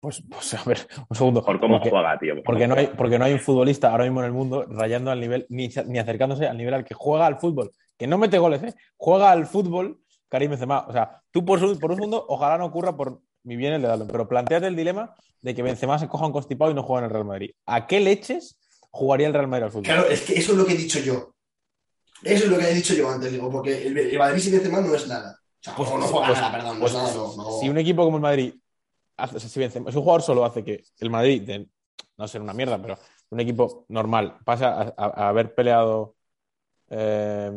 Pues, 0.00 0.22
pues, 0.30 0.54
a 0.54 0.62
ver, 0.64 0.86
un 1.08 1.16
segundo. 1.16 1.44
Por 1.44 1.58
cómo 1.60 1.76
Porque- 1.76 1.90
juega, 1.90 2.18
tío. 2.18 2.34
por 2.36 2.44
Porque 2.44 2.64
cómo 2.64 2.74
no, 2.74 2.80
hay, 2.80 2.86
porque 2.96 3.18
no 3.18 3.24
hay 3.24 3.32
un 3.32 3.40
futbolista 3.40 3.90
ahora 3.90 4.04
mismo 4.04 4.20
en 4.20 4.26
el 4.26 4.32
mundo 4.32 4.64
rayando 4.68 5.10
al 5.10 5.20
nivel, 5.20 5.46
ni, 5.48 5.68
ni 5.86 5.98
acercándose 5.98 6.46
al 6.46 6.56
nivel 6.56 6.74
al 6.74 6.84
que 6.84 6.94
juega 6.94 7.26
al 7.26 7.38
fútbol. 7.38 7.72
Que 7.96 8.06
no 8.06 8.16
mete 8.16 8.38
goles, 8.38 8.62
¿eh? 8.62 8.74
Juega 8.96 9.32
al 9.32 9.46
fútbol 9.46 9.98
Karim 10.28 10.50
Benzema. 10.50 10.86
O 10.86 10.92
sea, 10.92 11.20
tú 11.32 11.44
por, 11.44 11.58
su- 11.58 11.78
por 11.80 11.90
un 11.90 11.96
segundo, 11.96 12.24
ojalá 12.28 12.56
no 12.58 12.66
ocurra 12.66 12.96
por 12.96 13.20
muy 13.42 13.56
bien 13.56 13.72
el 13.72 13.82
de 13.82 13.88
Dalton, 13.88 14.08
pero 14.08 14.28
planteate 14.28 14.66
el 14.68 14.76
dilema 14.76 15.14
de 15.42 15.54
que 15.54 15.62
Benzema 15.62 15.98
se 15.98 16.06
coja 16.06 16.26
un 16.26 16.32
constipado 16.32 16.70
y 16.70 16.74
no 16.74 16.82
juega 16.84 17.00
en 17.00 17.04
el 17.06 17.10
Real 17.10 17.24
Madrid. 17.24 17.50
¿A 17.66 17.86
qué 17.88 17.98
leches 17.98 18.56
jugaría 18.90 19.26
el 19.26 19.32
Real 19.34 19.48
Madrid 19.48 19.64
al 19.64 19.70
fútbol? 19.70 19.84
Claro, 19.84 20.06
es 20.08 20.20
que 20.22 20.34
eso 20.38 20.52
es 20.52 20.58
lo 20.58 20.64
que 20.66 20.74
he 20.74 20.76
dicho 20.76 21.00
yo. 21.00 21.34
Eso 22.22 22.44
es 22.44 22.50
lo 22.50 22.58
que 22.58 22.70
he 22.70 22.74
dicho 22.74 22.94
yo 22.94 23.08
antes, 23.10 23.32
digo, 23.32 23.50
porque 23.50 23.86
el, 23.86 23.96
el 23.98 24.18
Madrid 24.18 24.40
sin 24.40 24.52
Benzema 24.52 24.80
no 24.80 24.94
es 24.94 25.08
nada. 25.08 25.36
O 25.40 25.58
sea, 25.60 25.74
Pues- 25.74 25.90
no, 25.90 25.98
no 25.98 26.06
juega 26.06 26.26
pues- 26.28 26.38
nada, 26.40 26.52
perdón, 26.52 26.78
pues 26.78 26.92
no 26.92 26.98
es 27.00 27.04
nada, 27.04 27.16
no, 27.16 27.36
no. 27.36 27.50
Si 27.60 27.68
un 27.68 27.78
equipo 27.78 28.04
como 28.04 28.16
el 28.18 28.22
Madrid, 28.22 28.54
hace, 29.18 29.36
o 29.36 29.40
sea, 29.40 29.48
si 29.50 29.60
Benzema- 29.60 29.90
si 29.90 29.96
un 29.98 30.02
jugador 30.04 30.22
solo 30.22 30.44
hace 30.44 30.64
que 30.64 30.82
el 31.00 31.10
Madrid, 31.10 31.42
de 31.42 31.68
no 32.16 32.28
ser 32.28 32.40
una 32.42 32.52
mierda, 32.54 32.80
pero 32.80 32.98
un 33.30 33.40
equipo 33.40 33.84
normal, 33.88 34.38
pasa 34.44 34.68
a, 34.82 34.94
a- 34.96 35.24
a 35.26 35.28
haber 35.28 35.54
peleado 35.54 36.16
eh, 36.90 37.50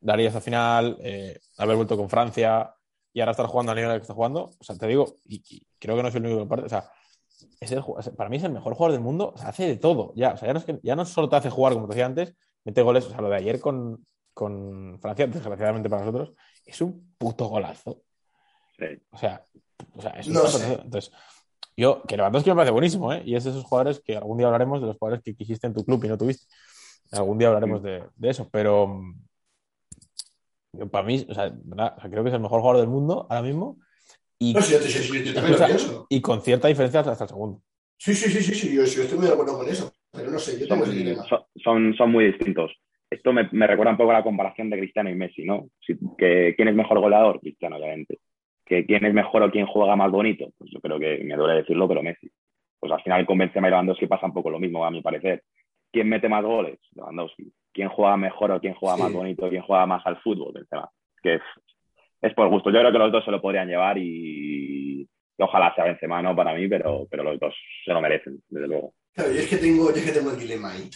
Darío 0.00 0.28
hasta 0.28 0.40
final, 0.40 0.96
eh, 1.00 1.38
haber 1.58 1.76
vuelto 1.76 1.96
con 1.96 2.08
Francia 2.08 2.74
y 3.12 3.20
ahora 3.20 3.32
estar 3.32 3.46
jugando 3.46 3.72
al 3.72 3.76
nivel 3.76 3.96
que 3.98 4.02
está 4.02 4.14
jugando, 4.14 4.50
o 4.58 4.64
sea, 4.64 4.76
te 4.76 4.86
digo, 4.86 5.16
y, 5.24 5.42
y 5.48 5.66
creo 5.78 5.96
que 5.96 6.02
no 6.02 6.10
soy 6.10 6.20
el 6.20 6.26
único 6.26 6.42
que 6.42 6.48
parte, 6.48 6.66
o 6.66 6.68
sea, 6.68 6.90
es 7.60 7.72
el 7.72 7.82
para 8.16 8.30
mí 8.30 8.36
es 8.36 8.44
el 8.44 8.52
mejor 8.52 8.74
jugador 8.74 8.92
del 8.92 9.02
mundo, 9.02 9.32
o 9.34 9.38
sea, 9.38 9.48
hace 9.48 9.66
de 9.66 9.76
todo, 9.76 10.12
ya, 10.16 10.32
o 10.32 10.36
sea, 10.36 10.48
ya 10.48 10.52
no, 10.54 10.58
es 10.60 10.64
que, 10.64 10.78
ya 10.82 10.96
no 10.96 11.04
solo 11.04 11.28
te 11.28 11.36
hace 11.36 11.50
jugar 11.50 11.74
como 11.74 11.86
te 11.86 11.94
decía 11.94 12.06
antes, 12.06 12.34
mete 12.64 12.82
goles, 12.82 13.06
o 13.06 13.10
sea, 13.10 13.20
lo 13.20 13.28
de 13.28 13.36
ayer 13.36 13.60
con, 13.60 14.06
con 14.32 14.98
Francia, 15.00 15.26
desgraciadamente 15.26 15.90
para 15.90 16.04
nosotros, 16.04 16.32
es 16.64 16.80
un 16.80 17.14
puto 17.18 17.46
golazo. 17.48 18.02
Sí. 18.78 18.86
O 19.10 19.18
sea, 19.18 19.44
o 19.96 20.02
sea 20.02 20.14
No 20.30 20.46
sé. 20.46 20.74
Entonces, 20.84 21.12
yo, 21.76 22.02
que 22.06 22.16
Lewandowski 22.16 22.50
me 22.50 22.56
parece 22.56 22.72
buenísimo, 22.72 23.12
¿eh? 23.12 23.22
Y 23.24 23.34
es 23.36 23.44
de 23.44 23.50
esos 23.50 23.64
jugadores 23.64 24.00
que 24.04 24.16
algún 24.16 24.38
día 24.38 24.46
hablaremos 24.46 24.80
de 24.80 24.88
los 24.88 24.98
jugadores 24.98 25.22
que 25.24 25.34
quisiste 25.34 25.66
en 25.66 25.74
tu 25.74 25.84
club 25.84 26.04
y 26.04 26.08
no 26.08 26.18
tuviste. 26.18 26.46
Algún 27.12 27.38
día 27.38 27.48
hablaremos 27.48 27.82
de, 27.82 28.04
de 28.16 28.30
eso, 28.30 28.48
pero 28.52 28.86
mm, 28.88 29.14
yo, 30.72 30.88
para 30.88 31.06
mí, 31.06 31.26
o 31.28 31.34
sea, 31.34 31.50
¿verdad? 31.64 31.94
O 31.96 32.00
sea, 32.00 32.10
creo 32.10 32.22
que 32.22 32.28
es 32.30 32.34
el 32.34 32.40
mejor 32.40 32.60
jugador 32.60 32.80
del 32.80 32.90
mundo 32.90 33.26
ahora 33.28 33.42
mismo 33.42 33.78
y, 34.38 34.54
No, 34.54 34.62
sí, 34.62 34.72
yo, 34.72 34.78
yo- 34.80 35.34
también 35.34 35.58
lo 35.60 35.66
pienso. 35.66 36.06
y 36.08 36.20
con 36.20 36.42
cierta 36.42 36.68
diferencia 36.68 37.00
hasta 37.00 37.24
el 37.24 37.28
segundo. 37.28 37.62
Sí, 37.98 38.14
sí, 38.14 38.30
sí, 38.30 38.42
sí, 38.42 38.54
sí, 38.54 38.68
yo, 38.74 38.84
yo 38.84 39.02
estoy 39.02 39.18
muy 39.18 39.26
de 39.26 39.32
acuerdo 39.32 39.58
con 39.58 39.68
eso. 39.68 39.92
Pero 40.12 40.30
no 40.30 40.38
sé, 40.38 40.58
yo 40.58 40.66
tengo 40.66 40.82
ese 40.84 40.92
son, 40.92 40.98
dilema. 40.98 41.24
son, 41.28 41.40
son- 41.62 41.94
son 41.96 42.10
muy 42.10 42.26
distintos. 42.26 42.72
Esto 43.10 43.32
me, 43.32 43.48
me 43.52 43.66
recuerda 43.66 43.92
un 43.92 43.98
poco 43.98 44.10
a 44.10 44.14
la 44.14 44.22
comparación 44.24 44.70
de 44.70 44.78
Cristiano 44.78 45.10
y 45.10 45.14
Messi, 45.14 45.44
¿no? 45.44 45.68
Si- 45.86 45.98
que, 46.16 46.54
¿Quién 46.56 46.68
es 46.68 46.74
mejor 46.74 47.00
goleador? 47.00 47.40
Cristiano, 47.40 47.76
obviamente. 47.76 48.18
Que 48.70 48.86
¿Quién 48.86 49.04
es 49.04 49.12
mejor 49.12 49.42
o 49.42 49.50
quién 49.50 49.66
juega 49.66 49.96
más 49.96 50.12
bonito? 50.12 50.52
Pues 50.56 50.70
yo 50.70 50.80
creo 50.80 50.96
que 51.00 51.24
me 51.24 51.34
duele 51.34 51.54
decirlo, 51.60 51.88
pero 51.88 52.04
Messi. 52.04 52.30
Pues 52.78 52.92
al 52.92 53.02
final 53.02 53.26
con 53.26 53.36
Benzema 53.36 53.66
y 53.66 53.70
Lewandowski 53.72 54.06
pasa 54.06 54.26
un 54.26 54.32
poco 54.32 54.48
lo 54.48 54.60
mismo, 54.60 54.84
a 54.84 54.92
mi 54.92 55.02
parecer. 55.02 55.42
¿Quién 55.92 56.08
mete 56.08 56.28
más 56.28 56.44
goles? 56.44 56.78
Lewandowski. 56.94 57.52
¿Quién 57.72 57.88
juega 57.88 58.16
mejor 58.16 58.52
o 58.52 58.60
quién 58.60 58.74
juega 58.74 58.94
Sí. 58.96 59.02
más 59.02 59.12
bonito? 59.12 59.48
¿Quién 59.50 59.62
juega 59.62 59.86
más 59.86 60.06
al 60.06 60.18
fútbol? 60.22 60.52
Benzema. 60.54 60.88
Que 61.20 61.34
es, 61.34 61.42
es 62.22 62.32
por 62.34 62.48
gusto. 62.48 62.70
Yo 62.70 62.78
creo 62.78 62.92
que 62.92 62.98
los 62.98 63.10
dos 63.10 63.24
se 63.24 63.32
lo 63.32 63.42
podrían 63.42 63.66
llevar 63.66 63.98
y, 63.98 65.02
y 65.02 65.42
ojalá 65.42 65.74
sea 65.74 65.84
Benzema, 65.86 66.22
¿no? 66.22 66.36
Para 66.36 66.54
mí, 66.54 66.68
pero, 66.68 67.08
pero 67.10 67.24
los 67.24 67.40
dos 67.40 67.52
se 67.84 67.92
lo 67.92 68.00
merecen, 68.00 68.40
desde 68.48 68.68
luego. 68.68 68.94
Claro, 69.12 69.32
yo 69.32 69.40
es 69.40 69.48
que 69.48 69.56
tengo, 69.56 69.90
yo 69.90 69.96
es 69.96 70.04
que 70.06 70.12
tengo 70.16 70.30
el 70.30 70.38
dilema 70.38 70.70
ahí. 70.72 70.88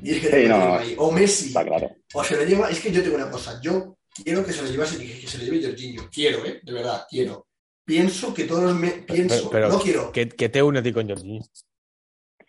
Y 0.00 0.10
es 0.12 0.20
que 0.20 0.26
Sí, 0.28 0.32
tengo 0.44 0.48
no, 0.48 0.54
el 0.56 0.62
dilema 0.62 0.78
ahí. 0.80 0.94
O 0.98 1.10
Messi, 1.10 1.48
Está 1.48 1.64
claro. 1.64 1.90
o 2.14 2.22
se 2.22 2.36
lo 2.36 2.44
lleva, 2.48 2.68
es 2.70 2.80
que 2.80 2.92
yo 2.92 3.02
tengo 3.02 3.16
una 3.16 3.30
cosa, 3.30 3.60
yo 3.60 3.96
quiero 4.24 4.44
que 4.44 4.52
se 4.52 4.62
lo 4.62 4.68
llevase, 4.68 4.98
que 4.98 5.26
se 5.26 5.38
lo 5.38 5.44
lleve 5.44 5.66
Jorginho. 5.66 6.08
Quiero, 6.12 6.44
¿eh? 6.44 6.60
De 6.62 6.72
verdad, 6.72 7.06
quiero. 7.08 7.46
Pienso 7.84 8.34
que 8.34 8.44
todos 8.44 8.64
los 8.64 8.74
me... 8.74 8.90
pienso, 8.90 9.48
pero- 9.50 9.68
no 9.68 9.78
quiero. 9.80 10.10
¿Qué, 10.12 10.28
qué 10.28 10.48
te 10.48 10.62
une 10.62 10.80
a 10.80 10.82
ti 10.82 10.92
con 10.92 11.08
Jorginho? 11.08 11.44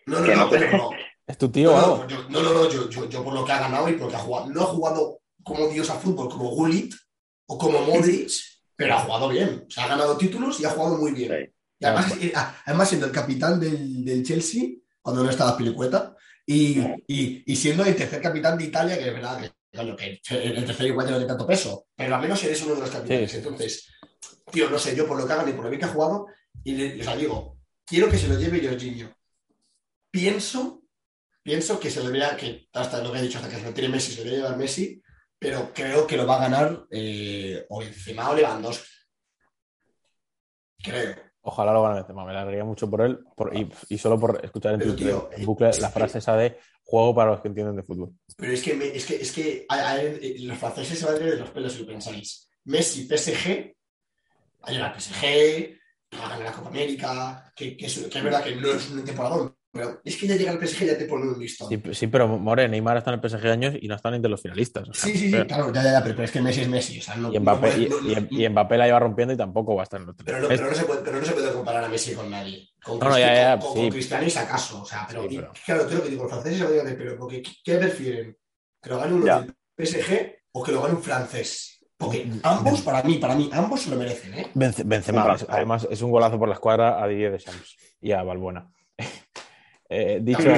No, 0.06 0.20
no, 0.20 0.26
que 0.26 0.34
no, 0.34 0.44
no- 0.44 0.50
pero 0.50 0.76
no. 0.76 0.90
¿Es 1.26 1.36
tu 1.36 1.50
tío 1.50 1.70
No, 1.72 1.96
no, 1.98 2.08
yo, 2.08 2.28
no, 2.30 2.42
no, 2.42 2.52
no, 2.54 2.70
yo, 2.70 2.88
yo, 2.88 3.08
yo 3.08 3.22
por 3.22 3.34
lo 3.34 3.44
que 3.44 3.52
ha 3.52 3.60
ganado 3.60 3.88
y 3.88 3.92
por 3.92 4.06
lo 4.06 4.08
que 4.08 4.16
ha 4.16 4.20
jugado. 4.20 4.46
No 4.50 4.62
ha 4.62 4.66
jugado 4.66 5.20
como 5.44 5.68
Dios 5.68 5.90
a 5.90 5.94
fútbol, 5.98 6.28
como 6.30 6.48
Gullit 6.50 6.94
o 7.46 7.58
como 7.58 7.80
Modric, 7.82 8.30
pero 8.74 8.94
ha 8.94 9.00
jugado 9.00 9.28
bien. 9.28 9.64
O 9.68 9.70
sea, 9.70 9.84
ha 9.84 9.88
ganado 9.88 10.16
títulos 10.16 10.58
y 10.60 10.64
ha 10.64 10.70
jugado 10.70 10.96
muy 10.96 11.12
bien. 11.12 11.30
Sí. 11.30 11.52
Y 11.80 11.84
además, 11.84 12.12
eh, 12.20 12.32
ah, 12.34 12.56
además 12.64 12.88
siendo 12.88 13.06
el 13.06 13.12
capitán 13.12 13.60
del, 13.60 14.04
del 14.04 14.24
Chelsea, 14.24 14.70
cuando 15.02 15.22
no 15.22 15.30
estaba 15.30 15.56
Pilicueta, 15.56 16.16
y, 16.46 16.80
y, 17.06 17.42
y 17.46 17.56
siendo 17.56 17.84
el 17.84 17.94
tercer 17.94 18.20
capitán 18.22 18.56
de 18.58 18.64
Italia, 18.64 18.98
que 18.98 19.06
es 19.08 19.12
verdad 19.14 19.40
que, 19.40 19.50
que 19.96 20.20
el 20.30 20.64
tercer 20.66 20.86
igual 20.86 21.06
ya 21.06 21.12
no 21.12 21.18
tiene 21.18 21.28
tanto 21.28 21.46
peso, 21.46 21.86
pero 21.94 22.14
al 22.14 22.22
menos 22.22 22.42
eres 22.44 22.62
uno 22.62 22.74
de 22.74 22.80
los 22.80 22.90
capitanes. 22.90 23.30
Sí. 23.30 23.36
Entonces, 23.38 23.90
tío, 24.50 24.68
no 24.70 24.78
sé, 24.78 24.94
yo 24.96 25.06
por 25.06 25.16
lo 25.18 25.26
que 25.26 25.32
hagan 25.32 25.48
y 25.48 25.52
por 25.52 25.64
lo 25.64 25.70
bien 25.70 25.80
que 25.80 25.86
ha 25.86 25.90
jugado, 25.92 26.26
y 26.64 26.72
le- 26.74 27.00
o 27.00 27.04
sea, 27.04 27.16
digo, 27.16 27.58
quiero 27.86 28.08
que 28.10 28.18
se 28.18 28.28
lo 28.28 28.38
lleve 28.38 28.66
Jorginho. 28.66 29.14
Pienso, 30.10 30.82
pienso 31.42 31.78
que 31.78 31.90
se 31.90 32.02
le 32.02 32.10
vea, 32.10 32.36
que 32.36 32.68
hasta 32.72 33.02
lo 33.02 33.12
que 33.12 33.18
he 33.18 33.22
dicho, 33.22 33.38
hasta 33.38 33.50
que 33.50 33.56
se 33.56 33.62
lo 33.64 33.72
tire 33.74 33.88
Messi, 33.88 34.12
se 34.12 34.18
lo 34.18 34.24
debe 34.30 34.36
llevar 34.42 34.56
Messi, 34.56 35.02
pero 35.38 35.70
creo 35.74 36.06
que 36.06 36.16
lo 36.16 36.26
va 36.26 36.36
a 36.36 36.40
ganar 36.48 36.86
eh, 36.90 37.64
o 37.68 37.78
Benzema 37.80 38.30
o 38.30 38.34
Lewandowski. 38.34 38.88
Creo. 40.82 41.14
Ojalá 41.42 41.72
lo 41.72 41.82
gane 41.82 41.96
Benzema, 41.96 42.24
me 42.24 42.32
alegraría 42.32 42.64
mucho 42.64 42.90
por 42.90 43.00
él 43.02 43.20
por- 43.36 43.56
y, 43.56 43.70
y 43.88 43.98
solo 43.98 44.18
por 44.18 44.44
escuchar 44.44 44.74
en 44.74 44.80
Pero, 44.80 44.94
tío, 44.96 45.30
en 45.32 45.44
bucle 45.46 45.70
la 45.80 45.90
frase 45.90 46.18
esa 46.18 46.36
de 46.36 46.58
juego 46.88 47.14
para 47.14 47.32
los 47.32 47.40
que 47.42 47.48
entienden 47.48 47.76
de 47.76 47.82
fútbol. 47.82 48.14
Pero 48.34 48.50
es 48.50 48.62
que, 48.62 48.72
es 48.94 49.04
que, 49.04 49.16
es 49.16 49.32
que 49.32 49.66
eh, 49.70 50.36
los 50.40 50.56
franceses 50.56 50.98
se 50.98 51.04
van 51.04 51.16
a 51.16 51.18
ir 51.18 51.32
de 51.32 51.36
los 51.36 51.50
pelos 51.50 51.74
si 51.74 51.80
lo 51.80 51.86
pensáis. 51.86 52.48
Messi, 52.64 53.06
PSG, 53.06 53.74
va 54.64 54.86
a 54.86 54.98
PSG, 54.98 55.76
a 56.12 56.28
ganar 56.30 56.44
la 56.46 56.52
Copa 56.52 56.70
América, 56.70 57.52
que, 57.54 57.76
que 57.76 57.86
es 57.86 58.22
verdad 58.22 58.42
que 58.42 58.56
no 58.56 58.70
es 58.70 58.88
un 58.88 59.04
temporadón, 59.04 59.54
pero 59.78 60.00
es 60.04 60.16
que 60.16 60.26
ya 60.26 60.36
llega 60.36 60.52
el 60.52 60.58
PSG 60.66 60.84
ya 60.86 60.98
te 60.98 61.04
pone 61.06 61.24
un 61.26 61.38
listón. 61.38 61.68
Sí, 61.68 61.80
sí, 61.92 62.06
pero 62.08 62.26
More, 62.26 62.68
Neymar 62.68 62.96
está 62.98 63.12
en 63.12 63.20
el 63.22 63.30
PSG 63.30 63.46
años 63.46 63.74
y 63.80 63.86
no 63.88 63.94
están 63.94 64.14
entre 64.14 64.30
los 64.30 64.42
finalistas. 64.42 64.88
o 64.88 64.92
sea, 64.92 65.04
Sí, 65.04 65.12
sí, 65.16 65.26
sí, 65.26 65.30
pero- 65.32 65.46
claro, 65.46 65.72
ya, 65.72 65.82
ya, 65.82 66.02
pero, 66.02 66.14
pero 66.16 66.24
es 66.24 66.30
que 66.32 66.40
Messi 66.42 66.60
es 66.62 66.68
Messi. 66.68 66.98
O 66.98 67.02
sea, 67.02 67.16
no, 67.16 67.32
y, 67.32 67.38
Mbappé, 67.38 67.68
no 67.68 67.76
y- 68.10 68.14
no- 68.14 68.26
y- 68.30 68.44
y 68.44 68.48
Mbappé 68.48 68.76
la 68.78 68.86
lleva 68.86 68.98
rompiendo 68.98 69.32
y 69.34 69.36
tampoco 69.36 69.74
va 69.74 69.82
a 69.82 69.84
estar 69.84 70.00
en 70.00 70.06
los 70.06 70.16
pero, 70.16 70.40
no, 70.40 70.48
pero, 70.48 70.68
no 70.68 70.74
se 70.74 70.84
puede, 70.84 71.00
pero 71.02 71.18
no 71.20 71.24
se 71.24 71.32
puede 71.32 71.52
comparar 71.52 71.84
a 71.84 71.88
Messi 71.88 72.14
con 72.14 72.30
nadie. 72.30 72.68
Con, 72.82 72.98
no, 72.98 73.18
ya, 73.18 73.58
con, 73.58 73.72
sí. 73.74 73.78
con 73.80 73.90
Cristiano 73.90 74.26
y 74.26 74.38
acaso. 74.38 74.82
O 74.82 74.86
sea, 74.86 75.06
pero, 75.08 75.24
y- 75.30 75.36
pero- 75.36 75.52
claro, 75.64 75.86
te 75.86 75.94
lo 75.94 76.02
que 76.02 76.08
digo, 76.10 76.22
los 76.24 76.32
franceses 76.32 76.58
se 76.58 76.84
de 76.84 76.94
pelo, 76.94 77.16
porque 77.16 77.42
¿qué 77.64 77.76
prefieren? 77.76 78.36
¿Que 78.82 78.90
lo 78.90 78.98
gane 78.98 79.14
uno 79.14 79.26
del 79.26 79.54
PSG 79.76 80.36
o 80.52 80.62
que 80.62 80.72
lo 80.72 80.82
gane 80.82 80.94
un 80.94 81.02
francés? 81.02 81.74
Porque 81.96 82.30
ambos, 82.44 82.82
para 82.82 83.02
mí, 83.02 83.14
para 83.18 83.34
mí, 83.34 83.50
ambos 83.52 83.82
se 83.82 83.90
lo 83.90 83.96
merecen, 83.96 84.32
¿eh? 84.34 84.46
Benzema, 84.54 85.36
además 85.48 85.88
es 85.90 86.00
un 86.00 86.12
golazo 86.12 86.38
por 86.38 86.46
la 86.48 86.54
escuadra 86.54 87.02
a 87.02 87.08
Didier 87.08 87.32
Deschamps 87.32 87.76
y 88.00 88.12
a 88.12 88.22
Balbuena. 88.22 88.70
Eh, 89.88 90.20
dicho, 90.22 90.48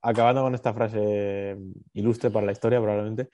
acabando 0.00 0.42
con 0.42 0.54
esta 0.54 0.72
frase 0.72 1.56
ilustre 1.94 2.30
para 2.30 2.46
la 2.46 2.52
historia, 2.52 2.80
probablemente. 2.80 3.28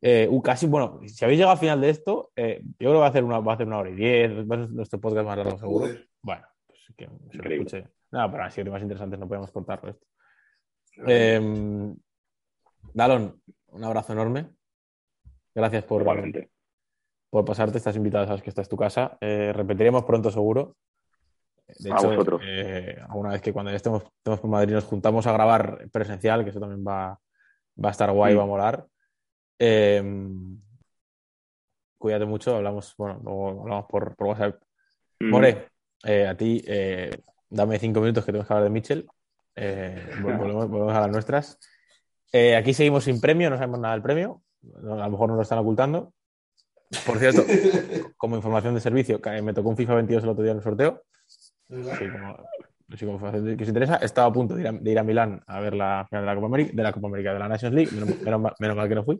eh, 0.00 0.28
casi, 0.42 0.66
bueno, 0.66 1.00
si 1.06 1.24
habéis 1.24 1.38
llegado 1.38 1.52
al 1.52 1.58
final 1.58 1.80
de 1.80 1.90
esto, 1.90 2.30
eh, 2.36 2.60
yo 2.62 2.76
creo 2.76 2.92
que 2.92 2.98
va 2.98 3.06
a 3.06 3.10
hacer 3.10 3.24
una, 3.24 3.40
va 3.40 3.52
a 3.52 3.54
hacer 3.54 3.66
una 3.66 3.78
hora 3.78 3.90
y 3.90 3.94
diez, 3.94 4.30
va 4.30 4.56
a 4.56 4.58
ser 4.58 4.70
nuestro 4.70 5.00
podcast 5.00 5.26
más 5.26 5.36
largo, 5.36 5.58
seguro. 5.58 5.86
Joder. 5.86 6.08
Bueno, 6.22 6.46
pues 6.66 6.80
que 6.96 7.08
se 7.30 7.38
lo 7.38 7.50
escuche. 7.50 7.88
Nada, 8.10 8.30
pero 8.30 8.44
así 8.44 8.64
más 8.64 8.82
interesantes 8.82 9.18
no 9.18 9.28
podemos 9.28 9.50
cortarlo 9.50 9.90
esto. 9.90 10.06
Eh, 11.06 11.94
Dalon, 12.94 13.40
un 13.68 13.84
abrazo 13.84 14.12
enorme. 14.12 14.48
Gracias 15.54 15.84
por, 15.84 16.04
por 17.30 17.44
pasarte. 17.44 17.78
Estás 17.78 17.96
invitado, 17.96 18.26
sabes 18.26 18.42
que 18.42 18.50
esta 18.50 18.62
es 18.62 18.68
tu 18.68 18.76
casa. 18.76 19.18
Eh, 19.20 19.52
repetiremos 19.52 20.04
pronto, 20.04 20.30
seguro. 20.30 20.76
De 21.78 21.92
A 21.92 21.96
hecho, 21.96 22.08
vosotros. 22.08 22.40
eh, 22.44 22.98
alguna 23.08 23.30
vez 23.30 23.40
que 23.42 23.52
cuando 23.52 23.70
ya 23.70 23.76
estemos, 23.76 24.02
estemos 24.02 24.40
por 24.40 24.50
Madrid 24.50 24.74
nos 24.74 24.84
juntamos 24.84 25.26
a 25.26 25.32
grabar 25.32 25.88
presencial, 25.92 26.42
que 26.44 26.50
eso 26.50 26.60
también 26.60 26.84
va, 26.86 27.18
va 27.82 27.88
a 27.88 27.92
estar 27.92 28.10
guay, 28.10 28.34
Mm. 28.34 28.38
va 28.38 28.42
a 28.42 28.46
molar. 28.46 28.86
Eh, 29.58 30.02
cuídate 31.98 32.26
mucho, 32.26 32.56
hablamos, 32.56 32.94
bueno, 32.96 33.20
luego 33.24 33.60
hablamos 33.62 33.86
por, 33.86 34.14
por 34.16 34.26
WhatsApp. 34.28 34.62
Mm. 35.20 35.30
More, 35.30 35.68
eh, 36.04 36.26
a 36.26 36.36
ti, 36.36 36.62
eh, 36.66 37.10
dame 37.50 37.78
cinco 37.78 38.00
minutos 38.00 38.24
que 38.24 38.32
tengo 38.32 38.44
que 38.44 38.52
hablar 38.52 38.64
de 38.64 38.70
Mitchell. 38.70 39.06
Eh, 39.56 40.10
vol- 40.20 40.38
volvemos, 40.38 40.68
volvemos 40.68 40.94
a 40.94 41.00
las 41.00 41.10
nuestras. 41.10 41.58
Aquí 42.56 42.74
seguimos 42.74 43.04
sin 43.04 43.20
premio, 43.20 43.50
no 43.50 43.56
sabemos 43.56 43.80
nada 43.80 43.94
del 43.94 44.02
premio. 44.02 44.42
A 44.76 44.80
lo 45.06 45.10
mejor 45.10 45.28
nos 45.28 45.36
lo 45.36 45.42
están 45.42 45.58
ocultando. 45.58 46.12
Por 47.06 47.18
cierto, 47.18 47.42
como 48.16 48.36
información 48.36 48.74
de 48.74 48.80
servicio, 48.80 49.20
me 49.42 49.54
tocó 49.54 49.70
un 49.70 49.76
FIFA 49.76 49.94
22 49.96 50.24
el 50.24 50.28
otro 50.30 50.42
día 50.42 50.52
en 50.52 50.58
el 50.58 50.62
sorteo. 50.64 51.02
Sí, 51.68 52.08
como, 52.10 52.36
sí, 52.96 53.04
como 53.04 53.12
información 53.14 53.56
que 53.56 53.62
os 53.64 53.68
interesa. 53.68 53.96
Estaba 53.96 54.28
a 54.28 54.32
punto 54.32 54.54
de 54.54 54.62
ir 54.62 54.68
a, 54.68 54.72
de 54.72 54.90
ir 54.90 54.98
a 54.98 55.02
Milán 55.02 55.40
a 55.46 55.60
ver 55.60 55.74
la 55.74 56.06
final 56.08 56.22
de 56.22 56.26
la 56.26 56.34
Copa 56.34 56.46
América, 56.46 56.70
de 56.74 56.82
la 56.82 56.92
Copa 56.92 57.06
América, 57.08 57.32
de 57.34 57.38
la 57.38 57.48
Nations 57.48 57.74
League. 57.74 57.90
Menos, 57.92 58.08
menos 58.22 58.40
mal, 58.40 58.54
menos 58.58 58.76
mal 58.76 58.88
que 58.88 58.94
no 58.94 59.04
fui. 59.04 59.18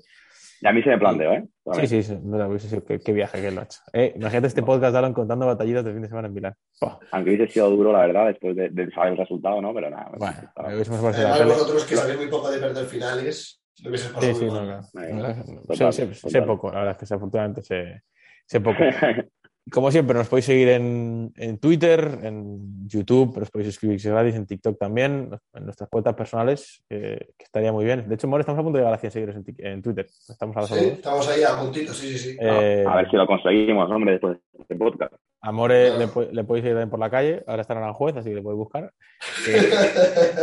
Y 0.60 0.66
a 0.66 0.72
mí 0.72 0.82
se 0.82 0.90
me 0.90 0.98
planteó, 0.98 1.32
¿eh? 1.34 1.44
Sí, 1.74 1.86
sí, 1.86 2.02
sí, 2.02 2.18
no, 2.20 2.58
sí, 2.58 2.68
sí, 2.68 2.78
qué, 2.84 2.98
qué 2.98 3.12
viaje 3.12 3.40
que 3.40 3.52
lo 3.52 3.60
ha 3.60 3.64
hecho. 3.64 3.78
Eh, 3.92 4.12
imagínate 4.16 4.48
este 4.48 4.62
podcast 4.64 4.90
de 4.92 4.98
Alan 4.98 5.12
contando 5.12 5.46
batallitas 5.46 5.84
de 5.84 5.92
fin 5.92 6.02
de 6.02 6.08
semana 6.08 6.26
en 6.26 6.34
Milán. 6.34 6.54
Buah, 6.80 6.98
Aunque 7.12 7.30
hubiese 7.34 7.52
sido 7.52 7.70
duro, 7.70 7.92
la 7.92 8.00
verdad, 8.00 8.26
después 8.26 8.56
de, 8.56 8.68
de 8.70 8.90
saber 8.90 9.12
el 9.12 9.18
resultado, 9.18 9.62
¿no? 9.62 9.72
Pero 9.72 9.88
nada. 9.90 10.10
bueno, 10.18 10.34
me 10.66 10.74
hubiésemos 10.74 11.00
la 11.00 11.12
tele. 11.12 11.44
vosotros 11.44 11.84
que 11.84 11.94
sabéis 11.94 12.16
muy 12.18 12.26
poco 12.28 12.50
de 12.50 12.58
perder 12.58 12.86
finales, 12.86 13.60
lo 13.84 13.90
hubiese 13.90 14.08
Sí, 14.08 14.14
pasado 14.14 14.34
sí, 14.34 14.44
muy 14.46 14.54
no, 14.54 14.64
claro. 14.64 15.44
Total, 15.68 15.92
sé, 15.92 16.06
sé- 16.06 16.14
sé 16.14 16.26
total. 16.40 16.44
poco, 16.46 16.72
la 16.72 16.78
verdad 16.80 16.96
es 17.00 17.08
que 17.08 17.14
afortunadamente 17.14 17.62
sé, 17.62 18.02
sé 18.44 18.60
poco. 18.60 18.78
como 19.70 19.90
siempre, 19.90 20.16
nos 20.16 20.28
podéis 20.28 20.46
seguir 20.46 20.68
en, 20.68 21.32
en, 21.36 21.58
Twitter, 21.58 22.20
en 22.22 22.88
YouTube, 22.88 23.38
nos 23.38 23.50
podéis 23.50 23.70
escribir 23.70 24.00
si 24.00 24.08
gratis, 24.08 24.34
en 24.34 24.46
TikTok 24.46 24.78
también, 24.78 25.30
en 25.54 25.64
nuestras 25.64 25.88
cuentas 25.88 26.14
personales, 26.14 26.84
que 26.88 27.34
estaría 27.38 27.72
muy 27.72 27.84
bien. 27.84 28.08
De 28.08 28.14
hecho, 28.14 28.28
More, 28.28 28.42
estamos 28.42 28.60
a 28.60 28.62
punto 28.62 28.78
de 28.78 28.84
llegar 28.84 28.94
a 28.94 28.98
100 28.98 29.10
seguidores 29.10 29.36
en, 29.36 29.66
en 29.66 29.82
Twitter. 29.82 30.06
Estamos, 30.28 30.56
a 30.56 30.66
sí, 30.66 30.84
estamos 30.86 31.28
ahí 31.28 31.42
a 31.42 31.58
puntito, 31.58 31.92
sí, 31.92 32.16
sí, 32.16 32.30
sí. 32.32 32.36
Eh, 32.40 32.84
a 32.86 32.96
ver 32.96 33.10
si 33.10 33.16
lo 33.16 33.26
conseguimos, 33.26 33.90
hombre, 33.90 34.12
después 34.12 34.38
de 34.52 34.62
este 34.62 34.76
podcast. 34.76 35.14
A 35.40 35.52
More 35.52 35.90
le, 35.98 36.08
le, 36.32 36.44
podéis 36.44 36.64
ir 36.64 36.70
también 36.70 36.90
por 36.90 36.98
la 36.98 37.10
calle, 37.10 37.42
ahora 37.46 37.62
está 37.62 37.74
en 37.74 37.80
Aranjuez, 37.80 38.16
así 38.16 38.30
que 38.30 38.36
le 38.36 38.42
podéis 38.42 38.58
buscar. 38.58 38.92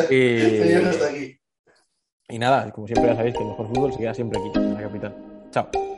Eh, 0.10 0.80
y, 0.80 0.84
no 0.84 0.90
está 0.90 1.10
aquí. 1.10 1.38
y 2.30 2.40
nada, 2.40 2.72
como 2.72 2.88
siempre 2.88 3.10
ya 3.10 3.16
sabéis 3.16 3.36
que 3.36 3.44
el 3.44 3.50
mejor 3.50 3.68
fútbol 3.68 3.94
se 3.94 4.00
queda 4.00 4.14
siempre 4.14 4.40
aquí, 4.40 4.52
en 4.56 4.74
la 4.74 4.82
capital. 4.82 5.16
Chao. 5.52 5.95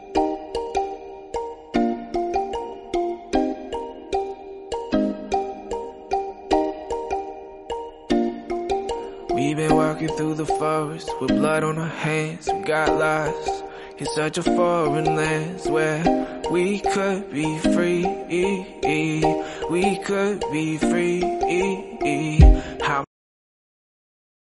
Walking 9.98 10.16
through 10.16 10.36
the 10.36 10.46
forest 10.46 11.10
with 11.20 11.30
blood 11.30 11.64
on 11.64 11.80
our 11.80 11.88
hands. 11.88 12.48
We 12.54 12.62
got 12.62 13.00
lost 13.00 13.64
in 13.98 14.06
such 14.06 14.38
a 14.38 14.44
foreign 14.44 15.06
land 15.06 15.60
where 15.66 16.04
we 16.52 16.82
could 16.82 17.32
be 17.32 17.58
free. 17.60 18.06
We 19.72 19.98
could 20.06 20.44
be 20.52 20.78
free. 20.78 21.22